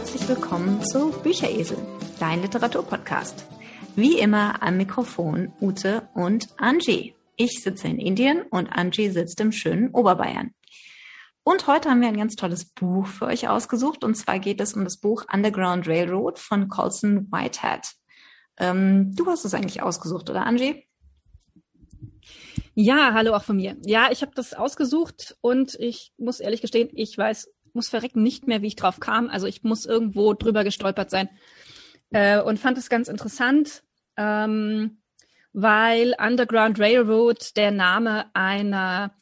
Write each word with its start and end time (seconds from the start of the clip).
herzlich 0.00 0.28
willkommen 0.30 0.82
zu 0.82 1.10
Bücheresel, 1.10 1.76
dein 2.18 2.40
Literaturpodcast. 2.40 3.44
Wie 3.96 4.18
immer 4.18 4.62
am 4.62 4.78
Mikrofon 4.78 5.52
Ute 5.60 6.08
und 6.14 6.48
Angie. 6.56 7.14
Ich 7.36 7.62
sitze 7.62 7.88
in 7.88 7.98
Indien 7.98 8.40
und 8.50 8.68
Angie 8.68 9.10
sitzt 9.10 9.38
im 9.42 9.52
schönen 9.52 9.90
Oberbayern. 9.90 10.54
Und 11.42 11.66
heute 11.66 11.90
haben 11.90 12.00
wir 12.00 12.08
ein 12.08 12.16
ganz 12.16 12.34
tolles 12.34 12.64
Buch 12.64 13.06
für 13.08 13.26
euch 13.26 13.50
ausgesucht. 13.50 14.02
Und 14.02 14.14
zwar 14.14 14.38
geht 14.38 14.62
es 14.62 14.72
um 14.72 14.84
das 14.84 14.96
Buch 14.96 15.26
Underground 15.30 15.86
Railroad 15.86 16.38
von 16.38 16.68
Colson 16.68 17.30
Whitehead. 17.30 17.86
Ähm, 18.56 19.14
du 19.14 19.26
hast 19.26 19.44
es 19.44 19.52
eigentlich 19.52 19.82
ausgesucht, 19.82 20.30
oder 20.30 20.46
Angie? 20.46 20.82
Ja, 22.74 23.12
hallo 23.12 23.34
auch 23.34 23.42
von 23.42 23.56
mir. 23.56 23.76
Ja, 23.84 24.08
ich 24.10 24.22
habe 24.22 24.32
das 24.34 24.54
ausgesucht 24.54 25.36
und 25.42 25.74
ich 25.74 26.14
muss 26.16 26.40
ehrlich 26.40 26.62
gestehen, 26.62 26.88
ich 26.94 27.18
weiß, 27.18 27.50
muss 27.74 27.88
verrecken 27.88 28.22
nicht 28.22 28.46
mehr, 28.46 28.62
wie 28.62 28.68
ich 28.68 28.76
drauf 28.76 29.00
kam. 29.00 29.28
Also 29.28 29.46
ich 29.46 29.62
muss 29.62 29.86
irgendwo 29.86 30.34
drüber 30.34 30.64
gestolpert 30.64 31.10
sein 31.10 31.28
äh, 32.10 32.40
und 32.40 32.58
fand 32.58 32.78
es 32.78 32.88
ganz 32.88 33.08
interessant, 33.08 33.82
ähm, 34.16 34.98
weil 35.52 36.14
Underground 36.18 36.78
Railroad 36.78 37.56
der 37.56 37.70
Name 37.70 38.26
einer 38.34 39.12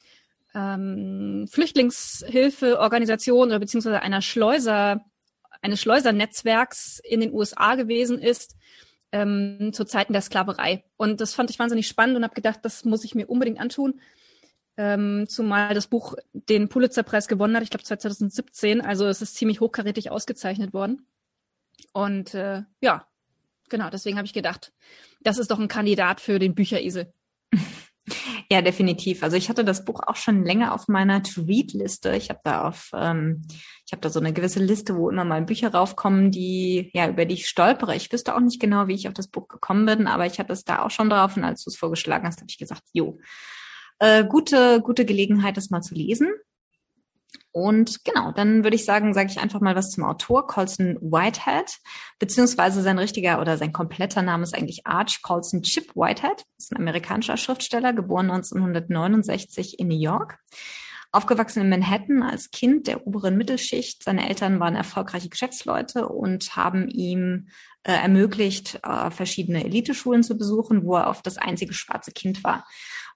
ähm, 0.54 1.46
Flüchtlingshilfeorganisation 1.50 3.48
oder 3.48 3.58
beziehungsweise 3.58 4.02
einer 4.02 4.22
Schleuser, 4.22 5.04
eines 5.62 5.80
Schleusernetzwerks 5.80 7.00
in 7.04 7.20
den 7.20 7.32
USA 7.32 7.74
gewesen 7.74 8.18
ist, 8.18 8.56
ähm, 9.12 9.70
zu 9.72 9.84
Zeiten 9.84 10.12
der 10.12 10.22
Sklaverei. 10.22 10.84
Und 10.96 11.20
das 11.20 11.34
fand 11.34 11.50
ich 11.50 11.58
wahnsinnig 11.58 11.88
spannend 11.88 12.16
und 12.16 12.24
habe 12.24 12.34
gedacht, 12.34 12.60
das 12.62 12.84
muss 12.84 13.04
ich 13.04 13.14
mir 13.14 13.26
unbedingt 13.26 13.60
antun. 13.60 14.00
Ähm, 14.80 15.26
zumal 15.28 15.74
das 15.74 15.88
Buch 15.88 16.14
den 16.32 16.68
Pulitzerpreis 16.68 17.26
gewonnen 17.26 17.56
hat, 17.56 17.64
ich 17.64 17.70
glaube 17.70 17.82
2017. 17.82 18.80
Also 18.80 19.06
es 19.06 19.20
ist 19.20 19.34
ziemlich 19.34 19.60
hochkarätig 19.60 20.12
ausgezeichnet 20.12 20.72
worden. 20.72 21.04
Und 21.92 22.32
äh, 22.34 22.62
ja, 22.80 23.04
genau, 23.68 23.90
deswegen 23.90 24.18
habe 24.18 24.26
ich 24.26 24.32
gedacht, 24.32 24.72
das 25.20 25.38
ist 25.38 25.50
doch 25.50 25.58
ein 25.58 25.66
Kandidat 25.66 26.20
für 26.20 26.38
den 26.38 26.54
Bücheresel. 26.54 27.12
Ja, 28.50 28.62
definitiv. 28.62 29.22
Also 29.22 29.36
ich 29.36 29.50
hatte 29.50 29.62
das 29.62 29.84
Buch 29.84 30.00
auch 30.06 30.16
schon 30.16 30.42
länger 30.42 30.72
auf 30.72 30.88
meiner 30.88 31.22
To-Read-Liste. 31.22 32.16
Ich 32.16 32.30
habe 32.30 32.40
da 32.42 32.66
auf, 32.66 32.90
ähm, 32.94 33.46
ich 33.84 33.92
habe 33.92 34.00
da 34.00 34.08
so 34.08 34.20
eine 34.20 34.32
gewisse 34.32 34.60
Liste, 34.60 34.96
wo 34.96 35.10
immer 35.10 35.26
mal 35.26 35.42
Bücher 35.42 35.70
raufkommen, 35.70 36.30
die, 36.30 36.90
ja, 36.94 37.10
über 37.10 37.26
die 37.26 37.34
ich 37.34 37.46
stolpere. 37.46 37.94
Ich 37.94 38.10
wüsste 38.10 38.34
auch 38.34 38.40
nicht 38.40 38.58
genau, 38.58 38.86
wie 38.88 38.94
ich 38.94 39.06
auf 39.06 39.12
das 39.12 39.28
Buch 39.28 39.48
gekommen 39.48 39.84
bin, 39.84 40.06
aber 40.06 40.24
ich 40.24 40.38
hatte 40.38 40.54
es 40.54 40.64
da 40.64 40.80
auch 40.80 40.90
schon 40.90 41.10
drauf 41.10 41.36
und 41.36 41.44
als 41.44 41.62
du 41.64 41.68
es 41.68 41.76
vorgeschlagen 41.76 42.26
hast, 42.26 42.40
habe 42.40 42.48
ich 42.48 42.56
gesagt, 42.56 42.84
jo, 42.94 43.18
äh, 43.98 44.24
gute, 44.24 44.80
gute 44.82 45.04
Gelegenheit, 45.04 45.56
das 45.56 45.70
mal 45.70 45.82
zu 45.82 45.94
lesen. 45.94 46.28
Und 47.50 48.04
genau, 48.04 48.30
dann 48.32 48.62
würde 48.62 48.76
ich 48.76 48.84
sagen, 48.84 49.14
sage 49.14 49.30
ich 49.30 49.40
einfach 49.40 49.60
mal 49.60 49.74
was 49.74 49.90
zum 49.90 50.04
Autor, 50.04 50.46
Colson 50.46 50.96
Whitehead, 51.00 51.78
beziehungsweise 52.18 52.82
sein 52.82 52.98
richtiger 52.98 53.40
oder 53.40 53.56
sein 53.56 53.72
kompletter 53.72 54.22
Name 54.22 54.42
ist 54.42 54.54
eigentlich 54.54 54.86
Arch 54.86 55.22
Colson 55.22 55.62
Chip 55.62 55.96
Whitehead, 55.96 56.44
ist 56.58 56.72
ein 56.72 56.76
amerikanischer 56.76 57.36
Schriftsteller, 57.36 57.92
geboren 57.92 58.30
1969 58.30 59.78
in 59.78 59.88
New 59.88 59.98
York. 59.98 60.38
Aufgewachsen 61.10 61.62
in 61.62 61.70
Manhattan 61.70 62.22
als 62.22 62.50
Kind 62.50 62.86
der 62.86 63.06
oberen 63.06 63.38
Mittelschicht. 63.38 64.04
Seine 64.04 64.28
Eltern 64.28 64.60
waren 64.60 64.76
erfolgreiche 64.76 65.30
Geschäftsleute 65.30 66.06
und 66.06 66.54
haben 66.54 66.86
ihm 66.88 67.48
äh, 67.82 67.92
ermöglicht, 67.92 68.80
äh, 68.82 69.10
verschiedene 69.10 69.64
Eliteschulen 69.64 70.22
zu 70.22 70.36
besuchen, 70.36 70.84
wo 70.84 70.96
er 70.96 71.08
oft 71.08 71.26
das 71.26 71.38
einzige 71.38 71.72
schwarze 71.72 72.12
Kind 72.12 72.44
war. 72.44 72.66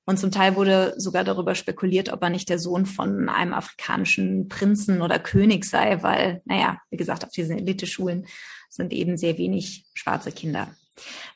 Und 0.05 0.19
zum 0.19 0.33
Teil 0.33 0.57
wurde 0.57 0.95
sogar 0.97 1.23
darüber 1.23 1.55
spekuliert, 1.55 2.13
ob 2.13 2.23
er 2.23 2.31
nicht 2.31 2.49
der 2.49 2.59
Sohn 2.59 2.87
von 2.87 3.29
einem 3.29 3.55
afrikanischen 3.55 4.49
Prinzen 4.49 5.01
oder 5.01 5.19
König 5.19 5.65
sei, 5.65 6.03
weil, 6.03 6.43
naja, 6.45 6.79
wie 6.91 6.97
gesagt, 6.97 7.25
auf 7.25 7.31
diesen 7.31 7.57
Eliteschulen 7.57 8.27
sind 8.69 8.93
eben 8.93 9.17
sehr 9.17 9.39
wenig 9.39 9.87
schwarze 9.95 10.33
Kinder. 10.33 10.75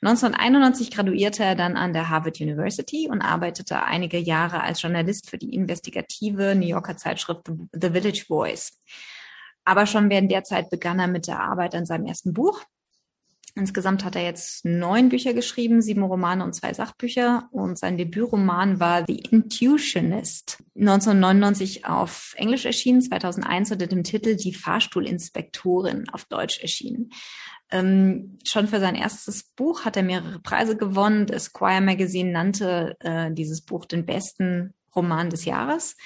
1991 0.03 0.91
graduierte 0.91 1.45
er 1.45 1.55
dann 1.55 1.77
an 1.77 1.93
der 1.93 2.09
Harvard 2.11 2.41
University 2.41 3.09
und 3.11 3.23
arbeitete 3.23 3.83
einige 3.83 4.19
Jahre 4.19 4.63
als 4.63 4.83
Journalist 4.83 5.31
für 5.31 5.39
die 5.39 5.55
investigative 5.55 6.55
New 6.55 6.67
Yorker 6.67 6.97
Zeitschrift 6.97 7.49
The 7.73 7.91
Village 7.91 8.25
Voice. 8.27 8.79
Aber 9.65 9.87
schon 9.87 10.11
während 10.11 10.31
der 10.31 10.45
Zeit 10.45 10.71
begann 10.71 10.99
er 10.99 11.09
mit 11.09 11.27
der 11.27 11.41
Arbeit 11.41 11.75
an 11.75 11.87
seinem 11.87 12.07
ersten 12.07 12.33
Buch, 12.33 12.63
Insgesamt 13.59 14.05
hat 14.05 14.17
er 14.17 14.23
jetzt 14.23 14.67
neun 14.67 15.09
Bücher 15.09 15.33
geschrieben, 15.33 15.81
sieben 15.81 16.03
Romane 16.03 16.45
und 16.45 16.55
zwei 16.55 16.75
Sachbücher. 16.75 17.49
Und 17.53 17.79
sein 17.79 17.97
Debütroman 17.97 18.81
war 18.81 19.05
The 19.07 19.19
Intuitionist, 19.31 20.63
1999 20.79 21.87
auf 21.87 22.35
Englisch 22.37 22.67
erschienen, 22.67 23.01
2001 23.01 23.73
unter 23.73 23.87
dem 23.87 24.05
Titel 24.05 24.37
Die 24.37 24.53
Fahrstuhlinspektorin 24.53 26.05
auf 26.13 26.27
Deutsch 26.27 26.61
erschienen. 26.61 27.09
Ähm, 27.71 28.39
schon 28.45 28.69
für 28.69 28.79
sein 28.79 28.95
erstes 28.95 29.45
Buch 29.45 29.87
hat 29.87 29.97
er 29.97 30.03
mehrere 30.03 30.39
Preise 30.41 30.77
gewonnen. 30.77 31.25
Das 31.25 31.47
Esquire 31.47 31.81
Magazine 31.81 32.31
nannte 32.31 32.95
äh, 33.01 33.33
dieses 33.33 33.63
Buch 33.63 33.87
den 33.87 34.05
besten 34.05 34.75
Roman 34.95 35.31
des 35.31 35.47
Jahres 35.47 35.97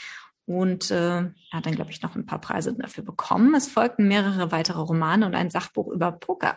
und 0.46 0.92
äh, 0.92 1.24
hat 1.52 1.66
dann, 1.66 1.74
glaube 1.74 1.90
ich, 1.90 2.00
noch 2.00 2.14
ein 2.14 2.26
paar 2.26 2.40
Preise 2.40 2.74
dafür 2.74 3.02
bekommen. 3.02 3.56
Es 3.56 3.66
folgten 3.66 4.06
mehrere 4.06 4.52
weitere 4.52 4.80
Romane 4.80 5.26
und 5.26 5.34
ein 5.34 5.50
Sachbuch 5.50 5.88
über 5.88 6.12
Poker 6.12 6.56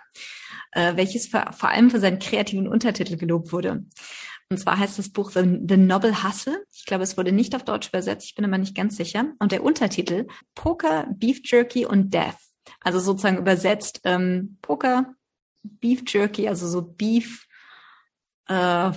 äh, 0.74 0.96
welches 0.96 1.28
für, 1.28 1.46
vor 1.54 1.70
allem 1.70 1.90
für 1.90 2.00
seinen 2.00 2.20
kreativen 2.20 2.68
Untertitel 2.68 3.18
gelobt 3.18 3.52
wurde. 3.52 3.86
Und 4.50 4.58
zwar 4.58 4.78
heißt 4.78 5.00
das 5.00 5.10
Buch 5.10 5.32
The, 5.32 5.60
The 5.68 5.78
Noble 5.78 6.24
Hustle. 6.24 6.64
Ich 6.74 6.86
glaube, 6.86 7.04
es 7.04 7.18
wurde 7.18 7.32
nicht 7.32 7.56
auf 7.56 7.64
Deutsch 7.64 7.90
übersetzt, 7.90 8.28
ich 8.28 8.36
bin 8.36 8.46
aber 8.46 8.58
nicht 8.58 8.76
ganz 8.76 8.98
sicher. 8.98 9.32
Und 9.40 9.52
der 9.52 9.64
Untertitel 9.64 10.28
Poker, 10.54 11.08
Beef 11.16 11.42
Jerky 11.44 11.86
und 11.86 12.14
Death. 12.14 12.38
Also 12.82 13.00
sozusagen 13.00 13.38
übersetzt 13.38 14.02
ähm, 14.04 14.58
Poker, 14.62 15.16
Beef 15.64 16.04
Jerky, 16.08 16.48
also 16.48 16.68
so 16.68 16.82
Beef, 16.82 17.48
äh, 18.48 18.92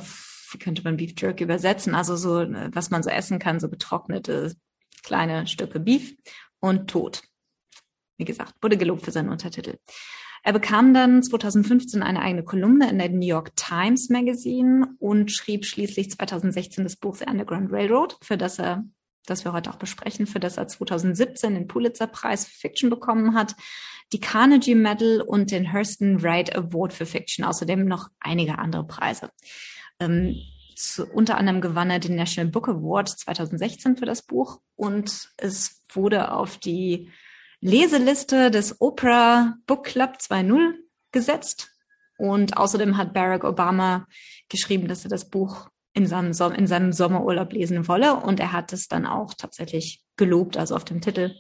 wie 0.51 0.59
könnte 0.59 0.83
man 0.83 0.97
Beef 0.97 1.15
Jerky 1.17 1.45
übersetzen? 1.45 1.95
Also 1.95 2.17
so, 2.17 2.41
äh, 2.41 2.71
was 2.73 2.91
man 2.91 3.03
so 3.03 3.11
essen 3.11 3.39
kann, 3.39 3.61
so 3.61 3.69
betrocknete 3.69 4.55
kleine 5.03 5.47
Stücke 5.47 5.81
Beef 5.81 6.17
und 6.61 6.91
Tod. 6.91 7.23
Wie 8.19 8.25
gesagt, 8.25 8.55
wurde 8.61 8.77
gelobt 8.77 9.05
für 9.05 9.13
seinen 9.13 9.29
Untertitel. 9.29 9.79
Er 10.47 10.53
bekam 10.53 10.95
dann 10.95 11.25
2015 11.25 12.05
eine 12.05 12.23
eigene 12.23 12.45
Kolumne 12.45 12.89
in 12.89 12.99
der 13.01 13.09
New 13.09 13.27
York 13.27 13.57
Times 13.57 14.11
Magazine 14.11 14.95
und 15.01 15.33
schrieb 15.33 15.65
schließlich 15.65 16.13
2016 16.13 16.85
das 16.85 16.95
Buch 16.95 17.17
The 17.17 17.25
Underground 17.29 17.73
Railroad, 17.73 18.17
für 18.23 18.37
das 18.37 18.61
er, 18.61 18.85
das 19.27 19.45
wir 19.45 19.53
heute 19.53 19.71
auch 19.71 19.77
besprechen, 19.77 20.29
für 20.29 20.39
das 20.39 20.57
er 20.57 20.69
2017 20.69 21.55
den 21.55 21.67
Pulitzer 21.67 22.07
Preis 22.07 22.47
für 22.47 22.61
Fiction 22.61 22.91
bekommen 22.91 23.35
hat, 23.35 23.57
die 24.13 24.21
Carnegie 24.21 24.77
Medal 24.77 25.21
und 25.21 25.51
den 25.51 25.73
Hurston 25.73 26.23
Wright 26.23 26.55
Award 26.55 26.93
für 26.93 27.07
Fiction, 27.07 27.45
außerdem 27.45 27.85
noch 27.85 28.11
einige 28.21 28.57
andere 28.61 28.87
Preise. 28.87 29.31
Ähm, 29.99 30.37
zu, 30.77 31.07
unter 31.07 31.39
anderem 31.39 31.61
gewann 31.61 31.91
er 31.91 31.99
den 31.99 32.15
National 32.15 32.53
Book 32.53 32.69
Award 32.69 33.09
2016 33.09 33.97
für 33.97 34.07
das 34.07 34.23
Buch 34.23 34.61
und 34.77 35.29
es 35.39 35.83
wurde 35.93 36.31
auf 36.31 36.59
die 36.59 37.11
Leseliste 37.61 38.51
des 38.51 38.81
Oprah 38.81 39.57
Book 39.67 39.85
Club 39.85 40.17
2.0 40.21 40.75
gesetzt. 41.13 41.71
Und 42.19 42.57
außerdem 42.57 42.97
hat 42.97 43.13
Barack 43.13 43.45
Obama 43.45 44.07
geschrieben, 44.49 44.89
dass 44.89 45.05
er 45.05 45.11
das 45.11 45.29
Buch 45.29 45.69
in 45.93 46.07
seinem, 46.07 46.33
Som 46.33 46.53
in 46.53 46.67
seinem 46.67 46.93
Sommerurlaub 46.93 47.53
lesen 47.53 47.89
wolle. 47.89 48.15
Und 48.17 48.41
er 48.41 48.53
hat 48.53 48.73
es 48.73 48.89
dann 48.89 49.07
auch 49.07 49.35
tatsächlich 49.35 50.03
gelobt. 50.17 50.57
Also 50.57 50.77
auf 50.77 50.85
dem 50.85 51.01
Titel 51.01 51.35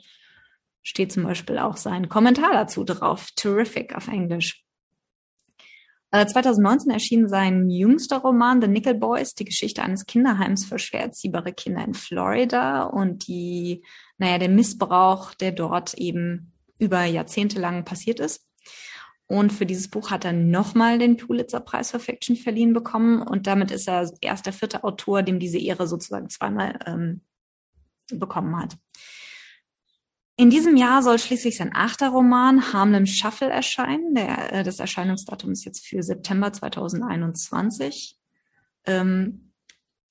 steht 0.83 1.13
zum 1.13 1.25
Beispiel 1.25 1.59
auch 1.59 1.77
sein 1.77 2.09
Kommentar 2.09 2.53
dazu 2.53 2.85
drauf. 2.85 3.29
Terrific 3.37 3.95
auf 3.95 4.09
Englisch. 4.09 4.66
2019 6.13 6.91
äh, 6.91 6.95
erschien 6.95 7.29
sein 7.29 7.69
jüngster 7.69 8.19
Roman 8.19 8.61
The 8.61 8.69
Nickel 8.69 8.95
Boys, 8.95 9.35
die 9.35 9.45
Geschichte 9.45 9.83
eines 9.83 10.07
Kinderheims 10.07 10.65
für 10.65 10.79
schwer 10.79 11.03
erziehbare 11.03 11.53
Kinder 11.53 11.85
in 11.85 11.95
Florida 11.95 12.85
und 12.85 13.27
die, 13.27 13.85
naja, 14.19 14.39
der 14.39 14.49
Missbrauch, 14.49 15.35
der 15.35 15.53
dort 15.53 15.95
eben 15.95 16.53
über 16.79 17.05
Jahrzehnte 17.05 17.61
lang 17.61 17.85
passiert 17.85 18.21
ist. 18.21 18.47
Und 19.29 19.53
für 19.53 19.67
dieses 19.67 19.89
Buch 19.89 20.11
hat 20.11 20.25
er 20.25 20.33
nochmal 20.33 20.99
den 20.99 21.17
Pulitzer-Preis 21.17 21.91
für 21.91 21.99
Fiction 21.99 22.37
verliehen 22.37 22.73
bekommen. 22.73 23.23
Und 23.23 23.49
damit 23.49 23.73
ist 23.73 23.89
er 23.89 24.09
erst 24.21 24.47
der 24.47 24.53
vierte 24.53 24.85
Autor, 24.85 25.23
dem 25.23 25.41
diese 25.41 25.59
Ehre 25.59 25.89
sozusagen 25.89 26.29
zweimal 26.29 26.79
ähm, 26.87 27.23
bekommen 28.13 28.57
hat. 28.57 28.77
In 30.39 30.51
diesem 30.51 30.77
Jahr 30.77 31.03
soll 31.03 31.19
schließlich 31.19 31.57
sein 31.57 31.71
achter 31.75 32.11
Roman 32.11 32.73
Harlem 32.73 33.07
Shuffle 33.07 33.49
erscheinen. 33.49 34.15
Der, 34.15 34.53
äh, 34.53 34.63
das 34.63 34.81
Erscheinungsdatum 34.81 35.53
ist 35.53 35.65
jetzt 35.65 35.87
für 35.87 36.03
September 36.03 36.53
2021 36.53 38.19
ähm, 38.85 39.53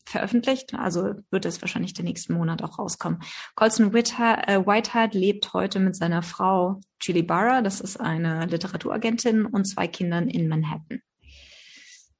veröffentlicht. 0.03 0.73
Also 0.73 1.13
wird 1.29 1.45
es 1.45 1.61
wahrscheinlich 1.61 1.93
den 1.93 2.05
nächsten 2.05 2.33
Monat 2.33 2.63
auch 2.63 2.79
rauskommen. 2.79 3.21
Colson 3.53 3.93
Whitehead, 3.93 4.47
äh, 4.47 4.65
Whitehead 4.65 5.13
lebt 5.13 5.53
heute 5.53 5.79
mit 5.79 5.95
seiner 5.95 6.23
Frau 6.23 6.81
Julie 6.99 7.23
Barra, 7.23 7.61
das 7.61 7.79
ist 7.79 7.99
eine 7.99 8.47
Literaturagentin, 8.47 9.45
und 9.45 9.65
zwei 9.65 9.87
Kindern 9.87 10.27
in 10.27 10.47
Manhattan. 10.47 11.01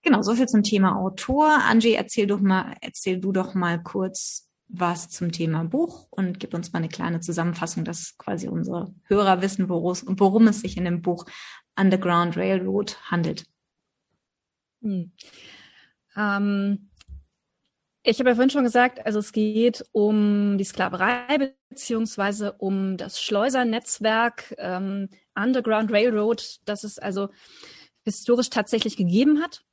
Genau, 0.03 0.21
so 0.21 0.35
viel 0.35 0.47
zum 0.47 0.61
Thema 0.61 0.95
Autor. 0.97 1.61
Angie, 1.67 1.95
erzähl 1.95 2.27
doch 2.27 2.39
mal, 2.39 2.75
erzähl 2.81 3.19
du 3.19 3.31
doch 3.31 3.55
mal 3.55 3.81
kurz, 3.81 4.47
was 4.67 5.09
zum 5.09 5.31
Thema 5.31 5.63
Buch 5.63 6.07
und 6.09 6.39
gib 6.39 6.53
uns 6.53 6.73
mal 6.73 6.79
eine 6.79 6.89
kleine 6.89 7.19
Zusammenfassung, 7.19 7.85
dass 7.85 8.17
quasi 8.17 8.47
unsere 8.47 8.93
Hörer 9.03 9.41
wissen, 9.41 9.69
worum 9.69 10.47
es 10.47 10.61
sich 10.61 10.77
in 10.77 10.85
dem 10.85 11.01
Buch 11.01 11.25
Underground 11.77 12.37
Railroad 12.37 12.97
handelt. 13.11 13.45
Hm. 14.81 15.11
Ähm, 16.15 16.89
ich 18.03 18.19
habe 18.19 18.29
ja 18.29 18.35
vorhin 18.35 18.51
schon 18.51 18.63
gesagt, 18.63 19.05
also 19.05 19.19
es 19.19 19.31
geht 19.31 19.83
um 19.91 20.57
die 20.57 20.63
Sklaverei 20.63 21.55
beziehungsweise 21.69 22.53
um 22.53 22.97
das 22.97 23.19
Schleusernetzwerk 23.19 24.55
ähm, 24.57 25.09
Underground 25.35 25.91
Railroad, 25.91 26.59
das 26.65 26.83
es 26.83 26.99
also 26.99 27.29
historisch 28.03 28.51
tatsächlich 28.51 28.95
gegeben 28.95 29.41
hat. 29.41 29.63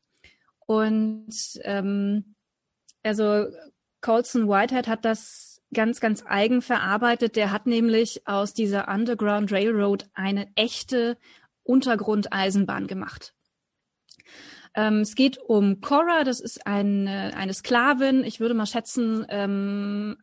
Und 0.67 1.61
ähm, 1.63 2.35
also 3.03 3.47
Colson 4.03 4.49
Whitehead 4.49 4.89
hat 4.89 5.05
das 5.05 5.63
ganz, 5.73 6.01
ganz 6.01 6.23
eigen 6.27 6.61
verarbeitet. 6.61 7.37
Der 7.37 7.51
hat 7.51 7.67
nämlich 7.67 8.27
aus 8.27 8.53
dieser 8.53 8.89
Underground 8.89 9.51
Railroad 9.51 10.09
eine 10.13 10.49
echte 10.55 11.17
Untergrundeisenbahn 11.63 12.87
gemacht. 12.87 13.35
Ähm, 14.75 15.01
es 15.01 15.15
geht 15.15 15.39
um 15.39 15.81
Cora, 15.81 16.25
das 16.25 16.41
ist 16.41 16.67
eine, 16.67 17.33
eine 17.37 17.55
Sklavin. 17.55 18.25
Ich 18.25 18.41
würde 18.41 18.55
mal 18.55 18.67
schätzen, 18.67 19.25
ähm, 19.29 20.17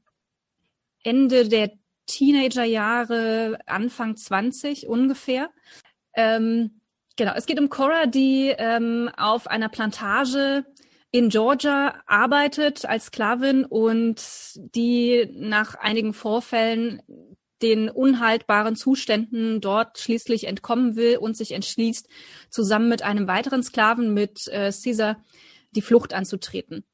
Ende 1.04 1.48
der 1.48 1.72
Teenagerjahre, 2.08 3.60
Anfang 3.66 4.16
20 4.18 4.88
ungefähr. 4.88 5.52
Ähm, 6.14 6.82
genau, 7.16 7.34
es 7.36 7.46
geht 7.46 7.60
um 7.60 7.70
Cora, 7.70 8.08
die 8.08 8.54
ähm, 8.58 9.10
auf 9.16 9.48
einer 9.48 9.70
Plantage 9.70 10.66
in 11.12 11.30
Georgia 11.30 11.96
arbeitet 12.06 12.86
als 12.86 13.06
Sklavin 13.06 13.66
und 13.66 14.22
die 14.76 15.28
nach 15.34 15.76
einigen 15.76 16.14
Vorfällen 16.14 17.02
den 17.62 17.90
unhaltbaren 17.90 18.76
Zuständen 18.76 19.60
dort 19.60 20.00
schließlich 20.00 20.48
entkommen 20.48 20.96
will 20.96 21.18
und 21.18 21.36
sich 21.36 21.52
entschließt, 21.52 22.08
zusammen 22.50 22.90
mit 22.90 23.02
einem 23.02 23.28
weiteren 23.28 23.64
Sklaven, 23.64 24.14
mit 24.14 24.48
äh, 24.48 24.72
Caesar, 24.72 25.24
die 25.72 25.82
Flucht 25.82 26.14
anzutreten. 26.14 26.86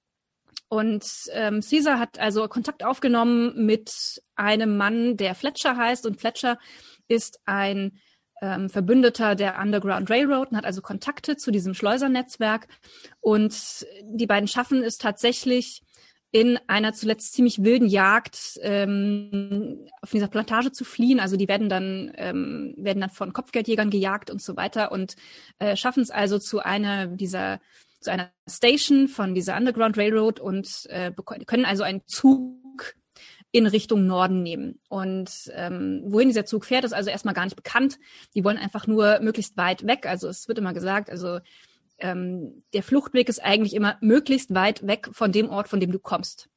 Und 0.68 1.06
ähm, 1.32 1.62
Caesar 1.62 2.00
hat 2.00 2.18
also 2.20 2.48
Kontakt 2.48 2.84
aufgenommen 2.84 3.66
mit 3.66 4.22
einem 4.36 4.78
Mann, 4.78 5.16
der 5.18 5.36
Fletcher 5.36 5.78
heißt. 5.78 6.06
Und 6.08 6.20
Fletcher 6.20 6.58
ist 7.08 7.40
ein 7.46 8.00
ähm, 8.42 8.70
Verbündeter 8.70 9.36
der 9.36 9.60
Underground 9.60 10.10
Railroad 10.10 10.52
und 10.52 10.58
hat 10.58 10.66
also 10.66 10.82
Kontakte 10.82 11.38
zu 11.38 11.52
diesem 11.52 11.74
Schleusernetzwerk. 11.74 12.68
Und 13.22 13.86
die 14.04 14.28
beiden 14.28 14.48
schaffen 14.48 14.84
es 14.84 14.98
tatsächlich, 14.98 15.82
in 16.36 16.60
einer 16.68 16.92
zuletzt 16.92 17.32
ziemlich 17.32 17.64
wilden 17.64 17.88
Jagd 17.88 18.60
ähm, 18.62 19.88
auf 20.02 20.12
dieser 20.12 20.28
Plantage 20.28 20.74
zu 20.74 20.84
fliehen. 20.84 21.22
Also 21.22 21.38
die 21.38 21.48
werden 21.48 21.70
dann 21.70 22.12
ähm, 22.16 22.74
werden 22.76 23.00
dann 23.00 23.10
von 23.10 23.32
Kopfgeldjägern 23.32 23.90
gejagt 23.90 24.30
und 24.30 24.42
so 24.42 24.58
weiter 24.58 24.92
und 24.92 25.16
äh, 25.60 25.78
schaffen 25.78 26.04
es 26.04 26.12
also 26.12 26.38
zu 26.38 26.60
einer 26.60 27.08
dieser 27.08 27.62
zu 28.02 28.12
einer 28.12 28.32
Station 28.50 29.08
von 29.08 29.34
dieser 29.34 29.56
Underground 29.56 29.98
Railroad 29.98 30.42
und 30.42 30.88
äh, 30.90 31.14
können 31.46 31.64
also 31.64 31.84
einen 31.84 32.02
Zug 32.06 32.65
in 33.56 33.68
Richtung 33.68 34.06
Norden 34.06 34.44
nehmen. 34.44 34.82
Und 34.90 35.32
ähm, 35.54 36.02
wohin 36.08 36.28
dieser 36.28 36.46
Zug 36.46 36.66
fährt, 36.66 36.84
ist 36.84 36.94
also 36.94 37.10
erstmal 37.10 37.34
gar 37.34 37.46
nicht 37.46 37.56
bekannt. 37.56 37.98
Die 38.34 38.44
wollen 38.44 38.58
einfach 38.58 38.86
nur 38.86 39.22
möglichst 39.22 39.56
weit 39.56 39.88
weg. 39.88 40.06
Also 40.08 40.28
es 40.28 40.50
wird 40.50 40.58
immer 40.58 40.74
gesagt, 40.74 41.10
also 41.10 41.40
ähm, 41.98 42.66
der 42.74 42.84
Fluchtweg 42.84 43.30
ist 43.30 43.42
eigentlich 43.42 43.74
immer 43.74 43.98
möglichst 44.02 44.54
weit 44.54 44.86
weg 44.86 45.08
von 45.14 45.32
dem 45.32 45.50
Ort, 45.50 45.70
von 45.70 45.80
dem 45.80 45.94
du 45.94 46.00
kommst. 46.00 46.50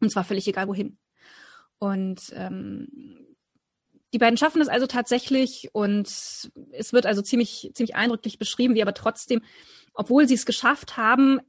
Und 0.00 0.12
zwar 0.12 0.22
völlig 0.22 0.46
egal 0.46 0.68
wohin. 0.68 0.98
Und 1.80 2.32
ähm, 2.36 3.26
die 4.12 4.18
beiden 4.18 4.36
schaffen 4.36 4.62
es 4.62 4.68
also 4.68 4.86
tatsächlich 4.86 5.70
und 5.72 6.06
es 6.06 6.92
wird 6.92 7.06
also 7.06 7.22
ziemlich, 7.22 7.72
ziemlich 7.74 7.96
eindrücklich 7.96 8.38
beschrieben, 8.38 8.76
wie 8.76 8.82
aber 8.82 8.94
trotzdem, 8.94 9.42
obwohl 9.94 10.28
sie 10.28 10.34
es 10.34 10.46
geschafft 10.46 10.96
haben, 10.96 11.40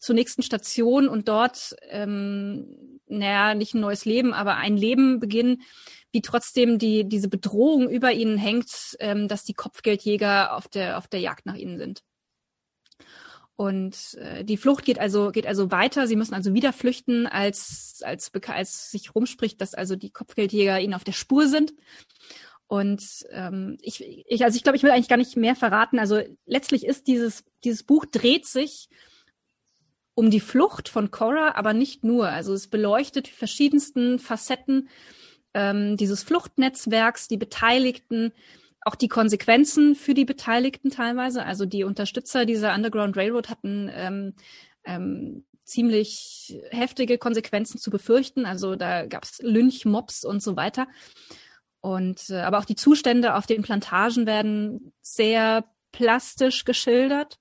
zur 0.00 0.14
nächsten 0.14 0.42
Station 0.42 1.08
und 1.08 1.28
dort, 1.28 1.76
ähm, 1.90 3.00
naja, 3.06 3.54
nicht 3.54 3.74
ein 3.74 3.80
neues 3.80 4.06
Leben, 4.06 4.32
aber 4.32 4.56
ein 4.56 4.76
Leben 4.76 5.20
beginnen, 5.20 5.62
wie 6.10 6.22
trotzdem 6.22 6.78
die, 6.78 7.08
diese 7.08 7.28
Bedrohung 7.28 7.88
über 7.88 8.12
ihnen 8.12 8.38
hängt, 8.38 8.96
ähm, 8.98 9.28
dass 9.28 9.44
die 9.44 9.54
Kopfgeldjäger 9.54 10.56
auf 10.56 10.68
der, 10.68 10.98
auf 10.98 11.06
der 11.06 11.20
Jagd 11.20 11.46
nach 11.46 11.54
ihnen 11.54 11.78
sind. 11.78 12.02
Und 13.56 14.14
äh, 14.14 14.42
die 14.42 14.56
Flucht 14.56 14.86
geht 14.86 14.98
also 14.98 15.32
geht 15.32 15.46
also 15.46 15.70
weiter. 15.70 16.06
Sie 16.06 16.16
müssen 16.16 16.32
also 16.32 16.54
wieder 16.54 16.72
flüchten, 16.72 17.26
als 17.26 18.00
als 18.02 18.32
als 18.46 18.90
sich 18.90 19.14
rumspricht, 19.14 19.60
dass 19.60 19.74
also 19.74 19.96
die 19.96 20.08
Kopfgeldjäger 20.08 20.80
ihnen 20.80 20.94
auf 20.94 21.04
der 21.04 21.12
Spur 21.12 21.46
sind. 21.46 21.74
Und 22.68 23.04
ähm, 23.32 23.76
ich, 23.82 24.02
ich 24.02 24.44
also 24.44 24.56
ich 24.56 24.62
glaube, 24.62 24.76
ich 24.78 24.82
will 24.82 24.90
eigentlich 24.90 25.08
gar 25.08 25.18
nicht 25.18 25.36
mehr 25.36 25.56
verraten. 25.56 25.98
Also 25.98 26.22
letztlich 26.46 26.86
ist 26.86 27.06
dieses 27.06 27.44
dieses 27.62 27.82
Buch 27.82 28.06
dreht 28.06 28.46
sich 28.46 28.88
um 30.20 30.30
die 30.30 30.40
Flucht 30.40 30.90
von 30.90 31.10
Cora, 31.10 31.54
aber 31.54 31.72
nicht 31.72 32.04
nur. 32.04 32.28
Also 32.28 32.52
es 32.52 32.68
beleuchtet 32.68 33.28
die 33.28 33.32
verschiedensten 33.32 34.18
Facetten 34.18 34.90
ähm, 35.54 35.96
dieses 35.96 36.22
Fluchtnetzwerks, 36.22 37.26
die 37.26 37.38
Beteiligten, 37.38 38.34
auch 38.82 38.96
die 38.96 39.08
Konsequenzen 39.08 39.94
für 39.94 40.12
die 40.12 40.26
Beteiligten 40.26 40.90
teilweise. 40.90 41.46
Also 41.46 41.64
die 41.64 41.84
Unterstützer 41.84 42.44
dieser 42.44 42.74
Underground 42.74 43.16
Railroad 43.16 43.48
hatten 43.48 43.90
ähm, 43.94 44.34
ähm, 44.84 45.46
ziemlich 45.64 46.60
heftige 46.70 47.16
Konsequenzen 47.16 47.78
zu 47.78 47.90
befürchten. 47.90 48.44
Also 48.44 48.76
da 48.76 49.06
gab 49.06 49.24
es 49.24 49.38
Lynchmobs 49.42 50.26
und 50.26 50.42
so 50.42 50.54
weiter. 50.54 50.86
Und 51.80 52.28
äh, 52.28 52.40
aber 52.40 52.58
auch 52.58 52.66
die 52.66 52.76
Zustände 52.76 53.36
auf 53.36 53.46
den 53.46 53.62
Plantagen 53.62 54.26
werden 54.26 54.92
sehr 55.00 55.64
plastisch 55.92 56.66
geschildert 56.66 57.39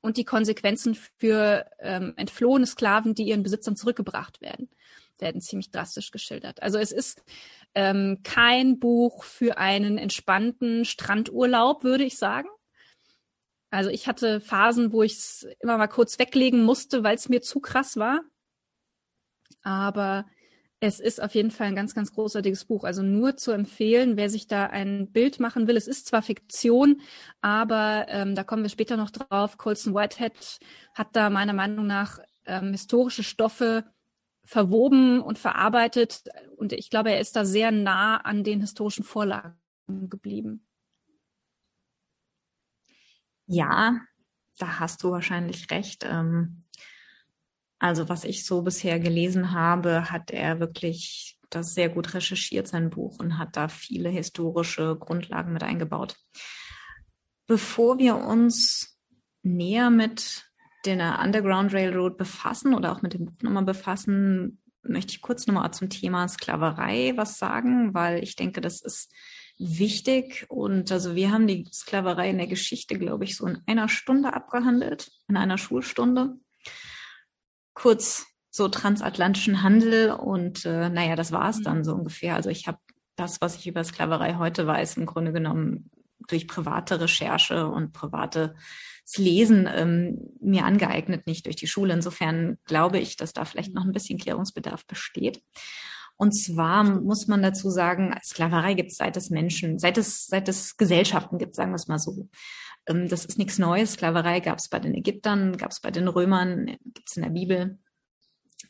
und 0.00 0.16
die 0.16 0.24
Konsequenzen 0.24 0.96
für 1.18 1.68
ähm, 1.80 2.14
entflohene 2.16 2.66
Sklaven, 2.66 3.14
die 3.14 3.24
ihren 3.24 3.42
Besitzern 3.42 3.76
zurückgebracht 3.76 4.40
werden, 4.40 4.70
werden 5.18 5.40
ziemlich 5.40 5.70
drastisch 5.70 6.10
geschildert. 6.10 6.62
Also 6.62 6.78
es 6.78 6.92
ist 6.92 7.22
ähm, 7.74 8.20
kein 8.22 8.78
Buch 8.78 9.24
für 9.24 9.58
einen 9.58 9.98
entspannten 9.98 10.84
Strandurlaub, 10.84 11.84
würde 11.84 12.04
ich 12.04 12.16
sagen. 12.16 12.48
Also 13.70 13.90
ich 13.90 14.06
hatte 14.06 14.40
Phasen, 14.40 14.92
wo 14.92 15.02
ich 15.02 15.12
es 15.12 15.46
immer 15.60 15.76
mal 15.76 15.88
kurz 15.88 16.18
weglegen 16.18 16.62
musste, 16.62 17.02
weil 17.02 17.16
es 17.16 17.28
mir 17.28 17.42
zu 17.42 17.60
krass 17.60 17.96
war. 17.96 18.22
Aber 19.62 20.26
es 20.80 21.00
ist 21.00 21.20
auf 21.20 21.34
jeden 21.34 21.50
Fall 21.50 21.68
ein 21.68 21.76
ganz, 21.76 21.94
ganz 21.94 22.12
großartiges 22.12 22.64
Buch. 22.64 22.84
Also 22.84 23.02
nur 23.02 23.36
zu 23.36 23.50
empfehlen, 23.50 24.16
wer 24.16 24.30
sich 24.30 24.46
da 24.46 24.66
ein 24.66 25.10
Bild 25.10 25.40
machen 25.40 25.66
will. 25.66 25.76
Es 25.76 25.88
ist 25.88 26.06
zwar 26.06 26.22
Fiktion, 26.22 27.00
aber 27.40 28.06
ähm, 28.08 28.34
da 28.34 28.44
kommen 28.44 28.62
wir 28.62 28.70
später 28.70 28.96
noch 28.96 29.10
drauf. 29.10 29.58
Colson 29.58 29.94
Whitehead 29.94 30.60
hat 30.94 31.08
da 31.14 31.30
meiner 31.30 31.52
Meinung 31.52 31.86
nach 31.86 32.20
ähm, 32.46 32.72
historische 32.72 33.24
Stoffe 33.24 33.84
verwoben 34.44 35.20
und 35.20 35.38
verarbeitet. 35.38 36.24
Und 36.56 36.72
ich 36.72 36.90
glaube, 36.90 37.10
er 37.10 37.20
ist 37.20 37.34
da 37.34 37.44
sehr 37.44 37.72
nah 37.72 38.18
an 38.18 38.44
den 38.44 38.60
historischen 38.60 39.04
Vorlagen 39.04 39.56
geblieben. 39.86 40.64
Ja, 43.46 44.00
da 44.58 44.78
hast 44.78 45.02
du 45.02 45.10
wahrscheinlich 45.10 45.70
recht. 45.70 46.04
Ähm, 46.08 46.62
also 47.78 48.08
was 48.08 48.24
ich 48.24 48.44
so 48.44 48.62
bisher 48.62 48.98
gelesen 48.98 49.52
habe, 49.52 50.10
hat 50.10 50.30
er 50.30 50.60
wirklich 50.60 51.38
das 51.50 51.74
sehr 51.74 51.88
gut 51.88 52.14
recherchiert, 52.14 52.68
sein 52.68 52.90
Buch, 52.90 53.18
und 53.18 53.38
hat 53.38 53.56
da 53.56 53.68
viele 53.68 54.08
historische 54.10 54.96
Grundlagen 54.96 55.52
mit 55.52 55.62
eingebaut. 55.62 56.16
Bevor 57.46 57.98
wir 57.98 58.16
uns 58.16 58.98
näher 59.42 59.90
mit 59.90 60.44
der 60.84 61.20
Underground 61.22 61.72
Railroad 61.72 62.16
befassen 62.16 62.74
oder 62.74 62.92
auch 62.92 63.02
mit 63.02 63.14
dem 63.14 63.26
Buch 63.26 63.42
nochmal 63.42 63.64
befassen, 63.64 64.60
möchte 64.82 65.12
ich 65.12 65.20
kurz 65.20 65.46
nochmal 65.46 65.72
zum 65.72 65.90
Thema 65.90 66.28
Sklaverei 66.28 67.12
was 67.16 67.38
sagen, 67.38 67.94
weil 67.94 68.22
ich 68.22 68.36
denke, 68.36 68.60
das 68.60 68.80
ist 68.80 69.12
wichtig. 69.58 70.46
Und 70.48 70.92
also 70.92 71.14
wir 71.14 71.30
haben 71.30 71.46
die 71.46 71.66
Sklaverei 71.72 72.30
in 72.30 72.38
der 72.38 72.46
Geschichte, 72.46 72.98
glaube 72.98 73.24
ich, 73.24 73.36
so 73.36 73.46
in 73.46 73.58
einer 73.66 73.88
Stunde 73.88 74.32
abgehandelt, 74.32 75.10
in 75.28 75.36
einer 75.36 75.58
Schulstunde. 75.58 76.36
Kurz 77.80 78.26
so 78.50 78.68
transatlantischen 78.68 79.62
Handel 79.62 80.10
und 80.10 80.64
äh, 80.64 80.88
naja, 80.88 81.14
das 81.14 81.30
war 81.30 81.48
es 81.48 81.62
dann 81.62 81.84
so 81.84 81.94
ungefähr. 81.94 82.34
Also 82.34 82.50
ich 82.50 82.66
habe 82.66 82.78
das, 83.14 83.40
was 83.40 83.56
ich 83.56 83.66
über 83.66 83.84
Sklaverei 83.84 84.34
heute 84.34 84.66
weiß, 84.66 84.96
im 84.96 85.06
Grunde 85.06 85.32
genommen 85.32 85.90
durch 86.26 86.48
private 86.48 87.00
Recherche 87.00 87.68
und 87.68 87.92
private 87.92 88.54
Lesen 89.16 89.68
ähm, 89.72 90.18
mir 90.40 90.64
angeeignet, 90.64 91.26
nicht 91.26 91.46
durch 91.46 91.56
die 91.56 91.66
Schule. 91.66 91.94
Insofern 91.94 92.58
glaube 92.64 92.98
ich, 92.98 93.16
dass 93.16 93.32
da 93.32 93.44
vielleicht 93.44 93.74
noch 93.74 93.84
ein 93.84 93.92
bisschen 93.92 94.18
Klärungsbedarf 94.18 94.86
besteht. 94.86 95.42
Und 96.16 96.32
zwar 96.32 96.82
muss 96.82 97.28
man 97.28 97.42
dazu 97.42 97.70
sagen, 97.70 98.14
Sklaverei 98.24 98.74
gibt 98.74 98.90
es 98.90 98.96
seit 98.96 99.16
es 99.16 99.30
Menschen, 99.30 99.78
seit 99.78 99.96
es, 99.98 100.26
seit 100.26 100.48
es 100.48 100.76
Gesellschaften 100.76 101.38
gibt, 101.38 101.54
sagen 101.54 101.70
wir 101.70 101.76
es 101.76 101.86
mal 101.86 102.00
so. 102.00 102.28
Ähm, 102.88 103.08
das 103.08 103.24
ist 103.24 103.38
nichts 103.38 103.58
Neues. 103.58 103.92
Sklaverei 103.92 104.40
gab 104.40 104.58
es 104.58 104.68
bei 104.68 104.80
den 104.80 104.94
Ägyptern, 104.94 105.56
gab 105.56 105.70
es 105.70 105.80
bei 105.80 105.90
den 105.90 106.08
Römern, 106.08 106.76
gibt 106.84 107.08
es 107.08 107.16
in 107.16 107.22
der 107.22 107.30
Bibel. 107.30 107.78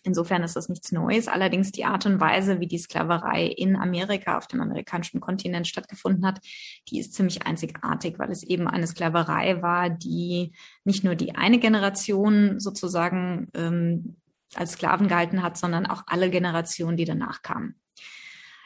Insofern 0.02 0.42
ist 0.42 0.54
das 0.54 0.68
nichts 0.68 0.92
Neues. 0.92 1.28
Allerdings 1.28 1.72
die 1.72 1.84
Art 1.84 2.06
und 2.06 2.20
Weise, 2.20 2.60
wie 2.60 2.66
die 2.66 2.78
Sklaverei 2.78 3.46
in 3.46 3.76
Amerika, 3.76 4.38
auf 4.38 4.46
dem 4.46 4.60
amerikanischen 4.60 5.20
Kontinent 5.20 5.66
stattgefunden 5.66 6.26
hat, 6.26 6.40
die 6.88 7.00
ist 7.00 7.14
ziemlich 7.14 7.46
einzigartig, 7.46 8.18
weil 8.18 8.30
es 8.30 8.42
eben 8.42 8.68
eine 8.68 8.87
Sklaverei 8.87 9.60
war, 9.62 9.90
die 9.90 10.52
nicht 10.84 11.04
nur 11.04 11.14
die 11.14 11.34
eine 11.34 11.58
Generation 11.58 12.60
sozusagen 12.60 13.48
ähm, 13.54 14.16
als 14.54 14.72
Sklaven 14.72 15.08
gehalten 15.08 15.42
hat, 15.42 15.56
sondern 15.56 15.87
auch 15.87 16.04
alle 16.06 16.30
Generationen, 16.30 16.96
die 16.96 17.04
danach 17.04 17.42
kamen. 17.42 17.75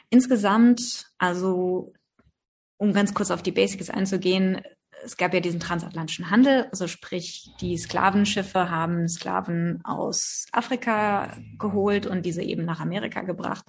Insgesamt, 0.09 1.11
also 1.17 1.93
um 2.77 2.93
ganz 2.93 3.13
kurz 3.13 3.31
auf 3.31 3.41
die 3.41 3.51
Basics 3.51 3.89
einzugehen, 3.89 4.61
es 5.03 5.17
gab 5.17 5.33
ja 5.33 5.39
diesen 5.39 5.59
transatlantischen 5.59 6.29
Handel, 6.29 6.67
also 6.71 6.87
sprich, 6.87 7.51
die 7.61 7.77
Sklavenschiffe 7.77 8.69
haben 8.69 9.07
Sklaven 9.07 9.81
aus 9.83 10.45
Afrika 10.51 11.37
geholt 11.57 12.05
und 12.05 12.25
diese 12.25 12.41
eben 12.41 12.65
nach 12.65 12.79
Amerika 12.79 13.21
gebracht. 13.21 13.65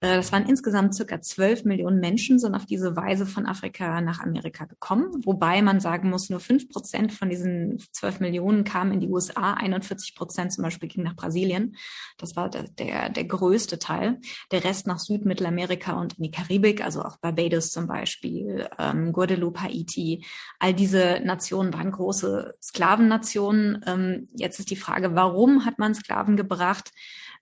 Äh, 0.00 0.16
das 0.16 0.32
waren 0.32 0.46
insgesamt 0.46 0.94
circa 0.94 1.20
12 1.20 1.64
Millionen 1.64 2.00
Menschen, 2.00 2.38
sind 2.38 2.54
auf 2.54 2.66
diese 2.66 2.96
Weise 2.96 3.26
von 3.26 3.46
Afrika 3.46 4.00
nach 4.00 4.20
Amerika 4.20 4.64
gekommen. 4.64 5.22
Wobei 5.24 5.62
man 5.62 5.80
sagen 5.80 6.10
muss, 6.10 6.28
nur 6.28 6.40
5 6.40 6.68
Prozent 6.68 7.12
von 7.12 7.30
diesen 7.30 7.78
12 7.92 8.20
Millionen 8.20 8.64
kamen 8.64 8.92
in 8.92 9.00
die 9.00 9.08
USA, 9.08 9.54
41 9.54 10.14
Prozent 10.14 10.52
zum 10.52 10.62
Beispiel 10.62 10.88
ging 10.88 11.02
nach 11.02 11.16
Brasilien. 11.16 11.76
Das 12.18 12.36
war 12.36 12.50
der, 12.50 12.64
der, 12.64 13.08
der 13.08 13.24
größte 13.24 13.78
Teil. 13.78 14.20
Der 14.52 14.64
Rest 14.64 14.86
nach 14.86 14.98
Südmittelamerika 14.98 15.92
und 15.92 16.14
in 16.18 16.24
die 16.24 16.30
Karibik, 16.30 16.84
also 16.84 17.02
auch 17.02 17.16
Barbados 17.18 17.70
zum 17.70 17.86
Beispiel, 17.86 18.68
ähm, 18.78 19.12
Guadeloupe, 19.12 19.62
Haiti. 19.62 20.24
All 20.58 20.74
diese 20.74 21.20
Nationen 21.24 21.72
waren 21.72 21.90
große 21.90 22.54
Sklavennationen. 22.62 23.82
Ähm, 23.86 24.28
jetzt 24.34 24.58
ist 24.58 24.70
die 24.70 24.76
Frage, 24.76 25.14
warum 25.14 25.64
hat 25.64 25.78
man 25.78 25.94
Sklaven 25.94 26.36
gebracht? 26.36 26.90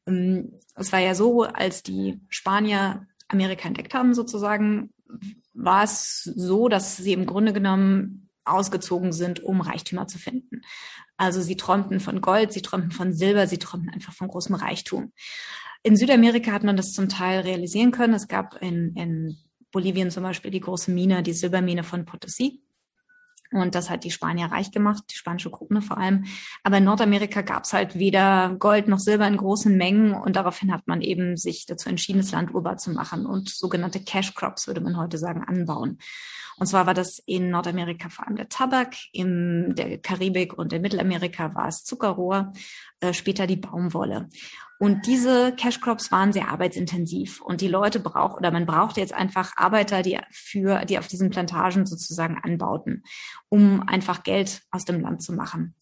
Ähm, 0.07 0.61
es 0.75 0.93
war 0.93 1.01
ja 1.01 1.15
so, 1.15 1.43
als 1.43 1.83
die 1.83 2.21
Spanier 2.29 3.07
Amerika 3.29 3.69
entdeckt 3.69 3.95
haben, 3.95 4.15
sozusagen, 4.15 4.91
war 5.53 5.85
es 5.85 6.23
so, 6.25 6.69
dass 6.69 6.97
sie 6.97 7.13
im 7.13 7.27
Grunde 7.27 7.53
genommen 7.53 8.29
ausgezogen 8.45 9.13
sind, 9.13 9.43
um 9.43 9.61
Reichtümer 9.61 10.07
zu 10.07 10.19
finden. 10.19 10.63
Also 11.17 11.41
sie 11.41 11.57
träumten 11.57 12.01
von 12.01 12.21
Gold, 12.21 12.53
sie 12.53 12.63
träumten 12.63 12.91
von 12.91 13.13
Silber, 13.13 13.47
sie 13.47 13.59
träumten 13.59 13.91
einfach 13.91 14.13
von 14.13 14.29
großem 14.29 14.55
Reichtum. 14.55 15.13
In 15.83 15.97
Südamerika 15.97 16.53
hat 16.53 16.65
man 16.65 16.77
das 16.77 16.93
zum 16.93 17.09
Teil 17.09 17.41
realisieren 17.41 17.91
können. 17.91 18.15
Es 18.15 18.29
gab 18.29 18.61
in, 18.63 18.95
in 18.97 19.37
Bolivien 19.71 20.11
zum 20.11 20.23
Beispiel 20.23 20.51
die 20.51 20.61
große 20.61 20.91
Mine, 20.91 21.23
die 21.23 21.33
Silbermine 21.33 21.85
von 21.85 22.05
Potosí. 22.05 22.61
Und 23.55 23.75
das 23.75 23.89
hat 23.89 24.05
die 24.05 24.11
Spanier 24.11 24.47
reich 24.47 24.71
gemacht, 24.73 25.05
die 25.11 25.17
spanische 25.17 25.51
Krone 25.51 25.81
vor 25.81 25.99
allem. 25.99 26.25
Aber 26.63 26.79
in 26.79 26.85
Nordamerika 26.85 27.43
gab 27.43 27.65
es 27.65 27.73
halt 27.73 27.99
weder 27.99 28.57
Gold 28.59 28.89
noch 28.89 28.99
Silber 28.99 29.29
in 29.29 29.37
großen 29.37 29.77
Mengen 29.77 30.13
und 30.15 30.37
daraufhin 30.37 30.73
hat 30.73 30.87
man 30.87 31.03
eben 31.03 31.37
sich 31.37 31.65
dazu 31.67 31.89
entschieden, 31.89 32.21
das 32.21 32.33
Land 32.33 32.53
urbar 32.53 32.79
zu 32.79 32.91
machen 32.91 33.27
und 33.27 33.49
sogenannte 33.49 34.01
Cash 34.01 34.35
Crops, 34.35 34.67
würde 34.67 34.81
man 34.81 34.97
heute 34.97 35.19
sagen, 35.19 35.45
anbauen. 35.45 35.99
Und 36.59 36.67
zwar 36.67 36.87
war 36.87 36.95
das 36.95 37.23
in 37.27 37.51
Nordamerika 37.51 38.09
vor 38.09 38.27
allem 38.27 38.37
der 38.37 38.49
Tabak, 38.49 38.95
in 39.13 39.75
der 39.75 39.99
Karibik 39.99 40.57
und 40.57 40.73
in 40.73 40.83
Mittelamerika 40.83 41.55
war 41.55 41.69
es 41.69 41.85
Zuckerrohr, 41.85 42.53
äh, 43.01 43.13
später 43.13 43.47
die 43.47 43.57
Baumwolle. 43.57 44.29
Und 44.79 45.07
diese 45.07 45.55
Cash 45.57 45.81
Crops 45.81 46.11
waren 46.11 46.33
sehr 46.33 46.49
arbeitsintensiv 46.49 47.41
und 47.41 47.61
die 47.61 47.69
Leute 47.69 48.01
braucht 48.01 48.39
oder 48.39 48.51
man 48.51 48.67
brauchte 48.67 49.01
jetzt 49.01 49.15
einfach 49.15 49.53
Arbeiter, 49.57 50.03
die 50.03 50.19
für, 50.31 50.85
die 50.85 50.99
auf 50.99 51.07
diesen 51.07 51.31
Plantagen 51.31 51.87
sozusagen 51.87 52.39
anbauten, 52.43 53.05
um 53.49 53.87
einfach 53.89 54.25
Geld 54.25 54.63
aus 54.71 54.85
dem 54.85 55.01
Land 55.01 55.23
zu 55.23 55.33
machen. 55.33 55.75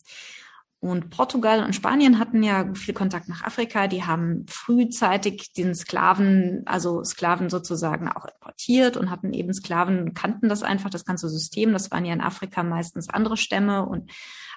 Und 0.83 1.11
Portugal 1.11 1.65
und 1.65 1.77
Spanien 1.77 2.19
hatten 2.19 2.43
ja 2.43 2.75
viel 2.75 2.93
Kontakt 2.93 3.29
nach 3.29 3.45
Afrika. 3.45 3.87
Die 3.87 4.03
haben 4.03 4.45
frühzeitig 4.49 5.53
den 5.53 5.77
Sklaven, 5.77 6.65
also 6.67 7.05
Sklaven 7.05 7.51
sozusagen 7.51 8.09
auch 8.09 8.25
importiert 8.25 8.97
und 8.97 9.09
hatten 9.09 9.33
eben 9.33 9.55
Sklaven, 9.55 10.13
kannten 10.13 10.49
das 10.49 10.65
einfach, 10.65 10.91
das 10.91 11.05
ganze 11.05 11.29
System. 11.29 11.73
Das 11.73 11.93
waren 11.93 12.05
ja 12.05 12.13
in 12.13 12.21
Afrika 12.21 12.65
meistens 12.65 13.09
andere 13.09 13.37
Stämme 13.37 13.87
und 13.87 14.11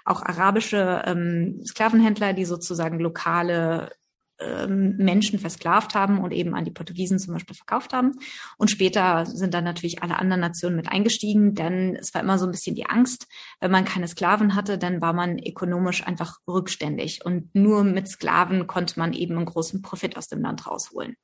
auch 0.03 0.23
arabische 0.23 1.03
ähm, 1.05 1.61
Sklavenhändler, 1.63 2.33
die 2.33 2.45
sozusagen 2.45 2.99
lokale 2.99 3.91
ähm, 4.39 4.97
Menschen 4.97 5.39
versklavt 5.39 5.95
haben 5.95 6.19
und 6.19 6.31
eben 6.31 6.55
an 6.55 6.65
die 6.65 6.71
Portugiesen 6.71 7.19
zum 7.19 7.33
Beispiel 7.33 7.55
verkauft 7.55 7.93
haben. 7.93 8.13
Und 8.57 8.69
später 8.69 9.25
sind 9.25 9.53
dann 9.53 9.63
natürlich 9.63 10.03
alle 10.03 10.17
anderen 10.19 10.41
Nationen 10.41 10.75
mit 10.75 10.89
eingestiegen, 10.89 11.53
denn 11.53 11.95
es 11.95 12.13
war 12.13 12.21
immer 12.21 12.37
so 12.37 12.45
ein 12.45 12.51
bisschen 12.51 12.75
die 12.75 12.85
Angst, 12.85 13.27
wenn 13.59 13.71
man 13.71 13.85
keine 13.85 14.07
Sklaven 14.07 14.55
hatte, 14.55 14.77
dann 14.77 15.01
war 15.01 15.13
man 15.13 15.39
ökonomisch 15.39 16.05
einfach 16.05 16.39
rückständig. 16.47 17.23
Und 17.23 17.53
nur 17.55 17.83
mit 17.83 18.07
Sklaven 18.07 18.67
konnte 18.67 18.99
man 18.99 19.13
eben 19.13 19.37
einen 19.37 19.45
großen 19.45 19.81
Profit 19.81 20.17
aus 20.17 20.27
dem 20.27 20.41
Land 20.41 20.67
rausholen. 20.67 21.15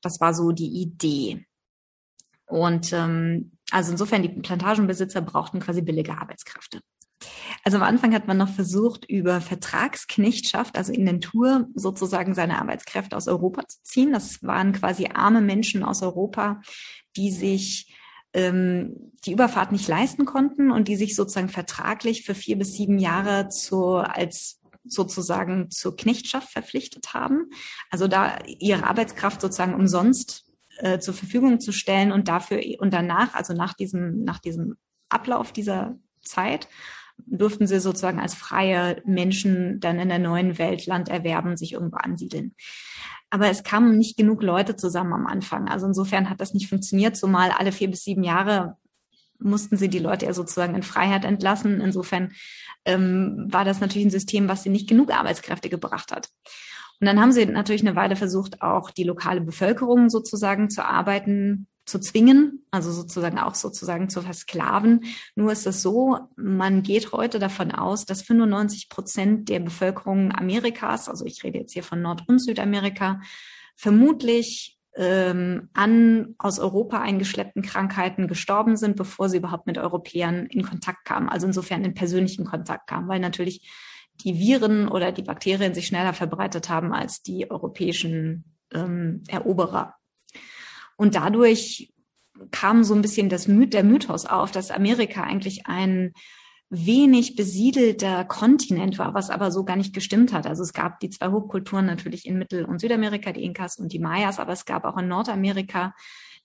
Das 0.00 0.20
war 0.20 0.32
so 0.32 0.52
die 0.52 0.80
Idee. 0.80 1.44
Und 2.46 2.92
ähm, 2.92 3.52
also 3.70 3.92
insofern, 3.92 4.22
die 4.22 4.28
Plantagenbesitzer 4.28 5.20
brauchten 5.20 5.60
quasi 5.60 5.82
billige 5.82 6.18
Arbeitskräfte. 6.18 6.80
Also 7.64 7.76
am 7.78 7.82
Anfang 7.82 8.14
hat 8.14 8.26
man 8.26 8.38
noch 8.38 8.48
versucht, 8.48 9.04
über 9.04 9.40
Vertragsknechtschaft, 9.40 10.76
also 10.76 10.92
in 10.92 11.06
den 11.06 11.20
Tour 11.20 11.68
sozusagen 11.74 12.34
seine 12.34 12.58
Arbeitskräfte 12.58 13.16
aus 13.16 13.28
Europa 13.28 13.66
zu 13.66 13.82
ziehen. 13.82 14.12
Das 14.12 14.42
waren 14.42 14.72
quasi 14.72 15.08
arme 15.12 15.40
Menschen 15.40 15.82
aus 15.82 16.02
Europa, 16.02 16.62
die 17.16 17.30
sich 17.30 17.94
ähm, 18.32 19.12
die 19.24 19.32
Überfahrt 19.32 19.72
nicht 19.72 19.88
leisten 19.88 20.24
konnten 20.24 20.70
und 20.70 20.88
die 20.88 20.96
sich 20.96 21.16
sozusagen 21.16 21.48
vertraglich 21.48 22.24
für 22.24 22.34
vier 22.34 22.56
bis 22.56 22.74
sieben 22.74 22.98
Jahre 22.98 23.48
zu, 23.48 23.96
als 23.96 24.60
sozusagen 24.84 25.70
zur 25.70 25.96
Knechtschaft 25.96 26.50
verpflichtet 26.50 27.12
haben. 27.12 27.50
Also 27.90 28.08
da 28.08 28.38
ihre 28.46 28.84
Arbeitskraft 28.84 29.40
sozusagen 29.40 29.74
umsonst 29.74 30.46
äh, 30.78 30.98
zur 30.98 31.14
Verfügung 31.14 31.60
zu 31.60 31.72
stellen 31.72 32.12
und 32.12 32.28
dafür 32.28 32.62
und 32.78 32.92
danach, 32.92 33.34
also 33.34 33.52
nach 33.52 33.74
diesem, 33.74 34.24
nach 34.24 34.38
diesem 34.38 34.76
Ablauf 35.08 35.52
dieser 35.52 35.98
Zeit, 36.22 36.68
durften 37.26 37.66
sie 37.66 37.80
sozusagen 37.80 38.20
als 38.20 38.34
freie 38.34 39.02
Menschen 39.04 39.80
dann 39.80 39.98
in 39.98 40.08
der 40.08 40.18
neuen 40.18 40.58
Welt 40.58 40.86
Land 40.86 41.08
erwerben, 41.08 41.56
sich 41.56 41.72
irgendwo 41.72 41.96
ansiedeln. 41.96 42.54
Aber 43.30 43.48
es 43.48 43.62
kamen 43.62 43.96
nicht 43.96 44.16
genug 44.16 44.42
Leute 44.42 44.76
zusammen 44.76 45.12
am 45.12 45.26
Anfang. 45.26 45.68
Also 45.68 45.86
insofern 45.86 46.28
hat 46.28 46.40
das 46.40 46.52
nicht 46.52 46.68
funktioniert, 46.68 47.16
zumal 47.16 47.50
alle 47.50 47.72
vier 47.72 47.90
bis 47.90 48.02
sieben 48.02 48.24
Jahre 48.24 48.76
mussten 49.42 49.76
sie 49.76 49.88
die 49.88 49.98
Leute 49.98 50.26
ja 50.26 50.34
sozusagen 50.34 50.74
in 50.74 50.82
Freiheit 50.82 51.24
entlassen. 51.24 51.80
Insofern 51.80 52.32
ähm, 52.84 53.46
war 53.50 53.64
das 53.64 53.80
natürlich 53.80 54.06
ein 54.06 54.10
System, 54.10 54.48
was 54.48 54.62
sie 54.62 54.68
nicht 54.68 54.88
genug 54.88 55.12
Arbeitskräfte 55.12 55.68
gebracht 55.68 56.12
hat. 56.12 56.28
Und 57.00 57.06
dann 57.06 57.20
haben 57.20 57.32
sie 57.32 57.46
natürlich 57.46 57.80
eine 57.80 57.96
Weile 57.96 58.16
versucht, 58.16 58.60
auch 58.60 58.90
die 58.90 59.04
lokale 59.04 59.40
Bevölkerung 59.40 60.10
sozusagen 60.10 60.68
zu 60.68 60.84
arbeiten, 60.84 61.66
zu 61.90 62.00
zwingen, 62.00 62.64
also 62.70 62.92
sozusagen 62.92 63.38
auch 63.38 63.54
sozusagen 63.54 64.08
zu 64.08 64.22
versklaven. 64.22 65.04
Nur 65.34 65.52
ist 65.52 65.66
es 65.66 65.82
so, 65.82 66.18
man 66.36 66.82
geht 66.82 67.12
heute 67.12 67.38
davon 67.38 67.72
aus, 67.72 68.06
dass 68.06 68.22
95 68.22 68.88
Prozent 68.88 69.48
der 69.48 69.60
Bevölkerung 69.60 70.32
Amerikas, 70.32 71.08
also 71.08 71.26
ich 71.26 71.42
rede 71.44 71.58
jetzt 71.58 71.72
hier 71.72 71.82
von 71.82 72.00
Nord- 72.00 72.28
und 72.28 72.38
Südamerika, 72.38 73.20
vermutlich 73.76 74.78
ähm, 74.96 75.68
an 75.72 76.34
aus 76.38 76.58
Europa 76.58 77.00
eingeschleppten 77.00 77.62
Krankheiten 77.62 78.28
gestorben 78.28 78.76
sind, 78.76 78.96
bevor 78.96 79.28
sie 79.28 79.38
überhaupt 79.38 79.66
mit 79.66 79.78
Europäern 79.78 80.46
in 80.46 80.62
Kontakt 80.62 81.04
kamen, 81.04 81.28
also 81.28 81.46
insofern 81.46 81.84
in 81.84 81.94
persönlichen 81.94 82.44
Kontakt 82.44 82.86
kamen, 82.88 83.08
weil 83.08 83.20
natürlich 83.20 83.70
die 84.24 84.38
Viren 84.38 84.88
oder 84.88 85.12
die 85.12 85.22
Bakterien 85.22 85.74
sich 85.74 85.86
schneller 85.86 86.12
verbreitet 86.12 86.68
haben 86.68 86.92
als 86.92 87.22
die 87.22 87.50
europäischen 87.50 88.44
ähm, 88.72 89.22
Eroberer. 89.28 89.94
Und 91.00 91.14
dadurch 91.14 91.94
kam 92.50 92.84
so 92.84 92.94
ein 92.94 93.00
bisschen 93.00 93.30
das 93.30 93.48
Myth, 93.48 93.72
der 93.72 93.84
Mythos 93.84 94.26
auf, 94.26 94.50
dass 94.50 94.70
Amerika 94.70 95.22
eigentlich 95.22 95.66
ein 95.66 96.12
wenig 96.68 97.36
besiedelter 97.36 98.26
Kontinent 98.26 98.98
war, 98.98 99.14
was 99.14 99.30
aber 99.30 99.50
so 99.50 99.64
gar 99.64 99.76
nicht 99.76 99.94
gestimmt 99.94 100.34
hat. 100.34 100.46
Also 100.46 100.62
es 100.62 100.74
gab 100.74 101.00
die 101.00 101.08
zwei 101.08 101.30
Hochkulturen 101.30 101.86
natürlich 101.86 102.26
in 102.26 102.36
Mittel- 102.36 102.66
und 102.66 102.82
Südamerika, 102.82 103.32
die 103.32 103.44
Inkas 103.44 103.78
und 103.78 103.94
die 103.94 103.98
Mayas, 103.98 104.38
aber 104.38 104.52
es 104.52 104.66
gab 104.66 104.84
auch 104.84 104.98
in 104.98 105.08
Nordamerika 105.08 105.94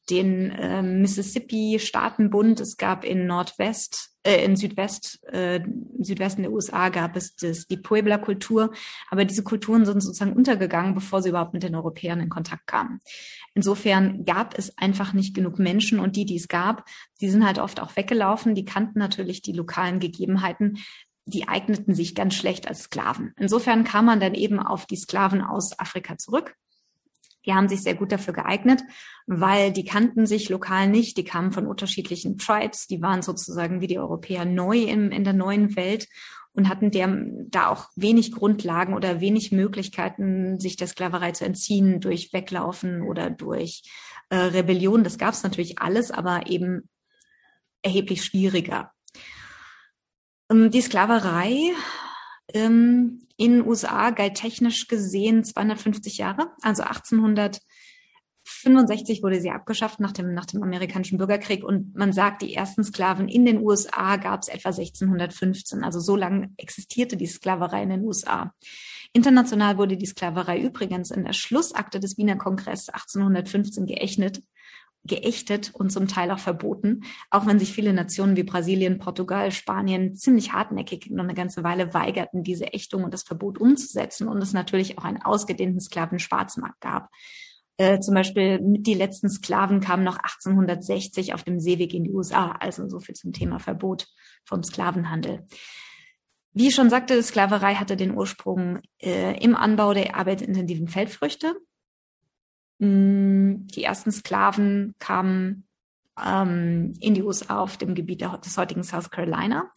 den 0.10 0.52
äh, 0.52 0.82
Mississippi-Staatenbund. 0.82 2.60
Es 2.60 2.78
gab 2.78 3.04
in 3.04 3.26
Nordwest, 3.26 4.12
äh, 4.24 4.44
in 4.44 4.56
Südwest, 4.56 5.20
äh, 5.32 5.58
im 5.58 6.04
Südwesten 6.04 6.44
der 6.44 6.52
USA 6.52 6.90
gab 6.90 7.16
es 7.16 7.36
das, 7.36 7.68
die 7.68 7.78
Puebla-Kultur. 7.78 8.72
Aber 9.10 9.26
diese 9.26 9.44
Kulturen 9.44 9.86
sind 9.86 10.02
sozusagen 10.02 10.34
untergegangen, 10.34 10.94
bevor 10.94 11.22
sie 11.22 11.30
überhaupt 11.30 11.54
mit 11.54 11.64
den 11.64 11.76
Europäern 11.76 12.20
in 12.20 12.30
Kontakt 12.30 12.68
kamen. 12.68 13.00
Insofern 13.54 14.26
gab 14.26 14.58
es 14.58 14.78
einfach 14.78 15.14
nicht 15.14 15.34
genug 15.34 15.60
Menschen 15.60 16.00
und 16.00 16.16
die, 16.16 16.26
die 16.26 16.38
es 16.38 16.48
gab, 16.48 16.86
die 17.22 17.30
sind 17.30 17.46
halt 17.46 17.60
oft 17.60 17.82
auch 17.82 17.96
weggelaufen. 17.96 18.56
Die 18.56 18.66
kannten 18.66 19.00
natürlich 19.00 19.42
die 19.42 19.54
lokalen 19.54 20.00
Gegebenheiten 20.00 20.80
die 21.28 21.48
eigneten 21.48 21.96
sich 21.96 22.14
ganz 22.14 22.36
schlecht 22.36 22.68
als 22.68 22.84
Sklaven. 22.84 23.34
Insofern 23.40 23.84
kam 23.84 24.06
man 24.06 24.20
dann 24.20 24.36
eben 24.36 24.60
auf 24.60 24.86
die 24.86 24.96
Sklaven 24.96 25.42
aus 25.42 25.80
Afrika 25.80 26.20
zurück 26.20 26.56
die 27.46 27.54
haben 27.54 27.68
sich 27.68 27.84
sehr 27.84 27.96
gut 27.96 28.12
dafür 28.12 28.34
geeignet, 28.34 28.82
weil 29.28 29.72
die 29.72 29.86
kannten 29.86 30.26
sich 30.26 30.50
lokal 30.50 30.88
nicht, 30.90 31.18
die 31.18 31.24
kamen 31.24 31.52
von 31.52 31.68
unterschiedlichen 31.68 32.38
Tribes, 32.38 32.88
die 32.88 33.02
waren 33.02 33.22
sozusagen 33.22 33.82
wie 33.82 33.88
die 33.88 34.00
Europäer 34.00 34.46
neu 34.46 34.80
in, 34.84 35.12
in 35.12 35.24
der 35.24 35.34
neuen 35.34 35.76
Welt 35.76 36.08
und 36.54 36.70
hatten 36.70 36.90
der, 36.90 37.14
da 37.50 37.68
auch 37.70 37.90
wenig 37.96 38.32
Grundlagen 38.32 38.94
oder 38.94 39.20
wenig 39.20 39.52
Möglichkeiten, 39.52 40.60
sich 40.60 40.78
der 40.78 40.88
Sklaverei 40.88 41.32
zu 41.32 41.46
entziehen 41.46 42.00
durch 42.00 42.32
Weglaufen 42.32 43.02
oder 43.02 43.30
durch 43.30 43.84
äh, 44.30 44.38
Rebellion. 44.38 45.04
Das 45.04 45.18
gab 45.18 45.34
es 45.34 45.44
natürlich 45.44 45.80
alles, 45.80 46.12
aber 46.12 46.48
eben 46.48 46.90
erheblich 47.82 48.24
schwieriger. 48.24 48.94
Ähm, 50.50 50.72
die 50.72 50.82
Sklaverei 50.82 51.74
in 52.52 53.28
den 53.40 53.66
USA 53.66 54.12
galt 54.12 54.36
technisch 54.36 54.88
gesehen 54.88 55.44
250 55.44 56.18
Jahre, 56.18 56.52
also 56.62 56.84
1800 56.84 57.62
65 58.48 59.24
wurde 59.24 59.42
sie 59.42 59.50
abgeschafft 59.50 60.00
nach 60.00 60.12
dem, 60.12 60.34
nach 60.34 60.46
dem 60.46 60.62
amerikanischen 60.62 61.18
Bürgerkrieg 61.18 61.64
und 61.64 61.96
man 61.96 62.14
sagt, 62.14 62.44
die 62.44 62.54
ersten 62.54 62.84
Sklaven 62.84 63.28
in 63.28 63.44
den 63.44 63.60
USA 63.60 64.18
gab 64.18 64.44
es 64.44 64.50
etwa 64.50 64.70
1615. 64.70 65.84
Also 65.84 66.00
so 66.00 66.16
lange 66.16 66.52
existierte 66.58 67.18
die 67.18 67.26
Sklaverei 67.26 67.82
in 67.82 67.90
den 67.90 68.04
USA. 68.04 68.54
International 69.14 69.78
wurde 69.78 69.98
die 69.98 70.06
Sklaverei 70.06 70.60
übrigens 70.60 71.10
in 71.10 71.24
der 71.24 71.34
Schlussakte 71.34 72.00
des 72.00 72.18
Wiener 72.18 72.36
Kongresses 72.36 72.90
1815 72.90 73.88
geächtet, 73.88 74.44
geächtet 75.06 75.72
und 75.74 75.92
zum 75.92 76.08
Teil 76.08 76.32
auch 76.32 76.40
verboten, 76.40 77.04
auch 77.30 77.46
wenn 77.46 77.60
sich 77.60 77.74
viele 77.74 77.94
Nationen 77.94 78.36
wie 78.36 78.44
Brasilien, 78.44 78.98
Portugal, 78.98 79.52
Spanien 79.52 80.16
ziemlich 80.16 80.54
hartnäckig 80.54 81.10
noch 81.12 81.24
eine 81.24 81.34
ganze 81.34 81.64
Weile 81.64 81.94
weigerten, 81.94 82.44
diese 82.44 82.74
Ächtung 82.74 83.04
und 83.04 83.14
das 83.14 83.24
Verbot 83.24 83.60
umzusetzen 83.60 84.28
und 84.28 84.42
es 84.42 84.54
natürlich 84.54 84.98
auch 84.98 85.04
einen 85.04 85.22
ausgedehnten 85.22 85.80
Sklaven-Schwarzmarkt 85.80 86.82
gab. 86.82 87.10
Äh, 87.78 88.00
zum 88.00 88.14
Beispiel 88.16 88.60
die 88.62 88.94
letzten 88.94 89.30
Sklaven 89.30 89.82
kamen 89.82 90.04
noch 90.04 90.18
1860 90.18 91.34
auf 91.34 91.44
dem 91.44 91.60
Seeweg 91.60 91.94
in 91.94 92.06
die 92.06 92.12
USA. 92.12 92.52
Also 92.52 92.88
so 92.88 93.00
viel 93.00 93.16
zum 93.16 93.34
Thema 93.34 93.60
Verbot 93.60 94.08
vom 94.46 94.64
Sklavenhandel. 94.64 95.46
Wie 96.54 96.70
ich 96.70 96.76
schon 96.76 96.90
sagte, 96.90 97.22
Sklaverei 97.22 97.76
hatte 97.76 97.98
den 97.98 98.16
Ursprung 98.16 98.80
äh, 99.02 99.38
im 99.44 99.56
Anbau 99.56 99.94
der 99.94 100.16
arbeitsintensiven 100.16 100.88
Feldfrüchte. 100.88 101.56
Mm, 102.80 103.68
die 103.68 103.84
ersten 103.84 104.12
Sklaven 104.12 104.96
kamen 105.00 105.66
ähm, 106.24 106.94
in 107.00 107.14
die 107.14 107.24
USA 107.24 107.60
auf 107.60 107.78
dem 107.78 107.96
Gebiet 107.96 108.22
des 108.22 108.58
heutigen 108.58 108.84
South 108.84 109.10
Carolina. 109.10 109.72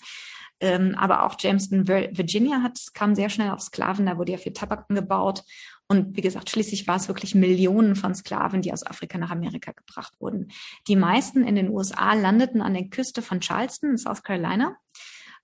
Ähm, 0.61 0.97
aber 0.97 1.25
auch 1.25 1.37
Jamestown, 1.39 1.87
Virginia 1.87 2.63
hat, 2.63 2.81
kam 2.93 3.15
sehr 3.15 3.29
schnell 3.29 3.51
auf 3.51 3.61
Sklaven, 3.61 4.07
da 4.07 4.19
wurde 4.19 4.33
ja 4.33 4.39
viel 4.39 4.53
Tabak 4.53 4.89
gebaut. 4.89 5.45
Und 5.87 6.17
wie 6.17 6.21
gesagt, 6.21 6.51
schließlich 6.51 6.87
war 6.87 6.97
es 6.97 7.09
wirklich 7.09 7.35
Millionen 7.35 7.97
von 7.97 8.15
Sklaven, 8.15 8.61
die 8.61 8.73
aus 8.73 8.85
Afrika 8.85 9.17
nach 9.17 9.31
Amerika 9.31 9.73
gebracht 9.73 10.13
wurden. 10.21 10.49
Die 10.87 10.97
meisten 10.97 11.45
in 11.45 11.55
den 11.55 11.71
USA 11.71 12.13
landeten 12.13 12.61
an 12.61 12.75
der 12.75 12.89
Küste 12.89 13.23
von 13.23 13.41
Charleston 13.41 13.91
in 13.91 13.99
South 13.99 14.23
Carolina, 14.23 14.77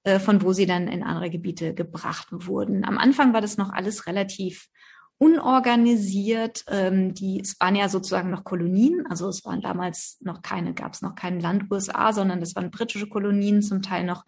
äh, 0.03 0.19
von 0.19 0.43
wo 0.43 0.53
sie 0.53 0.67
dann 0.67 0.89
in 0.89 1.03
andere 1.03 1.31
Gebiete 1.31 1.75
gebracht 1.75 2.27
wurden. 2.31 2.85
Am 2.85 2.99
Anfang 2.99 3.33
war 3.33 3.41
das 3.41 3.57
noch 3.57 3.71
alles 3.71 4.07
relativ 4.07 4.69
unorganisiert. 5.19 6.65
Ähm, 6.69 7.15
die, 7.15 7.41
es 7.41 7.59
waren 7.61 7.77
ja 7.77 7.89
sozusagen 7.89 8.31
noch 8.31 8.45
Kolonien, 8.45 9.07
also 9.09 9.29
es 9.29 9.45
waren 9.45 9.61
damals 9.61 10.19
noch 10.21 10.43
keine, 10.43 10.75
gab 10.75 10.95
es 10.95 11.03
noch 11.03 11.15
kein 11.15 11.41
Land 11.41 11.71
USA, 11.71 12.13
sondern 12.13 12.41
das 12.41 12.55
waren 12.57 12.71
britische 12.71 13.09
Kolonien, 13.09 13.63
zum 13.63 13.83
Teil 13.83 14.05
noch 14.05 14.25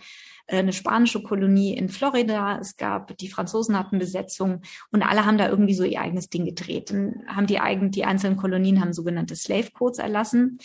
äh, 0.47 0.59
eine 0.59 0.73
spanische 0.73 1.23
Kolonie 1.23 1.75
in 1.75 1.89
Florida. 1.89 2.59
Es 2.59 2.77
gab, 2.77 3.17
die 3.19 3.29
Franzosen 3.29 3.79
hatten 3.79 3.99
Besetzung 3.99 4.63
und 4.91 5.03
alle 5.03 5.25
haben 5.25 5.39
da 5.39 5.49
irgendwie 5.49 5.75
so 5.75 5.85
ihr 5.85 6.01
eigenes 6.01 6.29
Ding 6.29 6.45
gedreht. 6.45 6.91
Dann 6.91 7.25
haben 7.27 7.47
die 7.47 7.59
eigen, 7.59 7.91
die 7.91 8.05
einzelnen 8.05 8.37
Kolonien 8.37 8.81
haben 8.81 8.93
sogenannte 8.93 9.37
Slave 9.37 9.71
Codes 9.73 9.99
erlassen. 9.99 10.59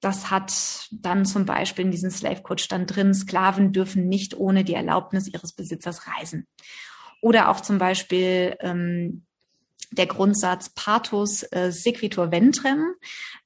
Das 0.00 0.30
hat 0.30 0.88
dann 0.90 1.26
zum 1.26 1.44
Beispiel 1.44 1.84
in 1.84 1.90
diesem 1.90 2.10
Slave 2.10 2.40
Code 2.42 2.62
stand 2.62 2.94
drin, 2.94 3.12
Sklaven 3.12 3.72
dürfen 3.72 4.08
nicht 4.08 4.34
ohne 4.38 4.64
die 4.64 4.74
Erlaubnis 4.74 5.28
ihres 5.28 5.52
Besitzers 5.52 6.06
reisen. 6.06 6.46
Oder 7.20 7.50
auch 7.50 7.60
zum 7.60 7.76
Beispiel 7.76 8.56
ähm, 8.60 9.26
der 9.92 10.06
Grundsatz 10.06 10.70
Pathos 10.70 11.42
äh, 11.50 11.70
sequitur 11.72 12.30
ventrem, 12.30 12.94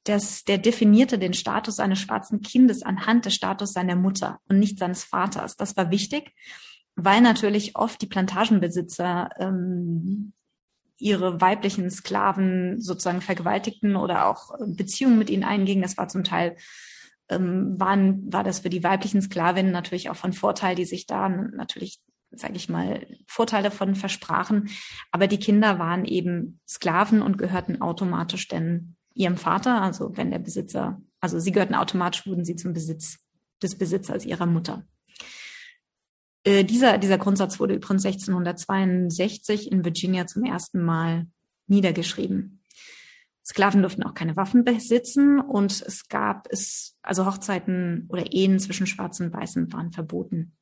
das, 0.04 0.44
der 0.44 0.58
definierte 0.58 1.18
den 1.18 1.34
Status 1.34 1.80
eines 1.80 2.00
schwarzen 2.00 2.42
Kindes 2.42 2.82
anhand 2.82 3.24
des 3.24 3.34
Status 3.34 3.72
seiner 3.72 3.96
Mutter 3.96 4.40
und 4.48 4.58
nicht 4.58 4.78
seines 4.78 5.04
Vaters. 5.04 5.56
Das 5.56 5.76
war 5.76 5.90
wichtig, 5.90 6.32
weil 6.96 7.20
natürlich 7.20 7.76
oft 7.76 8.00
die 8.02 8.06
Plantagenbesitzer 8.06 9.30
ähm, 9.38 10.32
ihre 10.98 11.40
weiblichen 11.40 11.90
Sklaven 11.90 12.80
sozusagen 12.80 13.20
vergewaltigten 13.20 13.96
oder 13.96 14.26
auch 14.26 14.50
Beziehungen 14.66 15.18
mit 15.18 15.30
ihnen 15.30 15.44
eingingen. 15.44 15.82
Das 15.82 15.96
war 15.96 16.08
zum 16.08 16.24
Teil 16.24 16.56
ähm, 17.28 17.78
waren, 17.80 18.32
war 18.32 18.44
das 18.44 18.60
für 18.60 18.70
die 18.70 18.84
weiblichen 18.84 19.22
Sklavinnen 19.22 19.72
natürlich 19.72 20.10
auch 20.10 20.16
von 20.16 20.32
Vorteil, 20.32 20.74
die 20.76 20.84
sich 20.84 21.06
da 21.06 21.28
natürlich 21.28 22.00
sage 22.36 22.56
ich 22.56 22.68
mal, 22.68 23.06
Vorteile 23.26 23.70
von 23.70 23.94
versprachen. 23.94 24.68
Aber 25.10 25.26
die 25.26 25.38
Kinder 25.38 25.78
waren 25.78 26.04
eben 26.04 26.60
Sklaven 26.68 27.22
und 27.22 27.38
gehörten 27.38 27.80
automatisch 27.80 28.48
denn 28.48 28.96
ihrem 29.14 29.36
Vater. 29.36 29.82
Also 29.82 30.16
wenn 30.16 30.30
der 30.30 30.38
Besitzer, 30.38 31.00
also 31.20 31.38
sie 31.38 31.52
gehörten 31.52 31.74
automatisch, 31.74 32.26
wurden 32.26 32.44
sie 32.44 32.56
zum 32.56 32.72
Besitz 32.72 33.18
des 33.62 33.76
Besitzers 33.76 34.24
ihrer 34.24 34.46
Mutter. 34.46 34.84
Äh, 36.44 36.64
dieser, 36.64 36.98
dieser 36.98 37.18
Grundsatz 37.18 37.58
wurde 37.58 37.74
übrigens 37.74 38.04
1662 38.04 39.72
in 39.72 39.84
Virginia 39.84 40.26
zum 40.26 40.44
ersten 40.44 40.82
Mal 40.82 41.26
niedergeschrieben. 41.66 42.60
Sklaven 43.44 43.82
durften 43.82 44.02
auch 44.02 44.14
keine 44.14 44.36
Waffen 44.36 44.64
besitzen 44.64 45.38
und 45.38 45.82
es 45.82 46.08
gab 46.08 46.48
es, 46.50 46.96
also 47.02 47.26
Hochzeiten 47.26 48.06
oder 48.08 48.32
Ehen 48.32 48.58
zwischen 48.58 48.86
Schwarzen 48.86 49.26
und 49.26 49.34
Weißen 49.34 49.72
waren 49.72 49.92
verboten. 49.92 50.56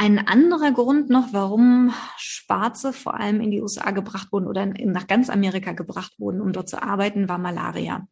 Ein 0.00 0.26
anderer 0.26 0.72
Grund 0.72 1.10
noch, 1.10 1.34
warum 1.34 1.92
Schwarze 2.16 2.94
vor 2.94 3.20
allem 3.20 3.42
in 3.42 3.50
die 3.50 3.60
USA 3.60 3.90
gebracht 3.90 4.32
wurden 4.32 4.46
oder 4.46 4.64
nach 4.64 5.06
ganz 5.06 5.28
Amerika 5.28 5.72
gebracht 5.72 6.14
wurden, 6.18 6.40
um 6.40 6.54
dort 6.54 6.70
zu 6.70 6.82
arbeiten, 6.82 7.28
war 7.28 7.36
Malaria. 7.36 8.08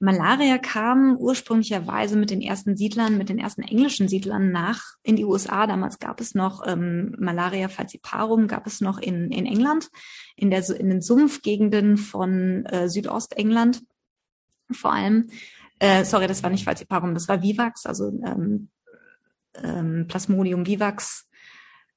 Malaria 0.00 0.56
kam 0.56 1.18
ursprünglicherweise 1.18 2.16
mit 2.16 2.30
den 2.30 2.40
ersten 2.40 2.78
Siedlern, 2.78 3.18
mit 3.18 3.28
den 3.28 3.38
ersten 3.38 3.60
englischen 3.60 4.08
Siedlern 4.08 4.50
nach 4.50 4.80
in 5.02 5.16
die 5.16 5.26
USA. 5.26 5.66
Damals 5.66 5.98
gab 5.98 6.22
es 6.22 6.34
noch 6.34 6.66
ähm, 6.66 7.14
Malaria 7.18 7.68
falciparum, 7.68 8.48
gab 8.48 8.66
es 8.66 8.80
noch 8.80 8.96
in, 8.96 9.30
in 9.30 9.44
England, 9.44 9.90
in, 10.36 10.50
der, 10.50 10.66
in 10.70 10.88
den 10.88 11.02
Sumpfgegenden 11.02 11.98
von 11.98 12.64
äh, 12.64 12.88
Südostengland 12.88 13.82
vor 14.72 14.94
allem. 14.94 15.28
Äh, 15.80 16.06
sorry, 16.06 16.28
das 16.28 16.42
war 16.42 16.48
nicht 16.48 16.64
falciparum, 16.64 17.12
das 17.12 17.28
war 17.28 17.42
Vivax, 17.42 17.84
also 17.84 18.08
ähm, 18.24 18.70
ähm, 19.62 20.06
Plasmodium 20.08 20.66
vivax. 20.66 21.28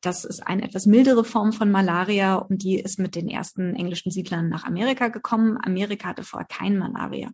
Das 0.01 0.25
ist 0.25 0.45
eine 0.45 0.63
etwas 0.63 0.85
mildere 0.85 1.23
Form 1.23 1.53
von 1.53 1.71
Malaria 1.71 2.35
und 2.35 2.63
die 2.63 2.79
ist 2.79 2.99
mit 2.99 3.15
den 3.15 3.29
ersten 3.29 3.75
englischen 3.75 4.11
Siedlern 4.11 4.47
nach 4.47 4.63
Amerika 4.63 5.07
gekommen. 5.07 5.57
Amerika 5.61 6.09
hatte 6.09 6.23
vorher 6.23 6.47
kein 6.47 6.77
Malaria. 6.77 7.31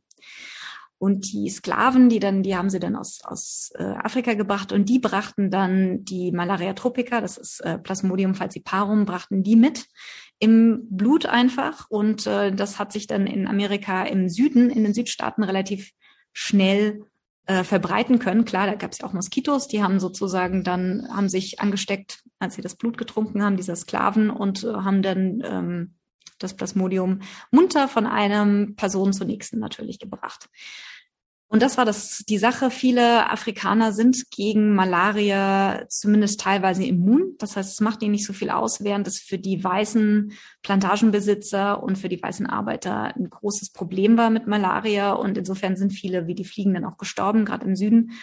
Und 0.97 1.33
die 1.33 1.49
Sklaven, 1.49 2.07
die 2.07 2.19
dann, 2.19 2.43
die 2.43 2.55
haben 2.55 2.69
sie 2.69 2.79
dann 2.79 2.95
aus, 2.95 3.19
aus 3.25 3.71
äh, 3.75 3.83
Afrika 3.83 4.36
gebracht 4.36 4.71
und 4.71 4.88
die 4.88 4.99
brachten 4.99 5.51
dann 5.51 6.05
die 6.05 6.31
Malaria 6.31 6.71
tropica, 6.71 7.19
das 7.19 7.38
ist 7.38 7.59
äh, 7.59 7.77
Plasmodium 7.77 8.36
falciparum, 8.36 9.03
brachten 9.03 9.43
die 9.43 9.57
mit 9.57 9.88
im 10.39 10.88
Blut 10.89 11.25
einfach. 11.25 11.89
Und 11.89 12.25
äh, 12.25 12.53
das 12.53 12.79
hat 12.79 12.93
sich 12.93 13.07
dann 13.07 13.27
in 13.27 13.47
Amerika 13.47 14.03
im 14.03 14.29
Süden, 14.29 14.69
in 14.69 14.86
den 14.86 14.93
Südstaaten 14.93 15.43
relativ 15.43 15.91
schnell 16.31 17.03
äh, 17.45 17.63
verbreiten 17.63 18.19
können. 18.19 18.45
Klar, 18.45 18.67
da 18.67 18.75
gab 18.75 18.91
es 18.91 18.99
ja 18.99 19.06
auch 19.06 19.13
Moskitos, 19.13 19.67
die 19.67 19.84
haben 19.84 19.99
sozusagen 19.99 20.63
dann, 20.63 21.08
haben 21.10 21.29
sich 21.29 21.60
angesteckt, 21.60 22.23
als 22.39 22.56
sie 22.56 22.62
das 22.62 22.75
Blut 22.75 22.97
getrunken 22.97 23.43
haben, 23.43 23.58
dieser 23.58 23.75
Sklaven, 23.75 24.29
und 24.29 24.63
äh, 24.63 24.73
haben 24.73 25.01
dann 25.01 25.41
ähm, 25.43 25.95
das 26.39 26.56
Plasmodium 26.56 27.21
munter 27.51 27.88
von 27.88 28.06
einem 28.06 28.75
Person 28.75 29.13
zur 29.13 29.27
nächsten 29.27 29.60
natürlich 29.60 29.99
gebracht. 29.99 30.49
Und 31.53 31.61
das 31.61 31.77
war 31.77 31.85
das, 31.85 32.23
die 32.27 32.39
Sache. 32.39 32.71
Viele 32.71 33.29
Afrikaner 33.29 33.91
sind 33.91 34.31
gegen 34.31 34.73
Malaria 34.73 35.85
zumindest 35.87 36.39
teilweise 36.39 36.83
immun. 36.83 37.35
Das 37.37 37.55
heißt, 37.55 37.73
es 37.73 37.79
macht 37.79 38.01
ihnen 38.01 38.13
nicht 38.13 38.25
so 38.25 38.33
viel 38.33 38.49
aus, 38.49 38.83
während 38.83 39.07
es 39.07 39.19
für 39.19 39.37
die 39.37 39.63
weißen 39.63 40.33
Plantagenbesitzer 40.63 41.83
und 41.83 41.99
für 41.99 42.09
die 42.09 42.19
weißen 42.19 42.47
Arbeiter 42.47 43.15
ein 43.15 43.29
großes 43.29 43.69
Problem 43.69 44.17
war 44.17 44.31
mit 44.31 44.47
Malaria. 44.47 45.11
Und 45.11 45.37
insofern 45.37 45.75
sind 45.75 45.93
viele 45.93 46.25
wie 46.25 46.33
die 46.33 46.43
Fliegen 46.43 46.73
dann 46.73 46.85
auch 46.85 46.97
gestorben, 46.97 47.45
gerade 47.45 47.67
im 47.67 47.75
Süden. 47.75 48.13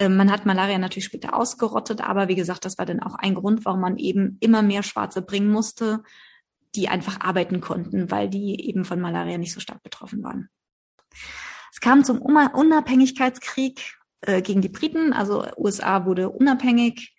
Ähm, 0.00 0.16
man 0.16 0.32
hat 0.32 0.44
Malaria 0.44 0.78
natürlich 0.78 1.04
später 1.04 1.36
ausgerottet, 1.36 2.00
aber 2.00 2.26
wie 2.26 2.34
gesagt, 2.34 2.64
das 2.64 2.76
war 2.76 2.86
dann 2.86 2.98
auch 2.98 3.14
ein 3.14 3.36
Grund, 3.36 3.64
warum 3.64 3.82
man 3.82 3.98
eben 3.98 4.36
immer 4.40 4.62
mehr 4.62 4.82
Schwarze 4.82 5.22
bringen 5.22 5.52
musste, 5.52 6.02
die 6.74 6.88
einfach 6.88 7.20
arbeiten 7.20 7.60
konnten, 7.60 8.10
weil 8.10 8.28
die 8.28 8.66
eben 8.68 8.84
von 8.84 9.00
Malaria 9.00 9.38
nicht 9.38 9.52
so 9.52 9.60
stark 9.60 9.84
betroffen 9.84 10.24
waren. 10.24 10.48
Es 11.74 11.80
kam 11.80 12.04
zum 12.04 12.22
Unabhängigkeitskrieg 12.22 13.80
äh, 14.20 14.42
gegen 14.42 14.60
die 14.60 14.68
Briten, 14.68 15.12
also 15.12 15.44
USA 15.58 16.06
wurde 16.06 16.30
unabhängig. 16.30 17.14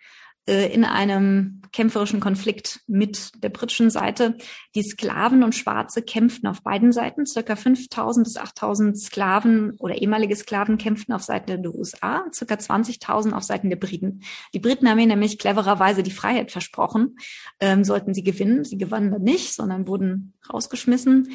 äh, 0.47 0.71
in 0.71 0.85
einem 0.85 1.61
kämpferischen 1.71 2.19
Konflikt 2.19 2.81
mit 2.87 3.31
der 3.43 3.49
britischen 3.49 3.89
Seite. 3.89 4.37
Die 4.75 4.83
Sklaven 4.83 5.43
und 5.43 5.55
Schwarze 5.55 6.03
kämpften 6.03 6.47
auf 6.47 6.61
beiden 6.61 6.91
Seiten. 6.91 7.25
Circa 7.25 7.55
5000 7.55 8.23
bis 8.23 8.37
8000 8.37 8.97
Sklaven 8.97 9.71
oder 9.79 9.95
ehemalige 9.95 10.35
Sklaven 10.35 10.77
kämpften 10.77 11.13
auf 11.13 11.23
Seiten 11.23 11.63
der 11.63 11.73
USA, 11.73 12.25
circa 12.31 12.55
20.000 12.55 13.33
auf 13.33 13.43
Seiten 13.43 13.69
der 13.69 13.77
Briten. 13.77 14.21
Die 14.53 14.59
Briten 14.59 14.87
haben 14.87 14.99
ihnen 14.99 15.09
nämlich 15.09 15.39
clevererweise 15.39 16.03
die 16.03 16.11
Freiheit 16.11 16.51
versprochen, 16.51 17.17
ähm, 17.59 17.83
sollten 17.83 18.13
sie 18.13 18.23
gewinnen. 18.23 18.63
Sie 18.63 18.77
gewannen 18.77 19.11
dann 19.11 19.23
nicht, 19.23 19.53
sondern 19.53 19.87
wurden 19.87 20.33
rausgeschmissen. 20.53 21.33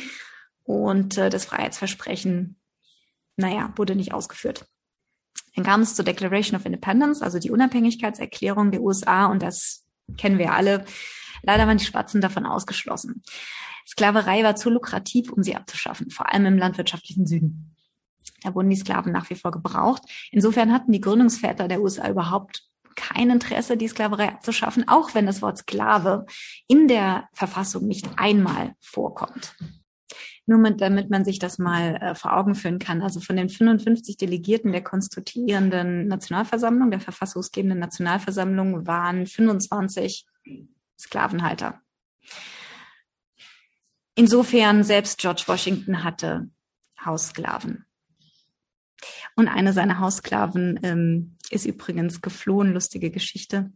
Und 0.63 1.19
äh, 1.19 1.31
das 1.31 1.47
Freiheitsversprechen, 1.47 2.60
naja, 3.41 3.73
wurde 3.77 3.97
nicht 3.97 4.13
ausgeführt. 4.13 4.67
Dann 5.57 5.65
kam 5.65 5.81
es 5.81 5.95
zur 5.95 6.05
Declaration 6.05 6.59
of 6.59 6.67
Independence, 6.67 7.23
also 7.23 7.39
die 7.39 7.51
Unabhängigkeitserklärung 7.51 8.71
der 8.71 8.83
USA 8.83 9.27
und 9.27 9.43
das 9.43 9.85
kennen 10.17 10.39
wir 10.39 10.53
alle. 10.53 10.85
Leider 11.43 11.67
waren 11.67 11.79
die 11.79 11.85
Schwarzen 11.85 12.21
davon 12.21 12.47
ausgeschlossen. 12.47 13.23
Sklaverei 13.87 14.45
war 14.45 14.57
zu 14.57 14.71
lukrativ, 14.71 15.33
um 15.33 15.43
sie 15.43 15.57
abzuschaffen, 15.57 16.11
vor 16.11 16.33
allem 16.33 16.47
im 16.47 16.59
landwirtschaftlichen 16.59 17.27
Süden. 17.27 17.75
Da 18.43 18.55
wurden 18.55 18.71
die 18.71 18.77
Sklaven 18.77 19.13
nach 19.13 19.29
wie 19.31 19.35
vor 19.35 19.51
gebraucht. 19.51 20.03
Insofern 20.31 20.73
hatten 20.73 20.93
die 20.93 21.01
Gründungsväter 21.01 21.67
der 21.69 21.83
USA 21.83 22.09
überhaupt 22.09 22.63
kein 22.95 23.31
Interesse, 23.31 23.77
die 23.77 23.89
Sklaverei 23.89 24.29
abzuschaffen, 24.29 24.87
auch 24.89 25.15
wenn 25.15 25.27
das 25.27 25.43
Wort 25.43 25.59
Sklave 25.59 26.27
in 26.69 26.89
der 26.89 27.29
Verfassung 27.33 27.87
nicht 27.87 28.09
einmal 28.17 28.75
vorkommt. 28.81 29.57
Nur 30.51 30.59
mit, 30.59 30.81
damit 30.81 31.11
man 31.11 31.25
sich 31.25 31.39
das 31.39 31.59
mal 31.59 31.95
äh, 32.03 32.15
vor 32.17 32.37
Augen 32.37 32.57
führen 32.57 32.81
kann. 32.81 33.03
Also 33.03 33.21
von 33.21 33.37
den 33.37 33.49
55 33.49 34.17
Delegierten 34.17 34.73
der 34.73 34.83
konstituierenden 34.83 36.09
Nationalversammlung, 36.09 36.91
der 36.91 36.99
verfassungsgebenden 36.99 37.79
Nationalversammlung, 37.79 38.85
waren 38.85 39.29
25 39.29 40.27
Sklavenhalter. 40.99 41.81
Insofern 44.17 44.83
selbst 44.83 45.21
George 45.21 45.45
Washington 45.47 46.03
hatte 46.03 46.51
Haussklaven. 47.05 47.85
Und 49.37 49.47
eine 49.47 49.73
seiner 49.73 50.01
Haussklaven 50.01 50.81
ähm, 50.83 51.37
ist 51.51 51.65
übrigens 51.65 52.23
geflohen, 52.23 52.73
lustige 52.73 53.13
Geschichte. 53.13 53.73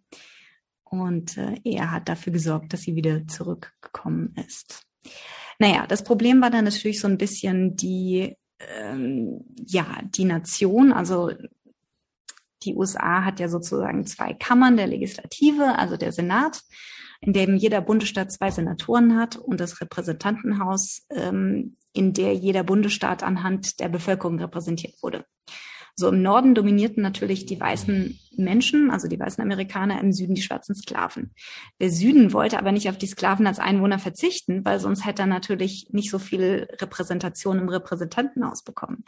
Und 0.83 1.39
äh, 1.39 1.55
er 1.63 1.93
hat 1.93 2.09
dafür 2.09 2.33
gesorgt, 2.33 2.73
dass 2.73 2.83
sie 2.83 2.97
wieder 2.97 3.29
zurückgekommen 3.29 4.35
ist. 4.45 4.85
Naja, 5.59 5.87
das 5.87 6.05
Problem 6.05 6.41
war 6.41 6.51
dann 6.51 6.65
natürlich 6.65 7.01
so 7.01 7.09
ein 7.09 7.19
bisschen 7.19 7.77
die, 7.77 8.37
ähm, 8.59 9.45
ja, 9.67 10.01
die 10.05 10.25
Nation, 10.25 10.93
also 10.93 11.31
die 12.65 12.75
USA 12.75 13.25
hat 13.25 13.41
ja 13.41 13.49
sozusagen 13.49 14.07
zwei 14.07 14.35
Kammern 14.35 14.77
der 14.77 14.87
Legislative, 14.87 15.79
also 15.79 15.97
der 15.97 16.13
Senat, 16.13 16.63
in 17.21 17.33
dem 17.33 17.57
jeder 17.57 17.81
Bundesstaat 17.81 18.33
zwei 18.33 18.51
Senatoren 18.51 19.17
hat 19.17 19.37
und 19.37 19.61
das 19.61 19.81
Repräsentantenhaus, 19.81 21.07
ähm, 21.11 21.77
in 21.93 22.13
der 22.13 22.35
jeder 22.35 22.65
Bundesstaat 22.65 23.23
anhand 23.23 23.81
der 23.81 23.89
Bevölkerung 23.89 24.39
repräsentiert 24.39 24.95
wurde. 25.03 25.25
So 25.97 26.09
im 26.09 26.23
Norden 26.23 26.55
dominierten 26.55 27.03
natürlich 27.03 27.47
die 27.47 27.61
weißen 27.61 28.19
Menschen, 28.37 28.91
also 28.91 29.07
die 29.07 29.19
weißen 29.19 29.43
Amerikaner, 29.43 30.01
im 30.01 30.13
Süden 30.13 30.35
die 30.35 30.43
schwarzen 30.43 30.75
Sklaven. 30.75 31.33
Der 31.81 31.91
Süden 31.91 32.33
wollte 32.33 32.59
aber 32.59 32.73
nicht 32.73 32.89
auf 32.89 32.99
die 32.99 33.07
Sklaven 33.07 33.47
als 33.47 33.61
Einwohner 33.61 34.01
verzichten, 34.01 34.65
weil 34.65 34.81
sonst 34.81 35.07
hätte 35.07 35.23
er 35.23 35.27
natürlich 35.27 35.89
nicht 35.93 36.11
so 36.11 36.19
viel 36.19 36.67
Repräsentation 36.81 37.59
im 37.59 37.69
Repräsentantenhaus 37.69 38.65
bekommen. 38.65 39.05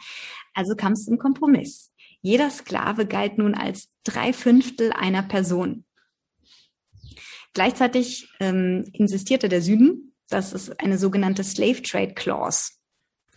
Also 0.53 0.75
kam 0.75 0.93
es 0.93 1.03
zum 1.03 1.17
Kompromiss. 1.17 1.91
Jeder 2.21 2.49
Sklave 2.49 3.05
galt 3.05 3.37
nun 3.37 3.53
als 3.53 3.89
drei 4.05 4.31
Fünftel 4.31 4.93
einer 4.93 5.23
Person. 5.23 5.83
Gleichzeitig 7.53 8.29
ähm, 8.39 8.85
insistierte 8.93 9.49
der 9.49 9.61
Süden, 9.61 10.13
dass 10.29 10.53
es 10.53 10.69
eine 10.71 10.97
sogenannte 10.97 11.43
Slave 11.43 11.81
Trade 11.81 12.13
Clause 12.13 12.76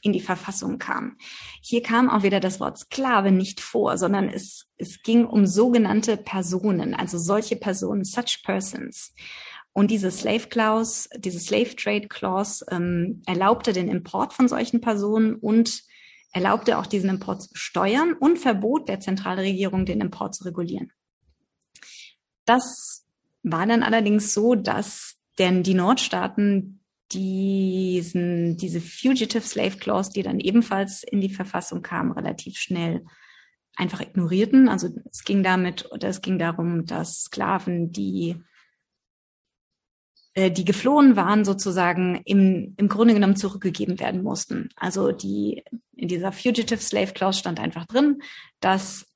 in 0.03 0.13
die 0.13 0.21
Verfassung 0.21 0.79
kam. 0.79 1.17
Hier 1.61 1.83
kam 1.83 2.09
auch 2.09 2.23
wieder 2.23 2.41
das 2.41 2.61
Wort 2.61 2.79
Sklave 2.79 3.33
nicht 3.33 3.61
vor, 3.61 3.99
sondern 3.99 4.29
es, 4.29 4.67
es 4.77 5.03
ging 5.03 5.25
um 5.25 5.47
sogenannte 5.47 6.17
Personen, 6.17 6.95
also 6.95 7.19
solche 7.19 7.57
Personen, 7.57 8.05
such 8.05 8.43
persons. 8.45 9.15
Und 9.73 9.91
diese 9.91 10.11
Slave 10.11 10.49
Clause, 10.49 11.09
diese 11.17 11.39
Slave 11.39 11.77
Trade 11.77 12.09
Clause 12.09 12.65
ähm, 12.71 13.23
erlaubte 13.27 13.73
den 13.73 13.89
Import 13.89 14.33
von 14.33 14.49
solchen 14.49 14.81
Personen 14.81 15.37
und 15.37 15.85
erlaubte 16.33 16.79
auch 16.79 16.87
diesen 16.87 17.11
Import 17.11 17.43
zu 17.43 17.51
besteuern 17.51 18.15
und 18.15 18.39
verbot 18.39 18.89
der 18.89 19.01
Zentralregierung, 19.01 19.85
den 19.87 20.01
Import 20.01 20.35
zu 20.35 20.45
regulieren. 20.45 20.93
Das 22.45 23.07
war 23.43 23.67
dann 23.67 23.83
allerdings 23.83 24.35
so, 24.35 24.55
dass 24.55 25.17
denn 25.39 25.63
die 25.63 25.75
Nordstaaten 25.75 26.80
diesen, 27.13 28.57
diese 28.57 28.81
Fugitive 28.81 29.43
Slave 29.43 29.77
Clause, 29.77 30.13
die 30.13 30.23
dann 30.23 30.41
ebenfalls 30.41 31.03
in 31.03 31.21
die 31.21 31.33
Verfassung 31.33 31.83
kam, 31.83 32.13
relativ 32.13 32.59
schnell 32.59 33.05
einfach 33.77 34.01
ignorierten. 34.01 34.69
Also 34.69 34.89
es 35.11 35.25
ging 35.25 35.43
damit, 35.43 35.91
oder 35.93 36.09
es 36.09 36.23
ging 36.23 36.39
darum, 36.39 36.87
dass 36.87 37.25
Sklaven, 37.25 37.93
die 37.93 38.37
äh, 40.35 40.51
die 40.51 40.65
geflohen 40.65 41.17
waren, 41.17 41.45
sozusagen 41.45 42.23
im, 42.25 42.75
im 42.77 42.89
Grunde 42.89 43.15
genommen 43.15 43.37
zurückgegeben 43.37 43.99
werden 43.99 44.23
mussten. 44.23 44.69
Also 44.77 45.11
die 45.11 45.65
in 45.97 46.09
dieser 46.09 46.33
Fugitive 46.33 46.81
Slave 46.81 47.13
Clause 47.13 47.41
stand 47.41 47.59
einfach 47.59 47.87
drin, 47.87 48.23
dass 48.61 49.07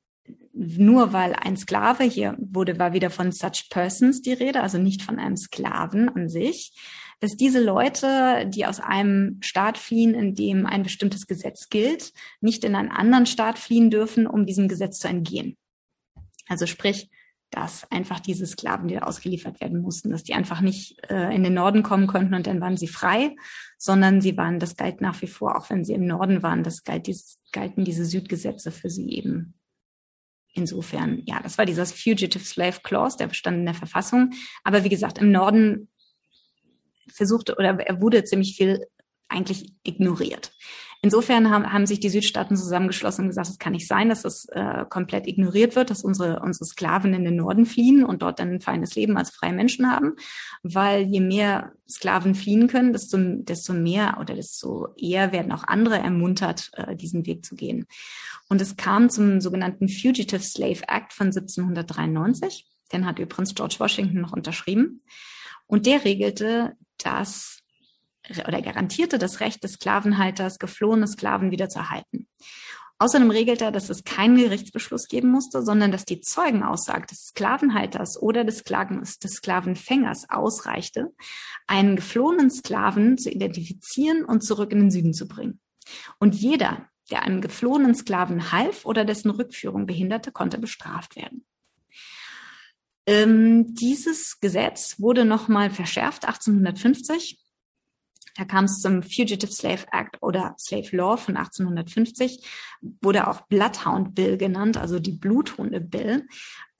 nur 0.54 1.12
weil 1.12 1.34
ein 1.34 1.56
Sklave, 1.56 2.04
hier 2.04 2.36
wurde, 2.38 2.78
war 2.78 2.92
wieder 2.92 3.10
von 3.10 3.32
such 3.32 3.68
persons 3.70 4.22
die 4.22 4.32
Rede, 4.32 4.62
also 4.62 4.78
nicht 4.78 5.02
von 5.02 5.18
einem 5.18 5.36
Sklaven 5.36 6.08
an 6.08 6.28
sich, 6.28 6.72
dass 7.20 7.36
diese 7.36 7.62
Leute, 7.62 8.48
die 8.48 8.66
aus 8.66 8.80
einem 8.80 9.38
Staat 9.40 9.78
fliehen, 9.78 10.14
in 10.14 10.34
dem 10.34 10.66
ein 10.66 10.82
bestimmtes 10.82 11.26
Gesetz 11.26 11.68
gilt, 11.70 12.12
nicht 12.40 12.64
in 12.64 12.74
einen 12.74 12.90
anderen 12.90 13.26
Staat 13.26 13.58
fliehen 13.58 13.90
dürfen, 13.90 14.26
um 14.26 14.46
diesem 14.46 14.68
Gesetz 14.68 14.98
zu 14.98 15.08
entgehen. 15.08 15.56
Also 16.46 16.66
sprich, 16.66 17.10
dass 17.50 17.90
einfach 17.90 18.20
diese 18.20 18.46
Sklaven, 18.46 18.88
die 18.88 19.00
ausgeliefert 19.00 19.60
werden 19.60 19.80
mussten, 19.80 20.10
dass 20.10 20.24
die 20.24 20.34
einfach 20.34 20.60
nicht 20.60 20.98
äh, 21.08 21.34
in 21.34 21.44
den 21.44 21.54
Norden 21.54 21.82
kommen 21.82 22.06
konnten 22.06 22.34
und 22.34 22.46
dann 22.46 22.60
waren 22.60 22.76
sie 22.76 22.88
frei, 22.88 23.36
sondern 23.78 24.20
sie 24.20 24.36
waren, 24.36 24.58
das 24.58 24.76
galt 24.76 25.00
nach 25.00 25.22
wie 25.22 25.28
vor, 25.28 25.56
auch 25.56 25.70
wenn 25.70 25.84
sie 25.84 25.94
im 25.94 26.06
Norden 26.06 26.42
waren, 26.42 26.64
das 26.64 26.84
galt, 26.84 27.06
dies, 27.06 27.38
galten 27.52 27.84
diese 27.84 28.04
Südgesetze 28.04 28.72
für 28.72 28.90
sie 28.90 29.08
eben. 29.10 29.54
Insofern, 30.54 31.22
ja, 31.26 31.40
das 31.42 31.58
war 31.58 31.66
dieses 31.66 31.92
Fugitive 31.92 32.44
Slave 32.44 32.78
Clause, 32.82 33.16
der 33.16 33.26
bestand 33.26 33.58
in 33.58 33.64
der 33.66 33.74
Verfassung. 33.74 34.30
Aber 34.62 34.84
wie 34.84 34.88
gesagt, 34.88 35.18
im 35.18 35.32
Norden 35.32 35.88
versuchte 37.12 37.56
oder 37.56 37.78
er 37.80 38.00
wurde 38.00 38.24
ziemlich 38.24 38.56
viel 38.56 38.86
eigentlich 39.28 39.72
ignoriert. 39.82 40.52
Insofern 41.04 41.50
haben, 41.50 41.70
haben 41.70 41.84
sich 41.84 42.00
die 42.00 42.08
Südstaaten 42.08 42.56
zusammengeschlossen 42.56 43.24
und 43.24 43.28
gesagt, 43.28 43.50
es 43.50 43.58
kann 43.58 43.74
nicht 43.74 43.86
sein, 43.86 44.08
dass 44.08 44.22
das 44.22 44.46
äh, 44.46 44.86
komplett 44.88 45.26
ignoriert 45.26 45.76
wird, 45.76 45.90
dass 45.90 46.02
unsere, 46.02 46.40
unsere 46.40 46.64
Sklaven 46.64 47.12
in 47.12 47.24
den 47.24 47.36
Norden 47.36 47.66
fliehen 47.66 48.06
und 48.06 48.22
dort 48.22 48.38
dann 48.38 48.52
ein 48.52 48.60
feines 48.62 48.94
Leben 48.94 49.18
als 49.18 49.28
freie 49.28 49.52
Menschen 49.52 49.90
haben, 49.90 50.14
weil 50.62 51.02
je 51.02 51.20
mehr 51.20 51.72
Sklaven 51.86 52.34
fliehen 52.34 52.68
können, 52.68 52.94
desto, 52.94 53.18
desto 53.20 53.74
mehr 53.74 54.16
oder 54.18 54.34
desto 54.34 54.94
eher 54.96 55.30
werden 55.30 55.52
auch 55.52 55.64
andere 55.64 55.98
ermuntert, 55.98 56.70
äh, 56.72 56.96
diesen 56.96 57.26
Weg 57.26 57.44
zu 57.44 57.54
gehen. 57.54 57.84
Und 58.48 58.62
es 58.62 58.76
kam 58.76 59.10
zum 59.10 59.42
sogenannten 59.42 59.90
Fugitive 59.90 60.40
Slave 60.40 60.88
Act 60.88 61.12
von 61.12 61.26
1793. 61.26 62.66
Den 62.94 63.04
hat 63.04 63.18
übrigens 63.18 63.54
George 63.54 63.76
Washington 63.78 64.22
noch 64.22 64.32
unterschrieben. 64.32 65.02
Und 65.66 65.84
der 65.84 66.02
regelte, 66.06 66.78
dass 66.96 67.60
oder 68.46 68.62
garantierte 68.62 69.18
das 69.18 69.40
Recht 69.40 69.64
des 69.64 69.74
Sklavenhalters, 69.74 70.58
geflohene 70.58 71.06
Sklaven 71.06 71.50
wieder. 71.50 71.68
Außerdem 72.98 73.30
regelte 73.30 73.64
er, 73.64 73.72
dass 73.72 73.90
es 73.90 74.04
keinen 74.04 74.36
Gerichtsbeschluss 74.36 75.08
geben 75.08 75.28
musste, 75.28 75.62
sondern 75.62 75.90
dass 75.90 76.04
die 76.04 76.20
Zeugenaussage 76.20 77.06
des 77.06 77.26
Sklavenhalters 77.26 78.20
oder 78.20 78.44
des, 78.44 78.58
Sklaven, 78.58 79.00
des 79.00 79.32
Sklavenfängers 79.32 80.30
ausreichte, 80.30 81.12
einen 81.66 81.96
geflohenen 81.96 82.50
Sklaven 82.50 83.18
zu 83.18 83.30
identifizieren 83.30 84.24
und 84.24 84.42
zurück 84.42 84.72
in 84.72 84.78
den 84.78 84.90
Süden 84.90 85.12
zu 85.12 85.26
bringen. 85.26 85.60
Und 86.18 86.34
jeder, 86.34 86.88
der 87.10 87.22
einem 87.22 87.40
geflohenen 87.40 87.94
Sklaven 87.94 88.52
half 88.52 88.86
oder 88.86 89.04
dessen 89.04 89.30
Rückführung 89.30 89.86
behinderte, 89.86 90.32
konnte 90.32 90.58
bestraft 90.58 91.16
werden. 91.16 91.44
Ähm, 93.06 93.74
dieses 93.74 94.40
Gesetz 94.40 94.98
wurde 94.98 95.26
nochmal 95.26 95.68
verschärft 95.68 96.24
1850. 96.24 97.43
Da 98.36 98.44
kam 98.44 98.64
es 98.64 98.80
zum 98.80 99.02
Fugitive 99.02 99.52
Slave 99.52 99.84
Act 99.92 100.20
oder 100.20 100.54
Slave 100.58 100.96
Law 100.96 101.16
von 101.16 101.36
1850, 101.36 102.44
wurde 103.00 103.28
auch 103.28 103.42
Bloodhound 103.42 104.14
Bill 104.14 104.36
genannt, 104.36 104.76
also 104.76 104.98
die 104.98 105.12
Bluthunde 105.12 105.80
Bill. 105.80 106.26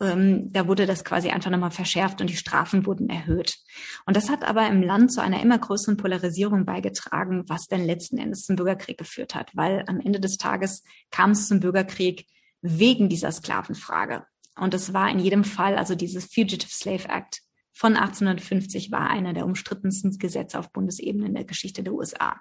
Ähm, 0.01 0.53
da 0.53 0.67
wurde 0.67 0.87
das 0.87 1.05
quasi 1.05 1.31
einfach 1.31 1.51
nochmal 1.51 1.71
verschärft 1.71 2.21
und 2.21 2.29
die 2.29 2.37
Strafen 2.37 2.87
wurden 2.87 3.09
erhöht. 3.09 3.59
Und 4.05 4.17
das 4.17 4.29
hat 4.29 4.43
aber 4.43 4.67
im 4.67 4.83
Land 4.83 5.13
zu 5.13 5.23
einer 5.23 5.41
immer 5.41 5.59
größeren 5.59 5.97
Polarisierung 5.97 6.65
beigetragen, 6.65 7.45
was 7.47 7.67
denn 7.67 7.85
letzten 7.85 8.19
Endes 8.19 8.43
zum 8.43 8.57
Bürgerkrieg 8.57 8.99
geführt 8.99 9.35
hat, 9.35 9.51
weil 9.55 9.85
am 9.87 10.01
Ende 10.01 10.19
des 10.19 10.37
Tages 10.37 10.83
kam 11.11 11.31
es 11.31 11.47
zum 11.47 11.61
Bürgerkrieg 11.61 12.27
wegen 12.63 13.09
dieser 13.09 13.31
Sklavenfrage. 13.31 14.27
Und 14.57 14.75
es 14.75 14.93
war 14.93 15.11
in 15.11 15.19
jedem 15.19 15.45
Fall, 15.45 15.77
also 15.77 15.95
dieses 15.95 16.27
Fugitive 16.27 16.71
Slave 16.71 17.09
Act 17.09 17.44
von 17.75 17.97
1850 17.97 18.93
war 18.93 19.11
einer 19.11 19.33
der 19.35 19.45
umstrittensten 19.45 20.17
Gesetze 20.19 20.59
auf 20.59 20.71
Bundesebene 20.71 21.27
in 21.27 21.35
der 21.35 21.45
Geschichte 21.45 21.83
der 21.83 21.93
USA. 21.93 22.41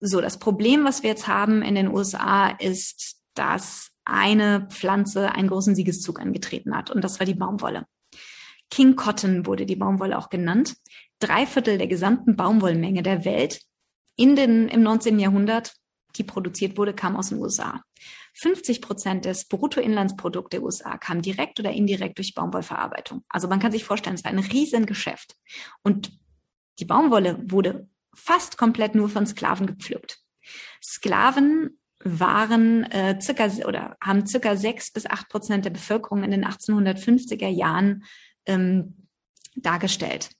So, 0.00 0.20
das 0.20 0.38
Problem, 0.38 0.84
was 0.84 1.02
wir 1.02 1.10
jetzt 1.10 1.26
haben 1.26 1.60
in 1.60 1.74
den 1.74 1.88
USA, 1.88 2.50
ist, 2.50 3.20
dass 3.34 3.90
eine 4.04 4.68
Pflanze 4.70 5.32
einen 5.32 5.48
großen 5.48 5.74
Siegeszug 5.74 6.20
angetreten 6.20 6.76
hat. 6.76 6.90
Und 6.90 7.02
das 7.02 7.18
war 7.18 7.26
die 7.26 7.34
Baumwolle. 7.34 7.84
King 8.70 8.94
Cotton 8.94 9.44
wurde 9.44 9.66
die 9.66 9.76
Baumwolle 9.76 10.16
auch 10.16 10.30
genannt. 10.30 10.76
Drei 11.18 11.44
Viertel 11.44 11.76
der 11.76 11.88
gesamten 11.88 12.36
Baumwollmenge 12.36 13.02
der 13.02 13.24
Welt 13.24 13.60
in 14.16 14.36
den, 14.36 14.68
im 14.68 14.82
19. 14.82 15.18
Jahrhundert, 15.18 15.74
die 16.16 16.24
produziert 16.24 16.76
wurde, 16.76 16.94
kam 16.94 17.16
aus 17.16 17.28
den 17.28 17.38
USA. 17.38 17.82
50 18.34 18.80
Prozent 18.80 19.24
des 19.24 19.46
Bruttoinlandsprodukts 19.46 20.50
der 20.50 20.62
USA 20.62 20.96
kam 20.96 21.22
direkt 21.22 21.58
oder 21.60 21.72
indirekt 21.72 22.18
durch 22.18 22.34
Baumwollverarbeitung. 22.34 23.24
Also 23.28 23.48
man 23.48 23.60
kann 23.60 23.72
sich 23.72 23.84
vorstellen, 23.84 24.14
es 24.14 24.24
war 24.24 24.30
ein 24.30 24.38
Riesengeschäft. 24.38 25.36
Und 25.82 26.12
die 26.78 26.84
Baumwolle 26.84 27.38
wurde 27.50 27.88
fast 28.14 28.56
komplett 28.56 28.94
nur 28.94 29.08
von 29.08 29.26
Sklaven 29.26 29.66
gepflückt. 29.66 30.20
Sklaven 30.82 31.78
waren 32.04 32.84
äh, 32.84 33.20
circa 33.20 33.48
oder 33.66 33.96
haben 34.00 34.26
circa 34.26 34.56
sechs 34.56 34.92
bis 34.92 35.06
acht 35.06 35.28
Prozent 35.28 35.64
der 35.64 35.70
Bevölkerung 35.70 36.22
in 36.22 36.30
den 36.30 36.44
1850er 36.44 37.48
Jahren 37.48 38.04
ähm, 38.46 39.08
dargestellt. 39.56 40.30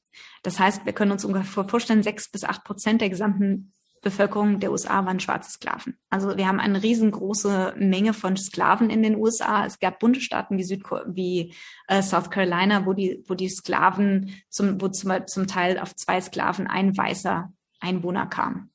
Das 0.43 0.61
heißt, 0.61 0.87
wir 0.87 0.93
können 0.93 1.13
uns 1.13 1.25
ungefähr 1.25 1.65
vorstellen, 1.65 2.03
sechs 2.03 2.31
bis 2.31 2.45
acht 2.45 2.65
Prozent 2.65 3.01
der 3.01 3.11
gesamten 3.11 3.73
Bevölkerung 4.03 4.61
der 4.61 4.71
USA 4.71 5.05
waren 5.05 5.21
schwarze 5.21 5.51
Sklaven. 5.51 5.99
Also 6.11 6.37
wir 6.37 6.47
haben 6.47 6.61
eine 6.61 6.83
riesengroße 6.83 7.75
Menge 7.77 8.15
von 8.15 8.37
Sklaven 8.37 8.91
in 8.91 9.03
den 9.03 9.17
USA. 9.17 9.67
Es 9.67 9.79
gab 9.79 9.99
Bundesstaaten 9.99 10.59
wie, 10.59 10.65
Süd 10.65 10.83
wie 11.07 11.55
äh, 11.89 12.03
South 12.03 12.31
Carolina, 12.31 12.87
wo 12.87 12.93
die, 12.93 13.25
wo 13.27 13.35
die 13.35 13.49
Sklaven 13.49 14.35
zum, 14.49 14.81
wo 14.81 14.89
zum, 14.89 15.27
zum 15.27 15.47
Teil 15.47 15.79
auf 15.79 15.95
zwei 15.97 16.21
Sklaven 16.21 16.67
ein 16.67 16.97
weißer 16.97 17.53
Einwohner 17.81 18.27
kam. 18.27 18.71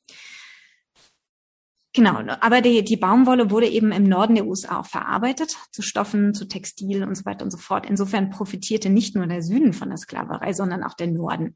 Genau, 1.96 2.24
aber 2.40 2.62
die, 2.62 2.84
die 2.84 2.98
Baumwolle 2.98 3.52
wurde 3.52 3.68
eben 3.68 3.92
im 3.92 4.06
Norden 4.06 4.34
der 4.34 4.48
USA 4.48 4.80
auch 4.80 4.86
verarbeitet, 4.88 5.56
zu 5.72 5.84
Stoffen, 5.84 6.34
zu 6.34 6.48
Textil 6.48 7.04
und 7.04 7.16
so 7.16 7.24
weiter 7.26 7.46
und 7.46 7.52
so 7.52 7.60
fort. 7.60 7.86
Insofern 7.88 8.32
profitierte 8.32 8.90
nicht 8.90 9.16
nur 9.16 9.28
der 9.28 9.44
Süden 9.44 9.74
von 9.74 9.90
der 9.90 10.00
Sklaverei, 10.00 10.54
sondern 10.54 10.84
auch 10.84 10.96
der 10.96 11.06
Norden. 11.06 11.56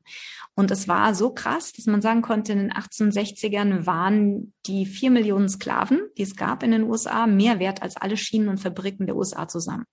Und 0.54 0.70
es 0.70 0.88
war 0.88 1.16
so 1.16 1.34
krass, 1.34 1.74
dass 1.74 1.88
man 1.88 2.04
sagen 2.04 2.22
konnte, 2.22 2.52
in 2.52 2.60
den 2.60 2.72
1860ern 2.72 3.88
waren 3.88 4.54
die 4.68 4.86
vier 4.86 5.10
Millionen 5.10 5.50
Sklaven, 5.50 6.02
die 6.20 6.24
es 6.24 6.36
gab 6.36 6.62
in 6.62 6.70
den 6.70 6.84
USA, 6.84 7.26
mehr 7.26 7.58
wert 7.58 7.82
als 7.82 7.98
alle 7.98 8.16
Schienen 8.16 8.50
und 8.50 8.60
Fabriken 8.60 9.08
der 9.08 9.16
USA 9.16 9.48
zusammen. 9.48 9.86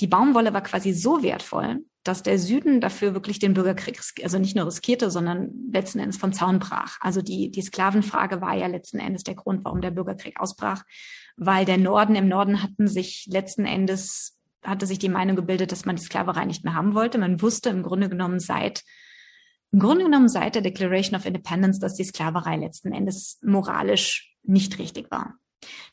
Die 0.00 0.06
Baumwolle 0.06 0.52
war 0.52 0.62
quasi 0.62 0.92
so 0.92 1.22
wertvoll, 1.22 1.84
dass 2.02 2.22
der 2.22 2.38
Süden 2.38 2.80
dafür 2.80 3.14
wirklich 3.14 3.38
den 3.38 3.54
Bürgerkrieg, 3.54 4.00
also 4.22 4.38
nicht 4.38 4.56
nur 4.56 4.66
riskierte, 4.66 5.10
sondern 5.10 5.50
letzten 5.72 6.00
Endes 6.00 6.16
vom 6.16 6.32
Zaun 6.32 6.58
brach. 6.58 6.98
Also 7.00 7.22
die, 7.22 7.50
die 7.50 7.62
Sklavenfrage 7.62 8.40
war 8.40 8.54
ja 8.56 8.66
letzten 8.66 8.98
Endes 8.98 9.22
der 9.22 9.36
Grund, 9.36 9.64
warum 9.64 9.80
der 9.80 9.92
Bürgerkrieg 9.92 10.40
ausbrach, 10.40 10.82
weil 11.36 11.64
der 11.64 11.78
Norden, 11.78 12.16
im 12.16 12.28
Norden 12.28 12.62
hatten 12.62 12.88
sich 12.88 13.26
letzten 13.30 13.66
Endes, 13.66 14.38
hatte 14.64 14.86
sich 14.86 14.98
die 14.98 15.08
Meinung 15.08 15.36
gebildet, 15.36 15.70
dass 15.70 15.84
man 15.84 15.96
die 15.96 16.02
Sklaverei 16.02 16.44
nicht 16.44 16.64
mehr 16.64 16.74
haben 16.74 16.94
wollte. 16.94 17.18
Man 17.18 17.40
wusste 17.40 17.70
im 17.70 17.84
Grunde 17.84 18.08
genommen 18.08 18.40
seit, 18.40 18.82
im 19.70 19.78
Grunde 19.78 20.04
genommen 20.04 20.28
seit 20.28 20.56
der 20.56 20.62
Declaration 20.62 21.18
of 21.18 21.24
Independence, 21.24 21.78
dass 21.78 21.94
die 21.94 22.04
Sklaverei 22.04 22.56
letzten 22.56 22.92
Endes 22.92 23.38
moralisch 23.42 24.34
nicht 24.42 24.78
richtig 24.78 25.10
war. 25.12 25.34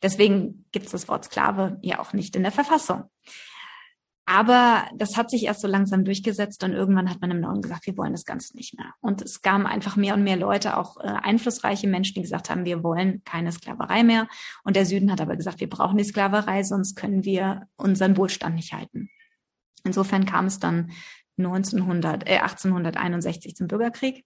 Deswegen 0.01 0.65
gibt 0.71 0.87
es 0.87 0.91
das 0.91 1.07
Wort 1.07 1.25
Sklave 1.25 1.77
ja 1.83 1.99
auch 1.99 2.13
nicht 2.13 2.35
in 2.35 2.41
der 2.41 2.51
Verfassung. 2.51 3.03
Aber 4.31 4.87
das 4.93 5.17
hat 5.17 5.31
sich 5.31 5.45
erst 5.45 5.61
so 5.61 5.67
langsam 5.67 6.05
durchgesetzt 6.05 6.63
und 6.63 6.73
irgendwann 6.73 7.09
hat 7.09 7.19
man 7.19 7.31
im 7.31 7.39
Norden 7.39 7.63
gesagt, 7.63 7.87
wir 7.87 7.97
wollen 7.97 8.11
das 8.11 8.25
Ganze 8.25 8.55
nicht 8.55 8.77
mehr. 8.77 8.93
Und 9.01 9.23
es 9.23 9.41
kamen 9.41 9.65
einfach 9.65 9.95
mehr 9.95 10.13
und 10.13 10.23
mehr 10.23 10.37
Leute, 10.37 10.77
auch 10.77 10.97
äh, 10.97 11.07
einflussreiche 11.07 11.87
Menschen, 11.87 12.13
die 12.13 12.21
gesagt 12.21 12.51
haben, 12.51 12.63
wir 12.63 12.83
wollen 12.83 13.23
keine 13.23 13.51
Sklaverei 13.51 14.03
mehr. 14.03 14.27
Und 14.63 14.75
der 14.75 14.85
Süden 14.85 15.11
hat 15.11 15.19
aber 15.19 15.35
gesagt, 15.35 15.61
wir 15.61 15.67
brauchen 15.67 15.97
die 15.97 16.03
Sklaverei, 16.03 16.61
sonst 16.61 16.95
können 16.95 17.25
wir 17.25 17.67
unseren 17.75 18.17
Wohlstand 18.17 18.53
nicht 18.53 18.71
halten. 18.71 19.09
Insofern 19.83 20.27
kam 20.27 20.45
es 20.45 20.59
dann 20.59 20.91
1900, 21.39 22.29
äh, 22.29 22.37
1861 22.37 23.55
zum 23.55 23.67
Bürgerkrieg. 23.67 24.25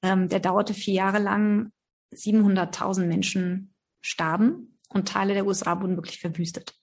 Ähm, 0.00 0.30
der 0.30 0.40
dauerte 0.40 0.72
vier 0.72 0.94
Jahre 0.94 1.18
lang. 1.18 1.72
700.000 2.14 3.04
Menschen 3.04 3.74
starben 4.00 4.78
und 4.88 5.08
Teile 5.08 5.34
der 5.34 5.46
USA 5.46 5.78
wurden 5.78 5.96
wirklich 5.96 6.20
verwüstet. 6.20 6.79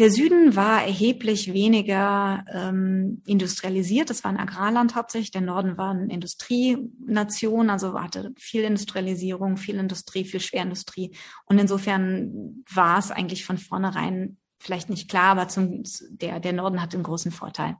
Der 0.00 0.10
Süden 0.10 0.56
war 0.56 0.82
erheblich 0.82 1.52
weniger 1.52 2.42
ähm, 2.50 3.20
industrialisiert. 3.26 4.08
Das 4.08 4.24
war 4.24 4.30
ein 4.30 4.38
Agrarland 4.38 4.94
hauptsächlich. 4.94 5.30
Der 5.30 5.42
Norden 5.42 5.76
war 5.76 5.90
eine 5.90 6.10
Industrienation, 6.10 7.68
also 7.68 8.00
hatte 8.00 8.32
viel 8.38 8.62
Industrialisierung, 8.62 9.58
viel 9.58 9.74
Industrie, 9.74 10.24
viel 10.24 10.40
Schwerindustrie. 10.40 11.14
Und 11.44 11.58
insofern 11.58 12.64
war 12.72 12.98
es 12.98 13.10
eigentlich 13.10 13.44
von 13.44 13.58
vornherein 13.58 14.38
vielleicht 14.58 14.88
nicht 14.88 15.10
klar, 15.10 15.32
aber 15.32 15.48
zum, 15.48 15.82
der, 16.08 16.40
der 16.40 16.54
Norden 16.54 16.80
hatte 16.80 16.96
einen 16.96 17.04
großen 17.04 17.30
Vorteil. 17.30 17.76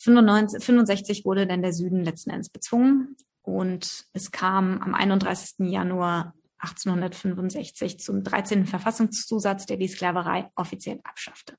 95, 0.00 0.62
65 0.62 1.24
wurde 1.24 1.46
dann 1.46 1.62
der 1.62 1.72
Süden 1.72 2.04
letzten 2.04 2.28
Endes 2.28 2.50
bezwungen 2.50 3.16
und 3.40 4.04
es 4.12 4.32
kam 4.32 4.82
am 4.82 4.94
31. 4.94 5.70
Januar 5.70 6.34
1865 6.62 7.98
zum 7.98 8.22
13. 8.22 8.66
Verfassungszusatz, 8.66 9.66
der 9.66 9.76
die 9.76 9.88
Sklaverei 9.88 10.50
offiziell 10.54 11.00
abschaffte. 11.04 11.56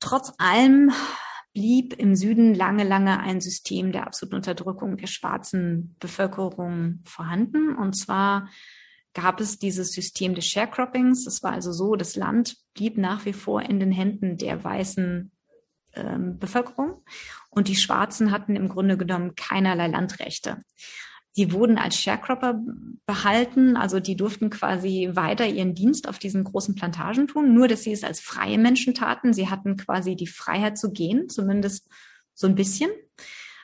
Trotz 0.00 0.32
allem 0.38 0.92
blieb 1.54 1.94
im 1.98 2.16
Süden 2.16 2.54
lange, 2.54 2.84
lange 2.84 3.20
ein 3.20 3.40
System 3.40 3.92
der 3.92 4.06
absoluten 4.06 4.36
Unterdrückung 4.36 4.96
der 4.96 5.06
schwarzen 5.06 5.96
Bevölkerung 6.00 7.00
vorhanden. 7.04 7.76
Und 7.76 7.94
zwar 7.94 8.48
gab 9.14 9.40
es 9.40 9.58
dieses 9.58 9.92
System 9.92 10.34
des 10.34 10.46
Sharecroppings. 10.46 11.26
Es 11.26 11.42
war 11.42 11.52
also 11.52 11.72
so, 11.72 11.94
das 11.94 12.16
Land 12.16 12.56
blieb 12.74 12.96
nach 12.96 13.24
wie 13.26 13.32
vor 13.32 13.62
in 13.62 13.78
den 13.78 13.92
Händen 13.92 14.38
der 14.38 14.64
weißen 14.64 15.30
ähm, 15.94 16.38
Bevölkerung 16.38 17.04
und 17.50 17.68
die 17.68 17.76
Schwarzen 17.76 18.30
hatten 18.30 18.56
im 18.56 18.68
Grunde 18.68 18.96
genommen 18.96 19.34
keinerlei 19.34 19.88
Landrechte. 19.88 20.62
Sie 21.34 21.52
wurden 21.52 21.78
als 21.78 21.96
Sharecropper 21.96 22.60
behalten, 23.06 23.76
also 23.76 24.00
die 24.00 24.16
durften 24.16 24.50
quasi 24.50 25.10
weiter 25.14 25.46
ihren 25.46 25.74
Dienst 25.74 26.06
auf 26.06 26.18
diesen 26.18 26.44
großen 26.44 26.74
Plantagen 26.74 27.26
tun, 27.26 27.54
nur 27.54 27.68
dass 27.68 27.82
sie 27.82 27.92
es 27.92 28.04
als 28.04 28.20
freie 28.20 28.58
Menschen 28.58 28.94
taten. 28.94 29.32
Sie 29.32 29.48
hatten 29.48 29.78
quasi 29.78 30.14
die 30.14 30.26
Freiheit 30.26 30.76
zu 30.76 30.92
gehen, 30.92 31.30
zumindest 31.30 31.88
so 32.34 32.46
ein 32.46 32.54
bisschen, 32.54 32.90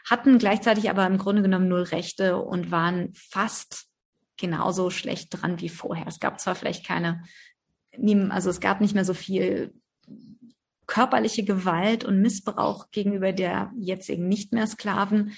hatten 0.08 0.38
gleichzeitig 0.38 0.88
aber 0.88 1.06
im 1.06 1.18
Grunde 1.18 1.42
genommen 1.42 1.68
null 1.68 1.82
Rechte 1.82 2.38
und 2.38 2.70
waren 2.70 3.12
fast 3.14 3.86
genauso 4.38 4.88
schlecht 4.88 5.28
dran 5.30 5.60
wie 5.60 5.68
vorher. 5.68 6.06
Es 6.06 6.20
gab 6.20 6.40
zwar 6.40 6.54
vielleicht 6.54 6.86
keine, 6.86 7.22
also 8.30 8.48
es 8.48 8.60
gab 8.60 8.80
nicht 8.80 8.94
mehr 8.94 9.04
so 9.04 9.14
viel 9.14 9.74
körperliche 10.86 11.44
Gewalt 11.44 12.04
und 12.04 12.22
Missbrauch 12.22 12.90
gegenüber 12.92 13.32
der 13.32 13.70
jetzigen 13.76 14.26
nicht 14.26 14.54
mehr 14.54 14.66
Sklaven, 14.66 15.36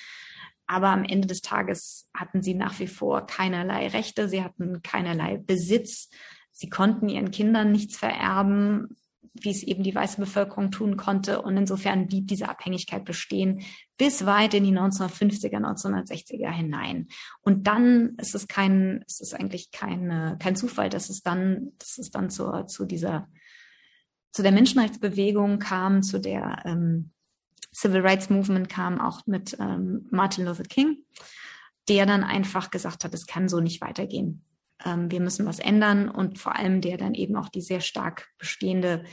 aber 0.71 0.91
am 0.91 1.03
Ende 1.03 1.27
des 1.27 1.41
Tages 1.41 2.09
hatten 2.15 2.43
sie 2.43 2.55
nach 2.55 2.79
wie 2.79 2.87
vor 2.87 3.27
keinerlei 3.27 3.89
Rechte, 3.89 4.29
sie 4.29 4.45
hatten 4.45 4.83
keinerlei 4.83 5.37
Besitz, 5.37 6.11
sie 6.53 6.69
konnten 6.69 7.09
ihren 7.09 7.33
Kindern 7.33 7.73
nichts 7.73 7.97
vererben, 7.97 8.97
wie 9.33 9.51
es 9.51 9.65
eben 9.65 9.83
die 9.83 9.95
weiße 9.95 10.21
Bevölkerung 10.21 10.71
tun 10.71 10.97
konnte. 10.97 11.43
Und 11.43 11.57
insofern 11.57 12.07
blieb 12.07 12.29
diese 12.29 12.49
Abhängigkeit 12.49 13.05
bestehen 13.05 13.63
bis 13.99 14.27
weit 14.27 14.55
in 14.55 14.63
die 14.63 14.71
1950er, 14.71 15.59
1960er 15.59 16.53
hinein. 16.53 17.09
Und 17.41 17.67
dann 17.67 18.15
ist 18.19 18.37
es 18.37 18.47
kein, 18.47 19.03
ist 19.09 19.21
es 19.21 19.35
eigentlich 19.35 19.73
kein, 19.73 20.37
kein 20.39 20.55
Zufall, 20.55 20.89
dass 20.89 21.11
es 21.11 21.23
dann, 21.23 21.73
dass 21.79 21.99
es 21.99 22.13
dann 22.13 22.31
zur, 22.31 22.69
zu 22.69 22.85
dieser, 22.85 23.29
zu 24.31 24.45
der 24.45 24.53
Menschenrechtsbewegung 24.53 25.59
kam, 25.59 26.05
zu 26.05 26.21
der 26.21 26.63
ähm, 26.65 27.11
Civil 27.75 28.01
Rights 28.01 28.31
Movement 28.31 28.69
kam 28.69 29.01
auch 29.01 29.27
mit 29.27 29.57
ähm, 29.61 30.07
Martin 30.11 30.45
Luther 30.45 30.65
King, 30.65 31.05
der 31.89 32.07
dann 32.07 32.25
einfach 32.25 32.71
gesagt 32.71 33.05
hat, 33.05 33.15
es 33.15 33.27
kann 33.27 33.49
so 33.49 33.61
nicht 33.61 33.81
weitergehen. 33.81 34.45
Ähm, 34.85 35.11
wir 35.11 35.21
müssen 35.21 35.47
was 35.47 35.59
ändern 35.59 36.09
und 36.09 36.39
vor 36.39 36.57
allem 36.57 36.81
der 36.81 36.97
dann 36.97 37.15
eben 37.15 37.37
auch 37.37 37.49
die 37.49 37.61
sehr 37.61 37.81
stark 37.81 38.29
bestehende 38.39 39.05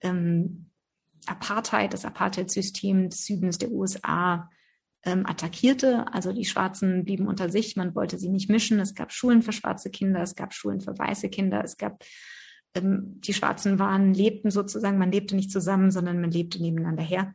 ähm, 0.00 0.70
Apartheid, 1.26 1.92
das 1.92 2.04
Apartheid-System 2.04 3.10
des 3.10 3.26
Südens 3.26 3.58
der 3.58 3.70
USA 3.70 4.48
ähm, 5.04 5.26
attackierte. 5.26 6.06
Also 6.12 6.32
die 6.32 6.44
Schwarzen 6.44 7.04
blieben 7.04 7.26
unter 7.26 7.50
sich, 7.50 7.76
man 7.76 7.94
wollte 7.94 8.18
sie 8.18 8.28
nicht 8.28 8.50
mischen. 8.50 8.80
Es 8.80 8.94
gab 8.94 9.12
Schulen 9.12 9.42
für 9.42 9.52
schwarze 9.52 9.90
Kinder, 9.90 10.22
es 10.22 10.34
gab 10.34 10.54
Schulen 10.54 10.80
für 10.80 10.98
weiße 10.98 11.28
Kinder, 11.28 11.62
es 11.62 11.76
gab 11.76 12.04
ähm, 12.74 13.20
die 13.20 13.34
Schwarzen 13.34 13.78
waren, 13.78 14.14
lebten 14.14 14.50
sozusagen, 14.50 14.98
man 14.98 15.12
lebte 15.12 15.36
nicht 15.36 15.50
zusammen, 15.50 15.90
sondern 15.90 16.20
man 16.20 16.30
lebte 16.30 16.60
nebeneinander 16.60 17.02
her. 17.02 17.34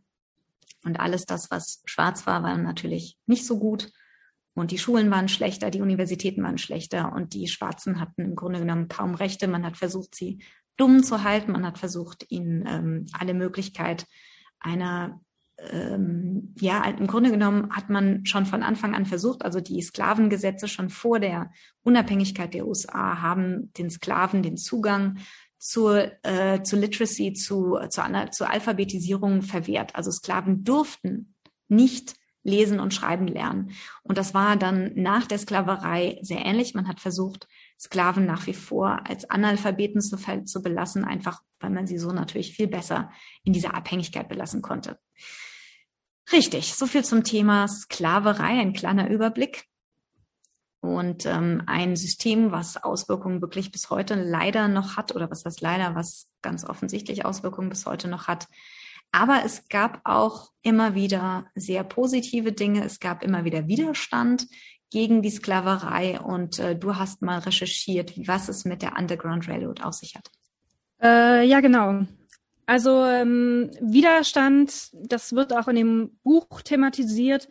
Und 0.85 0.99
alles 0.99 1.25
das, 1.25 1.51
was 1.51 1.81
schwarz 1.85 2.25
war, 2.27 2.43
war 2.43 2.57
natürlich 2.57 3.17
nicht 3.25 3.45
so 3.45 3.59
gut. 3.59 3.91
Und 4.53 4.71
die 4.71 4.77
Schulen 4.77 5.11
waren 5.11 5.27
schlechter, 5.27 5.69
die 5.69 5.81
Universitäten 5.81 6.41
waren 6.43 6.57
schlechter 6.57 7.11
und 7.11 7.33
die 7.33 7.47
Schwarzen 7.47 7.99
hatten 7.99 8.21
im 8.21 8.35
Grunde 8.35 8.59
genommen 8.59 8.87
kaum 8.87 9.15
Rechte. 9.15 9.47
Man 9.47 9.65
hat 9.65 9.75
versucht, 9.75 10.15
sie 10.15 10.39
dumm 10.77 11.03
zu 11.03 11.23
halten. 11.23 11.51
Man 11.51 11.65
hat 11.65 11.77
versucht, 11.77 12.25
ihnen 12.29 12.63
ähm, 12.65 13.05
alle 13.11 13.33
Möglichkeit 13.33 14.05
einer 14.59 15.19
ähm, 15.57 16.53
ja, 16.59 16.83
im 16.83 17.07
Grunde 17.07 17.31
genommen 17.31 17.69
hat 17.71 17.89
man 17.89 18.25
schon 18.25 18.45
von 18.45 18.61
Anfang 18.61 18.93
an 18.93 19.05
versucht, 19.05 19.43
also 19.43 19.61
die 19.61 19.81
Sklavengesetze 19.81 20.67
schon 20.67 20.89
vor 20.89 21.19
der 21.19 21.51
Unabhängigkeit 21.83 22.53
der 22.53 22.67
USA 22.67 23.21
haben 23.21 23.71
den 23.73 23.89
Sklaven 23.89 24.43
den 24.43 24.57
Zugang 24.57 25.17
zur, 25.65 26.11
äh, 26.23 26.61
zu 26.61 26.75
Literacy, 26.75 27.33
zu, 27.33 27.79
zur, 27.89 28.31
zur 28.31 28.49
Alphabetisierung 28.49 29.41
verwehrt. 29.41 29.95
Also 29.95 30.11
Sklaven 30.11 30.63
durften 30.63 31.33
nicht 31.67 32.15
lesen 32.43 32.79
und 32.79 32.93
schreiben 32.93 33.25
lernen. 33.25 33.71
Und 34.03 34.19
das 34.19 34.35
war 34.35 34.57
dann 34.57 34.91
nach 34.93 35.25
der 35.25 35.39
Sklaverei 35.39 36.19
sehr 36.21 36.45
ähnlich. 36.45 36.75
Man 36.75 36.87
hat 36.87 36.99
versucht, 36.99 37.47
Sklaven 37.79 38.27
nach 38.27 38.45
wie 38.45 38.53
vor 38.53 39.09
als 39.09 39.27
Analphabeten 39.27 40.01
zu, 40.01 40.17
zu 40.45 40.61
belassen, 40.61 41.03
einfach 41.03 41.41
weil 41.59 41.71
man 41.71 41.87
sie 41.87 41.97
so 41.97 42.11
natürlich 42.11 42.55
viel 42.55 42.67
besser 42.67 43.11
in 43.43 43.51
dieser 43.51 43.73
Abhängigkeit 43.73 44.29
belassen 44.29 44.61
konnte. 44.61 44.99
Richtig, 46.31 46.75
so 46.75 46.85
viel 46.85 47.03
zum 47.03 47.23
Thema 47.23 47.67
Sklaverei, 47.67 48.59
ein 48.59 48.73
kleiner 48.73 49.09
Überblick. 49.09 49.65
Und 50.85 51.25
ähm, 51.25 51.63
ein 51.65 51.95
System, 51.95 52.51
was 52.51 52.77
Auswirkungen 52.83 53.41
wirklich 53.41 53.71
bis 53.71 53.89
heute 53.89 54.15
leider 54.15 54.67
noch 54.67 54.97
hat, 54.97 55.15
oder 55.15 55.29
was 55.29 55.43
das 55.43 55.61
leider, 55.61 55.95
was 55.95 56.29
ganz 56.41 56.63
offensichtlich 56.63 57.25
Auswirkungen 57.25 57.69
bis 57.69 57.85
heute 57.85 58.07
noch 58.07 58.27
hat. 58.27 58.47
Aber 59.11 59.43
es 59.45 59.67
gab 59.69 60.01
auch 60.03 60.51
immer 60.61 60.95
wieder 60.95 61.45
sehr 61.55 61.83
positive 61.83 62.51
Dinge. 62.51 62.83
Es 62.83 62.99
gab 62.99 63.23
immer 63.23 63.45
wieder 63.45 63.67
Widerstand 63.67 64.47
gegen 64.89 65.21
die 65.21 65.29
Sklaverei. 65.29 66.19
Und 66.19 66.59
äh, 66.59 66.75
du 66.75 66.95
hast 66.95 67.21
mal 67.21 67.39
recherchiert, 67.39 68.13
was 68.27 68.49
es 68.49 68.65
mit 68.65 68.81
der 68.81 68.97
Underground 68.97 69.47
Railroad 69.47 69.83
auf 69.83 69.93
sich 69.93 70.15
hat. 70.15 70.29
Äh, 71.01 71.45
ja, 71.45 71.61
genau. 71.61 72.05
Also 72.65 73.03
ähm, 73.05 73.69
Widerstand, 73.79 74.89
das 74.93 75.33
wird 75.33 75.55
auch 75.55 75.67
in 75.67 75.75
dem 75.75 76.19
Buch 76.23 76.61
thematisiert, 76.61 77.47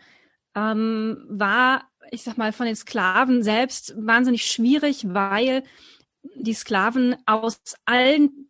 ähm, 0.56 1.24
war, 1.28 1.84
ich 2.14 2.22
sag 2.22 2.38
mal, 2.38 2.52
von 2.52 2.66
den 2.66 2.76
Sklaven 2.76 3.42
selbst 3.42 3.94
wahnsinnig 3.96 4.46
schwierig, 4.46 5.06
weil 5.08 5.64
die 6.36 6.54
Sklaven 6.54 7.16
aus 7.26 7.60
allen 7.84 8.48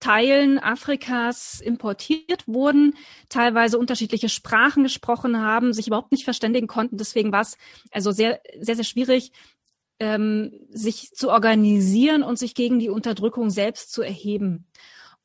Teilen 0.00 0.58
Afrikas 0.60 1.60
importiert 1.60 2.46
wurden, 2.46 2.94
teilweise 3.28 3.78
unterschiedliche 3.78 4.28
Sprachen 4.28 4.84
gesprochen 4.84 5.40
haben, 5.40 5.72
sich 5.72 5.88
überhaupt 5.88 6.12
nicht 6.12 6.24
verständigen 6.24 6.68
konnten. 6.68 6.98
Deswegen 6.98 7.32
war 7.32 7.40
es 7.40 7.56
also 7.90 8.12
sehr, 8.12 8.40
sehr, 8.60 8.76
sehr 8.76 8.84
schwierig, 8.84 9.32
ähm, 9.98 10.52
sich 10.70 11.10
zu 11.14 11.30
organisieren 11.30 12.22
und 12.22 12.38
sich 12.38 12.54
gegen 12.54 12.78
die 12.78 12.90
Unterdrückung 12.90 13.50
selbst 13.50 13.92
zu 13.92 14.02
erheben. 14.02 14.68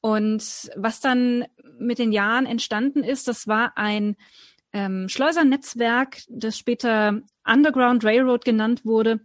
Und 0.02 0.72
was 0.76 1.00
dann 1.00 1.46
mit 1.78 2.00
den 2.00 2.12
Jahren 2.12 2.48
entstanden 2.48 3.04
ist, 3.04 3.28
das 3.28 3.48
war 3.48 3.78
ein 3.78 4.16
ähm, 4.74 5.08
Schleusernetzwerk, 5.08 6.22
das 6.30 6.58
später 6.58 7.22
Underground 7.46 8.04
Railroad 8.04 8.44
genannt 8.44 8.86
wurde, 8.86 9.22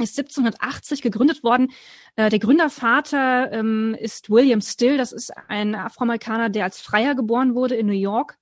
ist 0.00 0.18
1780 0.18 1.02
gegründet 1.02 1.42
worden. 1.42 1.72
Äh, 2.16 2.30
der 2.30 2.38
Gründervater 2.38 3.52
ähm, 3.52 3.96
ist 3.98 4.30
William 4.30 4.60
Still, 4.60 4.96
das 4.96 5.12
ist 5.12 5.32
ein 5.48 5.74
Afroamerikaner, 5.74 6.48
der 6.48 6.64
als 6.64 6.80
Freier 6.80 7.14
geboren 7.14 7.54
wurde 7.54 7.74
in 7.74 7.86
New 7.86 7.92
York. 7.92 8.37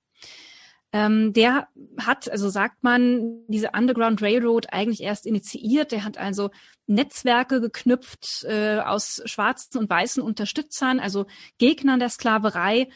Ähm, 0.92 1.33
der 1.33 1.68
hat, 1.99 2.31
also 2.31 2.49
sagt 2.49 2.83
man, 2.83 3.44
diese 3.49 3.70
Underground 3.77 4.22
Railroad 4.22 4.72
eigentlich 4.72 5.03
erst 5.03 5.27
initiiert. 5.27 5.92
Der 5.92 6.05
hat 6.05 6.16
also 6.16 6.51
Netzwerke 6.87 7.61
geknüpft 7.61 8.44
äh, 8.44 8.79
aus 8.79 9.20
schwarzen 9.25 9.79
und 9.79 9.90
weißen 9.90 10.22
Unterstützern, 10.22 11.01
also 11.01 11.27
Gegnern 11.59 11.99
der 11.99 12.09
Sklaverei, 12.09 12.88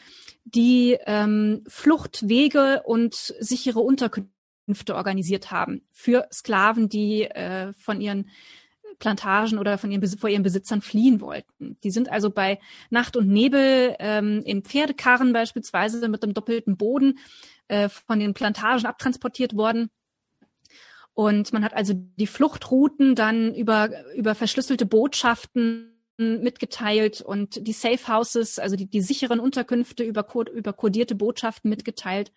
die 0.45 0.97
ähm, 1.05 1.63
Fluchtwege 1.67 2.83
und 2.85 3.13
sichere 3.15 3.81
Unterkünfte 3.81 4.95
organisiert 4.95 5.51
haben 5.51 5.81
für 5.91 6.27
Sklaven, 6.31 6.87
die 6.87 7.23
äh, 7.23 7.73
von 7.73 7.99
ihren 7.99 8.29
Plantagen 9.01 9.57
oder 9.57 9.77
von 9.77 9.91
ihren, 9.91 10.07
vor 10.17 10.29
ihren 10.29 10.43
Besitzern 10.43 10.81
fliehen 10.81 11.19
wollten. 11.19 11.77
Die 11.83 11.91
sind 11.91 12.09
also 12.09 12.29
bei 12.29 12.59
Nacht 12.89 13.17
und 13.17 13.27
Nebel 13.27 13.95
ähm, 13.99 14.41
in 14.45 14.63
Pferdekarren 14.63 15.33
beispielsweise 15.33 16.07
mit 16.07 16.23
einem 16.23 16.33
doppelten 16.33 16.77
Boden 16.77 17.19
äh, 17.67 17.89
von 17.89 18.19
den 18.19 18.33
Plantagen 18.33 18.85
abtransportiert 18.85 19.57
worden. 19.57 19.89
Und 21.13 21.51
man 21.51 21.65
hat 21.65 21.73
also 21.73 21.93
die 21.95 22.27
Fluchtrouten 22.27 23.15
dann 23.15 23.53
über, 23.53 23.89
über 24.15 24.35
verschlüsselte 24.35 24.85
Botschaften 24.85 25.97
mitgeteilt 26.17 27.21
und 27.21 27.67
die 27.67 27.73
Safe 27.73 28.07
Houses, 28.07 28.59
also 28.59 28.75
die, 28.75 28.85
die 28.85 29.01
sicheren 29.01 29.39
Unterkünfte 29.39 30.03
über, 30.03 30.25
über 30.53 30.73
kodierte 30.73 31.15
Botschaften 31.15 31.69
mitgeteilt. 31.69 32.31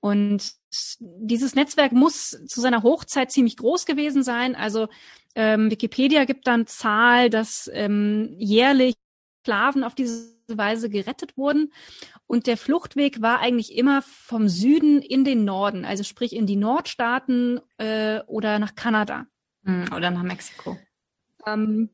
Und 0.00 0.52
dieses 1.00 1.54
Netzwerk 1.54 1.92
muss 1.92 2.30
zu 2.46 2.60
seiner 2.60 2.82
Hochzeit 2.82 3.30
ziemlich 3.32 3.56
groß 3.56 3.86
gewesen 3.86 4.22
sein. 4.22 4.54
Also 4.54 4.88
ähm, 5.36 5.70
Wikipedia 5.70 6.24
gibt 6.24 6.46
dann 6.46 6.66
Zahl, 6.66 7.28
dass 7.28 7.70
ähm, 7.72 8.34
jährlich 8.38 8.94
Sklaven 9.42 9.84
auf 9.84 9.94
diese 9.94 10.34
Weise 10.48 10.88
gerettet 10.88 11.36
wurden. 11.36 11.72
Und 12.26 12.46
der 12.46 12.56
Fluchtweg 12.56 13.22
war 13.22 13.40
eigentlich 13.40 13.76
immer 13.76 14.02
vom 14.02 14.48
Süden 14.48 15.00
in 15.02 15.24
den 15.24 15.44
Norden, 15.44 15.84
also 15.84 16.02
sprich 16.02 16.34
in 16.34 16.46
die 16.46 16.56
Nordstaaten 16.56 17.60
äh, 17.76 18.20
oder 18.26 18.58
nach 18.58 18.74
Kanada. 18.74 19.26
Hm, 19.64 19.92
oder 19.94 20.10
nach 20.10 20.22
Mexiko. 20.22 20.78
Ähm, 21.46 21.90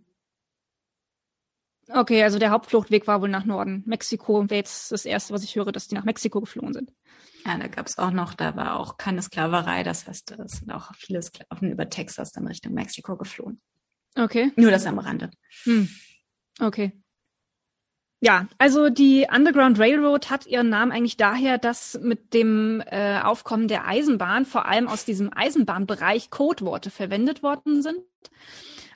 okay, 1.88 2.22
also 2.22 2.38
der 2.38 2.50
Hauptfluchtweg 2.50 3.06
war 3.08 3.20
wohl 3.20 3.28
nach 3.28 3.44
Norden. 3.44 3.82
Mexiko 3.86 4.48
wäre 4.48 4.60
jetzt 4.60 4.92
das 4.92 5.04
Erste, 5.04 5.34
was 5.34 5.42
ich 5.42 5.56
höre, 5.56 5.72
dass 5.72 5.88
die 5.88 5.96
nach 5.96 6.04
Mexiko 6.04 6.40
geflohen 6.40 6.72
sind. 6.72 6.92
Ja, 7.44 7.58
da 7.58 7.66
gab 7.66 7.86
es 7.86 7.98
auch 7.98 8.10
noch, 8.10 8.34
da 8.34 8.56
war 8.56 8.78
auch 8.78 8.96
keine 8.96 9.22
Sklaverei. 9.22 9.82
Das 9.82 10.06
heißt, 10.06 10.32
es 10.32 10.52
sind 10.52 10.70
auch 10.70 10.94
viele 10.94 11.22
Sklaven 11.22 11.70
über 11.70 11.88
Texas 11.88 12.32
dann 12.32 12.46
Richtung 12.46 12.72
Mexiko 12.72 13.16
geflohen. 13.16 13.60
Okay. 14.16 14.52
Nur 14.56 14.70
das 14.70 14.86
am 14.86 14.98
Rande. 14.98 15.30
Hm. 15.64 15.88
Okay. 16.60 16.92
Ja, 18.24 18.46
also 18.58 18.88
die 18.88 19.26
Underground 19.34 19.80
Railroad 19.80 20.30
hat 20.30 20.46
ihren 20.46 20.68
Namen 20.68 20.92
eigentlich 20.92 21.16
daher, 21.16 21.58
dass 21.58 21.98
mit 22.00 22.34
dem 22.34 22.80
äh, 22.86 23.20
Aufkommen 23.20 23.66
der 23.66 23.88
Eisenbahn 23.88 24.44
vor 24.44 24.66
allem 24.66 24.86
aus 24.86 25.04
diesem 25.04 25.32
Eisenbahnbereich 25.32 26.30
Codeworte 26.30 26.90
verwendet 26.90 27.42
worden 27.42 27.82
sind. 27.82 27.98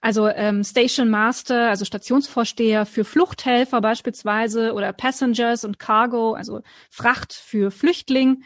Also 0.01 0.29
ähm, 0.29 0.65
Station 0.65 1.09
Master, 1.09 1.69
also 1.69 1.85
Stationsvorsteher 1.85 2.87
für 2.87 3.05
Fluchthelfer 3.05 3.81
beispielsweise 3.81 4.73
oder 4.73 4.93
Passengers 4.93 5.65
und 5.65 5.79
Cargo, 5.79 6.35
also 6.35 6.61
Fracht 6.91 7.33
für 7.33 7.71
Flüchtling. 7.71 8.45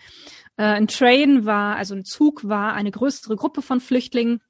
Äh, 0.56 0.64
ein 0.64 0.88
Train 0.88 1.44
war, 1.46 1.76
also 1.76 1.94
ein 1.94 2.04
Zug 2.04 2.48
war 2.48 2.74
eine 2.74 2.90
größere 2.90 3.36
Gruppe 3.36 3.62
von 3.62 3.80
Flüchtlingen. 3.80 4.40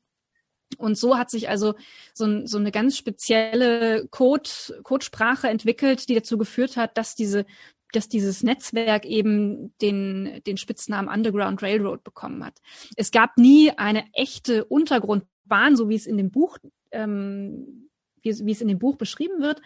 Und 0.79 0.97
so 0.97 1.19
hat 1.19 1.31
sich 1.31 1.49
also 1.49 1.75
so, 2.15 2.47
so 2.47 2.59
eine 2.59 2.71
ganz 2.71 2.97
spezielle 2.97 4.07
Code, 4.09 4.49
Codesprache 4.85 5.49
entwickelt, 5.49 6.09
die 6.09 6.15
dazu 6.15 6.39
geführt 6.39 6.77
hat, 6.77 6.97
dass 6.97 7.15
diese 7.15 7.45
dass 7.93 8.09
dieses 8.09 8.43
Netzwerk 8.43 9.05
eben 9.05 9.75
den, 9.79 10.41
den 10.47 10.57
Spitznamen 10.57 11.09
Underground 11.09 11.63
Railroad 11.63 12.05
bekommen 12.05 12.45
hat. 12.45 12.59
Es 12.97 13.11
gab 13.11 13.37
nie 13.37 13.73
eine 13.77 14.05
echte 14.13 14.65
Untergrundbahn, 14.65 15.77
so 15.77 15.89
wie 15.89 15.97
es 15.97 16.07
in 16.07 16.17
dem 16.17 16.31
Buch, 16.31 16.59
ähm, 16.93 17.91
wie, 18.23 18.47
wie 18.47 18.53
es 18.53 18.61
in 18.61 18.69
dem 18.69 18.79
Buch 18.79 18.97
beschrieben 18.97 19.41
wird. 19.41 19.61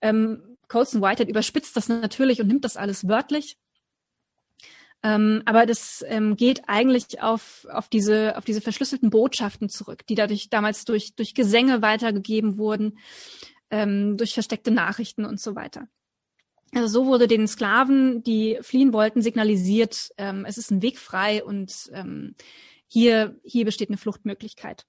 Ähm, 0.00 0.56
Colson 0.68 1.02
Whitehead 1.02 1.28
überspitzt 1.28 1.76
das 1.76 1.88
natürlich 1.88 2.40
und 2.40 2.46
nimmt 2.46 2.64
das 2.64 2.76
alles 2.76 3.06
wörtlich. 3.06 3.58
Ähm, 5.02 5.42
aber 5.46 5.66
das 5.66 6.04
ähm, 6.06 6.36
geht 6.36 6.62
eigentlich 6.68 7.20
auf, 7.20 7.66
auf, 7.70 7.88
diese, 7.88 8.36
auf 8.36 8.44
diese 8.44 8.60
verschlüsselten 8.60 9.10
Botschaften 9.10 9.68
zurück, 9.68 10.06
die 10.06 10.14
dadurch 10.14 10.48
damals 10.48 10.84
durch, 10.84 11.14
durch 11.16 11.34
Gesänge 11.34 11.82
weitergegeben 11.82 12.56
wurden, 12.56 12.98
ähm, 13.70 14.16
durch 14.16 14.34
versteckte 14.34 14.70
Nachrichten 14.70 15.24
und 15.24 15.40
so 15.40 15.56
weiter. 15.56 15.88
Also 16.74 16.86
so 16.86 17.06
wurde 17.06 17.26
den 17.26 17.48
Sklaven, 17.48 18.22
die 18.22 18.58
fliehen 18.62 18.92
wollten, 18.92 19.20
signalisiert, 19.20 20.10
ähm, 20.16 20.46
es 20.46 20.56
ist 20.56 20.70
ein 20.70 20.82
Weg 20.82 20.98
frei 20.98 21.44
und 21.44 21.90
ähm, 21.92 22.34
hier, 22.86 23.38
hier 23.44 23.64
besteht 23.64 23.90
eine 23.90 23.98
Fluchtmöglichkeit. 23.98 24.86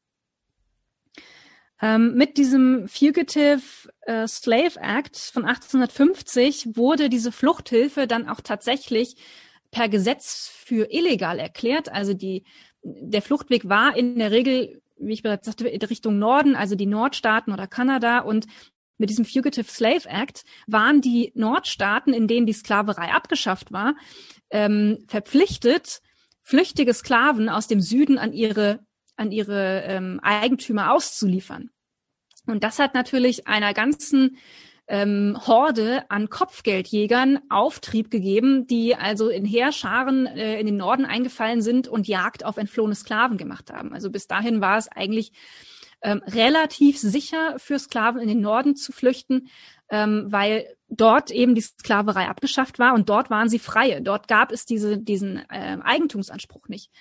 Ähm, 1.81 2.15
mit 2.15 2.37
diesem 2.37 2.87
Fugitive 2.87 3.61
äh, 4.01 4.27
Slave 4.27 4.79
Act 4.79 5.17
von 5.17 5.45
1850 5.45 6.75
wurde 6.75 7.09
diese 7.09 7.31
Fluchthilfe 7.31 8.07
dann 8.07 8.29
auch 8.29 8.41
tatsächlich 8.41 9.15
per 9.71 9.89
Gesetz 9.89 10.49
für 10.53 10.91
illegal 10.93 11.39
erklärt. 11.39 11.91
Also 11.91 12.13
die, 12.13 12.43
der 12.83 13.21
Fluchtweg 13.21 13.67
war 13.67 13.97
in 13.97 14.19
der 14.19 14.31
Regel, 14.31 14.81
wie 14.97 15.13
ich 15.13 15.23
bereits 15.23 15.45
sagte, 15.45 15.67
in 15.67 15.81
Richtung 15.81 16.19
Norden, 16.19 16.55
also 16.55 16.75
die 16.75 16.85
Nordstaaten 16.85 17.51
oder 17.51 17.67
Kanada 17.67 18.19
und 18.19 18.45
mit 18.97 19.09
diesem 19.09 19.25
Fugitive 19.25 19.69
Slave 19.69 20.07
Act 20.07 20.45
waren 20.67 21.01
die 21.01 21.31
Nordstaaten, 21.35 22.13
in 22.13 22.27
denen 22.27 22.45
die 22.45 22.53
Sklaverei 22.53 23.11
abgeschafft 23.11 23.71
war, 23.71 23.95
ähm, 24.51 25.03
verpflichtet, 25.07 26.01
flüchtige 26.41 26.93
Sklaven 26.93 27.49
aus 27.49 27.67
dem 27.67 27.81
Süden 27.81 28.17
an 28.17 28.31
ihre 28.31 28.85
an 29.15 29.31
ihre 29.31 29.83
ähm, 29.83 30.19
Eigentümer 30.21 30.91
auszuliefern. 30.91 31.69
Und 32.45 32.63
das 32.63 32.79
hat 32.79 32.93
natürlich 32.93 33.47
einer 33.47 33.73
ganzen 33.73 34.37
ähm, 34.87 35.37
Horde 35.47 36.03
an 36.09 36.29
Kopfgeldjägern 36.29 37.39
Auftrieb 37.49 38.11
gegeben, 38.11 38.67
die 38.67 38.95
also 38.95 39.29
in 39.29 39.45
Heerscharen 39.45 40.27
äh, 40.27 40.59
in 40.59 40.65
den 40.65 40.77
Norden 40.77 41.05
eingefallen 41.05 41.61
sind 41.61 41.87
und 41.87 42.07
Jagd 42.07 42.43
auf 42.43 42.57
entflohene 42.57 42.95
Sklaven 42.95 43.37
gemacht 43.37 43.71
haben. 43.71 43.93
Also 43.93 44.09
bis 44.09 44.27
dahin 44.27 44.59
war 44.59 44.77
es 44.77 44.89
eigentlich 44.89 45.31
ähm, 46.01 46.21
relativ 46.27 46.99
sicher 46.99 47.55
für 47.57 47.79
Sklaven 47.79 48.21
in 48.21 48.27
den 48.27 48.41
Norden 48.41 48.75
zu 48.75 48.91
flüchten, 48.91 49.47
ähm, 49.89 50.25
weil 50.27 50.67
dort 50.95 51.31
eben 51.31 51.55
die 51.55 51.61
Sklaverei 51.61 52.27
abgeschafft 52.27 52.79
war 52.79 52.93
und 52.93 53.09
dort 53.09 53.29
waren 53.29 53.49
sie 53.49 53.59
freie. 53.59 54.01
Dort 54.01 54.27
gab 54.27 54.51
es 54.51 54.65
diese, 54.65 54.97
diesen 54.97 55.37
äh, 55.49 55.77
Eigentumsanspruch 55.83 56.67
nicht. 56.67 56.91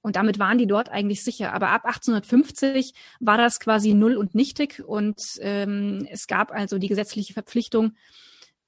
Und 0.00 0.16
damit 0.16 0.38
waren 0.38 0.58
die 0.58 0.66
dort 0.66 0.88
eigentlich 0.88 1.22
sicher. 1.22 1.52
Aber 1.52 1.68
ab 1.70 1.84
1850 1.84 2.94
war 3.20 3.38
das 3.38 3.60
quasi 3.60 3.94
null 3.94 4.16
und 4.16 4.34
nichtig 4.34 4.82
und 4.86 5.20
ähm, 5.40 6.06
es 6.10 6.26
gab 6.26 6.52
also 6.52 6.78
die 6.78 6.88
gesetzliche 6.88 7.32
Verpflichtung, 7.32 7.92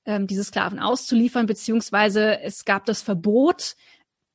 ähm, 0.04 0.26
diese 0.26 0.44
Sklaven 0.44 0.78
auszuliefern, 0.78 1.46
beziehungsweise 1.46 2.40
es 2.40 2.64
gab 2.64 2.86
das 2.86 3.02
Verbot, 3.02 3.76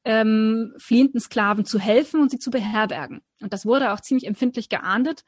ähm, 0.05 0.73
fliehenden 0.77 1.19
Sklaven 1.19 1.65
zu 1.65 1.79
helfen 1.79 2.21
und 2.21 2.29
sie 2.29 2.39
zu 2.39 2.51
beherbergen. 2.51 3.21
Und 3.41 3.53
das 3.53 3.65
wurde 3.65 3.93
auch 3.93 4.01
ziemlich 4.01 4.27
empfindlich 4.27 4.69
geahndet. 4.69 5.23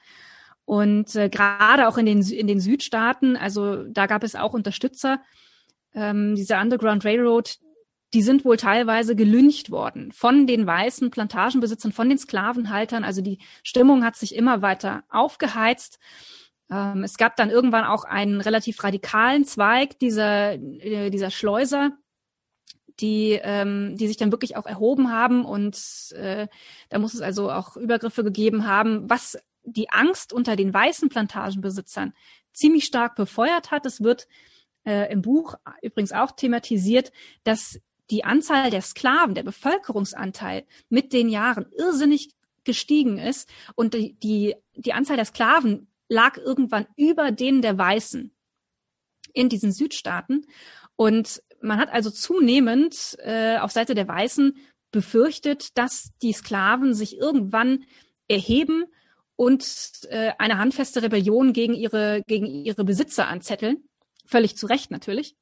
Und 0.65 1.15
äh, 1.15 1.29
gerade 1.29 1.87
auch 1.87 1.97
in 1.97 2.07
den, 2.07 2.21
in 2.21 2.47
den 2.47 2.59
Südstaaten, 2.59 3.37
also 3.37 3.83
da 3.83 4.07
gab 4.07 4.23
es 4.23 4.35
auch 4.35 4.53
Unterstützer, 4.53 5.21
ähm, 5.93 6.35
diese 6.35 6.57
Underground 6.57 7.05
Railroad, 7.05 7.57
die 8.13 8.21
sind 8.21 8.45
wohl 8.45 8.57
teilweise 8.57 9.15
gelüncht 9.15 9.71
worden 9.71 10.11
von 10.11 10.47
den 10.47 10.65
weißen 10.65 11.11
Plantagenbesitzern, 11.11 11.91
von 11.91 12.09
den 12.09 12.17
Sklavenhaltern. 12.17 13.03
Also 13.03 13.21
die 13.21 13.39
Stimmung 13.61 14.03
hat 14.03 14.15
sich 14.15 14.35
immer 14.35 14.61
weiter 14.61 15.03
aufgeheizt. 15.09 15.99
Ähm, 16.71 17.03
es 17.03 17.17
gab 17.17 17.35
dann 17.35 17.49
irgendwann 17.49 17.83
auch 17.83 18.03
einen 18.03 18.41
relativ 18.41 18.83
radikalen 18.83 19.45
Zweig 19.45 19.99
dieser, 19.99 20.53
äh, 20.53 21.09
dieser 21.09 21.29
Schleuser, 21.29 21.91
die, 22.99 23.39
ähm, 23.43 23.97
die 23.97 24.07
sich 24.07 24.17
dann 24.17 24.31
wirklich 24.31 24.55
auch 24.55 24.65
erhoben 24.65 25.11
haben 25.11 25.45
und 25.45 25.77
äh, 26.15 26.47
da 26.89 26.99
muss 26.99 27.13
es 27.13 27.21
also 27.21 27.51
auch 27.51 27.75
Übergriffe 27.75 28.23
gegeben 28.23 28.65
haben, 28.65 29.09
was 29.09 29.37
die 29.65 29.89
Angst 29.89 30.33
unter 30.33 30.55
den 30.55 30.73
weißen 30.73 31.09
Plantagenbesitzern 31.09 32.13
ziemlich 32.53 32.85
stark 32.85 33.15
befeuert 33.15 33.71
hat. 33.71 33.85
Es 33.85 34.01
wird 34.01 34.27
äh, 34.85 35.11
im 35.11 35.21
Buch 35.21 35.55
übrigens 35.81 36.11
auch 36.11 36.31
thematisiert, 36.31 37.11
dass 37.43 37.79
die 38.11 38.23
Anzahl 38.23 38.69
der 38.69 38.81
Sklaven, 38.81 39.35
der 39.35 39.43
Bevölkerungsanteil 39.43 40.65
mit 40.89 41.11
den 41.11 41.29
Jahren 41.29 41.65
irrsinnig 41.75 42.35
gestiegen 42.63 43.17
ist 43.17 43.49
und 43.75 43.93
die, 43.93 44.13
die, 44.19 44.55
die 44.75 44.93
Anzahl 44.93 45.17
der 45.17 45.25
Sklaven 45.25 45.87
lag 46.07 46.37
irgendwann 46.37 46.87
über 46.95 47.31
denen 47.31 47.61
der 47.61 47.77
Weißen 47.77 48.31
in 49.33 49.49
diesen 49.49 49.71
Südstaaten. 49.71 50.45
Und 50.95 51.41
man 51.61 51.79
hat 51.79 51.91
also 51.91 52.09
zunehmend 52.09 53.17
äh, 53.19 53.57
auf 53.57 53.71
Seite 53.71 53.95
der 53.95 54.07
Weißen 54.07 54.55
befürchtet, 54.91 55.77
dass 55.77 56.11
die 56.21 56.33
Sklaven 56.33 56.93
sich 56.93 57.17
irgendwann 57.17 57.83
erheben 58.27 58.85
und 59.35 59.65
äh, 60.09 60.31
eine 60.37 60.57
handfeste 60.57 61.01
Rebellion 61.01 61.53
gegen 61.53 61.73
ihre, 61.73 62.21
gegen 62.27 62.45
ihre 62.45 62.83
Besitzer 62.83 63.27
anzetteln. 63.27 63.83
Völlig 64.25 64.57
zu 64.57 64.65
Recht 64.65 64.91
natürlich. 64.91 65.35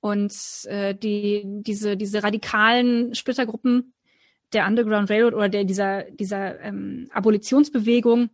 Und 0.00 0.32
äh, 0.64 0.94
die, 0.94 1.42
diese, 1.44 1.96
diese 1.96 2.22
radikalen 2.22 3.14
Splittergruppen 3.14 3.92
der 4.52 4.66
Underground 4.66 5.10
Railroad 5.10 5.34
oder 5.34 5.48
der, 5.48 5.64
dieser, 5.64 6.04
dieser 6.04 6.60
ähm, 6.60 7.08
Abolitionsbewegung, 7.12 8.30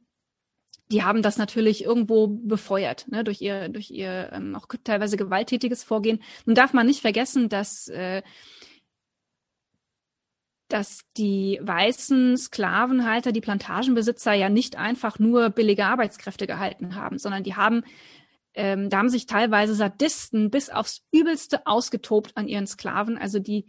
die 0.91 1.03
haben 1.03 1.22
das 1.22 1.37
natürlich 1.37 1.85
irgendwo 1.85 2.29
befeuert, 2.29 3.09
ne, 3.09 3.24
durch 3.24 3.41
ihr, 3.41 3.68
durch 3.68 3.91
ihr 3.91 4.31
ähm, 4.33 4.55
auch 4.55 4.68
teilweise 4.85 5.16
gewalttätiges 5.16 5.83
Vorgehen. 5.83 6.22
Nun 6.45 6.55
darf 6.55 6.72
man 6.72 6.87
nicht 6.87 7.01
vergessen, 7.01 7.49
dass 7.49 7.89
äh, 7.89 8.22
dass 10.69 11.03
die 11.17 11.61
weißen 11.62 12.37
Sklavenhalter, 12.37 13.33
die 13.33 13.41
Plantagenbesitzer 13.41 14.33
ja 14.33 14.49
nicht 14.49 14.77
einfach 14.77 15.19
nur 15.19 15.51
billige 15.51 15.87
Arbeitskräfte 15.87 16.47
gehalten 16.47 16.97
haben, 16.97 17.19
sondern 17.19 17.45
die 17.45 17.55
haben, 17.55 17.85
ähm, 18.55 18.91
da 18.91 18.99
haben 18.99 19.09
sich 19.09 19.27
teilweise 19.27 19.75
Sadisten 19.75 20.51
bis 20.51 20.71
aufs 20.71 21.03
Übelste 21.12 21.67
ausgetobt 21.67 22.37
an 22.37 22.49
ihren 22.49 22.67
Sklaven. 22.67 23.17
Also 23.17 23.39
die 23.39 23.67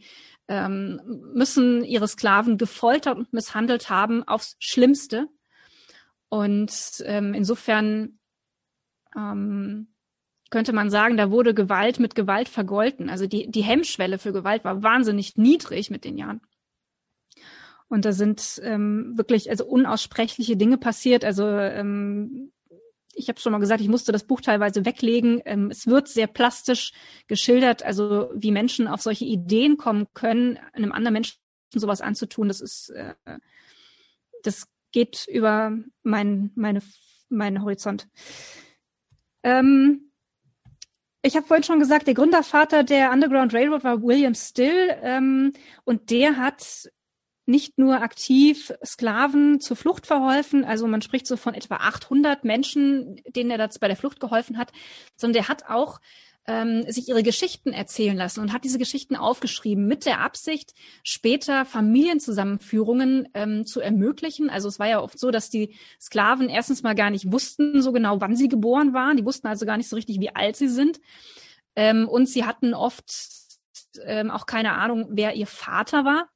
ähm, 0.48 1.02
müssen 1.34 1.84
ihre 1.84 2.08
Sklaven 2.08 2.58
gefoltert 2.58 3.18
und 3.18 3.34
misshandelt 3.34 3.90
haben 3.90 4.28
aufs 4.28 4.56
Schlimmste. 4.60 5.28
Und 6.30 7.04
ähm, 7.06 7.34
insofern 7.34 8.20
ähm, 9.16 9.94
könnte 10.50 10.74
man 10.74 10.90
sagen, 10.90 11.18
da 11.18 11.30
wurde 11.30 11.54
Gewalt 11.54 12.00
mit 12.00 12.16
Gewalt 12.16 12.50
vergolten. 12.50 13.10
Also 13.10 13.28
die, 13.28 13.52
die 13.52 13.64
Hemmschwelle 13.64 14.18
für 14.18 14.34
Gewalt 14.34 14.64
war 14.64 14.82
wahnsinnig 14.82 15.36
niedrig 15.36 15.90
mit 15.90 16.06
den 16.06 16.18
Jahren. 16.18 16.42
Und 17.90 18.06
da 18.06 18.12
sind 18.12 18.60
ähm, 18.64 19.18
wirklich 19.18 19.50
also 19.50 19.66
unaussprechliche 19.66 20.58
Dinge 20.58 20.78
passiert. 20.78 21.24
Also 21.24 21.48
ähm, 21.48 22.52
ich 23.14 23.30
habe 23.30 23.40
schon 23.40 23.52
mal 23.52 23.60
gesagt, 23.60 23.82
ich 23.82 23.88
musste 23.88 24.12
das 24.12 24.26
Buch 24.26 24.42
teilweise 24.42 24.86
weglegen. 24.86 25.42
Ähm, 25.46 25.72
es 25.72 25.88
wird 25.88 26.08
sehr 26.08 26.28
plastisch 26.28 26.94
geschildert, 27.28 27.84
also 27.84 28.30
wie 28.36 28.52
Menschen 28.52 28.88
auf 28.88 29.02
solche 29.02 29.26
Ideen 29.26 29.78
kommen 29.78 30.08
können, 30.14 30.60
einem 30.74 30.92
anderen 30.92 31.14
Menschen 31.14 31.38
sowas 31.74 32.02
anzutun. 32.02 32.48
Das 32.48 32.62
ist, 32.62 32.90
äh, 32.90 33.16
das 34.44 34.68
geht 34.92 35.28
über 35.28 35.78
mein, 36.04 36.52
meine, 36.56 36.82
meinen 37.30 37.62
Horizont. 37.62 38.08
Ähm, 39.44 40.12
ich 41.22 41.36
habe 41.36 41.46
vorhin 41.46 41.64
schon 41.64 41.80
gesagt, 41.80 42.08
der 42.08 42.14
Gründervater 42.14 42.84
der 42.84 43.12
Underground 43.12 43.54
Railroad 43.54 43.84
war 43.84 44.02
William 44.02 44.36
Still 44.36 44.96
ähm, 45.02 45.54
und 45.84 46.12
der 46.12 46.38
hat 46.38 46.90
nicht 47.48 47.78
nur 47.78 48.02
aktiv 48.02 48.74
Sklaven 48.86 49.60
zur 49.60 49.78
Flucht 49.78 50.06
verholfen, 50.06 50.66
also 50.66 50.88
man 50.88 51.02
spricht 51.02 51.28
so 51.28 51.38
von 51.38 51.54
etwa 51.54 51.76
800 51.78 52.44
Menschen, 52.44 53.22
denen 53.28 53.52
er 53.52 53.58
dazu 53.58 53.80
bei 53.80 53.88
der 53.88 53.98
Flucht 53.98 54.20
geholfen 54.20 54.58
hat, 54.58 54.72
sondern 55.16 55.42
der 55.42 55.48
hat 55.48 55.70
auch 55.70 56.00
ähm, 56.48 56.90
sich 56.90 57.10
ihre 57.10 57.24
Geschichten 57.24 57.74
erzählen 57.74 58.16
lassen 58.16 58.40
und 58.40 58.54
hat 58.54 58.64
diese 58.64 58.80
Geschichten 58.80 59.16
aufgeschrieben 59.16 59.86
mit 59.86 60.06
der 60.06 60.22
Absicht, 60.22 60.74
später 61.04 61.66
Familienzusammenführungen 61.66 63.28
ähm, 63.34 63.66
zu 63.66 63.82
ermöglichen. 63.82 64.50
Also 64.50 64.70
es 64.70 64.80
war 64.80 64.88
ja 64.88 65.02
oft 65.02 65.20
so, 65.20 65.30
dass 65.30 65.50
die 65.50 65.76
Sklaven 66.00 66.50
erstens 66.50 66.84
mal 66.84 66.96
gar 66.96 67.10
nicht 67.10 67.32
wussten 67.32 67.82
so 67.82 67.92
genau, 67.92 68.22
wann 68.22 68.36
sie 68.36 68.48
geboren 68.48 68.94
waren. 68.94 69.18
Die 69.18 69.26
wussten 69.26 69.48
also 69.48 69.66
gar 69.66 69.78
nicht 69.78 69.90
so 69.90 69.98
richtig, 69.98 70.20
wie 70.22 70.34
alt 70.34 70.56
sie 70.56 70.70
sind. 70.70 71.02
Ähm, 71.76 72.08
und 72.08 72.28
sie 72.28 72.46
hatten 72.46 72.74
oft 72.74 73.14
ähm, 74.06 74.32
auch 74.32 74.46
keine 74.46 74.74
Ahnung, 74.74 75.08
wer 75.12 75.36
ihr 75.36 75.48
Vater 75.48 76.06
war. 76.06 76.30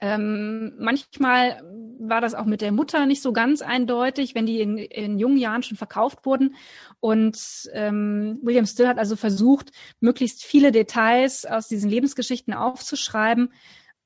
Ähm, 0.00 0.74
manchmal 0.78 1.62
war 1.98 2.20
das 2.20 2.34
auch 2.34 2.44
mit 2.44 2.60
der 2.60 2.72
Mutter 2.72 3.06
nicht 3.06 3.22
so 3.22 3.32
ganz 3.32 3.62
eindeutig, 3.62 4.34
wenn 4.34 4.46
die 4.46 4.60
in, 4.60 4.76
in 4.76 5.18
jungen 5.18 5.38
Jahren 5.38 5.62
schon 5.62 5.78
verkauft 5.78 6.26
wurden. 6.26 6.54
Und 7.00 7.38
ähm, 7.72 8.38
William 8.42 8.66
Still 8.66 8.88
hat 8.88 8.98
also 8.98 9.16
versucht, 9.16 9.70
möglichst 10.00 10.44
viele 10.44 10.72
Details 10.72 11.46
aus 11.46 11.68
diesen 11.68 11.88
Lebensgeschichten 11.88 12.52
aufzuschreiben, 12.52 13.52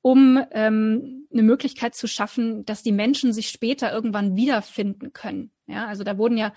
um 0.01 0.43
ähm, 0.51 1.27
eine 1.31 1.43
Möglichkeit 1.43 1.95
zu 1.95 2.07
schaffen, 2.07 2.65
dass 2.65 2.83
die 2.83 2.93
Menschen 2.93 3.33
sich 3.33 3.49
später 3.49 3.91
irgendwann 3.91 4.35
wiederfinden 4.35 5.13
können. 5.13 5.51
Ja, 5.67 5.87
also 5.87 6.03
da 6.03 6.17
wurden 6.17 6.37
ja 6.37 6.53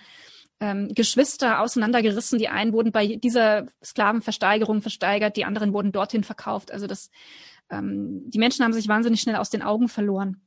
ähm, 0.61 0.89
Geschwister 0.95 1.61
auseinandergerissen. 1.61 2.39
Die 2.39 2.49
einen 2.49 2.73
wurden 2.73 2.93
bei 2.93 3.17
dieser 3.17 3.67
Sklavenversteigerung 3.85 4.83
versteigert, 4.83 5.37
die 5.37 5.45
anderen 5.45 5.73
wurden 5.73 5.93
dorthin 5.93 6.25
verkauft. 6.25 6.73
Also 6.73 6.87
das 6.87 7.11
ähm, 7.71 8.23
die 8.31 8.39
Menschen 8.39 8.65
haben 8.65 8.73
sich 8.73 8.89
wahnsinnig 8.89 9.21
schnell 9.21 9.37
aus 9.37 9.51
den 9.51 9.63
Augen 9.63 9.89
verloren. 9.89 10.43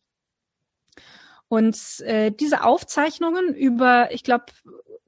Und 1.48 2.02
äh, 2.02 2.32
diese 2.32 2.64
Aufzeichnungen 2.64 3.56
über, 3.56 4.12
ich 4.12 4.24
glaube, 4.24 4.46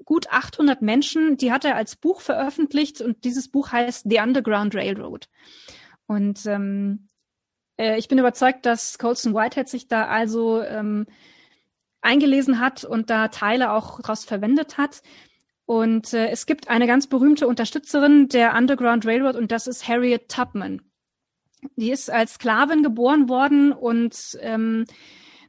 gut 0.05 0.29
800 0.29 0.81
Menschen, 0.81 1.37
die 1.37 1.51
hat 1.51 1.65
er 1.65 1.75
als 1.75 1.95
Buch 1.95 2.21
veröffentlicht 2.21 3.01
und 3.01 3.23
dieses 3.25 3.49
Buch 3.49 3.71
heißt 3.71 4.05
The 4.09 4.19
Underground 4.19 4.73
Railroad. 4.73 5.27
Und 6.07 6.45
ähm, 6.45 7.09
äh, 7.77 7.97
ich 7.99 8.07
bin 8.07 8.17
überzeugt, 8.17 8.65
dass 8.65 8.97
Colson 8.97 9.33
Whitehead 9.33 9.69
sich 9.69 9.87
da 9.87 10.07
also 10.07 10.63
ähm, 10.63 11.05
eingelesen 12.01 12.59
hat 12.59 12.83
und 12.83 13.09
da 13.09 13.27
Teile 13.27 13.71
auch 13.71 14.01
daraus 14.01 14.25
verwendet 14.25 14.77
hat. 14.77 15.01
Und 15.65 16.13
äh, 16.13 16.29
es 16.29 16.45
gibt 16.45 16.69
eine 16.69 16.87
ganz 16.87 17.05
berühmte 17.07 17.47
Unterstützerin 17.47 18.29
der 18.29 18.55
Underground 18.55 19.05
Railroad 19.05 19.35
und 19.35 19.51
das 19.51 19.67
ist 19.67 19.87
Harriet 19.87 20.29
Tubman. 20.29 20.81
Die 21.75 21.91
ist 21.91 22.09
als 22.09 22.35
Sklavin 22.35 22.83
geboren 22.83 23.29
worden 23.29 23.71
und 23.71 24.37
ähm, 24.41 24.85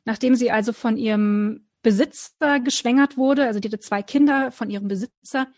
nachdem 0.05 0.35
sie 0.35 0.51
also 0.51 0.73
von 0.73 0.97
ihrem 0.97 1.67
Besitzer 1.83 2.61
geschwängert 2.61 3.17
wurde, 3.17 3.47
also 3.47 3.61
die 3.61 3.69
hatte 3.69 3.81
zwei 3.81 4.03
Kinder 4.03 4.51
von 4.51 4.71
ihrem 4.71 4.89
Besitzer, 4.89 5.49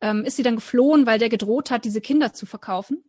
ähm, 0.00 0.24
ist 0.24 0.36
sie 0.36 0.42
dann 0.42 0.56
geflohen, 0.56 1.06
weil 1.06 1.18
der 1.18 1.28
gedroht 1.28 1.70
hat, 1.70 1.84
diese 1.84 2.00
Kinder 2.00 2.32
zu 2.32 2.46
verkaufen. 2.46 3.04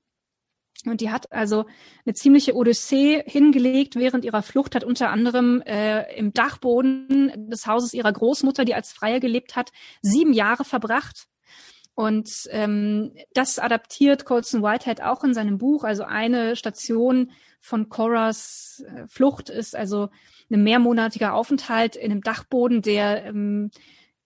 Und 0.86 1.02
die 1.02 1.12
hat 1.12 1.32
also 1.32 1.66
eine 2.06 2.14
ziemliche 2.14 2.56
Odyssee 2.56 3.22
hingelegt 3.26 3.96
während 3.96 4.24
ihrer 4.24 4.42
Flucht, 4.42 4.76
hat 4.76 4.86
unter 4.86 5.10
anderem 5.10 5.62
äh, 5.62 6.16
im 6.16 6.32
Dachboden 6.32 7.50
des 7.50 7.68
Hauses 7.68 7.94
ihrer 7.94 8.14
Großmutter, 8.14 8.64
die 8.64 8.76
als 8.76 8.94
Freie 8.94 9.20
gelebt 9.20 9.58
hat, 9.58 9.72
sieben 10.02 10.32
Jahre 10.32 10.64
verbracht 10.64 11.28
Und 12.00 12.48
ähm, 12.52 13.12
das 13.34 13.60
adaptiert 13.60 14.24
Colson 14.24 14.64
Whitehead 14.64 15.02
auch 15.02 15.22
in 15.26 15.34
seinem 15.34 15.58
Buch. 15.58 15.84
Also 15.84 16.06
eine 16.06 16.56
Station 16.56 17.32
von 17.60 17.90
Coras 17.90 18.86
äh, 18.88 19.06
Flucht 19.06 19.50
ist 19.50 19.76
also 19.76 20.08
ein 20.50 20.64
mehrmonatiger 20.64 21.34
Aufenthalt 21.34 21.98
in 21.98 22.10
einem 22.10 22.22
Dachboden, 22.22 22.82
der 22.82 23.26
ähm, 23.26 23.70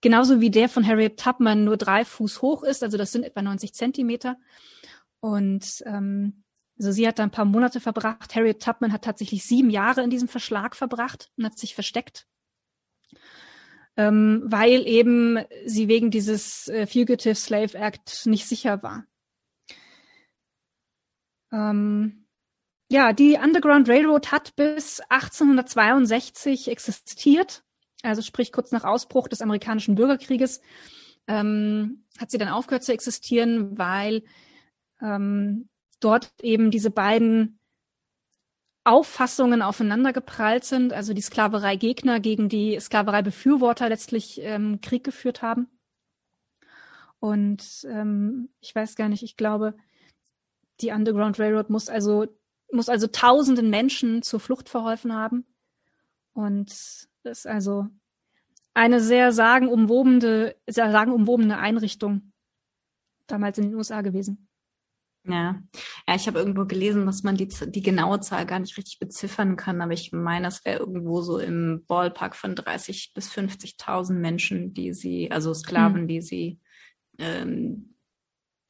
genauso 0.02 0.40
wie 0.40 0.52
der 0.52 0.68
von 0.68 0.86
Harriet 0.86 1.18
Tubman 1.18 1.64
nur 1.64 1.76
drei 1.76 2.04
Fuß 2.04 2.42
hoch 2.42 2.62
ist. 2.62 2.84
Also 2.84 2.96
das 2.96 3.10
sind 3.10 3.24
etwa 3.24 3.42
90 3.42 3.74
Zentimeter. 3.74 4.36
Und 5.18 5.82
ähm, 5.84 6.44
also 6.78 6.92
sie 6.92 7.08
hat 7.08 7.18
da 7.18 7.24
ein 7.24 7.32
paar 7.32 7.44
Monate 7.44 7.80
verbracht. 7.80 8.36
Harriet 8.36 8.62
Tubman 8.62 8.92
hat 8.92 9.02
tatsächlich 9.02 9.44
sieben 9.44 9.70
Jahre 9.70 10.04
in 10.04 10.10
diesem 10.10 10.28
Verschlag 10.28 10.76
verbracht 10.76 11.32
und 11.36 11.44
hat 11.44 11.58
sich 11.58 11.74
versteckt, 11.74 12.28
ähm, 13.96 14.42
weil 14.44 14.86
eben 14.86 15.38
sie 15.66 15.88
wegen 15.88 16.10
dieses 16.10 16.68
äh, 16.68 16.86
Fugitive 16.86 17.34
Slave 17.34 17.76
Act 17.76 18.26
nicht 18.26 18.46
sicher 18.46 18.82
war. 18.82 19.04
Ähm, 21.52 22.26
ja, 22.90 23.12
die 23.12 23.38
Underground 23.42 23.88
Railroad 23.88 24.32
hat 24.32 24.56
bis 24.56 25.00
1862 25.08 26.68
existiert, 26.68 27.64
also 28.02 28.22
sprich 28.22 28.52
kurz 28.52 28.72
nach 28.72 28.84
Ausbruch 28.84 29.28
des 29.28 29.40
amerikanischen 29.40 29.94
Bürgerkrieges 29.94 30.60
ähm, 31.26 32.04
hat 32.18 32.30
sie 32.30 32.38
dann 32.38 32.48
aufgehört 32.48 32.84
zu 32.84 32.92
existieren, 32.92 33.78
weil 33.78 34.22
ähm, 35.00 35.68
dort 36.00 36.32
eben 36.42 36.70
diese 36.70 36.90
beiden 36.90 37.58
Auffassungen 38.84 39.62
aufeinander 39.62 40.12
geprallt 40.12 40.64
sind, 40.64 40.92
also 40.92 41.14
die 41.14 41.22
Sklaverei-Gegner 41.22 42.20
gegen 42.20 42.48
die 42.48 42.78
Sklaverei-Befürworter 42.78 43.88
letztlich 43.88 44.40
ähm, 44.42 44.80
Krieg 44.82 45.04
geführt 45.04 45.40
haben. 45.40 45.68
Und 47.18 47.86
ähm, 47.88 48.50
ich 48.60 48.74
weiß 48.74 48.96
gar 48.96 49.08
nicht, 49.08 49.22
ich 49.22 49.38
glaube, 49.38 49.74
die 50.82 50.90
Underground 50.90 51.38
Railroad 51.38 51.70
muss 51.70 51.88
also 51.88 52.26
muss 52.70 52.88
also 52.88 53.06
tausenden 53.06 53.70
Menschen 53.70 54.22
zur 54.22 54.40
Flucht 54.40 54.68
verholfen 54.68 55.14
haben. 55.14 55.46
Und 56.32 56.70
das 57.22 57.38
ist 57.38 57.46
also 57.46 57.86
eine 58.74 59.00
sehr 59.00 59.32
sagenumwobene, 59.32 60.56
sehr 60.66 60.90
sagenumwobene 60.90 61.58
Einrichtung 61.58 62.32
damals 63.26 63.58
in 63.58 63.68
den 63.68 63.76
USA 63.76 64.02
gewesen. 64.02 64.48
Ja, 65.26 65.62
ja 66.06 66.14
ich 66.14 66.26
habe 66.26 66.38
irgendwo 66.38 66.66
gelesen, 66.66 67.06
dass 67.06 67.22
man 67.22 67.36
die, 67.36 67.48
die 67.48 67.82
genaue 67.82 68.20
Zahl 68.20 68.46
gar 68.46 68.58
nicht 68.58 68.76
richtig 68.76 68.98
beziffern 68.98 69.56
kann, 69.56 69.80
aber 69.80 69.92
ich 69.92 70.12
meine, 70.12 70.48
es 70.48 70.64
wäre 70.64 70.80
irgendwo 70.80 71.22
so 71.22 71.38
im 71.38 71.84
Ballpark 71.86 72.36
von 72.36 72.54
30 72.54 73.12
bis 73.14 73.30
50.000 73.32 74.14
Menschen, 74.14 74.74
die 74.74 74.92
sie, 74.92 75.30
also 75.30 75.54
Sklaven, 75.54 76.02
hm. 76.02 76.08
die 76.08 76.20
sie, 76.20 76.60
ähm, 77.18 77.94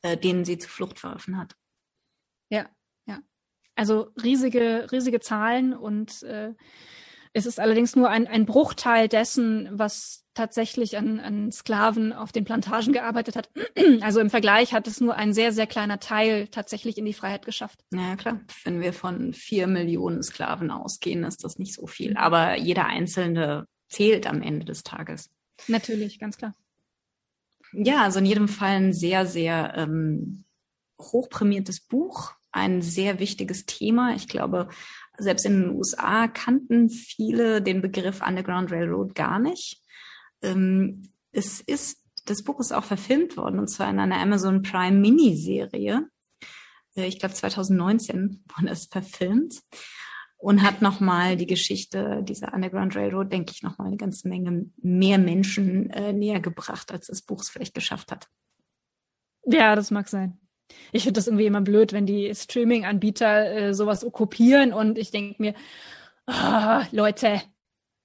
äh, 0.02 0.16
denen 0.16 0.44
sie 0.44 0.58
zur 0.58 0.70
Flucht 0.70 1.00
verholfen 1.00 1.38
hat. 1.38 1.56
Ja, 2.50 2.68
ja. 3.06 3.20
Also 3.74 4.10
riesige, 4.22 4.86
riesige 4.92 5.20
Zahlen 5.20 5.74
und 5.74 6.22
äh, 6.22 6.52
es 7.36 7.46
ist 7.46 7.58
allerdings 7.58 7.96
nur 7.96 8.08
ein, 8.08 8.28
ein 8.28 8.46
Bruchteil 8.46 9.08
dessen, 9.08 9.68
was 9.72 10.24
tatsächlich 10.34 10.96
an, 10.96 11.18
an 11.18 11.50
Sklaven 11.50 12.12
auf 12.12 12.30
den 12.30 12.44
Plantagen 12.44 12.92
gearbeitet 12.92 13.36
hat. 13.36 13.50
Also 14.00 14.20
im 14.20 14.30
Vergleich 14.30 14.72
hat 14.72 14.86
es 14.86 15.00
nur 15.00 15.16
ein 15.16 15.32
sehr, 15.34 15.52
sehr 15.52 15.66
kleiner 15.66 15.98
Teil 15.98 16.48
tatsächlich 16.48 16.96
in 16.96 17.04
die 17.04 17.12
Freiheit 17.12 17.44
geschafft. 17.44 17.84
Ja, 17.92 18.16
klar. 18.16 18.40
Wenn 18.64 18.80
wir 18.80 18.92
von 18.92 19.32
vier 19.34 19.66
Millionen 19.66 20.22
Sklaven 20.22 20.70
ausgehen, 20.70 21.24
ist 21.24 21.44
das 21.44 21.58
nicht 21.58 21.74
so 21.74 21.86
viel. 21.86 22.16
Aber 22.16 22.56
jeder 22.56 22.86
Einzelne 22.86 23.66
zählt 23.88 24.26
am 24.26 24.42
Ende 24.42 24.64
des 24.64 24.84
Tages. 24.84 25.30
Natürlich, 25.68 26.18
ganz 26.18 26.38
klar. 26.38 26.54
Ja, 27.72 28.02
also 28.02 28.20
in 28.20 28.26
jedem 28.26 28.48
Fall 28.48 28.76
ein 28.76 28.92
sehr, 28.92 29.26
sehr 29.26 29.74
ähm, 29.76 30.44
hochprämiertes 31.00 31.80
Buch, 31.80 32.32
ein 32.52 32.80
sehr 32.80 33.18
wichtiges 33.18 33.66
Thema. 33.66 34.14
Ich 34.14 34.28
glaube, 34.28 34.68
selbst 35.18 35.46
in 35.46 35.62
den 35.62 35.70
USA 35.70 36.28
kannten 36.28 36.90
viele 36.90 37.62
den 37.62 37.80
Begriff 37.80 38.20
Underground 38.26 38.72
Railroad 38.72 39.14
gar 39.14 39.38
nicht. 39.38 39.82
Ähm, 40.42 41.10
es 41.32 41.60
ist, 41.60 42.02
das 42.26 42.42
Buch 42.42 42.60
ist 42.60 42.72
auch 42.72 42.84
verfilmt 42.84 43.36
worden, 43.36 43.58
und 43.58 43.68
zwar 43.68 43.90
in 43.90 43.98
einer 43.98 44.20
Amazon 44.20 44.62
Prime 44.62 44.98
Miniserie. 44.98 46.08
Äh, 46.96 47.06
ich 47.06 47.18
glaube 47.18 47.34
2019 47.34 48.44
wurde 48.56 48.70
es 48.70 48.86
verfilmt 48.86 49.54
und 50.36 50.62
hat 50.62 50.82
nochmal 50.82 51.36
die 51.36 51.46
Geschichte 51.46 52.22
dieser 52.22 52.52
Underground 52.52 52.94
Railroad, 52.96 53.32
denke 53.32 53.52
ich, 53.52 53.62
nochmal 53.62 53.88
eine 53.88 53.96
ganze 53.96 54.28
Menge 54.28 54.70
mehr 54.76 55.18
Menschen 55.18 55.90
äh, 55.90 56.12
näher 56.12 56.40
gebracht, 56.40 56.92
als 56.92 57.06
das 57.06 57.22
Buch 57.22 57.40
es 57.40 57.50
vielleicht 57.50 57.74
geschafft 57.74 58.12
hat. 58.12 58.28
Ja, 59.46 59.74
das 59.76 59.90
mag 59.90 60.08
sein. 60.08 60.38
Ich 60.92 61.04
finde 61.04 61.18
das 61.18 61.26
irgendwie 61.26 61.46
immer 61.46 61.60
blöd, 61.60 61.92
wenn 61.92 62.06
die 62.06 62.34
Streaming-Anbieter 62.34 63.52
äh, 63.52 63.74
sowas 63.74 64.04
okkupieren 64.04 64.72
und 64.72 64.98
ich 64.98 65.10
denke 65.10 65.40
mir, 65.40 65.54
oh, 66.26 66.80
Leute, 66.92 67.42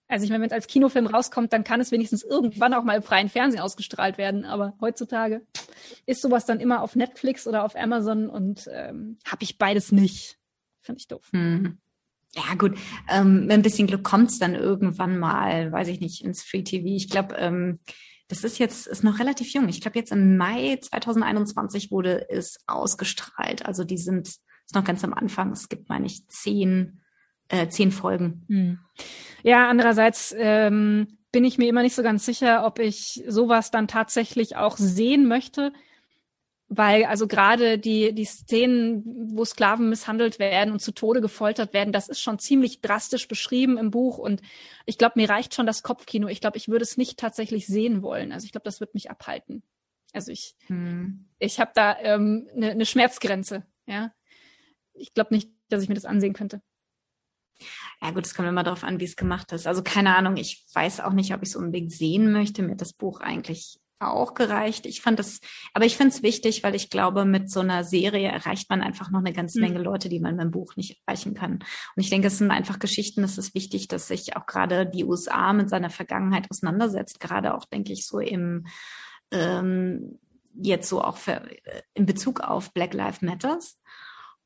also 0.10 0.26
ich 0.26 0.32
meine, 0.32 0.42
wenn 0.42 0.50
es 0.50 0.54
als 0.54 0.68
Kinofilm 0.68 1.06
rauskommt, 1.06 1.54
dann 1.54 1.64
kann 1.64 1.80
es 1.80 1.92
wenigstens 1.92 2.24
irgendwann 2.24 2.74
auch 2.74 2.84
mal 2.84 2.96
im 2.98 3.04
freien 3.04 3.30
Fernsehen 3.30 3.62
ausgestrahlt 3.62 4.18
werden. 4.18 4.44
Aber 4.44 4.74
heutzutage 4.82 5.46
ist 6.08 6.22
sowas 6.22 6.48
dann 6.48 6.60
immer 6.60 6.82
auf 6.82 6.96
Netflix 6.96 7.46
oder 7.46 7.64
auf 7.64 7.76
Amazon 7.76 8.28
und 8.28 8.68
ähm, 8.74 9.20
habe 9.26 9.44
ich 9.44 9.60
beides 9.60 9.92
nicht. 9.92 10.40
Finde 10.82 11.00
ich 11.00 11.08
doof. 11.08 11.30
Hm. 11.32 11.78
Ja, 12.36 12.56
gut. 12.58 12.78
Ähm, 13.08 13.42
mit 13.42 13.52
ein 13.52 13.62
bisschen 13.62 13.88
Glück 13.88 14.04
kommt's 14.04 14.40
dann 14.40 14.56
irgendwann 14.56 15.20
mal, 15.20 15.72
weiß 15.72 15.88
ich 15.90 16.00
nicht, 16.00 16.24
ins 16.24 16.42
Free 16.42 16.64
TV. 16.64 16.88
Ich 16.88 17.10
glaube, 17.10 17.36
ähm, 17.36 17.80
das 18.30 18.44
ist 18.44 18.60
jetzt, 18.60 18.88
ist 18.88 19.04
noch 19.04 19.20
relativ 19.20 19.52
jung. 19.54 19.68
Ich 19.70 19.82
glaube, 19.82 19.98
jetzt 19.98 20.12
im 20.12 20.38
Mai 20.38 20.78
2021 20.82 21.92
wurde 21.92 22.30
es 22.30 22.60
ausgestrahlt. 22.68 23.66
Also 23.66 23.84
die 23.84 23.98
sind, 23.98 24.28
ist 24.28 24.76
noch 24.76 24.84
ganz 24.84 25.04
am 25.04 25.16
Anfang. 25.16 25.52
Es 25.52 25.68
gibt, 25.68 25.90
meine 25.90 26.06
ich, 26.06 26.28
zehn, 26.28 27.02
äh, 27.50 27.68
zehn 27.70 27.92
Folgen. 27.92 28.46
Hm. 28.48 28.80
Ja, 29.42 29.68
andererseits 29.68 30.34
ähm, 30.38 31.18
bin 31.32 31.44
ich 31.44 31.58
mir 31.58 31.70
immer 31.70 31.82
nicht 31.82 31.96
so 31.96 32.04
ganz 32.04 32.24
sicher, 32.24 32.66
ob 32.66 32.78
ich 32.78 33.24
sowas 33.28 33.72
dann 33.72 33.88
tatsächlich 33.88 34.56
auch 34.56 34.78
sehen 34.78 35.28
möchte 35.28 35.74
weil 36.70 37.06
also 37.06 37.28
gerade 37.28 37.80
die, 37.80 38.14
die 38.14 38.26
Szenen, 38.26 39.04
wo 39.36 39.44
Sklaven 39.44 39.90
misshandelt 39.90 40.38
werden 40.38 40.72
und 40.72 40.80
zu 40.80 40.92
Tode 40.92 41.20
gefoltert 41.20 41.74
werden, 41.74 41.92
das 41.92 42.08
ist 42.08 42.22
schon 42.22 42.38
ziemlich 42.38 42.82
drastisch 42.82 43.28
beschrieben 43.28 43.78
im 43.78 43.90
Buch 43.90 44.20
und 44.20 44.42
ich 44.86 45.00
glaube, 45.00 45.14
mir 45.16 45.30
reicht 45.30 45.56
schon 45.56 45.66
das 45.66 45.82
Kopfkino. 45.82 46.28
Ich 46.28 46.42
glaube, 46.42 46.58
ich 46.58 46.70
würde 46.70 46.84
es 46.84 46.96
nicht 46.96 47.18
tatsächlich 47.18 47.66
sehen 47.66 48.04
wollen. 48.04 48.32
Also 48.32 48.46
ich 48.46 48.52
glaube, 48.52 48.66
das 48.66 48.80
wird 48.80 48.94
mich 48.94 49.10
abhalten. 49.10 49.64
Also 50.14 50.32
ich, 50.32 50.56
hm. 50.68 51.28
ich 51.40 51.60
habe 51.60 51.72
da 51.74 51.92
eine 51.92 52.08
ähm, 52.08 52.50
ne, 52.54 52.76
ne 52.76 52.86
Schmerzgrenze, 52.86 53.66
ja. 53.88 54.14
Ich 54.94 55.14
glaube 55.14 55.34
nicht, 55.34 55.50
dass 55.70 55.82
ich 55.82 55.90
mir 55.90 55.96
das 55.96 56.06
ansehen 56.06 56.34
könnte. 56.34 56.62
Ja 58.02 58.12
gut, 58.12 58.26
es 58.26 58.36
kommt 58.36 58.48
immer 58.48 58.64
darauf 58.64 58.84
an, 58.84 59.00
wie 59.00 59.06
es 59.06 59.16
gemacht 59.16 59.52
ist. 59.54 59.66
Also 59.66 59.82
keine 59.82 60.16
Ahnung, 60.16 60.38
ich 60.38 60.66
weiß 60.74 61.02
auch 61.02 61.14
nicht, 61.14 61.34
ob 61.34 61.42
ich 61.42 61.50
es 61.50 61.56
unbedingt 61.56 61.92
sehen 61.92 62.32
möchte. 62.32 62.62
Mir 62.62 62.76
das 62.76 62.94
Buch 62.94 63.20
eigentlich 63.22 63.80
auch 64.00 64.34
gereicht. 64.34 64.86
Ich 64.86 65.02
fand 65.02 65.20
das, 65.20 65.40
aber 65.74 65.86
ich 65.86 65.98
finde 65.98 66.16
es 66.16 66.24
wichtig, 66.24 66.64
weil 66.64 66.76
ich 66.76 66.90
glaube, 66.90 67.26
mit 67.26 67.50
so 67.50 67.60
einer 67.60 67.84
Serie 67.84 68.30
erreicht 68.30 68.70
man 68.70 68.82
einfach 68.82 69.12
noch 69.12 69.20
eine 69.20 69.34
ganze 69.34 69.60
mhm. 69.60 69.66
Menge 69.66 69.80
Leute, 69.84 70.10
die 70.10 70.20
man 70.20 70.38
beim 70.38 70.52
Buch 70.52 70.76
nicht 70.76 71.02
erreichen 71.06 71.34
kann. 71.34 71.54
Und 71.54 71.64
ich 71.96 72.10
denke, 72.10 72.28
es 72.28 72.38
sind 72.38 72.52
einfach 72.52 72.80
Geschichten, 72.80 73.24
es 73.24 73.38
ist 73.38 73.56
wichtig, 73.56 73.88
dass 73.88 74.08
sich 74.08 74.36
auch 74.36 74.46
gerade 74.46 74.86
die 74.86 75.06
USA 75.06 75.54
mit 75.54 75.70
seiner 75.70 75.90
Vergangenheit 75.90 76.50
auseinandersetzt. 76.50 77.20
Gerade 77.20 77.54
auch, 77.56 77.66
denke 77.66 77.94
ich, 77.94 78.06
so 78.06 78.20
im 78.20 78.66
ähm, 79.32 80.20
jetzt 80.62 80.90
so 80.90 81.02
auch 81.02 81.18
für, 81.18 81.42
äh, 81.66 81.82
in 81.94 82.06
Bezug 82.06 82.42
auf 82.42 82.74
Black 82.74 82.94
Lives 82.94 83.22
Matters. 83.22 83.80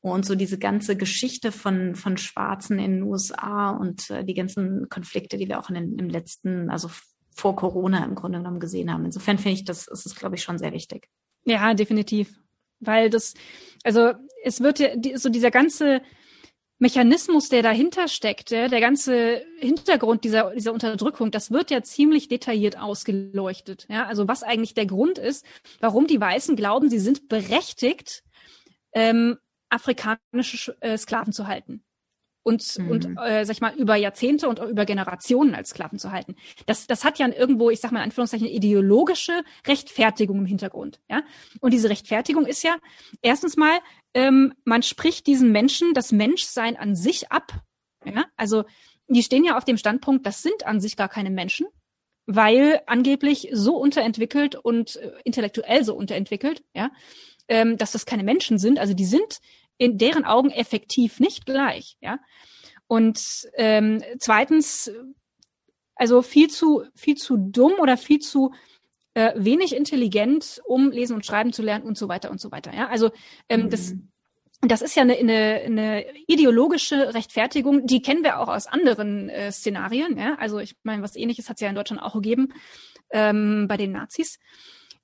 Und 0.01 0.25
so 0.25 0.35
diese 0.35 0.59
ganze 0.59 0.97
Geschichte 0.97 1.53
von, 1.53 1.95
von 1.95 2.17
Schwarzen 2.17 2.77
in 2.77 2.91
den 2.91 3.03
USA 3.03 3.69
und 3.69 4.09
äh, 4.09 4.25
die 4.25 4.33
ganzen 4.33 4.89
Konflikte, 4.89 5.37
die 5.37 5.47
wir 5.47 5.59
auch 5.59 5.69
in 5.69 5.75
den, 5.75 5.97
im 5.97 6.09
letzten, 6.09 6.69
also 6.69 6.89
vor 7.35 7.55
Corona 7.55 8.03
im 8.05 8.15
Grunde 8.15 8.39
genommen 8.39 8.59
gesehen 8.59 8.91
haben. 8.91 9.05
Insofern 9.05 9.37
finde 9.37 9.57
ich, 9.57 9.65
das 9.65 9.87
ist 9.87 10.05
es, 10.05 10.15
glaube 10.15 10.35
ich, 10.35 10.43
schon 10.43 10.57
sehr 10.57 10.73
wichtig. 10.73 11.09
Ja, 11.45 11.73
definitiv. 11.73 12.39
Weil 12.79 13.09
das, 13.09 13.33
also 13.83 14.11
es 14.43 14.61
wird 14.61 14.79
ja, 14.79 14.89
so 15.17 15.29
dieser 15.29 15.51
ganze 15.51 16.01
Mechanismus, 16.79 17.49
der 17.49 17.61
dahinter 17.61 18.07
steckt, 18.07 18.51
der 18.51 18.69
ganze 18.69 19.41
Hintergrund 19.59 20.23
dieser, 20.25 20.53
dieser 20.53 20.73
Unterdrückung, 20.73 21.31
das 21.31 21.49
wird 21.49 21.71
ja 21.71 21.81
ziemlich 21.81 22.27
detailliert 22.27 22.77
ausgeleuchtet. 22.77 23.85
Ja, 23.89 24.05
also 24.05 24.27
was 24.27 24.43
eigentlich 24.43 24.73
der 24.73 24.85
Grund 24.85 25.17
ist, 25.17 25.45
warum 25.79 26.07
die 26.07 26.19
Weißen 26.19 26.55
glauben, 26.55 26.89
sie 26.89 26.99
sind 26.99 27.29
berechtigt, 27.29 28.23
ähm, 28.91 29.37
afrikanische 29.69 30.75
äh, 30.81 30.97
Sklaven 30.97 31.31
zu 31.31 31.47
halten 31.47 31.83
und, 32.43 32.77
mhm. 32.77 32.91
und 32.91 33.05
äh, 33.23 33.45
sag 33.45 33.55
ich 33.55 33.61
mal, 33.61 33.73
über 33.75 33.95
Jahrzehnte 33.95 34.47
und 34.49 34.59
über 34.59 34.85
Generationen 34.85 35.55
als 35.55 35.69
Sklaven 35.69 35.97
zu 35.97 36.11
halten. 36.11 36.35
Das, 36.65 36.87
das 36.87 37.03
hat 37.03 37.17
ja 37.19 37.27
irgendwo, 37.27 37.69
ich 37.69 37.79
sag 37.79 37.91
mal 37.91 37.99
in 37.99 38.05
Anführungszeichen, 38.05 38.47
ideologische 38.47 39.43
Rechtfertigung 39.65 40.39
im 40.39 40.45
Hintergrund. 40.45 40.99
Ja? 41.09 41.23
Und 41.61 41.73
diese 41.73 41.89
Rechtfertigung 41.89 42.45
ist 42.45 42.63
ja, 42.63 42.75
erstens 43.21 43.57
mal, 43.57 43.79
ähm, 44.13 44.53
man 44.65 44.83
spricht 44.83 45.25
diesen 45.25 45.51
Menschen 45.51 45.93
das 45.93 46.11
Menschsein 46.11 46.77
an 46.77 46.95
sich 46.95 47.31
ab. 47.31 47.53
Ja? 48.05 48.25
Also 48.35 48.65
die 49.07 49.23
stehen 49.23 49.43
ja 49.43 49.57
auf 49.57 49.65
dem 49.65 49.77
Standpunkt, 49.77 50.25
das 50.25 50.41
sind 50.41 50.65
an 50.65 50.79
sich 50.79 50.95
gar 50.95 51.09
keine 51.09 51.29
Menschen. 51.29 51.67
weil 52.25 52.81
angeblich 52.85 53.49
so 53.51 53.75
unterentwickelt 53.77 54.55
und 54.55 54.95
äh, 54.95 55.11
intellektuell 55.23 55.83
so 55.83 55.95
unterentwickelt, 55.95 56.63
ja, 56.73 56.91
ähm, 57.47 57.77
dass 57.77 57.91
das 57.91 58.05
keine 58.05 58.23
Menschen 58.23 58.57
sind. 58.57 58.79
Also 58.79 58.93
die 58.93 59.05
sind 59.05 59.39
in 59.77 59.97
deren 59.97 60.25
Augen 60.25 60.49
effektiv 60.49 61.19
nicht 61.19 61.45
gleich, 61.45 61.97
ja. 62.01 62.19
Und 62.87 63.47
ähm, 63.55 64.03
zweitens, 64.19 64.91
also 65.95 66.21
viel 66.21 66.49
zu 66.49 66.83
viel 66.95 67.15
zu 67.15 67.37
dumm 67.37 67.73
oder 67.79 67.97
viel 67.97 68.19
zu 68.19 68.53
äh, 69.13 69.33
wenig 69.35 69.75
intelligent, 69.75 70.61
um 70.65 70.91
lesen 70.91 71.15
und 71.15 71.25
schreiben 71.25 71.53
zu 71.53 71.61
lernen 71.61 71.85
und 71.85 71.97
so 71.97 72.07
weiter 72.07 72.29
und 72.31 72.39
so 72.39 72.51
weiter. 72.51 72.73
Ja, 72.73 72.87
also 72.87 73.11
ähm, 73.49 73.63
mhm. 73.63 73.69
das 73.69 73.95
das 74.67 74.81
ist 74.81 74.95
ja 74.95 75.01
eine, 75.01 75.17
eine, 75.17 75.61
eine 75.65 76.05
ideologische 76.27 77.13
Rechtfertigung, 77.13 77.85
die 77.85 78.01
kennen 78.01 78.23
wir 78.23 78.39
auch 78.39 78.47
aus 78.47 78.67
anderen 78.67 79.29
äh, 79.29 79.51
Szenarien. 79.51 80.17
Ja? 80.17 80.35
Also 80.39 80.59
ich 80.59 80.77
meine, 80.83 81.01
was 81.03 81.15
ähnliches 81.15 81.49
hat 81.49 81.57
es 81.57 81.61
ja 81.61 81.69
in 81.69 81.75
Deutschland 81.75 82.01
auch 82.01 82.13
gegeben 82.13 82.53
ähm, 83.11 83.67
bei 83.67 83.77
den 83.77 83.91
Nazis, 83.91 84.39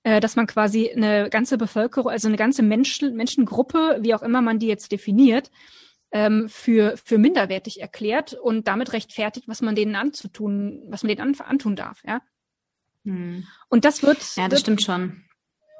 äh, 0.09 0.19
dass 0.19 0.35
man 0.35 0.47
quasi 0.47 0.89
eine 0.89 1.29
ganze 1.29 1.59
Bevölkerung, 1.59 2.11
also 2.11 2.27
eine 2.27 2.37
ganze 2.37 2.63
Menschen, 2.63 3.15
Menschengruppe, 3.15 3.99
wie 4.01 4.15
auch 4.15 4.23
immer 4.23 4.41
man 4.41 4.57
die 4.57 4.65
jetzt 4.65 4.91
definiert, 4.91 5.51
ähm, 6.11 6.49
für, 6.49 6.97
für 6.97 7.19
minderwertig 7.19 7.79
erklärt 7.79 8.33
und 8.33 8.67
damit 8.67 8.93
rechtfertigt, 8.93 9.47
was 9.47 9.61
man 9.61 9.75
denen 9.75 9.95
anzutun, 9.95 10.81
was 10.87 11.03
man 11.03 11.09
denen 11.09 11.21
an, 11.21 11.47
antun 11.47 11.75
darf. 11.75 12.01
Ja? 12.07 12.21
Hm. 13.05 13.45
Und 13.69 13.85
das 13.85 14.01
wird. 14.01 14.17
Ja, 14.35 14.45
das 14.45 14.51
wird, 14.51 14.61
stimmt 14.61 14.81
schon. 14.81 15.25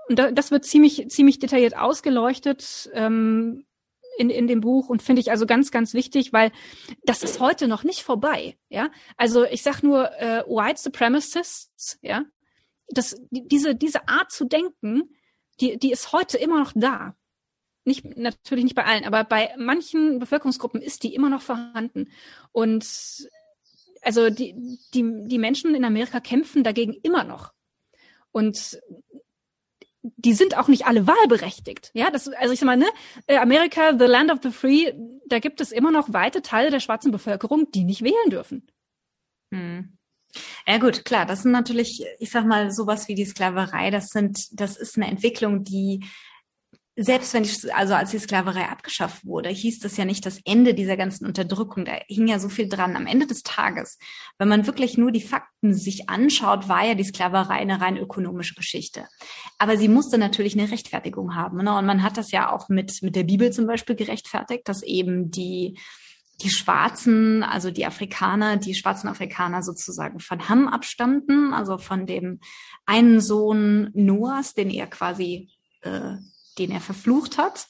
Und 0.07 0.19
das 0.19 0.51
wird 0.51 0.63
ziemlich, 0.63 1.09
ziemlich 1.09 1.39
detailliert 1.39 1.75
ausgeleuchtet. 1.75 2.87
Ähm, 2.93 3.65
in, 4.17 4.29
in 4.29 4.47
dem 4.47 4.59
Buch 4.59 4.89
und 4.89 5.01
finde 5.01 5.21
ich 5.21 5.31
also 5.31 5.45
ganz, 5.45 5.71
ganz 5.71 5.93
wichtig, 5.93 6.33
weil 6.33 6.51
das 7.03 7.23
ist 7.23 7.39
heute 7.39 7.69
noch 7.69 7.85
nicht 7.85 8.03
vorbei. 8.03 8.57
Ja, 8.67 8.89
also 9.15 9.45
ich 9.45 9.61
sag 9.63 9.81
nur 9.81 10.11
äh, 10.19 10.43
White 10.45 10.81
Supremacists, 10.81 11.97
ja, 12.01 12.25
das, 12.89 13.15
diese, 13.29 13.75
diese 13.75 14.07
Art 14.07 14.31
zu 14.31 14.45
denken, 14.45 15.15
die, 15.59 15.77
die 15.77 15.91
ist 15.91 16.11
heute 16.11 16.37
immer 16.37 16.59
noch 16.59 16.71
da. 16.75 17.15
Nicht, 17.85 18.17
natürlich 18.17 18.63
nicht 18.63 18.75
bei 18.75 18.85
allen, 18.85 19.05
aber 19.05 19.23
bei 19.23 19.53
manchen 19.57 20.19
Bevölkerungsgruppen 20.19 20.81
ist 20.81 21.03
die 21.03 21.15
immer 21.15 21.29
noch 21.29 21.41
vorhanden. 21.41 22.09
Und 22.51 22.85
also 24.01 24.29
die, 24.29 24.55
die, 24.93 25.23
die 25.25 25.37
Menschen 25.37 25.75
in 25.75 25.85
Amerika 25.85 26.19
kämpfen 26.19 26.63
dagegen 26.63 26.93
immer 27.03 27.23
noch. 27.23 27.53
Und 28.31 28.79
die 30.01 30.33
sind 30.33 30.57
auch 30.57 30.67
nicht 30.67 30.85
alle 30.85 31.07
wahlberechtigt. 31.07 31.91
Ja, 31.93 32.09
das, 32.09 32.27
also 32.27 32.53
ich 32.53 32.59
sag 32.59 32.67
mal, 32.67 32.77
ne, 32.77 32.87
äh, 33.27 33.37
Amerika, 33.37 33.97
the 33.97 34.05
land 34.05 34.31
of 34.31 34.39
the 34.43 34.51
free, 34.51 34.93
da 35.27 35.39
gibt 35.39 35.59
es 35.61 35.71
immer 35.71 35.91
noch 35.91 36.13
weite 36.13 36.41
Teile 36.41 36.71
der 36.71 36.79
schwarzen 36.79 37.11
Bevölkerung, 37.11 37.69
die 37.71 37.83
nicht 37.83 38.03
wählen 38.03 38.29
dürfen. 38.29 38.67
Hm. 39.51 39.97
Ja 40.67 40.77
gut, 40.77 41.05
klar, 41.05 41.25
das 41.25 41.43
sind 41.43 41.51
natürlich, 41.51 42.03
ich 42.19 42.29
sag 42.29 42.45
mal, 42.45 42.71
sowas 42.71 43.07
wie 43.07 43.15
die 43.15 43.25
Sklaverei, 43.25 43.89
das 43.89 44.09
sind, 44.09 44.59
das 44.59 44.77
ist 44.77 44.95
eine 44.97 45.07
Entwicklung, 45.07 45.63
die 45.63 46.05
selbst 47.01 47.33
wenn 47.33 47.45
ich, 47.45 47.73
also 47.73 47.93
als 47.93 48.11
die 48.11 48.19
Sklaverei 48.19 48.67
abgeschafft 48.67 49.25
wurde, 49.25 49.47
hieß 49.47 49.79
das 49.79 49.95
ja 49.95 50.03
nicht 50.03 50.25
das 50.25 50.41
Ende 50.43 50.73
dieser 50.73 50.97
ganzen 50.97 51.25
Unterdrückung. 51.25 51.85
Da 51.85 51.93
hing 52.07 52.27
ja 52.27 52.39
so 52.39 52.49
viel 52.49 52.67
dran. 52.67 52.97
Am 52.97 53.07
Ende 53.07 53.25
des 53.25 53.41
Tages, 53.43 53.97
wenn 54.37 54.49
man 54.49 54.67
wirklich 54.67 54.97
nur 54.97 55.11
die 55.13 55.21
Fakten 55.21 55.73
sich 55.73 56.09
anschaut, 56.09 56.67
war 56.67 56.85
ja 56.85 56.95
die 56.95 57.05
Sklaverei 57.05 57.55
eine 57.55 57.79
rein 57.79 57.95
ökonomische 57.95 58.55
Geschichte. 58.55 59.07
Aber 59.57 59.77
sie 59.77 59.87
musste 59.87 60.17
natürlich 60.17 60.59
eine 60.59 60.69
Rechtfertigung 60.69 61.35
haben. 61.35 61.63
Ne? 61.63 61.73
Und 61.77 61.85
man 61.85 62.03
hat 62.03 62.17
das 62.17 62.31
ja 62.31 62.51
auch 62.51 62.67
mit, 62.67 63.01
mit 63.01 63.15
der 63.15 63.23
Bibel 63.23 63.53
zum 63.53 63.65
Beispiel 63.65 63.95
gerechtfertigt, 63.95 64.67
dass 64.67 64.83
eben 64.83 65.31
die, 65.31 65.79
die 66.41 66.49
Schwarzen, 66.49 67.43
also 67.43 67.71
die 67.71 67.85
Afrikaner, 67.85 68.57
die 68.57 68.75
schwarzen 68.75 69.09
Afrikaner 69.09 69.61
sozusagen 69.61 70.19
von 70.19 70.47
Ham 70.47 70.67
abstammten, 70.67 71.53
also 71.53 71.77
von 71.77 72.05
dem 72.05 72.39
einen 72.85 73.19
Sohn 73.19 73.91
Noahs, 73.93 74.53
den 74.53 74.69
er 74.69 74.87
quasi 74.87 75.49
äh, 75.81 76.15
den 76.59 76.71
er 76.71 76.81
verflucht 76.81 77.37
hat. 77.37 77.67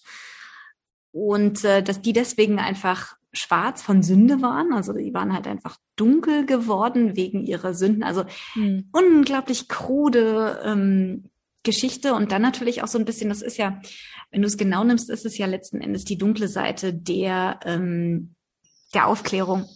Und 1.11 1.63
äh, 1.63 1.81
dass 1.81 2.01
die 2.01 2.13
deswegen 2.13 2.59
einfach 2.59 3.15
schwarz 3.31 3.81
von 3.81 4.03
Sünde 4.03 4.41
waren. 4.41 4.73
Also 4.73 4.93
die 4.93 5.13
waren 5.13 5.33
halt 5.33 5.47
einfach 5.47 5.77
dunkel 5.95 6.45
geworden 6.45 7.15
wegen 7.15 7.45
ihrer 7.45 7.73
Sünden. 7.73 8.03
Also 8.03 8.25
mhm. 8.55 8.89
unglaublich 8.91 9.67
krude 9.67 10.61
ähm, 10.63 11.29
Geschichte. 11.63 12.13
Und 12.13 12.31
dann 12.31 12.41
natürlich 12.41 12.83
auch 12.83 12.87
so 12.87 12.97
ein 12.97 13.05
bisschen, 13.05 13.29
das 13.29 13.41
ist 13.41 13.57
ja, 13.57 13.81
wenn 14.31 14.41
du 14.41 14.47
es 14.47 14.57
genau 14.57 14.83
nimmst, 14.83 15.09
ist 15.09 15.25
es 15.25 15.37
ja 15.37 15.45
letzten 15.45 15.81
Endes 15.81 16.05
die 16.05 16.17
dunkle 16.17 16.47
Seite 16.47 16.93
der, 16.93 17.59
ähm, 17.65 18.35
der 18.93 19.07
Aufklärung. 19.07 19.67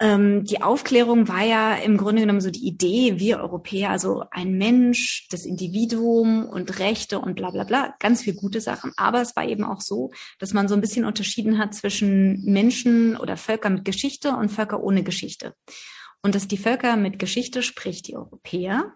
Ähm, 0.00 0.44
die 0.44 0.60
Aufklärung 0.60 1.28
war 1.28 1.44
ja 1.44 1.76
im 1.76 1.96
Grunde 1.96 2.22
genommen 2.22 2.40
so 2.40 2.50
die 2.50 2.66
Idee, 2.66 3.20
wir 3.20 3.38
Europäer, 3.38 3.90
also 3.90 4.24
ein 4.32 4.58
Mensch, 4.58 5.28
das 5.30 5.46
Individuum 5.46 6.46
und 6.48 6.80
Rechte 6.80 7.20
und 7.20 7.36
bla 7.36 7.50
bla 7.50 7.64
bla, 7.64 7.94
ganz 8.00 8.22
viel 8.22 8.34
gute 8.34 8.60
Sachen. 8.60 8.92
Aber 8.96 9.20
es 9.20 9.36
war 9.36 9.46
eben 9.46 9.64
auch 9.64 9.80
so, 9.80 10.10
dass 10.38 10.52
man 10.52 10.66
so 10.66 10.74
ein 10.74 10.80
bisschen 10.80 11.04
unterschieden 11.04 11.58
hat 11.58 11.74
zwischen 11.74 12.44
Menschen 12.44 13.16
oder 13.16 13.36
Völker 13.36 13.70
mit 13.70 13.84
Geschichte 13.84 14.36
und 14.36 14.50
Völker 14.50 14.82
ohne 14.82 15.04
Geschichte. 15.04 15.54
Und 16.22 16.34
dass 16.34 16.48
die 16.48 16.58
Völker 16.58 16.96
mit 16.96 17.18
Geschichte, 17.18 17.62
sprich 17.62 18.02
die 18.02 18.16
Europäer, 18.16 18.94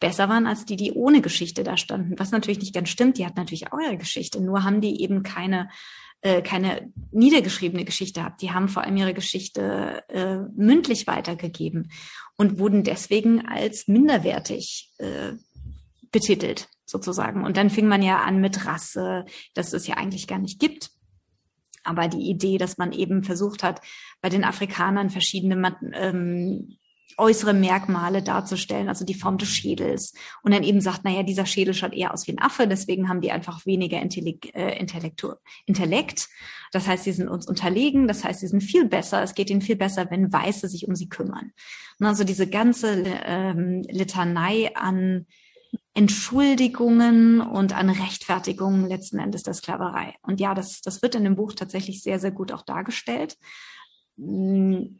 besser 0.00 0.28
waren 0.28 0.46
als 0.46 0.64
die, 0.64 0.76
die 0.76 0.92
ohne 0.92 1.20
Geschichte 1.20 1.64
da 1.64 1.76
standen. 1.76 2.18
Was 2.18 2.30
natürlich 2.30 2.60
nicht 2.60 2.74
ganz 2.74 2.88
stimmt, 2.88 3.18
die 3.18 3.26
hatten 3.26 3.38
natürlich 3.38 3.72
auch 3.72 3.80
ihre 3.80 3.96
Geschichte, 3.96 4.40
nur 4.40 4.62
haben 4.62 4.80
die 4.80 5.02
eben 5.02 5.22
keine 5.24 5.68
äh, 6.20 6.42
keine 6.42 6.92
niedergeschriebene 7.12 7.84
Geschichte 7.84 8.24
habt. 8.24 8.42
Die 8.42 8.50
haben 8.50 8.68
vor 8.68 8.82
allem 8.82 8.96
ihre 8.96 9.14
Geschichte 9.14 10.02
äh, 10.08 10.38
mündlich 10.56 11.06
weitergegeben 11.06 11.90
und 12.36 12.58
wurden 12.58 12.82
deswegen 12.84 13.46
als 13.46 13.88
minderwertig 13.88 14.92
äh, 14.98 15.34
betitelt, 16.10 16.68
sozusagen. 16.86 17.44
Und 17.44 17.56
dann 17.56 17.70
fing 17.70 17.86
man 17.86 18.02
ja 18.02 18.22
an 18.22 18.40
mit 18.40 18.66
Rasse, 18.66 19.26
dass 19.54 19.72
es 19.72 19.86
ja 19.86 19.96
eigentlich 19.96 20.26
gar 20.26 20.38
nicht 20.38 20.58
gibt. 20.58 20.90
Aber 21.84 22.08
die 22.08 22.28
Idee, 22.28 22.58
dass 22.58 22.78
man 22.78 22.92
eben 22.92 23.22
versucht 23.22 23.62
hat, 23.62 23.80
bei 24.20 24.28
den 24.28 24.44
Afrikanern 24.44 25.10
verschiedene 25.10 25.76
ähm, 25.94 26.76
äußere 27.16 27.54
Merkmale 27.54 28.22
darzustellen, 28.22 28.88
also 28.88 29.04
die 29.04 29.14
Form 29.14 29.38
des 29.38 29.48
Schädels. 29.48 30.12
Und 30.42 30.52
dann 30.52 30.62
eben 30.62 30.80
sagt, 30.80 31.04
naja, 31.04 31.22
dieser 31.22 31.46
Schädel 31.46 31.74
schaut 31.74 31.94
eher 31.94 32.12
aus 32.12 32.26
wie 32.26 32.32
ein 32.32 32.40
Affe, 32.40 32.68
deswegen 32.68 33.08
haben 33.08 33.20
die 33.20 33.32
einfach 33.32 33.66
weniger 33.66 34.00
Intellekt, 34.00 34.54
äh, 34.54 34.78
Intellekt. 34.78 36.28
Das 36.72 36.86
heißt, 36.86 37.04
sie 37.04 37.12
sind 37.12 37.28
uns 37.28 37.46
unterlegen, 37.46 38.06
das 38.06 38.24
heißt, 38.24 38.40
sie 38.40 38.48
sind 38.48 38.62
viel 38.62 38.84
besser, 38.84 39.22
es 39.22 39.34
geht 39.34 39.50
ihnen 39.50 39.62
viel 39.62 39.76
besser, 39.76 40.10
wenn 40.10 40.32
Weiße 40.32 40.68
sich 40.68 40.86
um 40.86 40.94
sie 40.94 41.08
kümmern. 41.08 41.52
Und 41.98 42.06
also 42.06 42.24
diese 42.24 42.48
ganze 42.48 43.04
ähm, 43.24 43.82
Litanei 43.88 44.74
an 44.76 45.26
Entschuldigungen 45.94 47.40
und 47.40 47.76
an 47.76 47.90
Rechtfertigungen 47.90 48.86
letzten 48.86 49.18
Endes 49.18 49.42
der 49.42 49.54
Sklaverei. 49.54 50.14
Und 50.22 50.40
ja, 50.40 50.54
das, 50.54 50.80
das 50.80 51.02
wird 51.02 51.14
in 51.14 51.24
dem 51.24 51.36
Buch 51.36 51.54
tatsächlich 51.54 52.02
sehr, 52.02 52.20
sehr 52.20 52.30
gut 52.30 52.52
auch 52.52 52.62
dargestellt 52.62 53.36
hm, 54.16 54.98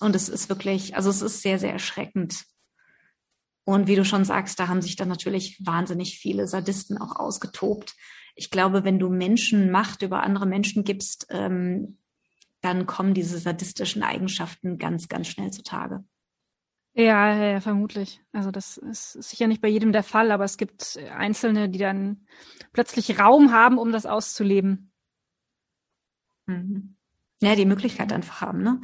und 0.00 0.16
es 0.16 0.28
ist 0.28 0.48
wirklich, 0.48 0.96
also 0.96 1.10
es 1.10 1.22
ist 1.22 1.42
sehr, 1.42 1.58
sehr 1.58 1.72
erschreckend. 1.72 2.44
Und 3.64 3.86
wie 3.86 3.96
du 3.96 4.04
schon 4.04 4.24
sagst, 4.24 4.58
da 4.58 4.68
haben 4.68 4.82
sich 4.82 4.96
dann 4.96 5.08
natürlich 5.08 5.60
wahnsinnig 5.64 6.18
viele 6.18 6.48
Sadisten 6.48 6.98
auch 6.98 7.16
ausgetobt. 7.16 7.94
Ich 8.34 8.50
glaube, 8.50 8.84
wenn 8.84 8.98
du 8.98 9.10
Menschen 9.10 9.70
Macht 9.70 10.02
über 10.02 10.22
andere 10.22 10.46
Menschen 10.46 10.82
gibst, 10.84 11.26
ähm, 11.30 11.98
dann 12.62 12.86
kommen 12.86 13.14
diese 13.14 13.38
sadistischen 13.38 14.02
Eigenschaften 14.02 14.78
ganz, 14.78 15.08
ganz 15.08 15.28
schnell 15.28 15.50
zutage. 15.50 16.04
Ja, 16.92 17.34
ja, 17.34 17.60
vermutlich. 17.60 18.20
Also 18.32 18.50
das 18.50 18.76
ist 18.76 19.12
sicher 19.12 19.46
nicht 19.46 19.60
bei 19.60 19.68
jedem 19.68 19.92
der 19.92 20.02
Fall, 20.02 20.32
aber 20.32 20.44
es 20.44 20.56
gibt 20.56 20.98
Einzelne, 21.16 21.68
die 21.68 21.78
dann 21.78 22.26
plötzlich 22.72 23.18
Raum 23.18 23.52
haben, 23.52 23.78
um 23.78 23.92
das 23.92 24.06
auszuleben. 24.06 24.92
Mhm. 26.46 26.96
Ja, 27.40 27.54
die 27.54 27.64
Möglichkeit 27.64 28.12
einfach 28.12 28.40
haben, 28.40 28.62
ne? 28.62 28.80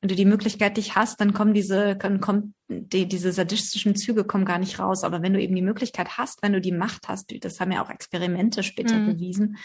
Wenn 0.00 0.08
du 0.08 0.14
die 0.14 0.24
Möglichkeit 0.26 0.76
dich 0.76 0.94
hast, 0.94 1.20
dann 1.20 1.32
kommen 1.32 1.54
diese, 1.54 1.96
können, 1.96 2.20
kommen 2.20 2.54
die, 2.68 3.08
diese 3.08 3.32
sadistischen 3.32 3.96
Züge 3.96 4.24
kommen 4.24 4.44
gar 4.44 4.58
nicht 4.58 4.78
raus. 4.78 5.04
Aber 5.04 5.22
wenn 5.22 5.32
du 5.32 5.40
eben 5.40 5.54
die 5.54 5.62
Möglichkeit 5.62 6.18
hast, 6.18 6.42
wenn 6.42 6.52
du 6.52 6.60
die 6.60 6.72
Macht 6.72 7.08
hast, 7.08 7.32
das 7.40 7.60
haben 7.60 7.72
ja 7.72 7.82
auch 7.82 7.90
Experimente 7.90 8.62
später 8.62 8.96
mhm. 8.96 9.06
bewiesen, 9.06 9.56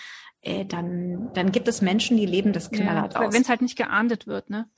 äh, 0.41 0.65
dann, 0.65 1.31
dann 1.33 1.51
gibt 1.51 1.67
es 1.67 1.81
Menschen, 1.81 2.17
die 2.17 2.25
leben 2.25 2.53
das 2.53 2.71
knallhart 2.71 3.13
ja, 3.13 3.21
aus. 3.21 3.33
Wenn 3.33 3.41
es 3.41 3.49
halt 3.49 3.61
nicht 3.61 3.77
geahndet 3.77 4.25
wird, 4.25 4.49
ne? 4.49 4.69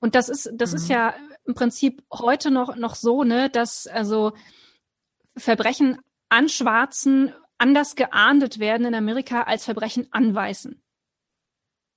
Und 0.00 0.14
das 0.14 0.28
ist, 0.28 0.50
das 0.54 0.70
mhm. 0.70 0.76
ist 0.76 0.88
ja 0.88 1.14
im 1.44 1.54
Prinzip 1.54 2.04
heute 2.12 2.50
noch, 2.52 2.76
noch 2.76 2.94
so, 2.94 3.24
ne, 3.24 3.50
dass 3.50 3.88
also 3.88 4.32
Verbrechen 5.36 5.98
an 6.28 6.48
Schwarzen 6.48 7.32
anders 7.58 7.96
geahndet 7.96 8.60
werden 8.60 8.86
in 8.86 8.94
Amerika 8.94 9.42
als 9.42 9.64
Verbrechen 9.64 10.06
an 10.12 10.34
Weißen. 10.34 10.80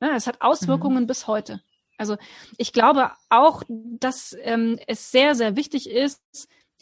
Ja, 0.02 0.14
das 0.14 0.26
hat 0.26 0.42
Auswirkungen 0.42 1.04
mhm. 1.04 1.08
bis 1.08 1.28
heute. 1.28 1.62
Also 2.02 2.18
ich 2.58 2.74
glaube 2.74 3.12
auch, 3.30 3.62
dass 3.70 4.36
ähm, 4.42 4.80
es 4.88 5.12
sehr, 5.12 5.36
sehr 5.36 5.56
wichtig 5.56 5.88
ist, 5.88 6.20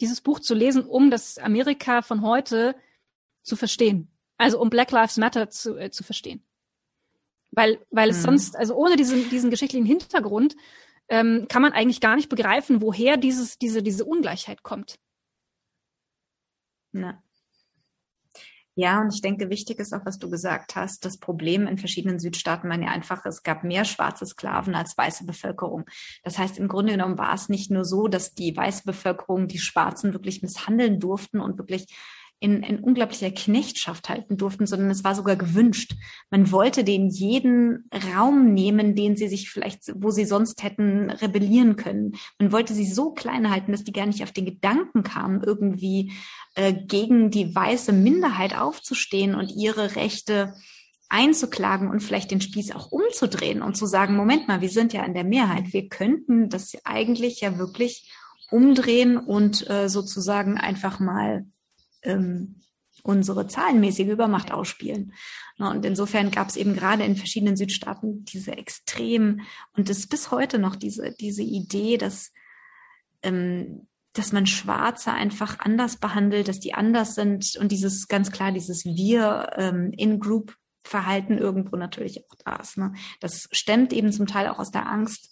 dieses 0.00 0.22
Buch 0.22 0.40
zu 0.40 0.54
lesen, 0.54 0.84
um 0.84 1.10
das 1.10 1.36
Amerika 1.36 2.00
von 2.00 2.22
heute 2.22 2.74
zu 3.42 3.54
verstehen. 3.54 4.10
Also 4.38 4.58
um 4.58 4.70
Black 4.70 4.90
Lives 4.90 5.18
Matter 5.18 5.50
zu, 5.50 5.76
äh, 5.76 5.90
zu 5.90 6.02
verstehen. 6.02 6.42
Weil, 7.50 7.84
weil 7.90 8.08
es 8.08 8.18
mhm. 8.18 8.22
sonst, 8.22 8.56
also 8.56 8.74
ohne 8.74 8.96
diesen, 8.96 9.28
diesen 9.28 9.50
geschichtlichen 9.50 9.84
Hintergrund, 9.84 10.56
ähm, 11.10 11.46
kann 11.48 11.60
man 11.60 11.72
eigentlich 11.72 12.00
gar 12.00 12.16
nicht 12.16 12.30
begreifen, 12.30 12.80
woher 12.80 13.18
dieses, 13.18 13.58
diese, 13.58 13.82
diese 13.82 14.06
Ungleichheit 14.06 14.62
kommt. 14.62 14.98
Ja. 16.92 17.22
Ja, 18.76 19.00
und 19.00 19.12
ich 19.12 19.20
denke, 19.20 19.50
wichtig 19.50 19.78
ist 19.80 19.92
auch, 19.92 20.06
was 20.06 20.18
du 20.18 20.30
gesagt 20.30 20.76
hast. 20.76 21.04
Das 21.04 21.18
Problem 21.18 21.66
in 21.66 21.76
verschiedenen 21.76 22.18
Südstaaten 22.20 22.68
war 22.68 22.80
ja 22.80 22.88
einfach, 22.88 23.26
es 23.26 23.42
gab 23.42 23.64
mehr 23.64 23.84
schwarze 23.84 24.24
Sklaven 24.26 24.74
als 24.74 24.96
weiße 24.96 25.26
Bevölkerung. 25.26 25.84
Das 26.22 26.38
heißt, 26.38 26.58
im 26.58 26.68
Grunde 26.68 26.92
genommen 26.92 27.18
war 27.18 27.34
es 27.34 27.48
nicht 27.48 27.70
nur 27.70 27.84
so, 27.84 28.06
dass 28.06 28.34
die 28.34 28.56
weiße 28.56 28.84
Bevölkerung 28.84 29.48
die 29.48 29.58
Schwarzen 29.58 30.12
wirklich 30.12 30.42
misshandeln 30.42 31.00
durften 31.00 31.40
und 31.40 31.58
wirklich 31.58 31.86
in, 32.40 32.62
in 32.62 32.80
unglaublicher 32.80 33.30
Knechtschaft 33.30 34.08
halten 34.08 34.38
durften, 34.38 34.66
sondern 34.66 34.90
es 34.90 35.04
war 35.04 35.14
sogar 35.14 35.36
gewünscht. 35.36 35.92
Man 36.30 36.50
wollte 36.50 36.84
denen 36.84 37.10
jeden 37.10 37.88
Raum 38.14 38.54
nehmen, 38.54 38.94
den 38.94 39.14
sie 39.14 39.28
sich 39.28 39.50
vielleicht, 39.50 39.92
wo 39.94 40.10
sie 40.10 40.24
sonst 40.24 40.62
hätten 40.62 41.10
rebellieren 41.10 41.76
können. 41.76 42.12
Man 42.38 42.50
wollte 42.50 42.72
sie 42.72 42.86
so 42.86 43.12
klein 43.12 43.50
halten, 43.50 43.72
dass 43.72 43.84
die 43.84 43.92
gar 43.92 44.06
nicht 44.06 44.22
auf 44.22 44.32
den 44.32 44.46
Gedanken 44.46 45.02
kamen, 45.02 45.42
irgendwie 45.44 46.12
äh, 46.54 46.72
gegen 46.72 47.30
die 47.30 47.54
weiße 47.54 47.92
Minderheit 47.92 48.56
aufzustehen 48.56 49.34
und 49.34 49.54
ihre 49.54 49.94
Rechte 49.96 50.54
einzuklagen 51.10 51.90
und 51.90 52.00
vielleicht 52.00 52.30
den 52.30 52.40
Spieß 52.40 52.74
auch 52.74 52.90
umzudrehen 52.90 53.60
und 53.60 53.76
zu 53.76 53.84
sagen, 53.84 54.16
Moment 54.16 54.48
mal, 54.48 54.62
wir 54.62 54.70
sind 54.70 54.94
ja 54.94 55.04
in 55.04 55.12
der 55.12 55.24
Mehrheit. 55.24 55.74
Wir 55.74 55.88
könnten 55.88 56.48
das 56.48 56.72
eigentlich 56.84 57.42
ja 57.42 57.58
wirklich 57.58 58.10
umdrehen 58.50 59.18
und 59.18 59.68
äh, 59.68 59.88
sozusagen 59.88 60.56
einfach 60.56 61.00
mal 61.00 61.44
ähm, 62.02 62.60
unsere 63.02 63.46
zahlenmäßige 63.46 64.08
Übermacht 64.08 64.52
ausspielen. 64.52 65.14
Und 65.58 65.84
insofern 65.84 66.30
gab 66.30 66.48
es 66.48 66.56
eben 66.56 66.74
gerade 66.74 67.04
in 67.04 67.16
verschiedenen 67.16 67.56
Südstaaten 67.56 68.24
diese 68.24 68.52
extrem 68.52 69.42
und 69.76 69.90
es 69.90 70.06
bis 70.06 70.30
heute 70.30 70.58
noch 70.58 70.76
diese, 70.76 71.12
diese 71.12 71.42
Idee, 71.42 71.96
dass, 71.96 72.32
ähm, 73.22 73.86
dass 74.12 74.32
man 74.32 74.46
Schwarze 74.46 75.12
einfach 75.12 75.60
anders 75.60 75.96
behandelt, 75.96 76.48
dass 76.48 76.60
die 76.60 76.74
anders 76.74 77.14
sind 77.14 77.56
und 77.58 77.72
dieses 77.72 78.08
ganz 78.08 78.30
klar, 78.30 78.52
dieses 78.52 78.84
Wir 78.84 79.50
ähm, 79.56 79.92
in 79.96 80.18
Group 80.18 80.56
Verhalten 80.82 81.36
irgendwo 81.36 81.76
natürlich 81.76 82.24
auch 82.24 82.34
da 82.44 82.56
ist. 82.56 82.78
Ne? 82.78 82.94
Das 83.20 83.48
stemmt 83.52 83.92
eben 83.92 84.12
zum 84.12 84.26
Teil 84.26 84.48
auch 84.48 84.58
aus 84.58 84.70
der 84.70 84.88
Angst, 84.88 85.29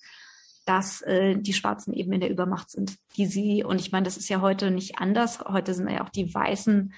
dass 0.69 1.01
äh, 1.01 1.37
die 1.37 1.55
Schwarzen 1.55 1.95
eben 1.95 2.13
in 2.13 2.21
der 2.21 2.31
Übermacht 2.31 2.71
sind, 2.71 2.99
die 3.17 3.25
sie, 3.25 3.65
und 3.65 3.81
ich 3.81 3.91
meine, 3.91 4.05
das 4.05 4.19
ist 4.19 4.29
ja 4.29 4.43
heute 4.43 4.71
nicht 4.71 4.99
anders. 4.99 5.41
Heute 5.41 5.73
sind 5.73 5.89
ja 5.89 6.05
auch 6.05 6.11
die 6.11 6.33
Weißen 6.33 6.93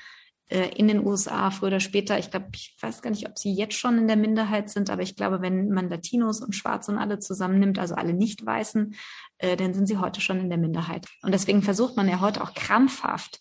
äh, 0.48 0.70
in 0.74 0.88
den 0.88 1.06
USA 1.06 1.52
früher 1.52 1.68
oder 1.68 1.80
später. 1.80 2.18
Ich 2.18 2.32
glaube, 2.32 2.46
ich 2.52 2.76
weiß 2.80 3.00
gar 3.00 3.10
nicht, 3.10 3.28
ob 3.28 3.38
sie 3.38 3.54
jetzt 3.54 3.76
schon 3.76 3.96
in 3.96 4.08
der 4.08 4.16
Minderheit 4.16 4.70
sind, 4.70 4.90
aber 4.90 5.02
ich 5.02 5.14
glaube, 5.14 5.40
wenn 5.40 5.70
man 5.70 5.88
Latinos 5.88 6.40
und 6.40 6.56
Schwarze 6.56 6.90
und 6.90 6.98
alle 6.98 7.20
zusammennimmt, 7.20 7.78
also 7.78 7.94
alle 7.94 8.12
Nicht-Weißen, 8.12 8.96
äh, 9.38 9.56
dann 9.56 9.72
sind 9.72 9.86
sie 9.86 9.98
heute 9.98 10.20
schon 10.20 10.40
in 10.40 10.48
der 10.48 10.58
Minderheit. 10.58 11.06
Und 11.22 11.32
deswegen 11.32 11.62
versucht 11.62 11.96
man 11.96 12.08
ja 12.08 12.20
heute 12.20 12.42
auch 12.42 12.54
krampfhaft, 12.54 13.40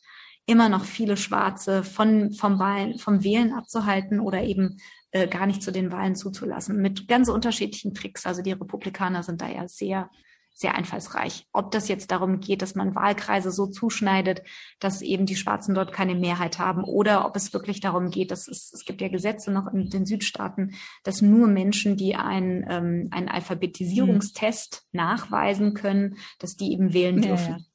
immer 0.50 0.68
noch 0.68 0.84
viele 0.84 1.16
Schwarze 1.16 1.84
von, 1.84 2.32
vom, 2.32 2.58
Wahlen, 2.58 2.97
vom 2.97 3.24
Wählen 3.24 3.54
abzuhalten 3.54 4.20
oder 4.20 4.41
eben 4.43 4.78
äh, 5.12 5.28
gar 5.28 5.45
nicht 5.45 5.62
zu 5.62 5.72
den 5.72 5.91
Wahlen 5.91 6.16
zuzulassen. 6.16 6.82
Mit 6.82 7.08
ganz 7.08 7.30
unterschiedlichen 7.30 7.93
Tricks. 7.93 8.26
Also 8.26 8.41
die 8.41 8.52
Republikaner 8.52 9.22
sind 9.22 9.41
da 9.41 9.47
ja 9.47 9.68
sehr, 9.68 10.10
sehr 10.54 10.76
einfallsreich. 10.76 11.47
Ob 11.54 11.70
das 11.72 11.88
jetzt 11.88 12.10
darum 12.10 12.39
geht, 12.39 12.64
dass 12.64 12.74
man 12.74 12.95
Wahlkreise 12.95 13.52
so 13.52 13.68
zuschneidet, 13.68 14.41
dass 14.80 15.04
eben 15.04 15.28
die 15.28 15.36
Schwarzen 15.36 15.76
dort 15.76 15.93
keine 15.93 16.16
Mehrheit 16.16 16.58
haben, 16.58 16.84
oder 16.84 17.26
ob 17.26 17.36
es 17.36 17.54
wirklich 17.54 17.80
darum 17.80 18.10
geht, 18.10 18.32
dass 18.32 18.47
es, 18.47 18.74
es 18.74 18.86
gibt 18.86 19.02
ja 19.02 19.08
Gesetze 19.08 19.52
noch 19.52 19.72
in 19.72 19.89
den 19.89 20.08
Südstaaten, 20.08 20.74
dass 21.04 21.22
nur 21.22 21.47
Menschen, 21.47 21.95
die 21.95 22.16
einen, 22.16 22.66
ähm, 22.68 23.08
einen 23.12 23.30
Alphabetisierungstest 23.30 24.88
mhm. 24.91 24.97
nachweisen 24.97 25.74
können, 25.76 26.18
dass 26.39 26.56
die 26.56 26.74
eben 26.74 26.91
wählen 26.91 27.22
dürfen. 27.22 27.52
Ja, 27.52 27.58
ja. 27.58 27.69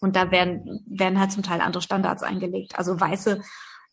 Und 0.00 0.16
da 0.16 0.30
werden, 0.30 0.82
werden 0.86 1.20
halt 1.20 1.32
zum 1.32 1.42
Teil 1.42 1.60
andere 1.60 1.82
Standards 1.82 2.22
eingelegt. 2.22 2.78
Also 2.78 2.98
Weiße 2.98 3.40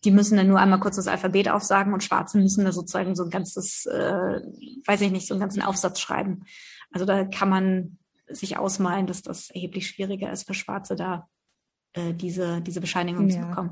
die 0.04 0.12
müssen 0.12 0.38
dann 0.38 0.48
nur 0.48 0.60
einmal 0.60 0.80
kurz 0.80 0.96
das 0.98 1.08
Alphabet 1.08 1.50
aufsagen 1.50 1.94
und 1.94 2.04
Schwarze 2.04 2.38
müssen 2.38 2.66
da 2.66 2.72
sozusagen 2.72 3.16
so 3.16 3.24
ein 3.24 3.30
ganzes, 3.30 3.86
äh, 3.88 4.42
weiß 4.86 5.02
ich 5.02 5.12
nicht, 5.12 5.28
so 5.28 5.34
einen 5.34 5.42
ganzen 5.42 5.62
Aufsatz 5.62 6.00
schreiben. 6.00 6.46
Also 6.92 7.06
da 7.06 7.26
kann 7.26 7.50
man 7.50 7.98
sich 8.28 8.58
ausmalen, 8.58 9.08
dass 9.08 9.22
das 9.22 9.50
erheblich 9.50 9.88
schwieriger 9.88 10.32
ist 10.32 10.46
für 10.46 10.54
Schwarze 10.54 10.96
da 10.96 11.28
diese, 12.14 12.62
diese 12.62 12.80
Bescheinigung 12.80 13.30
ja. 13.30 13.42
zu 13.42 13.48
bekommen. 13.48 13.72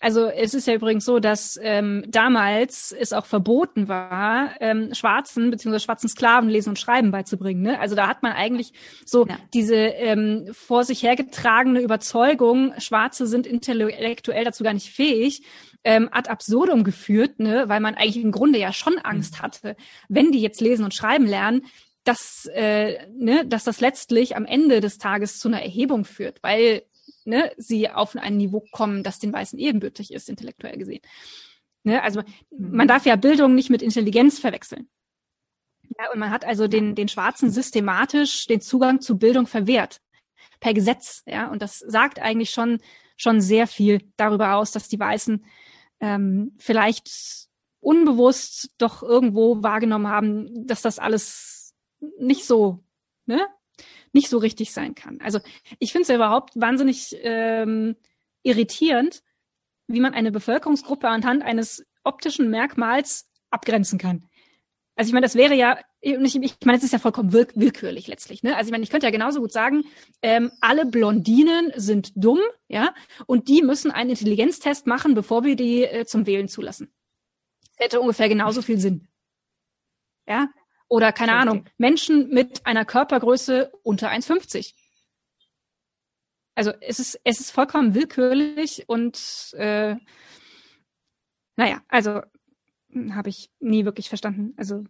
Also 0.00 0.26
es 0.26 0.54
ist 0.54 0.66
ja 0.66 0.74
übrigens 0.74 1.04
so, 1.04 1.18
dass 1.18 1.58
ähm, 1.60 2.04
damals 2.08 2.92
es 2.92 3.12
auch 3.12 3.26
verboten 3.26 3.88
war, 3.88 4.50
ähm, 4.60 4.94
Schwarzen 4.94 5.50
bzw. 5.50 5.80
schwarzen 5.80 6.08
Sklaven 6.08 6.48
Lesen 6.48 6.70
und 6.70 6.78
Schreiben 6.78 7.10
beizubringen. 7.10 7.62
Ne? 7.62 7.80
Also 7.80 7.96
da 7.96 8.06
hat 8.06 8.22
man 8.22 8.32
eigentlich 8.32 8.72
so 9.04 9.26
ja. 9.26 9.38
diese 9.52 9.74
ähm, 9.74 10.48
vor 10.52 10.84
sich 10.84 11.02
hergetragene 11.02 11.80
Überzeugung, 11.80 12.72
Schwarze 12.78 13.26
sind 13.26 13.46
intellektuell 13.46 14.44
dazu 14.44 14.62
gar 14.62 14.74
nicht 14.74 14.90
fähig, 14.90 15.42
ähm, 15.82 16.08
ad 16.12 16.30
absurdum 16.30 16.84
geführt, 16.84 17.40
ne? 17.40 17.64
weil 17.68 17.80
man 17.80 17.94
eigentlich 17.94 18.22
im 18.22 18.32
Grunde 18.32 18.58
ja 18.58 18.72
schon 18.72 18.98
Angst 18.98 19.34
mhm. 19.34 19.42
hatte, 19.42 19.76
wenn 20.08 20.32
die 20.32 20.40
jetzt 20.40 20.60
lesen 20.60 20.84
und 20.84 20.94
schreiben 20.94 21.26
lernen, 21.26 21.62
dass, 22.04 22.46
äh, 22.52 23.08
ne, 23.12 23.46
dass 23.46 23.64
das 23.64 23.80
letztlich 23.80 24.36
am 24.36 24.44
Ende 24.44 24.80
des 24.80 24.98
Tages 24.98 25.38
zu 25.38 25.48
einer 25.48 25.62
Erhebung 25.62 26.04
führt, 26.04 26.42
weil 26.42 26.82
ne, 27.24 27.52
sie 27.56 27.90
auf 27.90 28.16
ein 28.16 28.36
Niveau 28.36 28.64
kommen, 28.72 29.02
das 29.02 29.18
den 29.18 29.32
Weißen 29.32 29.58
ebenbürtig 29.58 30.12
ist, 30.12 30.28
intellektuell 30.28 30.76
gesehen. 30.76 31.02
Ne, 31.82 32.02
also 32.02 32.22
mhm. 32.50 32.76
man 32.76 32.88
darf 32.88 33.06
ja 33.06 33.16
Bildung 33.16 33.54
nicht 33.54 33.70
mit 33.70 33.82
Intelligenz 33.82 34.38
verwechseln. 34.38 34.88
Ja, 35.98 36.10
und 36.12 36.18
man 36.18 36.30
hat 36.30 36.44
also 36.44 36.66
den, 36.66 36.94
den 36.94 37.08
Schwarzen 37.08 37.50
systematisch 37.50 38.46
den 38.46 38.60
Zugang 38.60 39.00
zu 39.00 39.18
Bildung 39.18 39.46
verwehrt. 39.46 40.00
Per 40.60 40.74
Gesetz, 40.74 41.22
ja. 41.26 41.48
Und 41.48 41.62
das 41.62 41.78
sagt 41.78 42.18
eigentlich 42.18 42.50
schon, 42.50 42.78
schon 43.16 43.40
sehr 43.40 43.66
viel 43.66 44.00
darüber 44.16 44.54
aus, 44.54 44.72
dass 44.72 44.88
die 44.88 44.98
Weißen 44.98 45.44
ähm, 46.00 46.54
vielleicht 46.58 47.48
unbewusst 47.80 48.70
doch 48.78 49.02
irgendwo 49.02 49.62
wahrgenommen 49.62 50.08
haben, 50.08 50.66
dass 50.66 50.82
das 50.82 50.98
alles 50.98 51.74
nicht 52.18 52.44
so, 52.46 52.82
ne, 53.26 53.46
nicht 54.14 54.28
so 54.28 54.38
richtig 54.38 54.72
sein 54.72 54.94
kann. 54.94 55.20
Also 55.20 55.40
ich 55.78 55.92
finde 55.92 56.02
es 56.02 56.08
ja 56.08 56.14
überhaupt 56.14 56.52
wahnsinnig 56.54 57.16
ähm, 57.22 57.96
irritierend, 58.42 59.22
wie 59.86 60.00
man 60.00 60.14
eine 60.14 60.32
Bevölkerungsgruppe 60.32 61.08
anhand 61.08 61.42
eines 61.42 61.84
optischen 62.04 62.50
Merkmals 62.50 63.28
abgrenzen 63.50 63.98
kann. 63.98 64.24
Also 64.96 65.08
ich 65.08 65.12
meine, 65.12 65.24
das 65.24 65.34
wäre 65.34 65.54
ja, 65.54 65.78
ich, 66.00 66.36
ich 66.36 66.56
meine, 66.64 66.78
es 66.78 66.84
ist 66.84 66.92
ja 66.92 66.98
vollkommen 66.98 67.32
will 67.32 67.48
willkürlich 67.54 68.06
letztlich. 68.06 68.42
Ne? 68.42 68.56
Also 68.56 68.68
ich 68.68 68.72
meine, 68.72 68.84
ich 68.84 68.90
könnte 68.90 69.06
ja 69.06 69.10
genauso 69.10 69.40
gut 69.40 69.52
sagen, 69.52 69.84
ähm, 70.22 70.52
alle 70.60 70.86
Blondinen 70.86 71.72
sind 71.74 72.12
dumm, 72.14 72.38
ja, 72.68 72.94
und 73.26 73.48
die 73.48 73.62
müssen 73.62 73.90
einen 73.90 74.10
Intelligenztest 74.10 74.86
machen, 74.86 75.14
bevor 75.14 75.42
wir 75.42 75.56
die 75.56 75.84
äh, 75.84 76.04
zum 76.04 76.26
Wählen 76.26 76.48
zulassen. 76.48 76.92
Hätte 77.76 78.00
ungefähr 78.00 78.28
genauso 78.28 78.62
viel 78.62 78.78
Sinn. 78.78 79.08
Ja, 80.28 80.48
oder 80.88 81.12
keine 81.12 81.32
okay. 81.32 81.40
Ahnung, 81.40 81.64
Menschen 81.78 82.28
mit 82.30 82.66
einer 82.66 82.84
Körpergröße 82.84 83.72
unter 83.82 84.10
1,50. 84.10 84.74
Also 86.54 86.72
es 86.80 87.00
ist, 87.00 87.20
es 87.24 87.40
ist 87.40 87.50
vollkommen 87.50 87.94
willkürlich 87.94 88.88
und 88.88 89.54
äh, 89.56 89.96
naja, 91.56 91.82
also 91.88 92.22
hm, 92.90 93.14
habe 93.14 93.28
ich 93.28 93.50
nie 93.60 93.84
wirklich 93.84 94.08
verstanden. 94.08 94.54
Also 94.56 94.84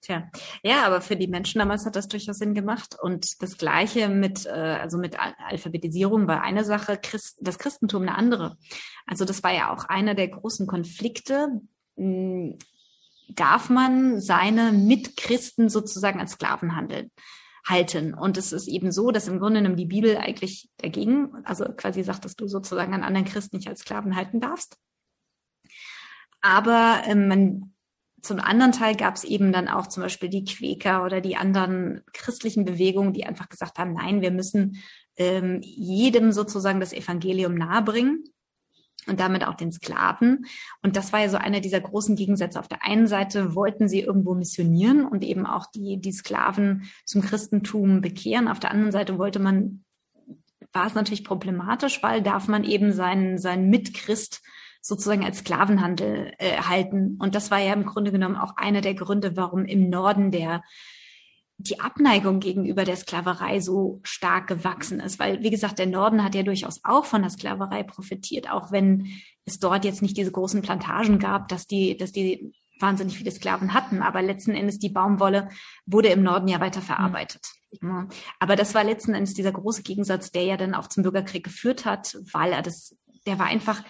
Tja, 0.00 0.30
ja, 0.62 0.86
aber 0.86 1.00
für 1.00 1.16
die 1.16 1.26
Menschen 1.26 1.58
damals 1.58 1.84
hat 1.84 1.94
das 1.94 2.08
durchaus 2.08 2.38
Sinn 2.38 2.54
gemacht. 2.54 2.96
Und 3.00 3.42
das 3.42 3.58
Gleiche 3.58 4.08
mit, 4.08 4.46
äh, 4.46 4.50
also 4.50 4.96
mit 4.96 5.16
Alphabetisierung 5.18 6.26
war 6.26 6.40
eine 6.40 6.64
Sache, 6.64 6.96
Christ, 6.96 7.36
das 7.40 7.58
Christentum 7.58 8.02
eine 8.02 8.16
andere. 8.16 8.56
Also 9.06 9.24
das 9.24 9.42
war 9.42 9.52
ja 9.52 9.72
auch 9.72 9.84
einer 9.84 10.14
der 10.14 10.28
großen 10.28 10.66
Konflikte 10.66 11.60
hm, 11.96 12.58
darf 13.34 13.70
man 13.70 14.20
seine 14.20 14.72
Mitchristen 14.72 15.68
sozusagen 15.68 16.20
als 16.20 16.32
Sklaven 16.32 16.76
handeln 16.76 17.10
halten. 17.68 18.14
Und 18.14 18.36
es 18.38 18.52
ist 18.52 18.68
eben 18.68 18.92
so, 18.92 19.10
dass 19.10 19.28
im 19.28 19.38
Grunde 19.38 19.60
genommen 19.60 19.76
die 19.76 19.86
Bibel 19.86 20.16
eigentlich 20.16 20.70
dagegen, 20.78 21.44
also 21.44 21.64
quasi 21.64 22.02
sagt, 22.02 22.24
dass 22.24 22.36
du 22.36 22.48
sozusagen 22.48 22.94
einen 22.94 23.04
anderen 23.04 23.26
Christen 23.26 23.56
nicht 23.56 23.68
als 23.68 23.80
Sklaven 23.80 24.16
halten 24.16 24.40
darfst. 24.40 24.78
Aber 26.40 27.02
äh, 27.06 27.14
man, 27.14 27.74
zum 28.22 28.40
anderen 28.40 28.72
Teil 28.72 28.96
gab 28.96 29.16
es 29.16 29.24
eben 29.24 29.52
dann 29.52 29.68
auch 29.68 29.86
zum 29.86 30.02
Beispiel 30.02 30.28
die 30.28 30.44
Quäker 30.44 31.04
oder 31.04 31.20
die 31.20 31.36
anderen 31.36 32.02
christlichen 32.12 32.64
Bewegungen, 32.64 33.12
die 33.12 33.26
einfach 33.26 33.48
gesagt 33.48 33.78
haben, 33.78 33.92
nein, 33.92 34.22
wir 34.22 34.30
müssen 34.30 34.82
ähm, 35.16 35.60
jedem 35.62 36.32
sozusagen 36.32 36.80
das 36.80 36.92
Evangelium 36.92 37.54
nahebringen 37.54 38.24
und 39.08 39.20
damit 39.20 39.46
auch 39.46 39.54
den 39.54 39.72
Sklaven. 39.72 40.46
Und 40.82 40.96
das 40.96 41.12
war 41.12 41.20
ja 41.20 41.28
so 41.28 41.36
einer 41.36 41.60
dieser 41.60 41.80
großen 41.80 42.16
Gegensätze. 42.16 42.58
Auf 42.58 42.68
der 42.68 42.84
einen 42.84 43.06
Seite 43.06 43.54
wollten 43.54 43.88
sie 43.88 44.00
irgendwo 44.00 44.34
missionieren 44.34 45.06
und 45.06 45.24
eben 45.24 45.46
auch 45.46 45.66
die, 45.74 46.00
die 46.00 46.12
Sklaven 46.12 46.88
zum 47.04 47.22
Christentum 47.22 48.00
bekehren. 48.00 48.48
Auf 48.48 48.60
der 48.60 48.70
anderen 48.70 48.92
Seite 48.92 49.18
wollte 49.18 49.38
man, 49.38 49.84
war 50.72 50.86
es 50.86 50.94
natürlich 50.94 51.24
problematisch, 51.24 52.02
weil 52.02 52.22
darf 52.22 52.48
man 52.48 52.64
eben 52.64 52.92
seinen, 52.92 53.38
seinen 53.38 53.70
Mitchrist 53.70 54.42
sozusagen 54.80 55.24
als 55.24 55.38
Sklavenhandel 55.38 56.32
äh, 56.38 56.58
halten. 56.58 57.18
Und 57.20 57.34
das 57.34 57.50
war 57.50 57.58
ja 57.58 57.72
im 57.72 57.84
Grunde 57.84 58.12
genommen 58.12 58.36
auch 58.36 58.56
einer 58.56 58.80
der 58.80 58.94
Gründe, 58.94 59.36
warum 59.36 59.64
im 59.64 59.90
Norden 59.90 60.30
der 60.30 60.62
die 61.60 61.80
Abneigung 61.80 62.38
gegenüber 62.38 62.84
der 62.84 62.96
Sklaverei 62.96 63.60
so 63.60 64.00
stark 64.04 64.46
gewachsen 64.46 65.00
ist. 65.00 65.18
Weil, 65.18 65.42
wie 65.42 65.50
gesagt, 65.50 65.80
der 65.80 65.86
Norden 65.86 66.22
hat 66.22 66.36
ja 66.36 66.44
durchaus 66.44 66.80
auch 66.84 67.04
von 67.04 67.22
der 67.22 67.30
Sklaverei 67.30 67.82
profitiert, 67.82 68.48
auch 68.50 68.70
wenn 68.70 69.08
es 69.44 69.58
dort 69.58 69.84
jetzt 69.84 70.00
nicht 70.00 70.16
diese 70.16 70.30
großen 70.30 70.62
Plantagen 70.62 71.18
gab, 71.18 71.48
dass 71.48 71.66
die, 71.66 71.96
dass 71.96 72.12
die 72.12 72.52
wahnsinnig 72.78 73.18
viele 73.18 73.32
Sklaven 73.32 73.74
hatten. 73.74 74.02
Aber 74.02 74.22
letzten 74.22 74.52
Endes 74.52 74.78
die 74.78 74.88
Baumwolle 74.88 75.48
wurde 75.84 76.08
im 76.08 76.22
Norden 76.22 76.46
ja 76.46 76.60
weiter 76.60 76.80
verarbeitet. 76.80 77.44
Mhm. 77.80 78.08
Aber 78.38 78.54
das 78.54 78.74
war 78.74 78.84
letzten 78.84 79.14
Endes 79.14 79.34
dieser 79.34 79.52
große 79.52 79.82
Gegensatz, 79.82 80.30
der 80.30 80.44
ja 80.44 80.56
dann 80.56 80.74
auch 80.74 80.86
zum 80.86 81.02
Bürgerkrieg 81.02 81.42
geführt 81.42 81.84
hat, 81.84 82.16
weil 82.32 82.52
er 82.52 82.62
das, 82.62 82.96
der 83.26 83.40
war 83.40 83.46
einfach, 83.46 83.82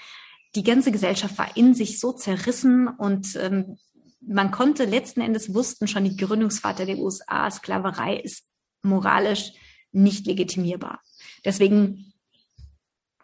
die 0.55 0.64
ganze 0.64 0.91
Gesellschaft 0.91 1.37
war 1.37 1.55
in 1.57 1.75
sich 1.75 2.01
so 2.01 2.12
zerrissen 2.12 2.89
und 2.89 3.37
ähm, 3.37 3.77
man 4.21 4.51
konnte 4.51 4.85
letzten 4.85 5.21
Endes 5.21 5.55
wussten 5.55 5.89
schon 5.89 6.05
die 6.05 6.16
Gründungsvater 6.16 6.87
der 6.87 6.99
USA, 6.99 7.51
Sklaverei 7.51 8.16
ist 8.16 8.45
moralisch 8.83 9.53
nicht 9.93 10.27
legitimierbar. 10.27 11.01
Deswegen 11.45 12.12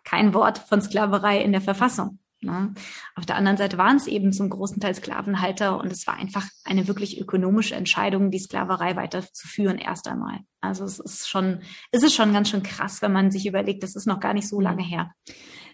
kein 0.04 0.34
Wort 0.34 0.58
von 0.58 0.80
Sklaverei 0.80 1.42
in 1.42 1.52
der 1.52 1.60
Verfassung. 1.60 2.18
Ne? 2.44 2.74
Auf 3.16 3.26
der 3.26 3.36
anderen 3.36 3.56
Seite 3.56 3.78
waren 3.78 3.96
es 3.96 4.06
eben 4.06 4.32
zum 4.32 4.50
großen 4.50 4.80
Teil 4.80 4.94
Sklavenhalter 4.94 5.78
und 5.78 5.90
es 5.90 6.06
war 6.06 6.14
einfach 6.14 6.46
eine 6.64 6.86
wirklich 6.86 7.20
ökonomische 7.20 7.74
Entscheidung, 7.74 8.30
die 8.30 8.38
Sklaverei 8.38 8.96
weiterzuführen 8.96 9.78
erst 9.78 10.06
einmal. 10.08 10.40
Also 10.60 10.84
es 10.84 10.98
ist 10.98 11.28
schon, 11.28 11.62
es 11.90 12.02
ist 12.02 12.14
schon 12.14 12.32
ganz 12.32 12.50
schön 12.50 12.62
krass, 12.62 13.02
wenn 13.02 13.12
man 13.12 13.30
sich 13.30 13.46
überlegt, 13.46 13.82
das 13.82 13.96
ist 13.96 14.06
noch 14.06 14.20
gar 14.20 14.34
nicht 14.34 14.48
so 14.48 14.60
lange 14.60 14.82
her. 14.82 15.12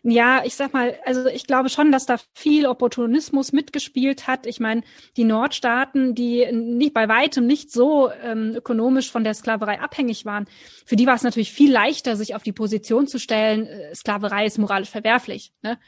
Ja, 0.03 0.43
ich 0.45 0.55
sag 0.55 0.73
mal, 0.73 0.99
also 1.05 1.27
ich 1.27 1.47
glaube 1.47 1.69
schon, 1.69 1.93
dass 1.93 2.07
da 2.07 2.17
viel 2.33 2.67
Opportunismus 2.67 3.53
mitgespielt 3.53 4.27
hat. 4.27 4.47
Ich 4.47 4.59
meine, 4.59 4.83
die 5.19 5.25
Nordstaaten, 5.25 6.15
die 6.15 6.51
nicht 6.53 6.95
bei 6.95 7.07
weitem 7.07 7.47
nicht 7.47 7.71
so 7.71 8.11
ähm, 8.11 8.55
ökonomisch 8.57 9.11
von 9.11 9.25
der 9.25 9.35
Sklaverei 9.35 9.79
abhängig 9.79 10.25
waren, 10.25 10.47
für 10.87 10.97
die 10.97 11.07
war 11.07 11.17
es 11.17 11.23
natürlich 11.23 11.53
viel 11.53 11.71
leichter, 11.71 12.17
sich 12.17 12.35
auf 12.35 12.43
die 12.43 12.53
Position 12.53 13.09
zu 13.09 13.19
stellen, 13.19 13.67
äh, 13.67 13.95
Sklaverei 13.95 14.47
ist 14.47 14.57
moralisch 14.57 14.89
verwerflich. 14.89 15.53
Ne? 15.61 15.79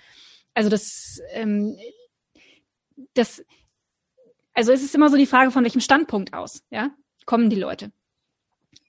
Also 0.52 0.68
das, 0.68 1.22
ähm, 1.32 1.78
das, 3.14 3.42
also 4.52 4.72
es 4.72 4.82
ist 4.82 4.94
immer 4.94 5.08
so 5.08 5.16
die 5.16 5.26
Frage, 5.26 5.50
von 5.50 5.64
welchem 5.64 5.80
Standpunkt 5.80 6.34
aus, 6.34 6.62
ja, 6.68 6.90
kommen 7.24 7.48
die 7.48 7.56
Leute. 7.56 7.92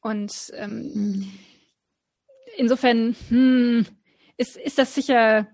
Und 0.02 0.52
ähm, 0.56 0.92
mhm. 0.94 1.32
insofern, 2.58 3.16
hm, 3.30 3.86
ist, 4.38 4.58
ist 4.58 4.78
das 4.78 4.96
sicher, 4.96 5.48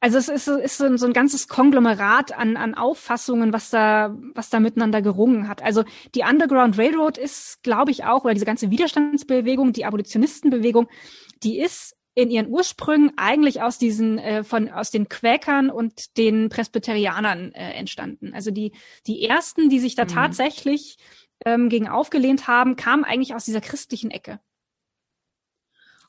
also 0.00 0.18
es 0.18 0.28
ist, 0.28 0.48
ist 0.48 0.76
so, 0.76 0.84
ein, 0.84 0.98
so 0.98 1.06
ein 1.06 1.12
ganzes 1.14 1.48
Konglomerat 1.48 2.36
an, 2.36 2.56
an 2.56 2.74
Auffassungen, 2.74 3.52
was 3.52 3.70
da, 3.70 4.14
was 4.34 4.50
da 4.50 4.60
miteinander 4.60 5.00
gerungen 5.00 5.48
hat. 5.48 5.62
Also 5.62 5.84
die 6.14 6.24
Underground 6.28 6.76
Railroad 6.76 7.16
ist, 7.16 7.62
glaube 7.62 7.90
ich, 7.90 8.04
auch, 8.04 8.24
oder 8.24 8.34
diese 8.34 8.44
ganze 8.44 8.70
Widerstandsbewegung, 8.70 9.72
die 9.72 9.86
Abolitionistenbewegung, 9.86 10.88
die 11.42 11.58
ist 11.58 11.96
in 12.14 12.30
ihren 12.30 12.48
Ursprüngen 12.48 13.12
eigentlich 13.16 13.62
aus 13.62 13.78
diesen 13.78 14.18
äh, 14.18 14.44
von 14.44 14.68
aus 14.68 14.90
den 14.90 15.08
Quäkern 15.08 15.70
und 15.70 16.16
den 16.16 16.48
Presbyterianern 16.48 17.52
äh, 17.52 17.72
entstanden. 17.72 18.32
Also 18.34 18.50
die 18.50 18.72
die 19.06 19.22
ersten, 19.24 19.68
die 19.68 19.80
sich 19.80 19.94
da 19.96 20.04
mhm. 20.04 20.08
tatsächlich 20.08 20.98
ähm, 21.44 21.68
gegen 21.68 21.88
aufgelehnt 21.88 22.46
haben, 22.46 22.76
kamen 22.76 23.04
eigentlich 23.04 23.34
aus 23.34 23.44
dieser 23.44 23.60
christlichen 23.60 24.10
Ecke. 24.10 24.38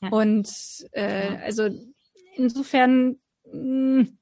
Ja. 0.00 0.08
Und 0.10 0.48
äh, 0.92 1.32
ja. 1.32 1.40
also 1.40 1.68
insofern 2.34 3.18
mh, 3.44 3.52
hm, 3.52 4.18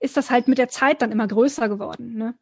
ist 0.00 0.16
das 0.16 0.30
halt 0.30 0.48
mit 0.48 0.58
der 0.58 0.68
Zeit 0.68 1.02
dann 1.02 1.12
immer 1.12 1.26
größer 1.26 1.68
geworden. 1.68 2.14
Ne? 2.14 2.34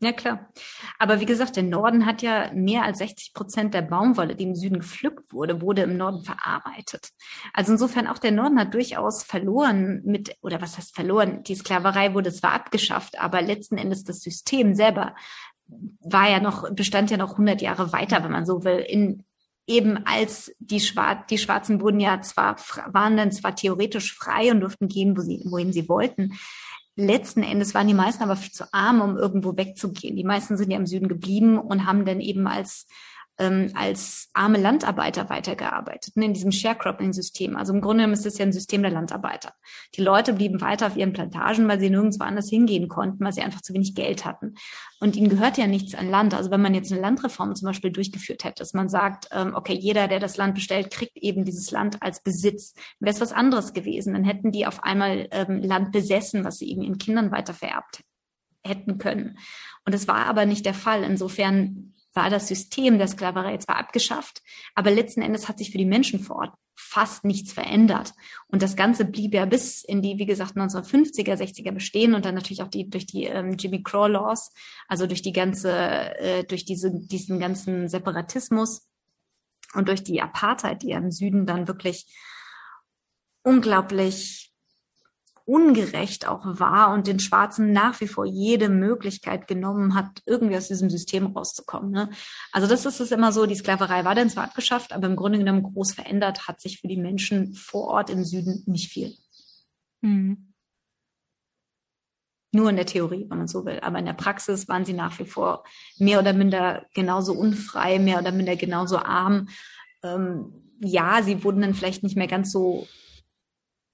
Ja, 0.00 0.12
klar. 0.12 0.50
Aber 0.98 1.20
wie 1.20 1.24
gesagt, 1.24 1.56
der 1.56 1.62
Norden 1.62 2.04
hat 2.04 2.20
ja 2.20 2.50
mehr 2.52 2.82
als 2.82 2.98
60 2.98 3.32
Prozent 3.32 3.72
der 3.72 3.80
Baumwolle, 3.80 4.36
die 4.36 4.44
im 4.44 4.54
Süden 4.54 4.80
gepflückt 4.80 5.32
wurde, 5.32 5.62
wurde 5.62 5.82
im 5.82 5.96
Norden 5.96 6.22
verarbeitet. 6.24 7.08
Also 7.54 7.72
insofern 7.72 8.06
auch 8.06 8.18
der 8.18 8.32
Norden 8.32 8.58
hat 8.58 8.74
durchaus 8.74 9.22
verloren 9.22 10.02
mit, 10.04 10.36
oder 10.42 10.60
was 10.60 10.76
heißt 10.76 10.94
verloren? 10.94 11.42
Die 11.44 11.54
Sklaverei 11.54 12.12
wurde 12.12 12.32
zwar 12.32 12.52
abgeschafft, 12.52 13.18
aber 13.18 13.40
letzten 13.40 13.78
Endes 13.78 14.04
das 14.04 14.20
System 14.20 14.74
selber 14.74 15.14
war 15.66 16.28
ja 16.28 16.40
noch, 16.40 16.70
bestand 16.74 17.10
ja 17.10 17.16
noch 17.16 17.32
100 17.32 17.62
Jahre 17.62 17.92
weiter, 17.92 18.22
wenn 18.22 18.32
man 18.32 18.44
so 18.44 18.64
will, 18.64 18.84
in, 18.86 19.24
eben 19.66 20.04
als 20.06 20.54
die, 20.58 20.80
Schwar 20.80 21.24
die 21.28 21.38
Schwarzen 21.38 21.80
wurden 21.80 22.00
ja 22.00 22.20
zwar, 22.20 22.56
waren 22.92 23.16
dann 23.16 23.32
zwar 23.32 23.54
theoretisch 23.54 24.14
frei 24.14 24.50
und 24.50 24.60
durften 24.60 24.88
gehen, 24.88 25.16
wo 25.16 25.22
sie, 25.22 25.42
wohin 25.46 25.72
sie 25.72 25.88
wollten, 25.88 26.34
letzten 26.96 27.42
Endes 27.42 27.74
waren 27.74 27.88
die 27.88 27.94
meisten 27.94 28.22
aber 28.22 28.36
viel 28.36 28.52
zu 28.52 28.72
arm, 28.72 29.00
um 29.00 29.16
irgendwo 29.16 29.56
wegzugehen. 29.56 30.16
Die 30.16 30.24
meisten 30.24 30.56
sind 30.56 30.70
ja 30.70 30.78
im 30.78 30.86
Süden 30.86 31.08
geblieben 31.08 31.58
und 31.58 31.86
haben 31.86 32.04
dann 32.04 32.20
eben 32.20 32.46
als 32.46 32.86
ähm, 33.38 33.72
als 33.74 34.28
arme 34.32 34.58
Landarbeiter 34.58 35.28
weitergearbeitet, 35.28 36.16
ne, 36.16 36.26
in 36.26 36.34
diesem 36.34 36.52
Sharecropping-System. 36.52 37.56
Also 37.56 37.72
im 37.72 37.80
Grunde 37.80 38.02
genommen 38.02 38.14
ist 38.14 38.26
es 38.26 38.38
ja 38.38 38.46
ein 38.46 38.52
System 38.52 38.82
der 38.82 38.92
Landarbeiter. 38.92 39.54
Die 39.96 40.02
Leute 40.02 40.32
blieben 40.32 40.60
weiter 40.60 40.86
auf 40.86 40.96
ihren 40.96 41.12
Plantagen, 41.12 41.66
weil 41.66 41.80
sie 41.80 41.90
nirgendwo 41.90 42.24
anders 42.24 42.48
hingehen 42.48 42.88
konnten, 42.88 43.24
weil 43.24 43.32
sie 43.32 43.42
einfach 43.42 43.60
zu 43.60 43.74
wenig 43.74 43.94
Geld 43.94 44.24
hatten. 44.24 44.54
Und 45.00 45.16
ihnen 45.16 45.28
gehört 45.28 45.58
ja 45.58 45.66
nichts 45.66 45.94
an 45.94 46.10
Land. 46.10 46.34
Also 46.34 46.50
wenn 46.50 46.62
man 46.62 46.74
jetzt 46.74 46.92
eine 46.92 47.00
Landreform 47.00 47.54
zum 47.56 47.66
Beispiel 47.66 47.90
durchgeführt 47.90 48.44
hätte, 48.44 48.62
dass 48.62 48.72
man 48.72 48.88
sagt, 48.88 49.28
ähm, 49.32 49.52
okay, 49.54 49.74
jeder, 49.74 50.06
der 50.06 50.20
das 50.20 50.36
Land 50.36 50.54
bestellt, 50.54 50.90
kriegt 50.90 51.16
eben 51.16 51.44
dieses 51.44 51.70
Land 51.70 52.02
als 52.02 52.22
Besitz. 52.22 52.74
Wäre 53.00 53.14
es 53.14 53.20
was 53.20 53.32
anderes 53.32 53.72
gewesen, 53.72 54.14
dann 54.14 54.24
hätten 54.24 54.52
die 54.52 54.66
auf 54.66 54.84
einmal 54.84 55.28
ähm, 55.32 55.60
Land 55.60 55.92
besessen, 55.92 56.44
was 56.44 56.58
sie 56.58 56.70
eben 56.70 56.82
ihren 56.82 56.98
Kindern 56.98 57.32
weitervererbt 57.32 58.04
hätten 58.64 58.98
können. 58.98 59.38
Und 59.84 59.94
das 59.94 60.08
war 60.08 60.26
aber 60.26 60.46
nicht 60.46 60.64
der 60.64 60.74
Fall. 60.74 61.02
Insofern 61.02 61.93
war 62.14 62.30
das 62.30 62.48
System 62.48 62.98
der 62.98 63.08
Sklaverei 63.08 63.58
zwar 63.58 63.76
abgeschafft, 63.76 64.42
aber 64.74 64.90
letzten 64.90 65.22
Endes 65.22 65.48
hat 65.48 65.58
sich 65.58 65.70
für 65.70 65.78
die 65.78 65.84
Menschen 65.84 66.20
vor 66.20 66.36
Ort 66.36 66.54
fast 66.76 67.24
nichts 67.24 67.52
verändert. 67.52 68.12
Und 68.46 68.62
das 68.62 68.76
Ganze 68.76 69.04
blieb 69.04 69.34
ja 69.34 69.44
bis 69.46 69.82
in 69.82 70.02
die, 70.02 70.18
wie 70.18 70.26
gesagt, 70.26 70.56
1950er, 70.56 71.34
60er 71.34 71.72
bestehen 71.72 72.14
und 72.14 72.24
dann 72.24 72.34
natürlich 72.34 72.62
auch 72.62 72.68
die 72.68 72.88
durch 72.88 73.06
die 73.06 73.24
ähm, 73.24 73.56
Jimmy 73.58 73.82
Crow 73.82 74.08
Laws, 74.08 74.52
also 74.88 75.06
durch 75.06 75.22
die 75.22 75.32
ganze, 75.32 75.72
äh, 75.72 76.44
durch 76.44 76.64
diese, 76.64 76.92
diesen 76.92 77.38
ganzen 77.38 77.88
Separatismus 77.88 78.88
und 79.74 79.88
durch 79.88 80.04
die 80.04 80.22
Apartheid, 80.22 80.82
die 80.82 80.88
ja 80.88 80.98
im 80.98 81.10
Süden 81.10 81.46
dann 81.46 81.68
wirklich 81.68 82.06
unglaublich 83.42 84.53
ungerecht 85.46 86.26
auch 86.26 86.42
war 86.44 86.92
und 86.92 87.06
den 87.06 87.20
Schwarzen 87.20 87.72
nach 87.72 88.00
wie 88.00 88.08
vor 88.08 88.24
jede 88.24 88.68
Möglichkeit 88.68 89.46
genommen 89.46 89.94
hat, 89.94 90.22
irgendwie 90.24 90.56
aus 90.56 90.68
diesem 90.68 90.88
System 90.88 91.26
rauszukommen. 91.26 91.90
Ne? 91.90 92.10
Also 92.52 92.66
das 92.66 92.86
ist 92.86 93.00
es 93.00 93.12
immer 93.12 93.30
so, 93.30 93.44
die 93.44 93.54
Sklaverei 93.54 94.04
war 94.04 94.14
dann 94.14 94.30
zwar 94.30 94.44
abgeschafft, 94.44 94.92
aber 94.92 95.06
im 95.06 95.16
Grunde 95.16 95.38
genommen 95.38 95.62
groß 95.62 95.92
verändert 95.92 96.48
hat 96.48 96.60
sich 96.60 96.80
für 96.80 96.88
die 96.88 96.96
Menschen 96.96 97.54
vor 97.54 97.88
Ort 97.88 98.10
im 98.10 98.24
Süden 98.24 98.62
nicht 98.66 98.90
viel. 98.90 99.14
Mhm. 100.00 100.54
Nur 102.52 102.70
in 102.70 102.76
der 102.76 102.86
Theorie, 102.86 103.26
wenn 103.28 103.38
man 103.38 103.48
so 103.48 103.66
will. 103.66 103.80
Aber 103.80 103.98
in 103.98 104.06
der 104.06 104.12
Praxis 104.12 104.68
waren 104.68 104.84
sie 104.84 104.92
nach 104.92 105.18
wie 105.18 105.26
vor 105.26 105.64
mehr 105.98 106.20
oder 106.20 106.32
minder 106.32 106.86
genauso 106.94 107.34
unfrei, 107.34 107.98
mehr 107.98 108.20
oder 108.20 108.30
minder 108.30 108.54
genauso 108.54 108.98
arm. 108.98 109.48
Ähm, 110.04 110.52
ja, 110.80 111.22
sie 111.22 111.42
wurden 111.42 111.62
dann 111.62 111.74
vielleicht 111.74 112.02
nicht 112.02 112.16
mehr 112.16 112.28
ganz 112.28 112.52
so 112.52 112.86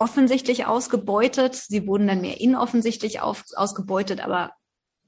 offensichtlich 0.01 0.67
ausgebeutet. 0.67 1.55
Sie 1.55 1.87
wurden 1.87 2.09
dann 2.09 2.23
mehr 2.23 2.41
inoffensichtlich 2.41 3.21
auf, 3.21 3.45
ausgebeutet, 3.55 4.25
aber 4.25 4.53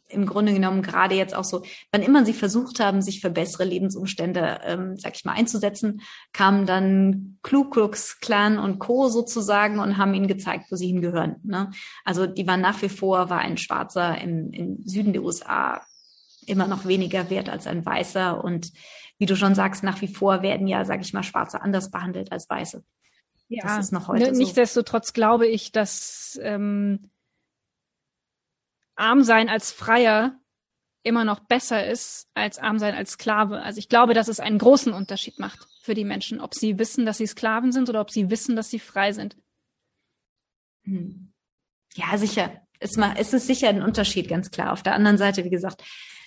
im 0.09 0.27
Grunde 0.27 0.53
genommen 0.53 0.83
gerade 0.83 1.15
jetzt 1.15 1.35
auch 1.35 1.45
so, 1.45 1.63
wann 1.91 2.03
immer 2.03 2.27
sie 2.27 2.35
versucht 2.35 2.79
haben, 2.79 3.01
sich 3.01 3.23
für 3.23 3.31
bessere 3.31 3.65
Lebensumstände, 3.65 4.61
ähm, 4.65 4.99
sag 4.99 5.17
ich 5.17 5.25
mal, 5.25 5.33
einzusetzen, 5.33 6.03
kamen 6.35 6.67
dann 6.67 7.39
Ku 7.43 7.65
Klux 7.71 8.21
Klan 8.21 8.59
und 8.59 8.79
Co. 8.79 9.09
sozusagen 9.09 9.79
und 9.79 9.97
haben 9.97 10.13
ihnen 10.13 10.29
gezeigt, 10.29 10.67
wo 10.71 10.77
sie 10.77 10.89
hingehören. 10.89 11.37
Ne? 11.43 11.71
Also 12.05 12.27
die 12.27 12.47
waren 12.47 12.61
nach 12.61 12.83
wie 12.83 12.91
vor, 12.91 13.31
war 13.31 13.39
ein 13.39 13.57
Schwarzer 13.57 14.21
im, 14.21 14.53
im 14.53 14.83
Süden 14.85 15.15
der 15.15 15.23
USA 15.23 15.81
immer 16.45 16.67
noch 16.67 16.85
weniger 16.85 17.31
wert 17.31 17.49
als 17.49 17.67
ein 17.67 17.87
Weißer 17.87 18.45
und 18.45 18.73
wie 19.19 19.27
du 19.27 19.37
schon 19.37 19.55
sagst, 19.55 19.83
nach 19.83 20.03
wie 20.03 20.09
vor 20.09 20.43
werden 20.43 20.67
ja, 20.67 20.85
sag 20.85 21.01
ich 21.01 21.15
mal, 21.15 21.23
Schwarze 21.23 21.63
anders 21.63 21.91
behandelt 21.91 22.31
als 22.33 22.51
Weiße. 22.51 22.85
Ja, 23.53 23.77
das 23.77 23.87
ist 23.87 23.93
noch 23.93 24.09
heute 24.09 24.25
ne, 24.25 24.35
so. 24.35 24.41
Nichtsdestotrotz 24.41 25.13
glaube 25.13 25.47
ich, 25.47 25.73
dass 25.73 26.41
ähm, 26.43 27.11
arm 28.97 29.23
sein 29.23 29.49
als 29.49 29.73
Freier 29.73 30.39
immer 31.03 31.25
noch 31.25 31.41
besser 31.41 31.87
ist 31.87 32.29
als 32.35 32.59
arm 32.59 32.79
sein 32.79 32.95
als 32.95 33.13
Sklave. 33.13 33.61
Also 33.61 33.79
ich 33.79 33.89
glaube, 33.89 34.15
dass 34.15 34.29
es 34.29 34.41
einen 34.41 34.59
großen 34.59 34.93
Unterschied 34.93 35.39
macht 35.39 35.67
für 35.83 35.95
die 35.95 36.05
Menschen, 36.05 36.41
ob 36.41 36.55
sie 36.55 36.79
wissen, 36.79 37.05
dass 37.05 37.19
sie 37.19 37.27
Sklaven 37.27 37.73
sind 37.73 37.89
oder 37.91 38.01
ob 38.01 38.11
sie 38.11 38.31
wissen, 38.31 38.57
dass 38.57 38.71
sie 38.71 38.79
frei 38.79 39.13
sind. 39.13 39.37
Hm. 40.85 41.33
Ja, 41.95 42.17
sicher. 42.17 42.63
Es, 42.79 42.97
es 42.97 43.33
ist 43.33 43.47
sicher 43.47 43.69
ein 43.69 43.83
Unterschied, 43.83 44.29
ganz 44.29 44.51
klar. 44.51 44.73
Auf 44.73 44.83
der 44.83 44.95
anderen 44.95 45.19
Seite, 45.19 45.45
wie 45.45 45.51
gesagt, 45.51 45.83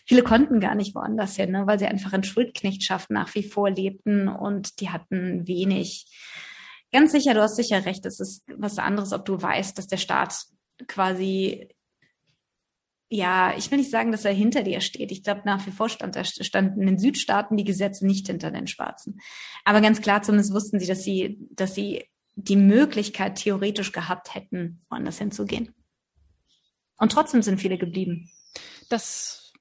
viele 0.06 0.24
konnten 0.24 0.60
gar 0.60 0.76
nicht 0.76 0.94
woanders 0.94 1.38
hin, 1.38 1.52
ne, 1.52 1.66
weil 1.66 1.80
sie 1.80 1.88
einfach 1.88 2.14
in 2.14 2.24
Schuldknechtschaft 2.24 3.10
nach 3.10 3.34
wie 3.34 3.44
vor 3.44 3.70
lebten 3.70 4.28
und 4.28 4.80
die 4.80 4.90
hatten 4.90 5.48
wenig 5.48 6.06
ganz 6.96 7.12
sicher, 7.12 7.34
du 7.34 7.42
hast 7.42 7.56
sicher 7.56 7.86
recht. 7.86 8.06
Es 8.06 8.20
ist 8.20 8.44
was 8.58 8.80
anderes, 8.80 9.14
ob 9.14 9.26
du 9.26 9.42
weißt, 9.42 9.78
dass 9.78 9.88
der 9.88 9.98
Staat 9.98 10.46
quasi 10.88 11.70
ja, 13.10 13.56
ich 13.56 13.70
will 13.70 13.78
nicht 13.78 13.92
sagen, 13.92 14.12
dass 14.12 14.26
er 14.26 14.34
hinter 14.34 14.64
dir 14.64 14.82
steht. 14.82 15.12
Ich 15.12 15.24
glaube, 15.24 15.42
nach 15.46 15.66
wie 15.68 15.72
vor 15.72 15.90
stand 15.90 16.18
standen 16.26 16.82
in 16.82 16.88
den 16.88 16.98
Südstaaten 16.98 17.56
die 17.56 17.64
Gesetze 17.64 18.06
nicht 18.06 18.28
hinter 18.28 18.50
den 18.52 18.68
Schwarzen. 18.68 19.22
Aber 19.64 19.80
ganz 19.80 20.02
klar, 20.02 20.24
zumindest 20.24 20.54
wussten 20.54 20.80
sie, 20.80 20.88
dass 20.88 21.04
sie, 21.04 21.38
dass 21.52 21.76
sie 21.76 22.06
die 22.36 22.56
Möglichkeit 22.56 23.36
theoretisch 23.36 23.92
gehabt 23.92 24.34
hätten, 24.34 24.82
woanders 24.90 25.20
hinzugehen. 25.20 25.74
Und 26.98 27.12
trotzdem 27.12 27.42
sind 27.42 27.62
viele 27.62 27.78
geblieben. 27.78 28.30
Das 28.90 29.54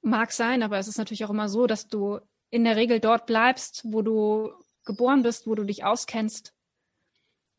mag 0.00 0.32
sein, 0.32 0.62
aber 0.62 0.78
es 0.78 0.88
ist 0.88 0.98
natürlich 0.98 1.24
auch 1.24 1.30
immer 1.30 1.48
so, 1.48 1.66
dass 1.66 1.88
du 1.88 2.20
in 2.50 2.64
der 2.64 2.76
Regel 2.76 3.00
dort 3.00 3.26
bleibst, 3.26 3.82
wo 3.84 4.02
du 4.02 4.52
geboren 4.84 5.22
bist, 5.22 5.46
wo 5.46 5.54
du 5.54 5.64
dich 5.64 5.84
auskennst, 5.84 6.54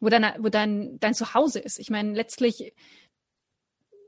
wo 0.04 0.10
dein, 0.10 0.34
wo 0.39 0.49
dein, 0.49 0.99
dein 0.99 1.14
Zuhause 1.14 1.60
ist. 1.60 1.80
Ich 1.80 1.89
meine, 1.89 2.14
letztlich 2.14 2.74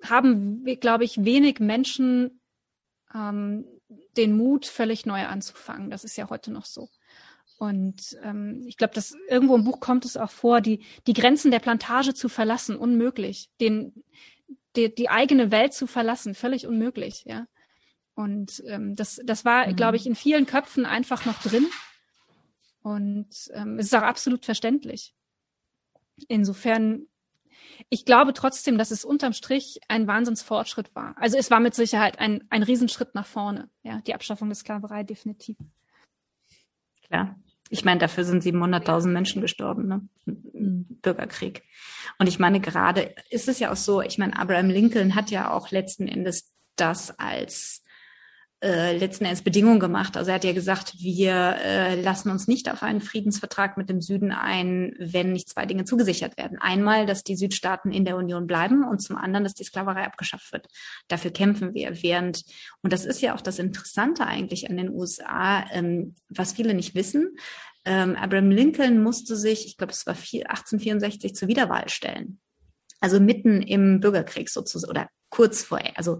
haben, 0.03 0.63
glaube 0.79 1.05
ich, 1.05 1.23
wenig 1.23 1.59
Menschen 1.59 2.41
ähm, 3.13 3.65
den 4.17 4.35
Mut, 4.35 4.65
völlig 4.65 5.05
neu 5.05 5.25
anzufangen. 5.25 5.89
Das 5.89 6.03
ist 6.03 6.17
ja 6.17 6.29
heute 6.29 6.51
noch 6.51 6.65
so. 6.65 6.89
Und 7.57 8.17
ähm, 8.21 8.65
ich 8.67 8.75
glaube, 8.75 8.93
dass 8.93 9.15
irgendwo 9.29 9.55
im 9.55 9.63
Buch 9.63 9.79
kommt 9.79 10.03
es 10.03 10.17
auch 10.17 10.31
vor, 10.31 10.59
die, 10.59 10.83
die 11.07 11.13
Grenzen 11.13 11.51
der 11.51 11.59
Plantage 11.59 12.13
zu 12.13 12.27
verlassen, 12.27 12.75
unmöglich. 12.75 13.49
Den, 13.61 14.03
die, 14.75 14.93
die 14.93 15.09
eigene 15.09 15.51
Welt 15.51 15.73
zu 15.73 15.87
verlassen, 15.87 16.35
völlig 16.35 16.67
unmöglich, 16.67 17.23
ja. 17.25 17.47
Und 18.15 18.63
ähm, 18.67 18.95
das, 18.95 19.21
das 19.23 19.45
war, 19.45 19.67
mhm. 19.67 19.75
glaube 19.75 19.97
ich, 19.97 20.05
in 20.05 20.15
vielen 20.15 20.45
Köpfen 20.45 20.85
einfach 20.85 21.25
noch 21.25 21.41
drin. 21.41 21.65
Und 22.81 23.49
ähm, 23.53 23.79
es 23.79 23.87
ist 23.87 23.95
auch 23.95 24.03
absolut 24.03 24.45
verständlich. 24.45 25.13
Insofern, 26.27 27.07
ich 27.89 28.05
glaube 28.05 28.33
trotzdem, 28.33 28.77
dass 28.77 28.91
es 28.91 29.05
unterm 29.05 29.33
Strich 29.33 29.79
ein 29.87 30.07
Wahnsinnsfortschritt 30.07 30.95
war. 30.95 31.15
Also 31.17 31.37
es 31.37 31.51
war 31.51 31.59
mit 31.59 31.75
Sicherheit 31.75 32.19
ein, 32.19 32.43
ein 32.49 32.63
Riesenschritt 32.63 33.15
nach 33.15 33.25
vorne, 33.25 33.69
ja, 33.83 34.01
die 34.01 34.13
Abschaffung 34.13 34.49
der 34.49 34.55
Sklaverei 34.55 35.03
definitiv. 35.03 35.57
Klar. 37.07 37.35
Ich 37.71 37.83
meine, 37.83 37.99
dafür 37.99 38.23
sind 38.23 38.43
700.000 38.43 39.07
Menschen 39.07 39.41
gestorben, 39.41 39.87
ne? 39.87 40.07
Bürgerkrieg. 40.25 41.63
Und 42.19 42.27
ich 42.27 42.37
meine, 42.37 42.59
gerade 42.59 43.15
ist 43.31 43.47
es 43.47 43.57
ja 43.57 43.71
auch 43.71 43.75
so, 43.75 44.01
ich 44.01 44.19
meine, 44.19 44.37
Abraham 44.37 44.69
Lincoln 44.69 45.15
hat 45.15 45.31
ja 45.31 45.51
auch 45.51 45.71
letzten 45.71 46.07
Endes 46.07 46.53
das 46.75 47.17
als 47.17 47.83
äh, 48.65 48.97
letzten 48.97 49.25
Endes 49.25 49.43
Bedingung 49.43 49.79
gemacht. 49.79 50.17
Also 50.17 50.31
er 50.31 50.35
hat 50.35 50.43
ja 50.43 50.51
gesagt, 50.51 50.95
wir 50.97 51.55
äh, 51.63 52.01
lassen 52.01 52.31
uns 52.31 52.47
nicht 52.47 52.71
auf 52.71 52.81
einen 52.81 52.99
Friedensvertrag 52.99 53.77
mit 53.77 53.89
dem 53.89 54.01
Süden 54.01 54.31
ein, 54.31 54.95
wenn 54.97 55.33
nicht 55.33 55.49
zwei 55.49 55.67
Dinge 55.67 55.85
zugesichert 55.85 56.35
werden. 56.35 56.57
Einmal, 56.59 57.05
dass 57.05 57.23
die 57.23 57.35
Südstaaten 57.35 57.91
in 57.91 58.05
der 58.05 58.17
Union 58.17 58.47
bleiben 58.47 58.83
und 58.83 59.03
zum 59.03 59.17
anderen, 59.17 59.43
dass 59.43 59.53
die 59.53 59.65
Sklaverei 59.65 60.05
abgeschafft 60.05 60.51
wird. 60.51 60.67
Dafür 61.07 61.29
kämpfen 61.29 61.75
wir. 61.75 62.01
Während, 62.01 62.43
und 62.81 62.91
das 62.91 63.05
ist 63.05 63.21
ja 63.21 63.35
auch 63.35 63.41
das 63.41 63.59
Interessante 63.59 64.25
eigentlich 64.25 64.67
an 64.67 64.77
den 64.77 64.89
USA, 64.89 65.63
ähm, 65.71 66.15
was 66.29 66.53
viele 66.53 66.73
nicht 66.73 66.95
wissen, 66.95 67.37
ähm, 67.85 68.15
Abraham 68.15 68.49
Lincoln 68.49 69.03
musste 69.03 69.35
sich, 69.35 69.67
ich 69.67 69.77
glaube, 69.77 69.93
es 69.93 70.07
war 70.07 70.15
1864 70.15 71.35
zur 71.35 71.47
Wiederwahl 71.47 71.87
stellen. 71.89 72.39
Also 72.99 73.19
mitten 73.19 73.61
im 73.61 73.99
Bürgerkrieg 73.99 74.49
sozusagen 74.49 74.89
oder 74.89 75.09
kurz 75.29 75.63
vor, 75.63 75.79
also 75.93 76.19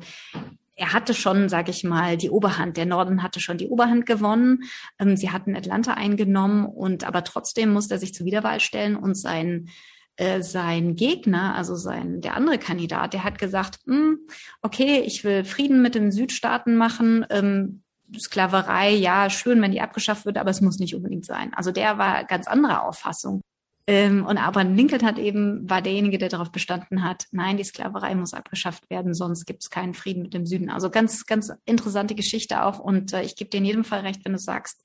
er 0.76 0.94
hatte 0.94 1.14
schon, 1.14 1.50
sage 1.50 1.72
ich 1.72 1.84
mal, 1.84 2.18
die 2.18 2.30
Oberhand. 2.30 2.78
Der 2.78 2.86
Norden 2.86 3.24
hatte 3.24 3.40
schon 3.40 3.58
die 3.58 3.70
Oberhand 3.70 4.06
gewonnen. 4.06 4.64
Ähm, 5.00 5.16
sie 5.16 5.32
hatten 5.32 5.56
Atlanta 5.56 5.94
eingenommen 5.94 6.66
und 6.66 7.06
aber 7.06 7.24
trotzdem 7.24 7.72
musste 7.72 7.96
er 7.96 8.00
sich 8.00 8.14
zur 8.14 8.26
Wiederwahl 8.26 8.60
stellen 8.60 8.96
und 8.96 9.16
sein 9.16 9.70
äh, 10.18 10.42
sein 10.42 10.96
Gegner, 10.96 11.56
also 11.56 11.76
sein 11.76 12.22
der 12.22 12.36
andere 12.36 12.58
Kandidat, 12.58 13.14
der 13.14 13.24
hat 13.24 13.38
gesagt, 13.38 13.80
hm, 13.86 14.20
okay, 14.62 15.02
ich 15.06 15.24
will 15.24 15.44
Frieden 15.44 15.82
mit 15.82 15.96
den 15.96 16.12
Südstaaten 16.12 16.78
machen. 16.78 17.26
Ähm, 17.30 17.82
Sklaverei, 18.18 18.92
ja, 18.92 19.30
schön, 19.30 19.62
wenn 19.62 19.72
die 19.72 19.82
abgeschafft 19.82 20.26
wird, 20.26 20.38
aber 20.38 20.52
es 20.52 20.62
muss 20.62 20.80
nicht 20.80 20.96
unbedingt 20.96 21.26
sein. 21.26 21.54
Also 21.54 21.72
der 21.72 21.98
war 21.98 22.24
ganz 22.26 22.48
anderer 22.48 22.88
Auffassung. 22.88 23.42
Ähm, 23.88 24.26
und 24.26 24.38
Abraham 24.38 24.76
Lincoln 24.76 25.04
hat 25.04 25.20
eben, 25.20 25.70
war 25.70 25.82
derjenige, 25.82 26.18
der 26.18 26.30
darauf 26.30 26.52
bestanden 26.52 27.04
hat, 27.04 27.26
nein, 27.32 27.58
die 27.58 27.64
Sklaverei 27.64 28.16
muss 28.16 28.34
abgeschafft 28.34 28.90
werden, 28.90 29.14
sonst 29.14 29.46
gibt 29.46 29.64
es 29.64 29.70
keinen 29.70 29.94
Frieden 29.94 30.24
mit 30.24 30.34
dem 30.34 30.46
Süden. 30.46 30.70
Also 30.72 30.90
ganz, 30.90 31.26
ganz 31.26 31.52
interessante 31.66 32.16
Geschichte 32.16 32.64
auch. 32.64 32.80
Und 32.80 33.14
äh, 33.14 33.22
ich 33.22 33.36
gebe 33.36 33.50
dir 33.50 33.58
in 33.58 33.66
jedem 33.66 33.84
Fall 33.84 34.02
recht, 34.02 34.26
wenn 34.26 34.34
du 34.34 34.40
sagst, 34.40 34.82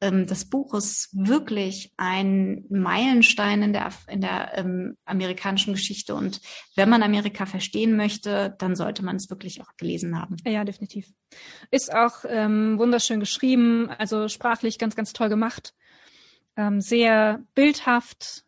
ähm, 0.00 0.26
das 0.26 0.46
Buch 0.46 0.72
ist 0.72 1.10
wirklich 1.12 1.92
ein 1.98 2.64
Meilenstein 2.70 3.62
in 3.62 3.72
der, 3.74 3.90
in 4.08 4.22
der 4.22 4.56
ähm, 4.56 4.96
amerikanischen 5.04 5.74
Geschichte. 5.74 6.14
Und 6.14 6.40
wenn 6.74 6.88
man 6.88 7.02
Amerika 7.02 7.44
verstehen 7.44 7.96
möchte, 7.96 8.54
dann 8.58 8.76
sollte 8.76 9.04
man 9.04 9.16
es 9.16 9.28
wirklich 9.28 9.60
auch 9.60 9.76
gelesen 9.76 10.18
haben. 10.18 10.36
Ja, 10.46 10.64
definitiv. 10.64 11.08
Ist 11.70 11.92
auch 11.92 12.24
ähm, 12.26 12.78
wunderschön 12.78 13.20
geschrieben, 13.20 13.90
also 13.90 14.28
sprachlich 14.28 14.78
ganz, 14.78 14.96
ganz 14.96 15.12
toll 15.12 15.28
gemacht 15.28 15.74
ähm, 16.58 16.82
sehr 16.82 17.42
bildhaft. 17.54 18.44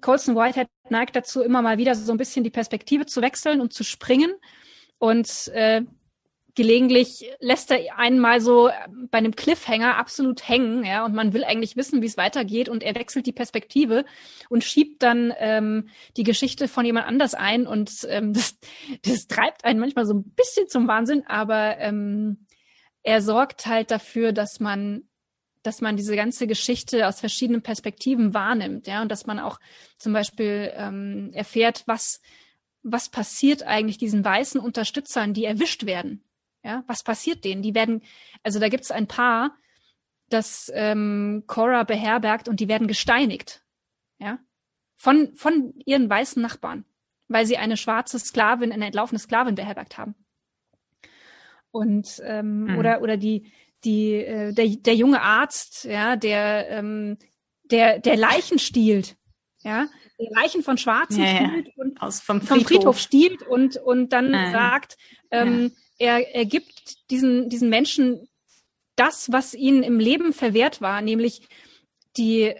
Colson 0.00 0.34
Whitehead 0.34 0.68
neigt 0.88 1.16
dazu, 1.16 1.42
immer 1.42 1.60
mal 1.60 1.76
wieder 1.76 1.94
so 1.94 2.10
ein 2.12 2.18
bisschen 2.18 2.44
die 2.44 2.50
Perspektive 2.50 3.04
zu 3.04 3.20
wechseln 3.20 3.60
und 3.60 3.74
zu 3.74 3.84
springen. 3.84 4.32
Und 4.98 5.48
äh, 5.48 5.82
gelegentlich 6.54 7.30
lässt 7.38 7.70
er 7.70 7.98
einen 7.98 8.18
mal 8.18 8.40
so 8.40 8.70
bei 9.10 9.18
einem 9.18 9.36
Cliffhanger 9.36 9.96
absolut 9.98 10.48
hängen, 10.48 10.84
ja, 10.84 11.04
und 11.04 11.14
man 11.14 11.34
will 11.34 11.44
eigentlich 11.44 11.76
wissen, 11.76 12.00
wie 12.00 12.06
es 12.06 12.16
weitergeht, 12.16 12.70
und 12.70 12.82
er 12.82 12.94
wechselt 12.94 13.26
die 13.26 13.32
Perspektive 13.32 14.06
und 14.48 14.64
schiebt 14.64 15.02
dann 15.02 15.34
ähm, 15.38 15.88
die 16.16 16.22
Geschichte 16.22 16.66
von 16.66 16.86
jemand 16.86 17.06
anders 17.06 17.34
ein 17.34 17.66
und 17.66 17.90
ähm, 18.08 18.32
das, 18.32 18.56
das 19.02 19.26
treibt 19.26 19.64
einen 19.64 19.78
manchmal 19.78 20.06
so 20.06 20.14
ein 20.14 20.24
bisschen 20.34 20.66
zum 20.68 20.88
Wahnsinn, 20.88 21.24
aber 21.26 21.76
ähm, 21.78 22.46
er 23.02 23.20
sorgt 23.20 23.66
halt 23.66 23.90
dafür, 23.90 24.32
dass 24.32 24.58
man 24.58 25.02
dass 25.66 25.80
man 25.80 25.96
diese 25.96 26.16
ganze 26.16 26.46
Geschichte 26.46 27.08
aus 27.08 27.20
verschiedenen 27.20 27.62
Perspektiven 27.62 28.34
wahrnimmt, 28.34 28.86
ja, 28.86 29.02
und 29.02 29.10
dass 29.10 29.26
man 29.26 29.38
auch 29.38 29.58
zum 29.98 30.12
Beispiel 30.12 30.72
ähm, 30.74 31.30
erfährt, 31.32 31.82
was 31.86 32.20
was 32.88 33.08
passiert 33.08 33.64
eigentlich 33.64 33.98
diesen 33.98 34.24
weißen 34.24 34.60
Unterstützern, 34.60 35.34
die 35.34 35.44
erwischt 35.44 35.86
werden, 35.86 36.22
ja, 36.62 36.84
was 36.86 37.02
passiert 37.02 37.44
denen? 37.44 37.62
Die 37.62 37.74
werden, 37.74 38.02
also 38.44 38.60
da 38.60 38.68
gibt 38.68 38.84
es 38.84 38.92
ein 38.92 39.08
Paar, 39.08 39.56
das 40.28 40.70
ähm, 40.74 41.44
Cora 41.46 41.82
beherbergt 41.82 42.48
und 42.48 42.60
die 42.60 42.68
werden 42.68 42.86
gesteinigt, 42.86 43.64
ja, 44.18 44.38
von 44.96 45.34
von 45.34 45.74
ihren 45.84 46.08
weißen 46.08 46.40
Nachbarn, 46.40 46.84
weil 47.28 47.44
sie 47.44 47.56
eine 47.56 47.76
schwarze 47.76 48.18
Sklavin, 48.18 48.72
eine 48.72 48.86
entlaufene 48.86 49.18
Sklavin 49.18 49.56
beherbergt 49.56 49.98
haben. 49.98 50.14
Und 51.72 52.22
ähm, 52.24 52.64
mhm. 52.64 52.78
oder 52.78 53.02
oder 53.02 53.16
die 53.16 53.52
die, 53.84 54.14
äh, 54.14 54.52
der, 54.52 54.66
der 54.68 54.94
junge 54.94 55.22
Arzt, 55.22 55.84
ja, 55.84 56.16
der, 56.16 56.68
ähm, 56.70 57.18
der, 57.64 57.98
der 57.98 58.16
Leichen 58.16 58.58
stiehlt, 58.58 59.16
ja, 59.62 59.88
der 60.18 60.30
Leichen 60.30 60.62
von 60.62 60.78
Schwarzen 60.78 61.22
ja, 61.22 61.48
stiehlt 61.48 61.76
und 61.76 62.00
Aus, 62.00 62.20
vom, 62.20 62.40
Friedhof. 62.40 62.56
vom 62.56 62.66
Friedhof 62.66 62.98
stiehlt 62.98 63.42
und, 63.42 63.76
und 63.76 64.12
dann 64.12 64.32
äh, 64.32 64.50
sagt, 64.50 64.96
ähm, 65.30 65.72
ja. 65.98 66.18
er, 66.18 66.34
er 66.34 66.44
gibt 66.46 67.10
diesen, 67.10 67.48
diesen 67.48 67.68
Menschen 67.68 68.28
das, 68.96 69.30
was 69.30 69.54
ihnen 69.54 69.82
im 69.82 70.00
Leben 70.00 70.32
verwehrt 70.32 70.80
war, 70.80 71.02
nämlich 71.02 71.42
die, 72.16 72.54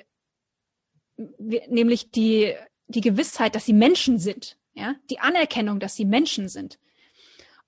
nämlich 1.17 2.11
die, 2.11 2.55
die 2.89 3.01
Gewissheit, 3.01 3.55
dass 3.55 3.65
sie 3.65 3.73
Menschen 3.73 4.19
sind, 4.19 4.59
ja, 4.75 4.95
die 5.09 5.19
Anerkennung, 5.19 5.81
dass 5.81 5.97
sie 5.97 6.05
Menschen 6.05 6.49
sind. 6.49 6.79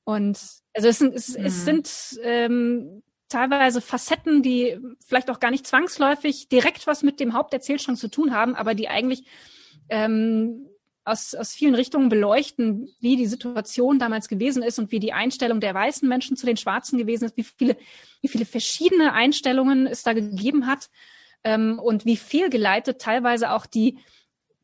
Und 0.04 0.38
also 0.74 0.88
es 0.88 0.98
sind, 0.98 1.14
es, 1.14 1.36
mhm. 1.36 1.44
es 1.44 1.64
sind 1.64 2.20
ähm, 2.22 3.02
teilweise 3.28 3.80
Facetten, 3.80 4.42
die 4.42 4.78
vielleicht 5.06 5.30
auch 5.30 5.40
gar 5.40 5.50
nicht 5.50 5.66
zwangsläufig 5.66 6.48
direkt 6.48 6.86
was 6.86 7.02
mit 7.02 7.20
dem 7.20 7.34
Haupterzählstrang 7.34 7.96
zu 7.96 8.08
tun 8.08 8.34
haben, 8.34 8.54
aber 8.54 8.74
die 8.74 8.88
eigentlich 8.88 9.24
ähm, 9.88 10.68
aus, 11.04 11.34
aus 11.34 11.52
vielen 11.52 11.74
Richtungen 11.74 12.08
beleuchten, 12.08 12.88
wie 13.00 13.16
die 13.16 13.26
Situation 13.26 13.98
damals 13.98 14.28
gewesen 14.28 14.62
ist 14.62 14.78
und 14.78 14.92
wie 14.92 15.00
die 15.00 15.12
Einstellung 15.12 15.60
der 15.60 15.74
weißen 15.74 16.08
Menschen 16.08 16.36
zu 16.36 16.46
den 16.46 16.56
Schwarzen 16.56 16.98
gewesen 16.98 17.24
ist, 17.24 17.36
wie 17.36 17.44
viele, 17.44 17.76
wie 18.20 18.28
viele 18.28 18.44
verschiedene 18.44 19.12
Einstellungen 19.12 19.86
es 19.86 20.02
da 20.02 20.12
gegeben 20.12 20.66
hat 20.66 20.90
ähm, 21.44 21.78
und 21.78 22.04
wie 22.04 22.16
fehlgeleitet 22.16 23.00
teilweise 23.00 23.52
auch 23.52 23.66
die 23.66 23.98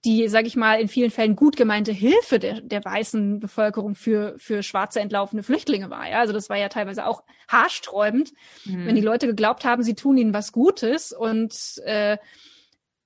die, 0.04 0.28
sage 0.28 0.46
ich 0.46 0.56
mal, 0.56 0.80
in 0.80 0.88
vielen 0.88 1.10
Fällen 1.10 1.36
gut 1.36 1.56
gemeinte 1.56 1.92
Hilfe 1.92 2.38
der, 2.38 2.60
der 2.60 2.84
weißen 2.84 3.40
Bevölkerung 3.40 3.94
für, 3.94 4.34
für 4.38 4.62
schwarze 4.62 5.00
entlaufene 5.00 5.42
Flüchtlinge 5.42 5.90
war. 5.90 6.08
Ja? 6.08 6.20
Also 6.20 6.32
das 6.32 6.50
war 6.50 6.56
ja 6.56 6.68
teilweise 6.68 7.06
auch 7.06 7.24
haarsträubend, 7.48 8.32
mhm. 8.64 8.86
wenn 8.86 8.96
die 8.96 9.00
Leute 9.00 9.26
geglaubt 9.26 9.64
haben, 9.64 9.82
sie 9.82 9.94
tun 9.94 10.16
ihnen 10.16 10.34
was 10.34 10.52
Gutes 10.52 11.12
und 11.12 11.82
äh, 11.84 12.18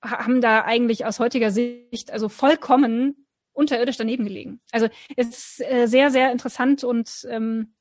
haben 0.01 0.41
da 0.41 0.63
eigentlich 0.63 1.05
aus 1.05 1.19
heutiger 1.19 1.51
Sicht 1.51 2.11
also 2.11 2.29
vollkommen 2.29 3.25
unterirdisch 3.53 3.97
daneben 3.97 4.25
gelegen. 4.25 4.61
Also 4.71 4.87
es 5.17 5.27
ist 5.27 5.61
äh, 5.61 5.87
sehr, 5.87 6.11
sehr 6.11 6.31
interessant 6.31 6.83
und 6.83 7.27
ähm, 7.29 7.73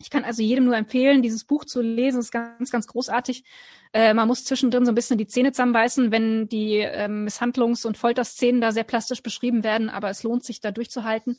ich 0.00 0.08
kann 0.08 0.24
also 0.24 0.42
jedem 0.42 0.64
nur 0.64 0.76
empfehlen, 0.76 1.20
dieses 1.22 1.44
Buch 1.44 1.66
zu 1.66 1.82
lesen. 1.82 2.18
Es 2.18 2.26
ist 2.26 2.32
ganz, 2.32 2.70
ganz 2.70 2.86
großartig. 2.86 3.44
Äh, 3.92 4.14
man 4.14 4.28
muss 4.28 4.44
zwischendrin 4.44 4.86
so 4.86 4.92
ein 4.92 4.94
bisschen 4.94 5.18
die 5.18 5.26
Zähne 5.26 5.52
zusammenbeißen, 5.52 6.10
wenn 6.10 6.48
die 6.48 6.78
äh, 6.78 7.06
Misshandlungs- 7.06 7.86
und 7.86 7.98
Folterszenen 7.98 8.62
da 8.62 8.72
sehr 8.72 8.84
plastisch 8.84 9.22
beschrieben 9.22 9.62
werden, 9.62 9.90
aber 9.90 10.08
es 10.08 10.22
lohnt 10.22 10.44
sich, 10.44 10.60
da 10.60 10.70
durchzuhalten. 10.70 11.38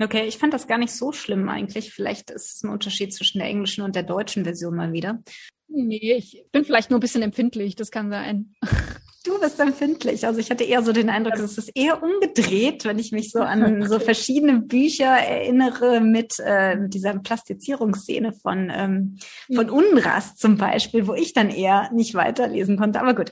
Okay, 0.00 0.26
ich 0.26 0.38
fand 0.38 0.54
das 0.54 0.66
gar 0.66 0.78
nicht 0.78 0.92
so 0.92 1.12
schlimm 1.12 1.48
eigentlich. 1.50 1.92
Vielleicht 1.92 2.30
ist 2.30 2.56
es 2.56 2.62
ein 2.64 2.70
Unterschied 2.70 3.12
zwischen 3.14 3.38
der 3.38 3.48
englischen 3.48 3.82
und 3.82 3.94
der 3.94 4.02
deutschen 4.04 4.44
Version 4.44 4.74
mal 4.74 4.92
wieder. 4.92 5.22
Nee, 5.74 6.14
ich 6.18 6.44
bin 6.52 6.64
vielleicht 6.64 6.90
nur 6.90 6.98
ein 6.98 7.00
bisschen 7.00 7.22
empfindlich, 7.22 7.76
das 7.76 7.90
kann 7.90 8.10
sein. 8.10 8.54
Du 9.24 9.40
bist 9.40 9.60
empfindlich. 9.60 10.26
Also 10.26 10.40
ich 10.40 10.50
hatte 10.50 10.64
eher 10.64 10.82
so 10.82 10.92
den 10.92 11.08
Eindruck, 11.08 11.34
es 11.34 11.56
ist 11.56 11.70
eher 11.76 12.02
umgedreht, 12.02 12.84
wenn 12.84 12.98
ich 12.98 13.12
mich 13.12 13.30
so 13.30 13.38
an 13.38 13.86
so 13.86 14.00
verschiedene 14.00 14.60
Bücher 14.60 15.16
erinnere 15.16 16.00
mit 16.00 16.40
äh, 16.40 16.76
dieser 16.88 17.16
Plastizierungsszene 17.18 18.32
von, 18.32 18.70
ähm, 18.74 19.18
von 19.54 19.70
Unrast 19.70 20.40
zum 20.40 20.56
Beispiel, 20.56 21.06
wo 21.06 21.14
ich 21.14 21.34
dann 21.34 21.50
eher 21.50 21.90
nicht 21.92 22.14
weiterlesen 22.14 22.76
konnte. 22.76 23.00
Aber 23.00 23.14
gut. 23.14 23.30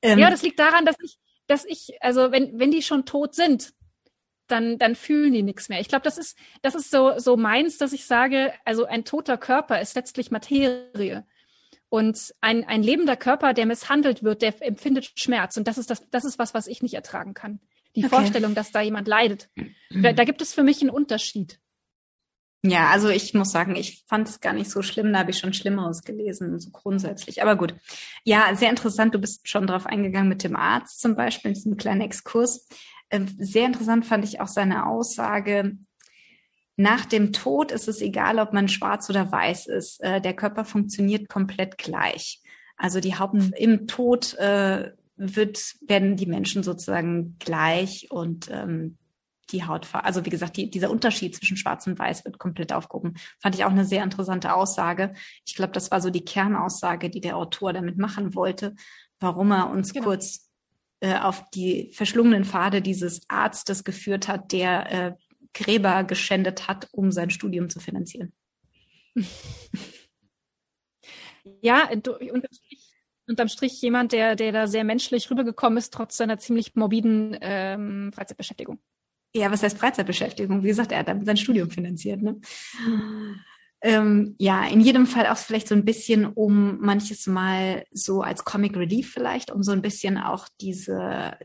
Ähm, 0.00 0.18
ja, 0.18 0.30
das 0.30 0.42
liegt 0.42 0.58
daran, 0.58 0.86
dass 0.86 0.96
ich, 1.02 1.18
dass 1.46 1.66
ich, 1.66 1.98
also 2.00 2.32
wenn, 2.32 2.58
wenn 2.58 2.70
die 2.70 2.82
schon 2.82 3.04
tot 3.04 3.34
sind, 3.34 3.74
dann, 4.48 4.78
dann 4.78 4.94
fühlen 4.94 5.32
die 5.32 5.42
nichts 5.42 5.68
mehr. 5.68 5.80
Ich 5.80 5.88
glaube, 5.88 6.04
das 6.04 6.16
ist, 6.18 6.38
das 6.62 6.74
ist 6.74 6.90
so, 6.90 7.18
so 7.18 7.36
meins, 7.36 7.76
dass 7.78 7.92
ich 7.92 8.06
sage, 8.06 8.52
also 8.64 8.86
ein 8.86 9.04
toter 9.04 9.36
Körper 9.36 9.80
ist 9.80 9.94
letztlich 9.94 10.30
Materie. 10.30 11.26
Und 11.92 12.34
ein, 12.40 12.64
ein 12.64 12.82
lebender 12.82 13.16
Körper, 13.16 13.52
der 13.52 13.66
misshandelt 13.66 14.22
wird, 14.22 14.40
der 14.40 14.54
empfindet 14.66 15.12
Schmerz. 15.14 15.58
Und 15.58 15.68
das 15.68 15.76
ist 15.76 15.90
das, 15.90 16.08
das 16.10 16.24
ist 16.24 16.38
was, 16.38 16.54
was 16.54 16.66
ich 16.66 16.80
nicht 16.80 16.94
ertragen 16.94 17.34
kann. 17.34 17.60
Die 17.94 18.06
okay. 18.06 18.16
Vorstellung, 18.16 18.54
dass 18.54 18.72
da 18.72 18.80
jemand 18.80 19.08
leidet. 19.08 19.50
Da, 19.90 20.14
da 20.14 20.24
gibt 20.24 20.40
es 20.40 20.54
für 20.54 20.62
mich 20.62 20.80
einen 20.80 20.88
Unterschied. 20.88 21.60
Ja, 22.62 22.88
also 22.88 23.10
ich 23.10 23.34
muss 23.34 23.52
sagen, 23.52 23.76
ich 23.76 24.04
fand 24.06 24.26
es 24.26 24.40
gar 24.40 24.54
nicht 24.54 24.70
so 24.70 24.80
schlimm. 24.80 25.12
Da 25.12 25.18
habe 25.18 25.32
ich 25.32 25.38
schon 25.38 25.52
Schlimmeres 25.52 26.02
gelesen, 26.02 26.58
so 26.58 26.70
grundsätzlich. 26.70 27.42
Aber 27.42 27.56
gut. 27.56 27.74
Ja, 28.24 28.54
sehr 28.54 28.70
interessant. 28.70 29.14
Du 29.14 29.18
bist 29.18 29.46
schon 29.46 29.66
drauf 29.66 29.84
eingegangen 29.84 30.30
mit 30.30 30.44
dem 30.44 30.56
Arzt 30.56 30.98
zum 30.98 31.14
Beispiel, 31.14 31.50
in 31.50 31.54
diesem 31.56 31.76
kleinen 31.76 32.00
Exkurs. 32.00 32.68
Ähm, 33.10 33.28
sehr 33.38 33.66
interessant 33.66 34.06
fand 34.06 34.24
ich 34.24 34.40
auch 34.40 34.48
seine 34.48 34.86
Aussage, 34.86 35.76
nach 36.82 37.06
dem 37.06 37.32
Tod 37.32 37.70
ist 37.70 37.88
es 37.88 38.00
egal, 38.00 38.38
ob 38.38 38.52
man 38.52 38.68
schwarz 38.68 39.08
oder 39.08 39.30
weiß 39.30 39.68
ist. 39.68 40.02
Äh, 40.02 40.20
der 40.20 40.34
Körper 40.34 40.64
funktioniert 40.64 41.28
komplett 41.28 41.78
gleich. 41.78 42.42
Also 42.76 43.00
die 43.00 43.16
Haupt 43.16 43.36
im 43.56 43.86
Tod 43.86 44.34
äh, 44.34 44.90
wird 45.16 45.76
werden 45.86 46.16
die 46.16 46.26
Menschen 46.26 46.62
sozusagen 46.62 47.36
gleich 47.38 48.10
und 48.10 48.50
ähm, 48.50 48.98
die 49.52 49.64
Hautfarbe, 49.64 50.06
also 50.06 50.24
wie 50.24 50.30
gesagt, 50.30 50.56
die, 50.56 50.70
dieser 50.70 50.90
Unterschied 50.90 51.36
zwischen 51.36 51.56
Schwarz 51.56 51.86
und 51.86 51.98
Weiß 51.98 52.24
wird 52.24 52.38
komplett 52.38 52.72
aufgehoben. 52.72 53.14
Fand 53.40 53.54
ich 53.54 53.64
auch 53.64 53.70
eine 53.70 53.84
sehr 53.84 54.02
interessante 54.02 54.54
Aussage. 54.54 55.12
Ich 55.46 55.54
glaube, 55.54 55.72
das 55.72 55.90
war 55.90 56.00
so 56.00 56.10
die 56.10 56.24
Kernaussage, 56.24 57.10
die 57.10 57.20
der 57.20 57.36
Autor 57.36 57.72
damit 57.72 57.98
machen 57.98 58.34
wollte, 58.34 58.74
warum 59.20 59.52
er 59.52 59.70
uns 59.70 59.92
genau. 59.92 60.06
kurz 60.06 60.48
äh, 61.00 61.18
auf 61.18 61.48
die 61.50 61.90
verschlungenen 61.92 62.44
Pfade 62.44 62.82
dieses 62.82 63.22
Arztes 63.28 63.84
geführt 63.84 64.26
hat, 64.26 64.52
der 64.52 64.90
äh, 64.90 65.12
Gräber 65.54 66.04
geschändet 66.04 66.68
hat, 66.68 66.88
um 66.92 67.12
sein 67.12 67.30
Studium 67.30 67.68
zu 67.68 67.80
finanzieren. 67.80 68.32
Ja, 71.60 71.88
unterm 71.90 72.52
Strich, 72.52 72.92
unterm 73.26 73.48
Strich 73.48 73.82
jemand, 73.82 74.12
der, 74.12 74.36
der 74.36 74.52
da 74.52 74.66
sehr 74.66 74.84
menschlich 74.84 75.30
rübergekommen 75.30 75.76
ist, 75.76 75.92
trotz 75.92 76.16
seiner 76.16 76.38
ziemlich 76.38 76.74
morbiden 76.74 77.36
ähm, 77.40 78.12
Freizeitbeschäftigung. 78.12 78.78
Ja, 79.34 79.50
was 79.50 79.62
heißt 79.62 79.78
Freizeitbeschäftigung? 79.78 80.62
Wie 80.62 80.68
gesagt, 80.68 80.92
er 80.92 80.98
hat 80.98 81.08
damit 81.08 81.26
sein 81.26 81.36
Studium 81.36 81.70
finanziert. 81.70 82.22
Ne? 82.22 82.40
Ähm, 83.80 84.36
ja, 84.38 84.66
in 84.66 84.80
jedem 84.80 85.06
Fall 85.06 85.26
auch 85.26 85.38
vielleicht 85.38 85.68
so 85.68 85.74
ein 85.74 85.84
bisschen, 85.84 86.26
um 86.26 86.78
manches 86.80 87.26
Mal 87.26 87.84
so 87.90 88.22
als 88.22 88.44
Comic 88.44 88.76
Relief 88.76 89.12
vielleicht, 89.12 89.50
um 89.50 89.62
so 89.62 89.72
ein 89.72 89.82
bisschen 89.82 90.18
auch 90.18 90.48
diese 90.60 91.36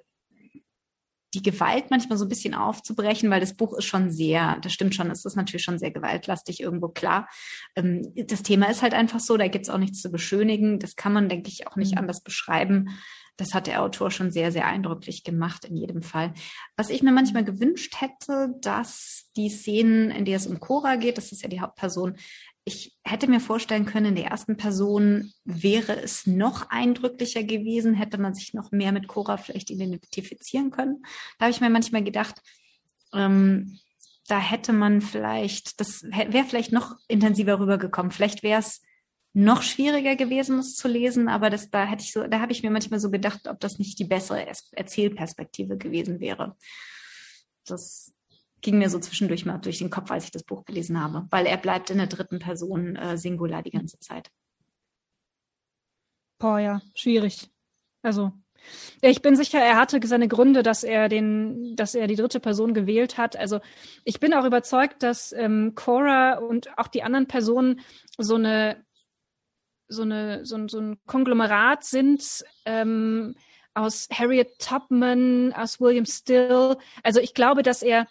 die 1.37 1.43
Gewalt 1.43 1.91
manchmal 1.91 2.17
so 2.17 2.25
ein 2.25 2.29
bisschen 2.29 2.55
aufzubrechen, 2.55 3.29
weil 3.29 3.39
das 3.39 3.53
Buch 3.53 3.77
ist 3.77 3.85
schon 3.85 4.09
sehr, 4.09 4.57
das 4.61 4.73
stimmt 4.73 4.95
schon, 4.95 5.11
es 5.11 5.23
ist 5.23 5.35
natürlich 5.35 5.63
schon 5.63 5.77
sehr 5.77 5.91
gewaltlastig 5.91 6.59
irgendwo 6.59 6.87
klar. 6.87 7.29
Ähm, 7.75 8.11
das 8.15 8.41
Thema 8.41 8.69
ist 8.69 8.81
halt 8.81 8.93
einfach 8.93 9.19
so, 9.19 9.37
da 9.37 9.47
gibt's 9.47 9.69
auch 9.69 9.77
nichts 9.77 10.01
zu 10.01 10.09
beschönigen. 10.09 10.79
Das 10.79 10.95
kann 10.95 11.13
man, 11.13 11.29
denke 11.29 11.49
ich, 11.49 11.67
auch 11.67 11.75
nicht 11.75 11.93
mhm. 11.93 11.99
anders 11.99 12.21
beschreiben. 12.21 12.89
Das 13.37 13.53
hat 13.53 13.67
der 13.67 13.83
Autor 13.83 14.09
schon 14.09 14.31
sehr, 14.31 14.51
sehr 14.51 14.65
eindrücklich 14.65 15.23
gemacht 15.23 15.63
in 15.63 15.77
jedem 15.77 16.01
Fall. 16.01 16.33
Was 16.75 16.89
ich 16.89 17.03
mir 17.03 17.11
manchmal 17.11 17.43
gewünscht 17.43 18.01
hätte, 18.01 18.55
dass 18.61 19.29
die 19.37 19.49
Szenen, 19.49 20.09
in 20.09 20.25
der 20.25 20.37
es 20.37 20.47
um 20.47 20.59
Cora 20.59 20.95
geht, 20.95 21.19
das 21.19 21.31
ist 21.31 21.43
ja 21.43 21.49
die 21.49 21.61
Hauptperson, 21.61 22.15
ich 22.67 22.97
hätte 23.05 23.29
mir 23.29 23.39
vorstellen 23.39 23.85
können, 23.85 24.07
in 24.07 24.15
der 24.15 24.25
ersten 24.25 24.57
Person 24.57 25.31
wäre 25.45 26.01
es 26.01 26.27
noch 26.27 26.69
eindrücklicher 26.69 27.43
gewesen, 27.43 27.93
hätte 27.93 28.17
man 28.17 28.33
sich 28.33 28.53
noch 28.53 28.71
mehr 28.71 28.91
mit 28.91 29.07
Cora 29.07 29.37
vielleicht 29.37 29.69
identifizieren 29.69 30.69
können. 30.69 31.05
Da 31.39 31.45
habe 31.45 31.51
ich 31.51 31.61
mir 31.61 31.69
manchmal 31.69 32.03
gedacht, 32.03 32.41
ähm, 33.13 33.79
da 34.27 34.39
hätte 34.39 34.73
man 34.73 34.99
vielleicht, 34.99 35.79
das 35.79 36.03
wäre 36.03 36.43
vielleicht 36.43 36.73
noch 36.73 36.97
intensiver 37.07 37.57
rübergekommen. 37.57 38.11
Vielleicht 38.11 38.43
wäre 38.43 38.59
es 38.59 38.81
noch 39.31 39.61
schwieriger 39.61 40.17
gewesen, 40.17 40.59
es 40.59 40.75
zu 40.75 40.89
lesen, 40.89 41.29
aber 41.29 41.49
das, 41.49 41.69
da 41.69 41.85
hätte 41.85 42.03
ich 42.03 42.11
so, 42.11 42.27
da 42.27 42.41
habe 42.41 42.51
ich 42.51 42.63
mir 42.63 42.71
manchmal 42.71 42.99
so 42.99 43.09
gedacht, 43.09 43.47
ob 43.47 43.61
das 43.61 43.79
nicht 43.79 43.97
die 43.97 44.05
bessere 44.05 44.45
Erzählperspektive 44.73 45.77
gewesen 45.77 46.19
wäre. 46.19 46.57
Das 47.65 48.11
ging 48.67 48.79
mir 48.79 48.89
so 48.89 48.99
zwischendurch 48.99 49.45
mal 49.45 49.59
durch 49.59 49.77
den 49.77 49.89
Kopf, 49.89 50.11
als 50.11 50.25
ich 50.25 50.31
das 50.31 50.43
Buch 50.43 50.65
gelesen 50.65 51.01
habe, 51.01 51.25
weil 51.29 51.45
er 51.45 51.55
bleibt 51.55 51.89
in 51.89 51.99
der 51.99 52.07
dritten 52.07 52.39
Person 52.39 52.97
äh, 52.97 53.17
Singular 53.17 53.63
die 53.63 53.71
ganze 53.71 53.97
Zeit. 53.99 54.29
Boah, 56.37 56.59
ja, 56.59 56.81
schwierig. 56.93 57.49
Also, 58.01 58.33
ich 59.01 59.21
bin 59.21 59.37
sicher, 59.37 59.59
er 59.59 59.77
hatte 59.77 60.05
seine 60.05 60.27
Gründe, 60.27 60.63
dass 60.63 60.83
er 60.83 61.07
den, 61.07 61.77
dass 61.77 61.95
er 61.95 62.07
die 62.07 62.17
dritte 62.17 62.41
Person 62.41 62.73
gewählt 62.73 63.17
hat. 63.17 63.37
Also, 63.37 63.61
ich 64.03 64.19
bin 64.19 64.33
auch 64.33 64.43
überzeugt, 64.43 65.01
dass 65.01 65.31
ähm, 65.31 65.71
Cora 65.73 66.39
und 66.39 66.77
auch 66.77 66.87
die 66.87 67.03
anderen 67.03 67.29
Personen 67.29 67.79
so 68.17 68.35
eine, 68.35 68.83
so 69.87 70.01
eine, 70.01 70.45
so 70.45 70.57
ein, 70.57 70.67
so 70.67 70.79
ein 70.79 70.99
Konglomerat 71.05 71.85
sind. 71.85 72.43
Ähm, 72.65 73.33
aus 73.75 74.09
Harriet 74.11 74.59
Tubman, 74.59 75.53
aus 75.53 75.79
William 75.79 76.05
Still. 76.05 76.75
Also 77.03 77.21
ich 77.21 77.33
glaube, 77.33 77.63
dass 77.63 77.81
er 77.81 78.07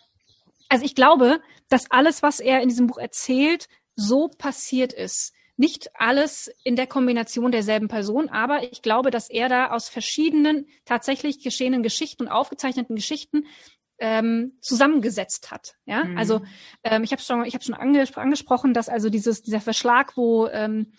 also 0.68 0.84
ich 0.84 0.94
glaube, 0.94 1.40
dass 1.68 1.90
alles, 1.90 2.22
was 2.22 2.40
er 2.40 2.60
in 2.60 2.68
diesem 2.68 2.86
Buch 2.86 2.98
erzählt, 2.98 3.68
so 3.94 4.28
passiert 4.28 4.92
ist. 4.92 5.32
Nicht 5.56 5.90
alles 5.94 6.50
in 6.64 6.76
der 6.76 6.86
Kombination 6.86 7.50
derselben 7.50 7.88
Person, 7.88 8.28
aber 8.28 8.62
ich 8.62 8.82
glaube, 8.82 9.10
dass 9.10 9.30
er 9.30 9.48
da 9.48 9.70
aus 9.70 9.88
verschiedenen 9.88 10.66
tatsächlich 10.84 11.42
geschehenen 11.42 11.82
Geschichten 11.82 12.24
und 12.24 12.28
aufgezeichneten 12.28 12.94
Geschichten 12.94 13.46
ähm, 13.98 14.58
zusammengesetzt 14.60 15.50
hat. 15.50 15.76
Ja, 15.86 16.04
mhm. 16.04 16.18
also 16.18 16.42
ähm, 16.84 17.04
ich 17.04 17.12
habe 17.12 17.22
schon, 17.22 17.44
ich 17.46 17.54
habe 17.54 17.64
schon 17.64 17.74
angespro 17.74 18.20
angesprochen, 18.20 18.74
dass 18.74 18.90
also 18.90 19.08
dieses 19.08 19.42
dieser 19.42 19.60
Verschlag, 19.60 20.16
wo 20.16 20.46
ähm, 20.48 20.92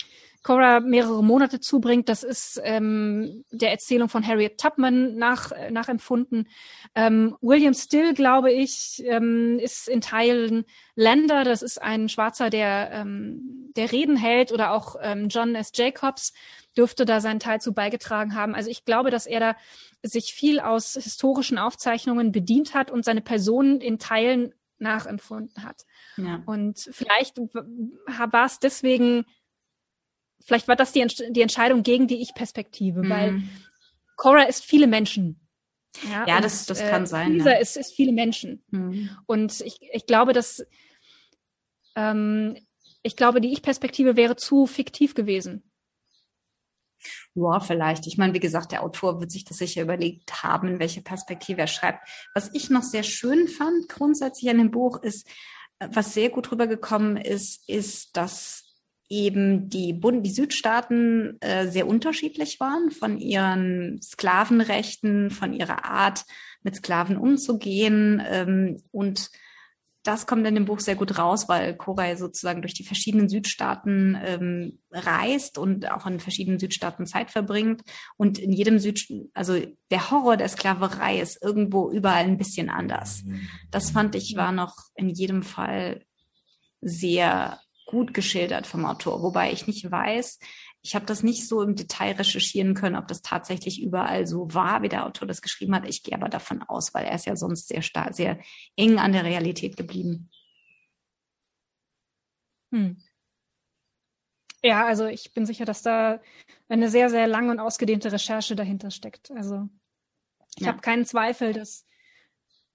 Cora 0.48 0.80
mehrere 0.80 1.22
Monate 1.26 1.60
zubringt. 1.60 2.08
Das 2.08 2.24
ist 2.24 2.62
ähm, 2.64 3.44
der 3.52 3.72
Erzählung 3.72 4.08
von 4.08 4.26
Harriet 4.26 4.58
Tubman 4.58 5.18
nach, 5.18 5.52
äh, 5.52 5.72
nachempfunden. 5.72 6.48
Ähm, 6.96 7.36
William 7.42 7.74
Still, 7.74 8.14
glaube 8.14 8.54
ich, 8.54 9.04
ähm, 9.06 9.60
ist 9.60 9.90
in 9.90 10.00
Teilen 10.00 10.64
Länder. 10.96 11.44
Das 11.44 11.62
ist 11.62 11.82
ein 11.82 12.08
Schwarzer, 12.08 12.50
der, 12.50 12.92
ähm, 12.94 13.74
der 13.76 13.92
Reden 13.92 14.16
hält 14.16 14.54
oder 14.54 14.72
auch 14.72 14.96
ähm, 15.02 15.28
John 15.28 15.54
S. 15.54 15.74
Jacobs 15.76 16.32
dürfte 16.78 17.04
da 17.04 17.20
seinen 17.20 17.42
Teil 17.42 17.60
zu 17.60 17.74
beigetragen 17.74 18.34
haben. 18.34 18.56
Also 18.56 18.70
ich 18.70 18.86
glaube, 18.86 19.12
dass 19.12 19.26
er 19.26 19.42
da 19.42 19.56
sich 20.02 20.34
viel 20.34 20.62
aus 20.62 20.94
historischen 20.94 21.58
Aufzeichnungen 21.58 22.32
bedient 22.32 22.74
hat 22.74 22.90
und 22.90 23.04
seine 23.04 23.22
Person 23.22 23.82
in 23.82 24.00
Teilen 24.00 24.54
nachempfunden 24.80 25.66
hat. 25.66 25.86
Ja. 26.16 26.42
Und 26.46 26.90
vielleicht 26.94 27.38
war 27.38 28.46
es 28.46 28.60
deswegen 28.60 29.26
vielleicht 30.44 30.68
war 30.68 30.76
das 30.76 30.92
die, 30.92 31.06
die 31.30 31.42
Entscheidung 31.42 31.84
gegen 31.84 32.08
die 32.08 32.22
Ich-Perspektive, 32.22 33.04
mhm. 33.04 33.10
weil 33.10 33.44
Cora 34.16 34.44
ist 34.44 34.64
viele 34.64 34.88
Menschen. 34.88 35.48
Ja, 36.12 36.28
ja 36.28 36.36
und, 36.38 36.46
das, 36.46 36.66
das 36.66 36.80
kann 36.80 37.04
äh, 37.04 37.08
sein. 37.08 37.34
Lisa 37.34 37.52
ja. 37.52 37.58
ist, 37.58 37.78
ist 37.78 37.94
viele 37.94 38.12
Menschen. 38.12 38.64
Mhm. 38.70 39.10
Und 39.26 39.62
ich, 39.62 39.80
ich 39.92 40.06
glaube, 40.06 40.34
dass 40.34 40.66
ähm, 41.96 42.58
ich 43.04 43.16
glaube, 43.16 43.42
die 43.42 43.54
Ich-Perspektive 43.54 44.16
wäre 44.16 44.36
zu 44.36 44.68
fiktiv 44.68 45.16
gewesen. 45.16 45.64
Ja, 47.36 47.60
vielleicht. 47.60 48.08
Ich 48.08 48.18
meine, 48.18 48.34
wie 48.34 48.40
gesagt, 48.40 48.72
der 48.72 48.84
Autor 48.84 49.20
wird 49.20 49.32
sich 49.32 49.46
das 49.46 49.58
sicher 49.58 49.84
überlegt 49.84 50.44
haben, 50.44 50.68
in 50.68 50.80
welche 50.80 51.02
Perspektive 51.02 51.62
er 51.62 51.68
schreibt. 51.68 52.08
Was 52.34 52.54
ich 52.54 52.70
noch 52.70 52.84
sehr 52.84 53.04
schön 53.04 53.48
fand 53.48 53.88
grundsätzlich 53.88 54.50
an 54.50 54.58
dem 54.58 54.72
Buch 54.72 55.02
ist, 55.02 55.28
äh, 55.80 55.88
was 55.92 56.14
sehr 56.14 56.30
gut 56.30 56.52
rübergekommen 56.52 57.18
ist, 57.18 57.68
ist, 57.70 58.18
dass 58.18 58.67
eben 59.10 59.70
die, 59.70 59.94
Bund 59.94 60.26
die 60.26 60.32
Südstaaten 60.32 61.38
äh, 61.42 61.68
sehr 61.68 61.88
unterschiedlich 61.88 62.60
waren 62.60 62.92
von 62.92 63.18
ihren 63.18 64.02
Sklavenrechten, 64.02 65.30
von 65.30 65.54
ihrer 65.54 65.86
Art, 65.86 66.26
mit 66.64 66.76
Sklaven 66.76 67.18
umzugehen 67.18 68.22
ähm, 68.26 68.82
und 68.92 69.30
das 70.08 70.26
kommt 70.26 70.48
in 70.48 70.56
dem 70.56 70.66
Buch 70.66 70.80
sehr 70.80 70.96
gut 70.96 71.18
raus, 71.18 71.50
weil 71.50 71.76
Koray 71.76 72.16
sozusagen 72.16 72.62
durch 72.62 72.74
die 72.74 72.86
verschiedenen 72.86 73.28
Südstaaten 73.28 74.18
ähm, 74.24 74.80
reist 74.90 75.58
und 75.58 75.92
auch 75.92 76.08
in 76.08 76.22
verschiedenen 76.22 76.60
Südstaaten 76.60 77.06
Zeit 77.06 77.30
verbringt. 77.30 77.82
Und 78.16 78.40
in 78.40 78.54
jedem 78.54 78.80
Süd, 78.80 79.06
also 79.34 79.60
der 79.92 80.10
Horror 80.10 80.38
der 80.38 80.48
Sklaverei 80.48 81.20
ist 81.20 81.44
irgendwo 81.44 81.92
überall 81.92 82.24
ein 82.24 82.38
bisschen 82.38 82.70
anders. 82.70 83.24
Das 83.70 83.92
fand 83.92 84.16
ich 84.16 84.36
war 84.38 84.54
noch 84.54 84.76
in 84.96 85.10
jedem 85.10 85.44
Fall 85.44 86.06
sehr 86.80 87.60
gut 87.88 88.14
geschildert 88.14 88.68
vom 88.68 88.86
Autor, 88.86 89.24
wobei 89.24 89.52
ich 89.52 89.66
nicht 89.66 89.90
weiß, 89.90 90.40
ich 90.84 90.96
habe 90.96 91.06
das 91.06 91.24
nicht 91.24 91.48
so 91.48 91.62
im 91.62 91.76
Detail 91.76 92.14
recherchieren 92.14 92.76
können, 92.76 92.96
ob 92.96 93.08
das 93.08 93.22
tatsächlich 93.22 93.82
überall 93.82 94.28
so 94.28 94.54
war, 94.54 94.84
wie 94.84 94.90
der 94.90 95.06
Autor 95.06 95.28
das 95.28 95.42
geschrieben 95.42 95.74
hat. 95.74 95.88
Ich 95.88 96.04
gehe 96.04 96.16
aber 96.16 96.30
davon 96.30 96.62
aus, 96.64 96.94
weil 96.94 97.06
er 97.06 97.16
ist 97.16 97.26
ja 97.26 97.36
sonst 97.36 97.68
sehr 97.68 97.82
stark, 97.82 98.14
sehr 98.14 98.40
eng 98.76 99.00
an 99.00 99.12
der 99.12 99.24
Realität 99.24 99.76
geblieben. 99.76 100.30
Hm. 102.72 103.02
Ja, 104.64 104.86
also 104.86 105.06
ich 105.06 105.34
bin 105.34 105.46
sicher, 105.46 105.66
dass 105.66 105.82
da 105.82 106.22
eine 106.68 106.90
sehr, 106.90 107.10
sehr 107.10 107.28
lange 107.28 107.52
und 107.52 107.60
ausgedehnte 107.60 108.12
Recherche 108.12 108.56
dahinter 108.56 108.92
steckt. 108.92 109.32
Also 109.32 109.68
ich 110.56 110.64
ja. 110.64 110.70
habe 110.70 110.82
keinen 110.82 111.06
Zweifel, 111.06 111.54
dass, 111.54 111.86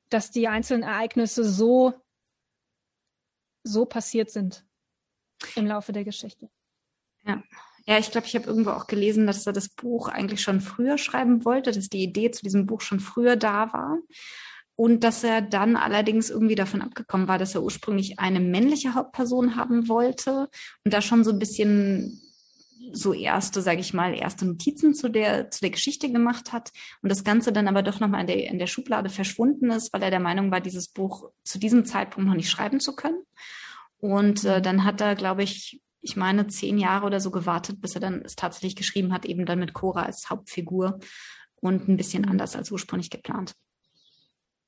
dass 0.09 0.31
die 0.31 0.49
einzelnen 0.49 0.83
Ereignisse 0.83 1.45
so, 1.45 1.95
so 3.63 3.85
passiert 3.87 4.31
sind 4.31 4.67
im 5.57 5.67
Laufe 5.67 5.93
der 5.93 6.05
Geschichte. 6.05 6.49
Ja. 7.25 7.43
Ja, 7.87 7.99
ich 7.99 8.13
glaube, 8.13 8.29
ich 8.29 8.37
habe 8.37 8.47
irgendwo 8.47 8.71
auch 8.71 8.87
gelesen, 8.87 9.27
dass 9.27 9.47
er 9.47 9.53
das 9.53 9.69
Buch 9.69 10.09
eigentlich 10.09 10.41
schon 10.41 10.61
früher 10.61 10.99
schreiben 10.99 11.45
wollte, 11.45 11.73
dass 11.73 11.89
die 11.89 12.05
Idee 12.05 12.31
zu 12.31 12.43
diesem 12.45 12.67
Buch 12.67 12.81
schon 12.81 13.01
früher 13.01 13.35
da 13.35 13.73
war. 13.73 13.99
Und 14.77 15.05
dass 15.05 15.23
er 15.23 15.43
dann 15.43 15.77
allerdings 15.77 16.31
irgendwie 16.31 16.55
davon 16.55 16.81
abgekommen 16.81 17.29
war, 17.29 17.39
dass 17.39 17.55
er 17.55 17.63
ursprünglich 17.63 18.19
eine 18.19 18.41
männliche 18.41 18.95
Hauptperson 18.95 19.57
haben 19.57 19.89
wollte 19.89 20.49
und 20.85 20.95
da 20.95 21.03
schon 21.03 21.25
so 21.25 21.31
ein 21.31 21.39
bisschen 21.39 22.21
so 22.93 23.13
erste, 23.13 23.63
sage 23.63 23.81
ich 23.81 23.95
mal, 23.95 24.15
erste 24.15 24.47
Notizen 24.47 24.95
zu 24.95 25.09
der 25.09 25.51
zu 25.51 25.61
der 25.61 25.71
Geschichte 25.71 26.11
gemacht 26.11 26.53
hat 26.53 26.73
und 27.01 27.11
das 27.11 27.23
Ganze 27.23 27.53
dann 27.53 27.69
aber 27.69 27.83
doch 27.83 28.01
nochmal 28.01 28.23
in 28.23 28.27
der 28.27 28.51
in 28.51 28.59
der 28.59 28.67
Schublade 28.67 29.09
verschwunden 29.09 29.71
ist, 29.71 29.93
weil 29.93 30.03
er 30.03 30.11
der 30.11 30.21
Meinung 30.21 30.51
war, 30.51 30.61
dieses 30.61 30.89
Buch 30.89 31.31
zu 31.45 31.59
diesem 31.59 31.85
Zeitpunkt 31.85 32.29
noch 32.29 32.37
nicht 32.37 32.51
schreiben 32.51 32.81
zu 32.81 32.95
können. 32.97 33.23
Und 34.03 34.45
äh, 34.45 34.61
dann 34.61 34.83
hat 34.83 35.01
er, 35.01 35.15
glaube 35.15 35.45
ich, 35.45 35.81
ich 36.01 36.17
meine, 36.17 36.49
zehn 36.49 36.77
Jahre 36.77 37.07
oder 37.07 37.21
so 37.21 37.31
gewartet, 37.31 37.81
bis 37.81 37.95
er 37.95 38.01
dann 38.01 38.21
es 38.23 38.35
tatsächlich 38.35 38.75
geschrieben 38.75 39.13
hat, 39.13 39.25
eben 39.25 39.47
dann 39.47 39.61
mit 39.61 39.75
Cora 39.75 40.03
als 40.03 40.29
Hauptfigur 40.29 40.99
und 41.61 41.89
ein 41.89 41.97
bisschen 41.97 42.25
mhm. 42.25 42.31
anders 42.31 42.57
als 42.57 42.73
ursprünglich 42.73 43.11
geplant. 43.11 43.55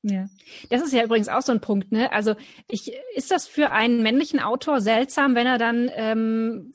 Ja, 0.03 0.29
das 0.71 0.83
ist 0.83 0.93
ja 0.93 1.03
übrigens 1.03 1.29
auch 1.29 1.43
so 1.43 1.51
ein 1.51 1.61
Punkt, 1.61 1.91
ne? 1.91 2.13
Also 2.13 2.37
ich, 2.69 2.93
ist 3.17 3.33
das 3.33 3.49
für 3.49 3.73
einen 3.73 4.05
männlichen 4.05 4.39
Autor 4.39 4.81
seltsam, 4.81 5.35
wenn 5.35 5.49
er 5.49 5.59
dann 5.59 5.91
ähm, 5.95 6.73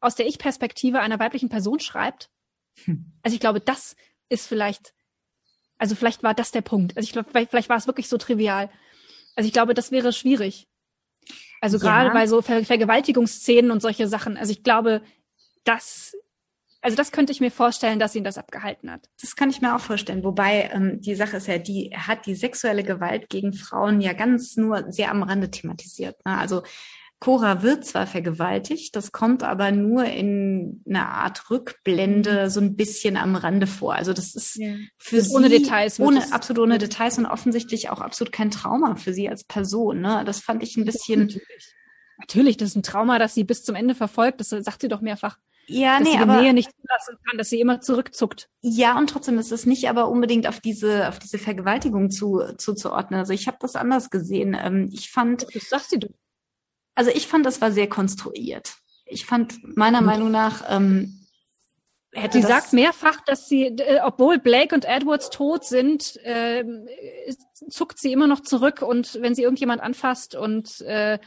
aus 0.00 0.14
der 0.14 0.28
Ich-Perspektive 0.28 1.00
einer 1.00 1.18
weiblichen 1.18 1.48
Person 1.48 1.80
schreibt? 1.80 2.30
Hm. 2.84 3.10
Also 3.22 3.34
ich 3.34 3.40
glaube, 3.40 3.60
das 3.60 3.96
ist 4.28 4.46
vielleicht, 4.46 4.94
also 5.78 5.96
vielleicht 5.96 6.22
war 6.22 6.34
das 6.34 6.52
der 6.52 6.62
Punkt. 6.62 6.96
Also 6.96 7.06
ich 7.06 7.12
glaube, 7.12 7.28
vielleicht, 7.28 7.50
vielleicht 7.50 7.70
war 7.70 7.76
es 7.76 7.88
wirklich 7.88 8.08
so 8.08 8.18
trivial. 8.18 8.70
Also 9.34 9.48
ich 9.48 9.52
glaube, 9.52 9.74
das 9.74 9.90
wäre 9.90 10.12
schwierig. 10.12 10.68
Also 11.60 11.78
gerade 11.78 12.08
ja. 12.08 12.14
bei 12.14 12.26
so 12.26 12.42
Ver 12.42 12.64
Vergewaltigungsszenen 12.64 13.70
und 13.70 13.82
solche 13.82 14.08
Sachen. 14.08 14.36
Also 14.36 14.52
ich 14.52 14.62
glaube, 14.62 15.02
das, 15.64 16.16
also 16.80 16.96
das 16.96 17.12
könnte 17.12 17.32
ich 17.32 17.40
mir 17.40 17.50
vorstellen, 17.50 17.98
dass 17.98 18.14
ihn 18.14 18.24
das 18.24 18.38
abgehalten 18.38 18.90
hat. 18.90 19.08
Das 19.20 19.36
kann 19.36 19.50
ich 19.50 19.60
mir 19.60 19.74
auch 19.74 19.80
vorstellen. 19.80 20.24
Wobei 20.24 20.70
ähm, 20.72 21.00
die 21.00 21.14
Sache 21.14 21.38
ist 21.38 21.48
ja, 21.48 21.58
die 21.58 21.90
er 21.90 22.06
hat 22.06 22.26
die 22.26 22.34
sexuelle 22.34 22.84
Gewalt 22.84 23.28
gegen 23.28 23.52
Frauen 23.52 24.00
ja 24.00 24.12
ganz 24.12 24.56
nur 24.56 24.90
sehr 24.92 25.10
am 25.10 25.22
Rande 25.22 25.50
thematisiert. 25.50 26.24
Ne? 26.24 26.38
Also 26.38 26.62
Cora 27.20 27.62
wird 27.62 27.84
zwar 27.84 28.06
vergewaltigt, 28.06 28.94
das 28.94 29.10
kommt 29.10 29.42
aber 29.42 29.72
nur 29.72 30.04
in 30.04 30.82
einer 30.88 31.08
Art 31.08 31.50
Rückblende 31.50 32.44
mhm. 32.44 32.50
so 32.50 32.60
ein 32.60 32.76
bisschen 32.76 33.16
am 33.16 33.34
Rande 33.34 33.66
vor. 33.66 33.94
Also 33.94 34.12
das 34.12 34.36
ist 34.36 34.56
ja. 34.56 34.74
für 34.96 35.16
das 35.16 35.28
sie 35.28 35.34
ohne 35.34 35.48
Details, 35.48 35.98
ohne 35.98 36.32
absolut 36.32 36.62
ohne 36.62 36.78
Details 36.78 37.18
und 37.18 37.26
offensichtlich 37.26 37.90
auch 37.90 38.00
absolut 38.00 38.32
kein 38.32 38.52
Trauma 38.52 38.94
für 38.94 39.12
sie 39.12 39.28
als 39.28 39.42
Person. 39.42 40.00
Ne? 40.00 40.22
Das 40.24 40.40
fand 40.40 40.62
ich 40.62 40.76
ein 40.76 40.84
bisschen. 40.84 41.22
Natürlich. 41.22 41.74
Natürlich, 42.20 42.56
das 42.56 42.70
ist 42.70 42.76
ein 42.76 42.82
Trauma, 42.82 43.18
das 43.18 43.34
sie 43.34 43.44
bis 43.44 43.64
zum 43.64 43.74
Ende 43.74 43.94
verfolgt. 43.94 44.40
Das 44.40 44.50
sagt 44.50 44.80
sie 44.80 44.88
doch 44.88 45.00
mehrfach. 45.00 45.38
Ja, 45.66 45.98
dass 45.98 46.04
nee, 46.04 46.12
sie 46.12 46.16
die 46.16 46.22
aber 46.22 46.40
Nähe 46.40 46.54
nicht 46.54 46.70
zulassen 46.80 47.18
kann, 47.28 47.36
dass 47.36 47.50
sie 47.50 47.60
immer 47.60 47.80
zurückzuckt. 47.80 48.48
Ja, 48.62 48.96
und 48.96 49.10
trotzdem 49.10 49.38
ist 49.38 49.52
es 49.52 49.66
nicht 49.66 49.88
aber 49.88 50.08
unbedingt 50.08 50.48
auf 50.48 50.60
diese 50.60 51.08
auf 51.08 51.18
diese 51.18 51.38
Vergewaltigung 51.38 52.10
zu, 52.10 52.42
zuzuordnen. 52.56 53.20
Also 53.20 53.32
ich 53.32 53.46
habe 53.46 53.58
das 53.60 53.76
anders 53.76 54.10
gesehen. 54.10 54.56
Ähm, 54.58 54.88
ich 54.92 55.10
fand. 55.10 55.46
Das 55.54 55.68
sagt 55.68 55.90
sie 55.90 55.98
doch. 55.98 56.10
Also 56.98 57.12
ich 57.12 57.28
fand, 57.28 57.46
das 57.46 57.60
war 57.60 57.70
sehr 57.70 57.88
konstruiert. 57.88 58.74
Ich 59.06 59.24
fand 59.24 59.76
meiner 59.76 60.00
Meinung 60.00 60.32
nach 60.32 60.64
ähm, 60.68 61.20
hätte 62.12 62.40
sie 62.40 62.44
sagt 62.44 62.72
mehrfach, 62.72 63.20
dass 63.24 63.48
sie, 63.48 63.66
äh, 63.66 64.00
obwohl 64.02 64.40
Blake 64.40 64.74
und 64.74 64.84
Edwards 64.84 65.30
tot 65.30 65.64
sind, 65.64 66.16
äh, 66.24 66.64
zuckt 67.70 68.00
sie 68.00 68.12
immer 68.12 68.26
noch 68.26 68.40
zurück 68.40 68.82
und 68.82 69.16
wenn 69.22 69.36
sie 69.36 69.44
irgendjemand 69.44 69.80
anfasst 69.80 70.34
und 70.34 70.80
äh, 70.80 71.20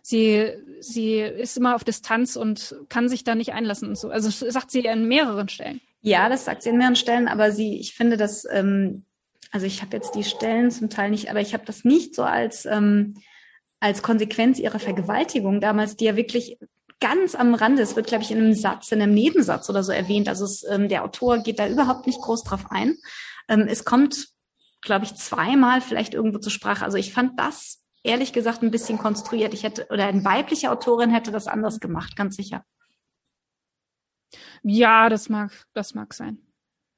sie 0.00 0.54
sie 0.80 1.18
ist 1.18 1.58
immer 1.58 1.74
auf 1.74 1.84
Distanz 1.84 2.36
und 2.36 2.74
kann 2.88 3.10
sich 3.10 3.22
da 3.22 3.34
nicht 3.34 3.52
einlassen 3.52 3.90
und 3.90 3.98
so. 3.98 4.08
Also 4.08 4.30
das 4.30 4.54
sagt 4.54 4.70
sie 4.70 4.88
an 4.88 5.06
mehreren 5.06 5.50
Stellen. 5.50 5.82
Ja, 6.00 6.30
das 6.30 6.46
sagt 6.46 6.62
sie 6.62 6.70
an 6.70 6.78
mehreren 6.78 6.96
Stellen, 6.96 7.28
aber 7.28 7.52
sie, 7.52 7.78
ich 7.78 7.92
finde, 7.92 8.16
dass 8.16 8.46
ähm, 8.50 9.04
also 9.50 9.66
ich 9.66 9.82
habe 9.82 9.98
jetzt 9.98 10.14
die 10.14 10.24
Stellen 10.24 10.70
zum 10.70 10.88
Teil 10.88 11.10
nicht, 11.10 11.28
aber 11.28 11.42
ich 11.42 11.52
habe 11.52 11.66
das 11.66 11.84
nicht 11.84 12.14
so 12.14 12.22
als 12.22 12.64
ähm, 12.64 13.16
als 13.80 14.02
Konsequenz 14.02 14.58
ihrer 14.58 14.78
Vergewaltigung 14.78 15.60
damals, 15.60 15.96
die 15.96 16.04
ja 16.04 16.16
wirklich 16.16 16.58
ganz 17.00 17.34
am 17.34 17.54
Rande, 17.54 17.82
es 17.82 17.96
wird, 17.96 18.06
glaube 18.06 18.22
ich, 18.22 18.30
in 18.30 18.38
einem 18.38 18.54
Satz, 18.54 18.92
in 18.92 19.00
einem 19.00 19.14
Nebensatz 19.14 19.68
oder 19.70 19.82
so 19.82 19.90
erwähnt. 19.90 20.28
Also 20.28 20.44
es, 20.44 20.62
ähm, 20.64 20.88
der 20.88 21.02
Autor 21.02 21.38
geht 21.38 21.58
da 21.58 21.66
überhaupt 21.66 22.06
nicht 22.06 22.20
groß 22.20 22.44
drauf 22.44 22.66
ein. 22.70 22.96
Ähm, 23.48 23.66
es 23.68 23.84
kommt, 23.84 24.28
glaube 24.82 25.06
ich, 25.06 25.14
zweimal 25.14 25.80
vielleicht 25.80 26.12
irgendwo 26.12 26.38
zur 26.38 26.52
Sprache. 26.52 26.84
Also 26.84 26.98
ich 26.98 27.12
fand 27.12 27.40
das 27.40 27.82
ehrlich 28.02 28.32
gesagt 28.32 28.62
ein 28.62 28.70
bisschen 28.70 28.98
konstruiert. 28.98 29.54
Ich 29.54 29.62
hätte, 29.62 29.86
oder 29.90 30.06
eine 30.06 30.24
weibliche 30.24 30.70
Autorin 30.70 31.10
hätte 31.10 31.32
das 31.32 31.46
anders 31.46 31.80
gemacht, 31.80 32.16
ganz 32.16 32.36
sicher. 32.36 32.64
Ja, 34.62 35.08
das 35.08 35.28
mag, 35.30 35.66
das 35.72 35.94
mag 35.94 36.12
sein. 36.12 36.38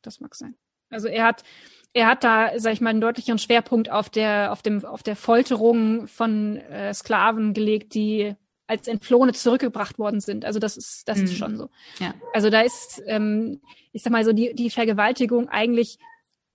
Das 0.03 0.21
mag 0.21 0.35
sein. 0.35 0.57
Also 0.91 1.09
er 1.09 1.25
hat, 1.25 1.45
er 1.95 2.07
hat 2.07 2.25
da, 2.25 2.59
sag 2.59 2.73
ich 2.73 2.81
mal, 2.81 2.91
einen 2.91 3.01
deutlicheren 3.01 3.39
Schwerpunkt 3.39 3.91
auf 3.91 4.09
der, 4.09 4.53
auf 4.53 4.63
dem, 4.63 4.85
auf 4.85 5.03
der 5.03 5.17
Folterung 5.17 6.09
von 6.09 6.57
äh, 6.57 6.95
Sklaven 6.95 7.53
gelegt, 7.53 7.95
die 7.95 8.35
als 8.67 8.89
Entflohene 8.89 9.35
zurückgebracht 9.35 9.99
worden 9.99 10.21
sind. 10.21 10.45
Also 10.45 10.59
das 10.59 10.77
ist, 10.77 11.07
das 11.07 11.19
mhm. 11.19 11.25
ist 11.25 11.37
schon 11.37 11.57
so. 11.59 11.69
Ja. 11.99 12.15
Also 12.33 12.49
da 12.49 12.63
ist, 12.63 13.03
ähm, 13.07 13.61
ich 13.93 14.03
sag 14.03 14.13
mal 14.13 14.25
so, 14.25 14.33
die, 14.33 14.55
die 14.55 14.71
Vergewaltigung 14.71 15.49
eigentlich 15.51 15.99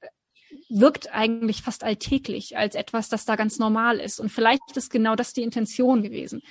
äh, 0.02 0.08
wirkt 0.70 1.14
eigentlich 1.14 1.62
fast 1.62 1.84
alltäglich 1.84 2.58
als 2.58 2.74
etwas, 2.74 3.10
das 3.10 3.26
da 3.26 3.36
ganz 3.36 3.60
normal 3.60 4.00
ist. 4.00 4.20
Und 4.20 4.30
vielleicht 4.30 4.76
ist 4.76 4.90
genau 4.90 5.16
das 5.16 5.34
die 5.34 5.44
Intention 5.44 6.02
gewesen. 6.02 6.42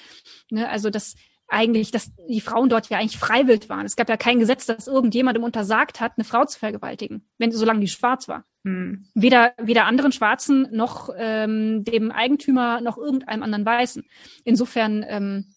Ne? 0.50 0.68
Also 0.68 0.90
das, 0.90 1.16
eigentlich, 1.48 1.90
dass 1.90 2.10
die 2.28 2.40
Frauen 2.40 2.68
dort 2.68 2.88
ja 2.88 2.98
eigentlich 2.98 3.18
freiwillig 3.18 3.68
waren. 3.68 3.86
Es 3.86 3.96
gab 3.96 4.08
ja 4.08 4.16
kein 4.16 4.38
Gesetz, 4.38 4.66
das 4.66 4.86
irgendjemandem 4.86 5.44
untersagt 5.44 6.00
hat, 6.00 6.12
eine 6.16 6.24
Frau 6.24 6.44
zu 6.44 6.58
vergewaltigen, 6.58 7.28
wenn 7.38 7.52
solange 7.52 7.80
die 7.80 7.88
schwarz 7.88 8.28
war. 8.28 8.44
Hm. 8.66 9.06
Weder 9.14 9.52
weder 9.58 9.86
anderen 9.86 10.12
Schwarzen 10.12 10.68
noch 10.72 11.10
ähm, 11.16 11.84
dem 11.84 12.10
Eigentümer 12.10 12.80
noch 12.80 12.98
irgendeinem 12.98 13.42
anderen 13.42 13.64
Weißen. 13.64 14.04
Insofern 14.44 15.04
ähm, 15.08 15.54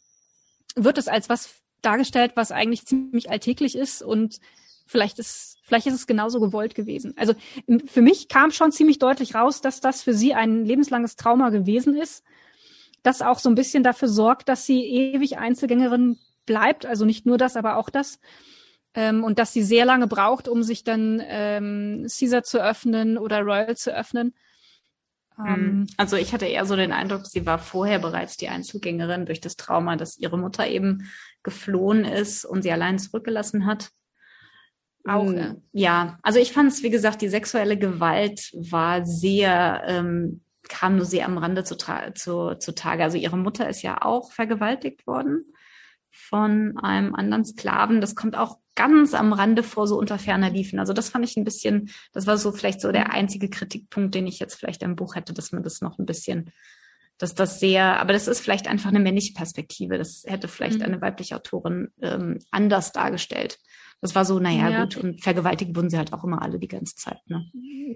wird 0.75 0.97
es 0.97 1.07
als 1.07 1.27
was 1.27 1.55
dargestellt, 1.81 2.33
was 2.35 2.51
eigentlich 2.51 2.85
ziemlich 2.85 3.29
alltäglich 3.29 3.75
ist 3.75 4.03
und 4.03 4.39
vielleicht 4.85 5.19
ist 5.19 5.57
vielleicht 5.63 5.87
ist 5.87 5.93
es 5.93 6.07
genauso 6.07 6.39
gewollt 6.39 6.75
gewesen. 6.75 7.13
Also 7.17 7.33
für 7.85 8.01
mich 8.01 8.27
kam 8.27 8.51
schon 8.51 8.71
ziemlich 8.71 8.99
deutlich 8.99 9.35
raus, 9.35 9.61
dass 9.61 9.81
das 9.81 10.03
für 10.03 10.13
sie 10.13 10.33
ein 10.33 10.65
lebenslanges 10.65 11.15
Trauma 11.15 11.49
gewesen 11.49 11.95
ist 11.95 12.23
das 13.03 13.21
auch 13.21 13.39
so 13.39 13.49
ein 13.49 13.55
bisschen 13.55 13.83
dafür 13.83 14.07
sorgt, 14.07 14.49
dass 14.49 14.65
sie 14.65 14.83
ewig 14.83 15.37
Einzelgängerin 15.37 16.17
bleibt. 16.45 16.85
Also 16.85 17.05
nicht 17.05 17.25
nur 17.25 17.37
das, 17.37 17.55
aber 17.55 17.77
auch 17.77 17.89
das. 17.89 18.19
Ähm, 18.99 19.23
und 19.23 19.39
dass 19.39 19.53
sie 19.53 19.63
sehr 19.63 19.85
lange 19.85 20.07
braucht, 20.07 20.49
um 20.49 20.61
sich 20.61 20.83
dann 20.83 21.23
ähm, 21.25 22.05
Caesar 22.09 22.43
zu 22.43 22.61
öffnen 22.61 23.17
oder 23.17 23.39
Royal 23.39 23.77
zu 23.77 23.95
öffnen. 23.95 24.33
Ähm, 25.39 25.55
hm. 25.55 25.87
also 25.95 26.17
ich 26.17 26.33
hatte 26.33 26.47
eher 26.47 26.65
so 26.65 26.75
den 26.75 26.91
Eindruck, 26.91 27.25
sie 27.25 27.45
war 27.45 27.59
vorher 27.59 27.99
bereits 27.99 28.35
die 28.35 28.49
Einzelgängerin 28.49 29.25
durch 29.25 29.39
das 29.39 29.55
Trauma, 29.55 29.95
dass 29.95 30.17
ihre 30.17 30.37
Mutter 30.37 30.67
eben 30.67 31.09
geflohen 31.43 32.03
ist 32.03 32.43
und 32.43 32.61
sie 32.61 32.73
allein 32.73 32.99
zurückgelassen 32.99 33.65
hat. 33.65 33.89
Auch, 35.07 35.31
ja. 35.31 35.55
ja. 35.71 36.19
Also 36.21 36.39
ich 36.39 36.51
fand 36.51 36.69
es, 36.69 36.83
wie 36.83 36.89
gesagt, 36.89 37.21
die 37.21 37.29
sexuelle 37.29 37.77
Gewalt 37.77 38.51
war 38.53 39.05
sehr 39.05 39.81
ähm, 39.87 40.41
kam 40.67 40.97
nur 40.97 41.05
sehr 41.05 41.25
am 41.25 41.37
Rande 41.37 41.63
zu, 41.63 41.77
zu, 41.77 42.55
zu 42.59 42.75
Tage. 42.75 43.03
Also 43.03 43.17
ihre 43.17 43.37
Mutter 43.37 43.69
ist 43.69 43.81
ja 43.81 44.01
auch 44.01 44.33
vergewaltigt 44.33 45.07
worden 45.07 45.45
von 46.19 46.77
einem 46.77 47.15
anderen 47.15 47.45
Sklaven. 47.45 48.01
Das 48.01 48.15
kommt 48.15 48.37
auch 48.37 48.57
ganz 48.75 49.13
am 49.13 49.33
Rande 49.33 49.63
vor, 49.63 49.87
so 49.87 49.97
unter 49.97 50.19
ferner 50.19 50.49
Liefen. 50.49 50.79
Also 50.79 50.93
das 50.93 51.09
fand 51.09 51.25
ich 51.25 51.35
ein 51.37 51.43
bisschen, 51.43 51.89
das 52.13 52.27
war 52.27 52.37
so 52.37 52.51
vielleicht 52.51 52.81
so 52.81 52.91
der 52.91 53.11
einzige 53.11 53.49
Kritikpunkt, 53.49 54.15
den 54.15 54.27
ich 54.27 54.39
jetzt 54.39 54.55
vielleicht 54.55 54.83
im 54.83 54.95
Buch 54.95 55.15
hätte, 55.15 55.33
dass 55.33 55.51
man 55.51 55.63
das 55.63 55.81
noch 55.81 55.99
ein 55.99 56.05
bisschen 56.05 56.51
dass 57.19 57.35
das 57.35 57.59
sehr, 57.59 57.99
aber 57.99 58.13
das 58.13 58.27
ist 58.29 58.39
vielleicht 58.39 58.67
einfach 58.67 58.89
eine 58.89 59.01
männliche 59.01 59.33
Perspektive. 59.33 59.97
Das 59.97 60.23
hätte 60.25 60.47
vielleicht 60.47 60.79
mhm. 60.79 60.85
eine 60.85 61.01
weibliche 61.01 61.35
Autorin 61.35 61.89
ähm, 62.01 62.39
anders 62.49 62.93
dargestellt. 62.93 63.59
Das 64.01 64.15
war 64.15 64.23
so, 64.23 64.39
naja, 64.39 64.69
ja. 64.69 64.83
gut, 64.83 64.95
und 64.95 65.21
vergewaltigt 65.21 65.75
wurden 65.75 65.89
sie 65.89 65.97
halt 65.97 66.13
auch 66.13 66.23
immer 66.23 66.41
alle 66.41 66.57
die 66.57 66.69
ganze 66.69 66.95
Zeit. 66.95 67.19
Ne? 67.27 67.45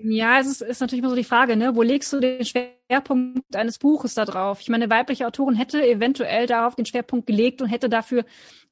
Ja, 0.03 0.39
es 0.39 0.47
ist, 0.47 0.61
ist 0.61 0.81
natürlich 0.81 0.99
immer 0.99 1.09
so 1.09 1.15
die 1.15 1.23
Frage, 1.23 1.55
ne? 1.55 1.75
Wo 1.75 1.81
legst 1.81 2.11
du 2.11 2.19
den 2.19 2.43
Schwerpunkt 2.43 3.55
eines 3.55 3.79
Buches 3.79 4.13
da 4.13 4.25
drauf? 4.25 4.59
Ich 4.59 4.67
meine, 4.67 4.83
eine 4.83 4.93
weibliche 4.93 5.25
Autorin 5.25 5.55
hätte 5.55 5.81
eventuell 5.81 6.45
darauf 6.45 6.75
den 6.75 6.85
Schwerpunkt 6.85 7.25
gelegt 7.25 7.61
und 7.61 7.69
hätte 7.69 7.87
dafür 7.87 8.25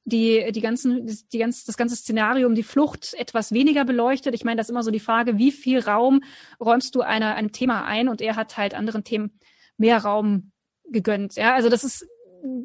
die, 0.04 0.52
die 0.52 0.60
ganzen, 0.60 1.06
die 1.32 1.38
ganz, 1.38 1.64
das 1.64 1.78
ganze 1.78 1.96
Szenario 1.96 2.46
um 2.46 2.54
die 2.54 2.62
Flucht 2.62 3.14
etwas 3.14 3.52
weniger 3.52 3.86
beleuchtet. 3.86 4.34
Ich 4.34 4.44
meine, 4.44 4.56
das 4.56 4.66
ist 4.66 4.70
immer 4.70 4.82
so 4.82 4.90
die 4.90 5.00
Frage, 5.00 5.38
wie 5.38 5.52
viel 5.52 5.80
Raum 5.80 6.22
räumst 6.60 6.94
du 6.94 7.00
einer, 7.00 7.34
einem 7.34 7.52
Thema 7.52 7.84
ein? 7.84 8.08
Und 8.08 8.20
er 8.20 8.36
hat 8.36 8.58
halt 8.58 8.74
anderen 8.74 9.04
Themen 9.04 9.38
mehr 9.78 9.98
Raum 9.98 10.52
gegönnt. 10.84 11.36
Ja, 11.36 11.54
also 11.54 11.70
das 11.70 11.82
ist, 11.82 12.06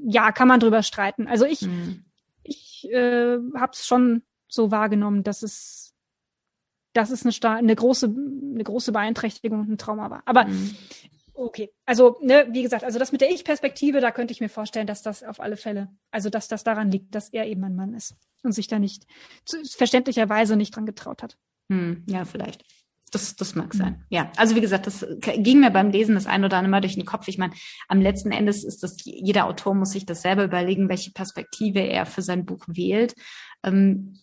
ja, 0.06 0.34
kann 0.34 0.50
man 0.50 0.60
drüber 0.60 0.84
streiten. 0.84 1.28
Also 1.28 1.46
ich, 1.46 1.62
mhm. 1.62 2.04
ich 2.44 2.90
äh, 2.92 3.38
habe 3.56 3.72
es 3.72 3.88
schon 3.88 4.24
so 4.48 4.72
wahrgenommen, 4.72 5.24
dass 5.24 5.44
es, 5.44 5.94
dass 6.94 7.10
es 7.10 7.26
eine, 7.26 7.56
eine 7.56 7.76
große, 7.76 8.08
eine 8.08 8.64
große 8.64 8.92
Beeinträchtigung 8.92 9.62
und 9.62 9.70
ein 9.70 9.78
Trauma 9.78 10.10
war. 10.10 10.24
Aber 10.26 10.46
mhm. 10.46 10.76
okay, 11.34 11.72
also 11.86 12.18
ne, 12.22 12.48
wie 12.52 12.64
gesagt, 12.64 12.84
also 12.84 13.00
das 13.00 13.12
mit 13.12 13.22
der 13.22 13.32
Ich-Perspektive, 13.32 14.00
da 14.02 14.12
könnte 14.12 14.32
ich 14.32 14.42
mir 14.42 14.50
vorstellen, 14.50 14.88
dass 14.88 15.02
das 15.02 15.24
auf 15.24 15.40
alle 15.40 15.58
Fälle, 15.58 15.90
also 16.12 16.30
dass 16.30 16.48
das 16.48 16.64
daran 16.64 16.92
liegt, 16.92 17.14
dass 17.14 17.30
er 17.30 17.46
eben 17.46 17.64
ein 17.64 17.76
Mann 17.76 17.94
ist 17.94 18.16
und 18.44 18.54
sich 18.54 18.68
da 18.68 18.80
nicht 18.80 19.06
verständlicherweise 19.78 20.56
nicht 20.56 20.76
dran 20.76 20.86
getraut 20.86 21.24
hat. 21.24 21.38
Hm, 21.70 22.04
ja, 22.08 22.26
vielleicht. 22.26 22.64
Das, 23.12 23.38
das 23.38 23.56
mag 23.56 23.74
sein. 23.74 24.04
Ja, 24.10 24.32
also 24.36 24.56
wie 24.56 24.62
gesagt, 24.62 24.86
das 24.86 25.06
ging 25.22 25.62
mir 25.62 25.72
beim 25.72 25.92
Lesen 25.92 26.16
das 26.16 26.28
ein 26.28 26.44
oder 26.44 26.58
andere 26.58 26.72
Mal 26.72 26.82
durch 26.82 26.96
den 26.96 27.06
Kopf. 27.06 27.30
Ich 27.30 27.38
meine, 27.38 27.54
am 27.88 28.02
letzten 28.02 28.32
Endes 28.32 28.66
ist 28.66 28.84
das, 28.84 28.98
jeder 29.06 29.46
Autor 29.46 29.76
muss 29.76 29.92
sich 29.92 30.06
das 30.06 30.22
selber 30.22 30.44
überlegen, 30.44 30.90
welche 30.90 31.12
Perspektive 31.12 31.80
er 31.80 32.06
für 32.06 32.22
sein 32.22 32.46
Buch 32.46 32.66
wählt. 32.68 33.16
Ähm, 33.64 34.20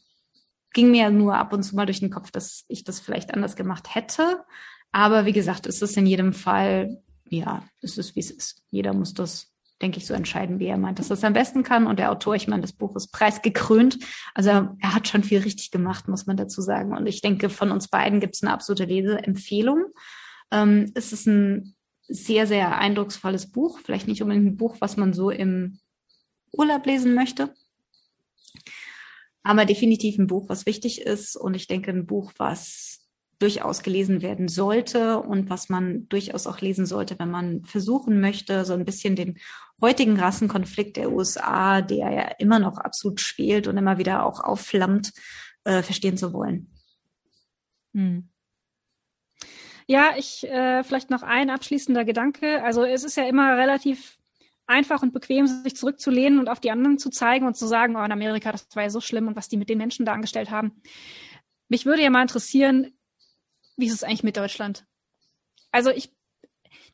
ging 0.75 0.91
mir 0.91 1.09
nur 1.11 1.37
ab 1.37 1.55
und 1.55 1.63
zu 1.63 1.75
mal 1.75 1.87
durch 1.87 2.01
den 2.01 2.11
Kopf, 2.11 2.31
dass 2.31 2.65
ich 2.69 2.85
das 2.85 3.01
vielleicht 3.01 3.33
anders 3.33 3.57
gemacht 3.57 3.95
hätte. 3.95 4.45
Aber 4.93 5.25
wie 5.25 5.33
gesagt, 5.33 5.67
es 5.67 5.81
ist 5.81 5.97
in 5.97 6.07
jedem 6.07 6.35
Fall, 6.35 7.03
ja, 7.29 7.65
es 7.81 7.97
ist 7.97 8.15
wie 8.15 8.21
es 8.21 8.31
ist. 8.31 8.63
Jeder 8.71 8.93
muss 8.93 9.15
das 9.15 9.55
denke 9.83 9.99
ich, 9.99 10.07
so 10.07 10.15
entscheiden, 10.15 10.61
wie 10.61 10.67
er 10.67 10.79
meint, 10.79 10.99
dass 10.99 11.11
er 11.11 11.15
es 11.15 11.25
am 11.25 11.33
besten 11.33 11.63
kann. 11.63 11.87
Und 11.87 11.99
der 11.99 12.11
Autor, 12.11 12.35
ich 12.35 12.49
meine, 12.49 12.63
das 12.63 12.73
Buch 12.73 12.95
ist 12.97 13.13
preisgekrönt. 13.13 13.99
Also 14.33 14.51
er, 14.51 14.77
er 14.81 14.95
hat 14.95 15.09
schon 15.09 15.25
viel 15.25 15.41
richtig 15.41 15.71
gemacht, 15.71 16.09
muss 16.09 16.27
man 16.27 16.37
dazu 16.37 16.63
sagen. 16.63 16.97
Und 16.97 17.07
ich 17.07 17.21
denke, 17.21 17.51
von 17.51 17.71
uns 17.71 17.89
beiden 17.89 18.21
gibt 18.21 18.35
es 18.35 18.43
eine 18.43 18.53
absolute 18.53 18.85
Leseempfehlung. 18.85 19.85
Ähm, 20.51 20.91
es 20.95 21.13
ist 21.13 21.27
ein 21.27 21.75
sehr, 22.07 22.47
sehr 22.47 22.79
eindrucksvolles 22.79 23.51
Buch. 23.51 23.81
Vielleicht 23.85 24.09
nicht 24.09 24.23
unbedingt 24.23 24.47
ein 24.47 24.57
Buch, 24.57 24.77
was 24.81 24.97
man 24.97 25.13
so 25.13 25.31
im 25.31 25.79
Urlaub 26.53 26.87
lesen 26.87 27.15
möchte. 27.15 27.53
Aber 29.45 29.67
definitiv 29.67 30.19
ein 30.19 30.27
Buch, 30.27 30.49
was 30.49 30.67
wichtig 30.67 31.03
ist. 31.03 31.37
Und 31.37 31.55
ich 31.55 31.69
denke, 31.69 31.91
ein 31.91 32.07
Buch, 32.07 32.33
was 32.39 33.05
durchaus 33.39 33.83
gelesen 33.83 34.23
werden 34.23 34.49
sollte 34.49 35.19
und 35.19 35.51
was 35.51 35.69
man 35.69 36.09
durchaus 36.09 36.47
auch 36.47 36.61
lesen 36.61 36.87
sollte, 36.87 37.19
wenn 37.19 37.31
man 37.31 37.65
versuchen 37.65 38.21
möchte, 38.21 38.65
so 38.65 38.73
ein 38.73 38.85
bisschen 38.85 39.17
den 39.17 39.39
heutigen 39.81 40.19
Rassenkonflikt 40.19 40.97
der 40.97 41.13
USA, 41.13 41.83
der 41.83 42.11
ja 42.11 42.23
immer 42.39 42.59
noch 42.59 42.79
absolut 42.79 43.21
spielt 43.21 43.67
und 43.67 43.77
immer 43.77 43.99
wieder 43.99 44.25
auch 44.25 44.41
aufflammt, 44.41 45.13
äh, 45.65 45.83
verstehen 45.83 46.17
zu 46.17 46.33
wollen. 46.33 46.71
Hm. 47.93 48.31
Ja, 49.87 50.15
ich 50.17 50.45
äh, 50.49 50.83
vielleicht 50.83 51.11
noch 51.11 51.23
ein 51.23 51.51
abschließender 51.51 52.05
Gedanke. 52.07 52.63
Also 52.65 52.85
es 52.85 53.05
ist 53.05 53.17
ja 53.17 53.29
immer 53.29 53.59
relativ 53.59 54.17
einfach 54.67 55.03
und 55.03 55.13
bequem, 55.13 55.47
sich 55.47 55.77
zurückzulehnen 55.77 56.39
und 56.39 56.49
auf 56.49 56.61
die 56.61 56.71
anderen 56.71 56.99
zu 56.99 57.11
zeigen 57.11 57.47
und 57.47 57.57
zu 57.57 57.67
sagen, 57.67 57.97
oh, 57.97 58.03
in 58.03 58.13
Amerika, 58.13 58.53
das 58.53 58.67
war 58.75 58.85
ja 58.85 58.91
so 58.91 59.01
schlimm 59.01 59.29
und 59.29 59.37
was 59.37 59.49
die 59.49 59.57
mit 59.57 59.69
den 59.69 59.79
Menschen 59.79 60.07
da 60.07 60.13
angestellt 60.13 60.51
haben. 60.51 60.81
Mich 61.69 61.87
würde 61.87 62.03
ja 62.03 62.11
mal 62.11 62.23
interessieren, 62.23 62.97
wie 63.77 63.87
ist 63.87 63.95
es 63.95 64.05
eigentlich 64.05 64.23
mit 64.23 64.37
Deutschland? 64.37 64.87
Also 65.73 65.91
ich, 65.91 66.13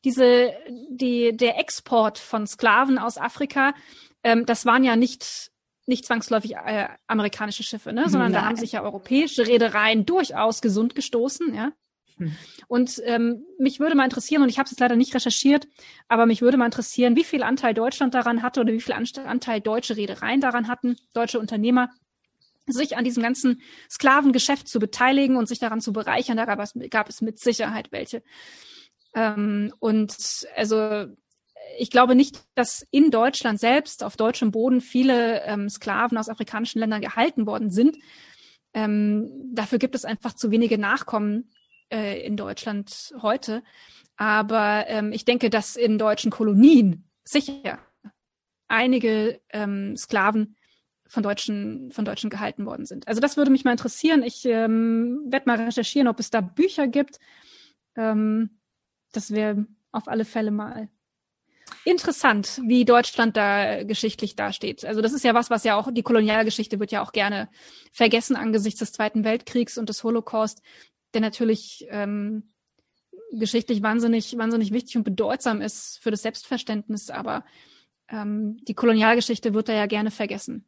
diese, 0.05 0.53
die, 0.89 1.37
der 1.37 1.59
Export 1.59 2.19
von 2.19 2.47
Sklaven 2.47 2.99
aus 2.99 3.19
Afrika, 3.19 3.75
ähm, 4.23 4.47
das 4.47 4.65
waren 4.65 4.85
ja 4.85 4.97
nicht, 4.97 5.53
nicht 5.87 6.07
zwangsläufig 6.07 6.57
äh, 6.57 6.89
amerikanische 7.07 7.63
Schiffe, 7.63 7.93
ne? 7.93 8.09
sondern 8.09 8.33
Nein. 8.33 8.43
da 8.43 8.49
haben 8.49 8.57
sich 8.57 8.73
ja 8.73 8.83
europäische 8.83 9.47
Reedereien 9.47 10.07
durchaus 10.07 10.61
gesund 10.63 10.95
gestoßen, 10.95 11.55
ja. 11.55 11.73
Hm. 12.21 12.37
Und 12.69 13.01
ähm, 13.05 13.45
mich 13.59 13.81
würde 13.81 13.97
mal 13.97 14.05
interessieren, 14.05 14.43
und 14.43 14.51
ich 14.51 14.59
habe 14.59 14.69
es 14.71 14.79
leider 14.79 14.95
nicht 14.95 15.15
recherchiert, 15.15 15.67
aber 16.07 16.27
mich 16.27 16.43
würde 16.43 16.59
mal 16.59 16.67
interessieren, 16.67 17.17
wie 17.17 17.25
viel 17.25 17.43
Anteil 17.43 17.75
Deutschland 17.75 18.15
daran 18.15 18.43
hatte 18.43 18.61
oder 18.61 18.73
wie 18.73 18.81
viel 18.81 18.95
Anteil 18.95 19.61
deutsche 19.61 19.97
Reedereien 19.97 20.41
daran 20.41 20.69
hatten, 20.69 20.97
deutsche 21.15 21.41
Unternehmer, 21.41 21.91
sich 22.67 22.97
an 22.97 23.05
diesem 23.05 23.23
ganzen 23.23 23.63
Sklavengeschäft 23.91 24.69
zu 24.69 24.79
beteiligen 24.79 25.37
und 25.37 25.49
sich 25.49 25.59
daran 25.59 25.81
zu 25.81 25.93
bereichern. 25.93 26.37
Da 26.37 26.45
gab 26.45 26.61
es, 26.61 26.75
gab 26.91 27.09
es 27.09 27.21
mit 27.21 27.41
Sicherheit 27.41 27.91
welche. 27.91 28.23
Ähm, 29.15 29.73
und 29.81 30.15
also 30.55 31.07
ich 31.79 31.91
glaube 31.91 32.15
nicht, 32.15 32.43
dass 32.55 32.87
in 32.91 33.11
Deutschland 33.11 33.59
selbst 33.59 34.05
auf 34.05 34.17
deutschem 34.17 34.51
Boden 34.51 34.81
viele 34.81 35.43
ähm, 35.45 35.69
Sklaven 35.69 36.19
aus 36.19 36.29
afrikanischen 36.29 36.81
Ländern 36.81 37.01
gehalten 37.01 37.47
worden 37.47 37.71
sind. 37.71 37.97
Ähm, 38.73 39.51
dafür 39.53 39.79
gibt 39.79 39.95
es 39.95 40.05
einfach 40.05 40.35
zu 40.35 40.51
wenige 40.51 40.79
Nachkommen 40.79 41.51
äh, 41.91 42.21
in 42.25 42.37
Deutschland 42.37 43.15
heute. 43.21 43.63
Aber 44.17 44.85
ähm, 44.89 45.13
ich 45.13 45.25
denke, 45.25 45.51
dass 45.51 45.77
in 45.77 45.99
deutschen 45.99 46.31
Kolonien 46.31 47.09
sicher 47.25 47.79
einige 48.69 49.41
ähm, 49.51 49.97
Sklaven 49.97 50.57
von 51.07 51.23
Deutschen, 51.23 51.91
von 51.91 52.05
Deutschen 52.05 52.31
gehalten 52.31 52.67
worden 52.67 52.87
sind. 52.87 53.09
Also 53.09 53.21
das 53.21 53.37
würde 53.37 53.51
mich 53.51 53.65
mal 53.65 53.73
interessieren. 53.73 54.23
Ich 54.23 54.45
ähm, 54.45 55.25
werde 55.27 55.47
mal 55.47 55.61
recherchieren, 55.61 56.07
ob 56.07 56.21
es 56.21 56.31
da 56.31 56.41
Bücher 56.41 56.87
gibt. 56.87 57.19
Ähm, 57.97 58.61
das 59.13 59.33
wäre 59.33 59.67
auf 59.91 60.07
alle 60.07 60.25
Fälle 60.25 60.53
mal 60.53 60.89
interessant, 61.85 62.61
wie 62.67 62.85
Deutschland 62.85 63.37
da 63.37 63.85
geschichtlich 63.85 64.37
dasteht. 64.37 64.85
Also 64.85 65.01
das 65.01 65.13
ist 65.13 65.25
ja 65.25 65.35
was, 65.35 65.51
was 65.51 65.65
ja 65.65 65.77
auch, 65.77 65.91
die 65.93 66.03
Kolonialgeschichte 66.03 66.79
wird 66.79 66.93
ja 66.93 67.03
auch 67.03 67.13
gerne 67.13 67.49
vergessen 67.93 68.37
angesichts 68.37 68.81
des 68.81 68.93
Zweiten 68.93 69.25
Weltkriegs 69.25 69.79
und 69.79 69.89
des 69.89 70.05
Holocaust, 70.05 70.63
der 71.15 71.21
natürlich 71.21 71.87
ähm, 71.91 72.53
geschichtlich 73.33 73.83
wahnsinnig, 73.83 74.37
wahnsinnig 74.37 74.73
wichtig 74.73 74.97
und 74.97 75.05
bedeutsam 75.05 75.61
ist 75.61 75.99
für 76.03 76.11
das 76.11 76.23
Selbstverständnis, 76.23 77.11
aber 77.11 77.45
ähm, 78.09 78.59
die 78.67 78.75
Kolonialgeschichte 78.75 79.55
wird 79.55 79.69
da 79.69 79.73
ja 79.73 79.87
gerne 79.87 80.11
vergessen. 80.11 80.67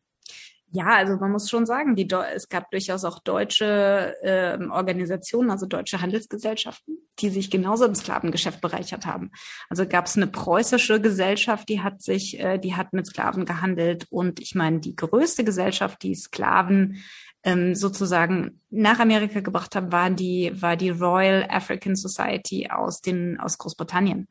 Ja, 0.74 0.86
also 0.86 1.16
man 1.16 1.32
muss 1.32 1.50
schon 1.50 1.66
sagen, 1.66 1.96
die 1.96 2.08
es 2.34 2.48
gab 2.48 2.70
durchaus 2.70 3.04
auch 3.04 3.18
deutsche 3.18 4.14
äh, 4.22 4.58
Organisationen, 4.70 5.50
also 5.50 5.66
deutsche 5.66 6.00
Handelsgesellschaften, 6.00 6.96
die 7.18 7.28
sich 7.28 7.50
genauso 7.50 7.84
im 7.84 7.94
Sklavengeschäft 7.94 8.62
bereichert 8.62 9.04
haben. 9.04 9.32
Also 9.68 9.86
gab 9.86 10.06
es 10.06 10.16
eine 10.16 10.28
preußische 10.28 10.98
Gesellschaft, 10.98 11.68
die 11.68 11.82
hat 11.82 12.00
sich, 12.00 12.40
äh, 12.40 12.56
die 12.56 12.74
hat 12.74 12.94
mit 12.94 13.06
Sklaven 13.06 13.44
gehandelt 13.44 14.06
und 14.08 14.40
ich 14.40 14.54
meine 14.54 14.80
die 14.80 14.96
größte 14.96 15.44
Gesellschaft, 15.44 16.02
die 16.02 16.14
Sklaven 16.14 17.02
ähm, 17.44 17.74
sozusagen 17.74 18.60
nach 18.70 19.00
Amerika 19.00 19.40
gebracht 19.40 19.74
haben, 19.74 19.92
war 19.92 20.10
die 20.10 20.52
war 20.60 20.76
die 20.76 20.90
Royal 20.90 21.46
African 21.48 21.96
Society 21.96 22.68
aus 22.70 23.00
den 23.00 23.38
aus 23.40 23.58
Großbritannien. 23.58 24.28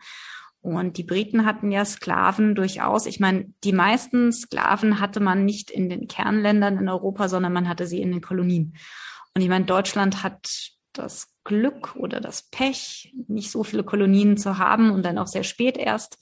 Und 0.61 0.97
die 0.97 1.03
Briten 1.03 1.45
hatten 1.45 1.71
ja 1.71 1.83
Sklaven 1.83 2.53
durchaus. 2.53 3.07
Ich 3.07 3.19
meine, 3.19 3.51
die 3.63 3.73
meisten 3.73 4.31
Sklaven 4.31 4.99
hatte 4.99 5.19
man 5.19 5.43
nicht 5.43 5.71
in 5.71 5.89
den 5.89 6.07
Kernländern 6.07 6.77
in 6.77 6.88
Europa, 6.88 7.29
sondern 7.29 7.51
man 7.51 7.67
hatte 7.67 7.88
sie 7.88 7.99
in 7.99 8.11
den 8.11 8.21
Kolonien. 8.21 8.77
Und 9.33 9.41
ich 9.41 9.49
meine, 9.49 9.65
Deutschland 9.65 10.21
hat 10.21 10.71
das 10.93 11.29
Glück 11.43 11.95
oder 11.95 12.19
das 12.19 12.43
Pech, 12.43 13.13
nicht 13.27 13.49
so 13.49 13.63
viele 13.63 13.83
Kolonien 13.83 14.38
zu 14.38 14.59
haben 14.59 14.91
und 14.91 15.03
dann 15.03 15.17
auch 15.17 15.27
sehr 15.27 15.43
spät 15.43 15.77
erst. 15.77 16.19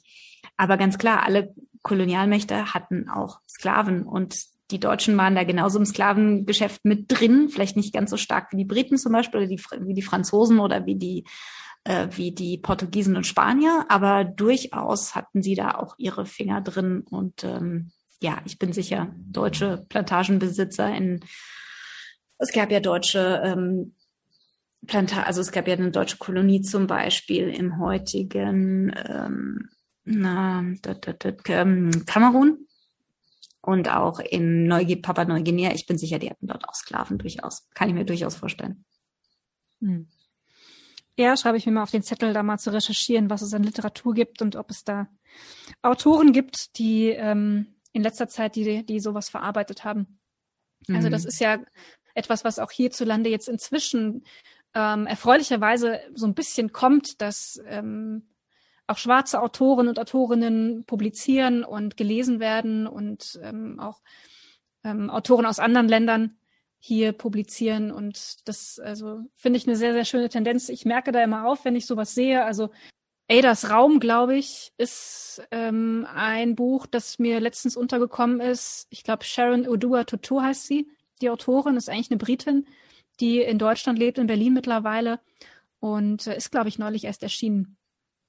Aber 0.55 0.77
ganz 0.77 0.97
klar, 0.97 1.23
alle 1.23 1.53
Kolonialmächte 1.81 2.73
hatten 2.73 3.09
auch 3.09 3.39
Sklaven 3.47 4.03
und 4.03 4.45
die 4.71 4.79
Deutschen 4.79 5.17
waren 5.17 5.35
da 5.35 5.43
genauso 5.43 5.79
im 5.79 5.85
Sklavengeschäft 5.85 6.85
mit 6.85 7.05
drin, 7.07 7.49
vielleicht 7.49 7.75
nicht 7.75 7.93
ganz 7.93 8.11
so 8.11 8.17
stark 8.17 8.51
wie 8.51 8.57
die 8.57 8.65
Briten 8.65 8.97
zum 8.97 9.11
Beispiel 9.11 9.41
oder 9.41 9.47
die, 9.47 9.61
wie 9.81 9.93
die 9.93 10.01
Franzosen 10.01 10.59
oder 10.59 10.85
wie 10.85 10.95
die 10.95 11.25
äh, 11.85 12.07
wie 12.11 12.31
die 12.31 12.57
Portugiesen 12.57 13.15
und 13.15 13.25
Spanier, 13.25 13.85
aber 13.89 14.23
durchaus 14.25 15.15
hatten 15.15 15.41
sie 15.41 15.55
da 15.55 15.71
auch 15.71 15.95
ihre 15.97 16.25
Finger 16.25 16.61
drin. 16.61 17.05
Und 17.09 17.43
ähm, 17.43 17.91
ja, 18.21 18.39
ich 18.45 18.59
bin 18.59 18.73
sicher, 18.73 19.13
deutsche 19.17 19.85
Plantagenbesitzer 19.89 20.93
in 20.93 21.21
es 22.37 22.53
gab 22.53 22.71
ja 22.71 22.79
deutsche 22.79 23.41
ähm, 23.43 23.95
Planta 24.87 25.23
also 25.23 25.41
es 25.41 25.51
gab 25.51 25.67
ja 25.67 25.73
eine 25.73 25.91
deutsche 25.91 26.17
Kolonie 26.17 26.61
zum 26.61 26.87
Beispiel 26.87 27.49
im 27.49 27.79
heutigen 27.79 28.93
ähm, 28.95 29.69
na, 30.05 30.63
dat, 30.81 31.05
dat, 31.05 31.25
dat, 31.25 31.41
ähm, 31.49 32.05
Kamerun 32.05 32.65
und 33.69 33.87
auch 33.87 34.19
in 34.19 34.65
Neuge 34.65 34.97
Papua 34.97 35.25
Neuguinea. 35.25 35.71
Ich 35.73 35.85
bin 35.85 35.99
sicher, 35.99 36.17
die 36.17 36.31
hatten 36.31 36.47
dort 36.47 36.67
auch 36.67 36.73
Sklaven 36.73 37.19
durchaus. 37.19 37.69
Kann 37.75 37.87
ich 37.87 37.93
mir 37.93 38.03
durchaus 38.03 38.35
vorstellen. 38.35 38.83
Hm. 39.79 40.07
Ja, 41.15 41.37
schreibe 41.37 41.57
ich 41.57 41.67
mir 41.67 41.73
mal 41.73 41.83
auf 41.83 41.91
den 41.91 42.01
Zettel, 42.01 42.33
da 42.33 42.41
mal 42.41 42.57
zu 42.57 42.73
recherchieren, 42.73 43.29
was 43.29 43.43
es 43.43 43.53
an 43.53 43.61
Literatur 43.61 44.15
gibt 44.15 44.41
und 44.41 44.55
ob 44.55 44.71
es 44.71 44.83
da 44.83 45.07
Autoren 45.83 46.33
gibt, 46.33 46.79
die 46.79 47.09
ähm, 47.09 47.75
in 47.91 48.01
letzter 48.01 48.27
Zeit, 48.27 48.55
die, 48.55 48.83
die 48.83 48.99
sowas 48.99 49.29
verarbeitet 49.29 49.83
haben. 49.83 50.19
Also 50.87 50.91
mhm. 50.91 50.95
Also 50.95 51.09
das 51.09 51.25
ist 51.25 51.39
ja 51.39 51.59
etwas, 52.15 52.43
was 52.43 52.57
auch 52.57 52.71
hierzulande 52.71 53.29
jetzt 53.29 53.47
inzwischen 53.47 54.23
ähm, 54.73 55.05
erfreulicherweise 55.05 55.99
so 56.15 56.25
ein 56.25 56.33
bisschen 56.33 56.71
kommt, 56.71 57.21
dass 57.21 57.61
ähm, 57.67 58.29
auch 58.89 58.97
schwarze 58.97 59.41
Autoren 59.41 59.87
und 59.87 59.99
Autorinnen 59.99 60.83
publizieren 60.85 61.63
und 61.63 61.97
gelesen 61.97 62.39
werden 62.39 62.87
und 62.87 63.39
ähm, 63.43 63.79
auch 63.79 64.01
ähm, 64.83 65.09
Autoren 65.09 65.45
aus 65.45 65.59
anderen 65.59 65.87
Ländern 65.87 66.37
hier 66.79 67.11
publizieren. 67.11 67.91
Und 67.91 68.47
das, 68.47 68.79
also, 68.79 69.21
finde 69.35 69.57
ich 69.57 69.67
eine 69.67 69.75
sehr, 69.75 69.93
sehr 69.93 70.05
schöne 70.05 70.29
Tendenz. 70.29 70.69
Ich 70.69 70.85
merke 70.85 71.11
da 71.11 71.23
immer 71.23 71.47
auf, 71.47 71.65
wenn 71.65 71.75
ich 71.75 71.85
sowas 71.85 72.15
sehe. 72.15 72.43
Also 72.43 72.69
Adas 73.29 73.69
Raum, 73.69 73.99
glaube 73.99 74.37
ich, 74.37 74.71
ist 74.77 75.41
ähm, 75.51 76.07
ein 76.13 76.55
Buch, 76.55 76.87
das 76.87 77.19
mir 77.19 77.39
letztens 77.39 77.77
untergekommen 77.77 78.39
ist. 78.39 78.87
Ich 78.89 79.03
glaube, 79.03 79.23
Sharon 79.23 79.67
Odua 79.67 80.05
Tutu 80.05 80.41
heißt 80.41 80.65
sie. 80.65 80.89
Die 81.21 81.29
Autorin 81.29 81.75
ist 81.75 81.89
eigentlich 81.89 82.11
eine 82.11 82.17
Britin, 82.17 82.65
die 83.19 83.41
in 83.41 83.59
Deutschland 83.59 83.99
lebt, 83.99 84.17
in 84.17 84.27
Berlin 84.27 84.53
mittlerweile 84.53 85.19
und 85.79 86.25
äh, 86.27 86.37
ist, 86.37 86.51
glaube 86.51 86.69
ich, 86.69 86.79
neulich 86.79 87.03
erst 87.03 87.21
erschienen 87.21 87.77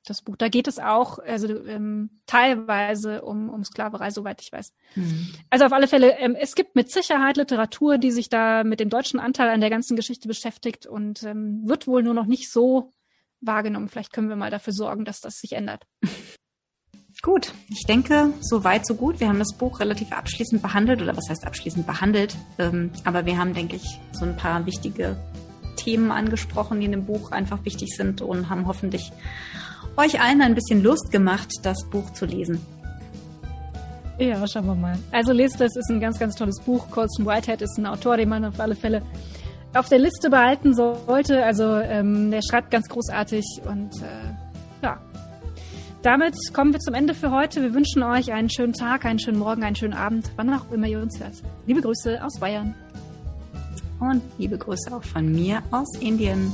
das 0.05 0.23
Buch. 0.23 0.37
Da 0.37 0.49
geht 0.49 0.67
es 0.67 0.79
auch, 0.79 1.19
also 1.19 1.49
ähm, 1.67 2.11
teilweise 2.27 3.23
um, 3.23 3.51
um 3.51 3.65
Sklaverei, 3.65 4.11
soweit 4.11 4.41
ich 4.41 4.53
weiß. 4.53 4.73
Mhm. 4.97 5.29
Also 5.51 5.67
auf 5.67 5.73
alle 5.73 5.89
Fälle, 5.89 6.19
ähm, 6.19 6.35
es 6.39 6.55
gibt 6.55 6.75
mit 6.75 6.91
Sicherheit 6.91 7.37
Literatur, 7.37 7.99
die 7.99 8.11
sich 8.11 8.29
da 8.29 8.65
mit 8.65 8.81
dem 8.81 8.89
deutschen 8.89 9.21
Anteil 9.21 9.49
an 9.49 9.61
der 9.61 9.71
ganzen 9.71 9.97
Geschichte 9.97 10.29
beschäftigt 10.29 10.87
und 10.87 11.23
ähm, 11.23 11.63
wird 11.65 11.87
wohl 11.87 12.03
nur 12.03 12.15
noch 12.15 12.27
nicht 12.27 12.51
so 12.51 12.91
wahrgenommen. 13.41 13.89
Vielleicht 13.89 14.13
können 14.13 14.29
wir 14.29 14.37
mal 14.37 14.51
dafür 14.51 14.73
sorgen, 14.73 15.05
dass 15.05 15.21
das 15.21 15.39
sich 15.39 15.53
ändert. 15.53 15.87
Gut, 17.23 17.53
ich 17.69 17.85
denke, 17.85 18.33
so 18.41 18.65
weit, 18.65 18.87
so 18.87 18.95
gut. 18.95 19.21
Wir 19.21 19.29
haben 19.29 19.41
das 19.41 19.53
Buch 19.53 19.81
relativ 19.81 20.11
abschließend 20.11 20.63
behandelt, 20.63 21.03
oder 21.03 21.15
was 21.15 21.29
heißt 21.29 21.47
abschließend 21.47 21.87
behandelt? 21.87 22.35
Ähm, 22.59 22.93
aber 23.05 23.27
wir 23.27 23.37
haben, 23.37 23.53
denke 23.53 23.77
ich, 23.77 24.01
so 24.13 24.25
ein 24.25 24.39
paar 24.39 24.65
wichtige 24.65 25.19
Themen 25.77 26.13
angesprochen, 26.13 26.81
die 26.81 26.87
in 26.87 26.93
dem 26.93 27.05
Buch 27.05 27.31
einfach 27.31 27.63
wichtig 27.67 27.95
sind 27.95 28.23
und 28.23 28.49
haben 28.49 28.67
hoffentlich 28.67 29.13
euch 29.97 30.21
allen 30.21 30.43
ein 30.43 30.55
bisschen 30.55 30.83
Lust 30.83 31.11
gemacht, 31.11 31.49
das 31.63 31.85
Buch 31.91 32.11
zu 32.13 32.27
lesen. 32.27 32.61
Ja, 34.19 34.47
schauen 34.47 34.67
wir 34.67 34.75
mal. 34.75 34.99
Also 35.13 35.33
lest 35.33 35.61
es, 35.61 35.75
ist 35.77 35.91
ein 35.91 35.99
ganz, 35.99 36.19
ganz 36.19 36.35
tolles 36.35 36.61
Buch. 36.61 36.91
Colson 36.91 37.25
Whitehead 37.25 37.63
ist 37.63 37.79
ein 37.79 37.87
Autor, 37.87 38.19
den 38.19 38.29
man 38.29 38.45
auf 38.45 38.61
alle 38.61 38.77
Fälle 38.77 39.03
auf 39.75 39.89
der 39.89 39.99
Liste 39.99 40.29
behalten 40.29 40.75
sollte. 40.75 41.43
Also 41.45 41.77
ähm, 41.79 42.31
der 42.31 42.43
schreibt 42.43 42.71
ganz 42.71 42.89
großartig 42.89 43.45
und 43.67 43.91
äh, 44.03 44.83
ja. 44.83 45.01
Damit 46.03 46.35
kommen 46.53 46.73
wir 46.73 46.81
zum 46.81 46.95
Ende 46.95 47.15
für 47.15 47.31
heute. 47.31 47.63
Wir 47.63 47.75
wünschen 47.75 48.03
euch 48.03 48.33
einen 48.33 48.51
schönen 48.51 48.73
Tag, 48.73 49.05
einen 49.05 49.19
schönen 49.19 49.39
Morgen, 49.39 49.63
einen 49.65 49.77
schönen 49.77 49.95
Abend, 49.95 50.31
wann 50.37 50.53
auch 50.53 50.71
immer 50.71 50.87
ihr 50.87 51.01
uns 51.01 51.19
hört. 51.21 51.35
Liebe 51.67 51.81
Grüße 51.81 52.23
aus 52.25 52.39
Bayern. 52.39 52.75
Und 54.01 54.23
liebe 54.39 54.57
Grüße 54.57 54.95
auch 54.95 55.05
von 55.05 55.31
mir 55.31 55.63
aus 55.71 55.89
Indien. 56.01 56.53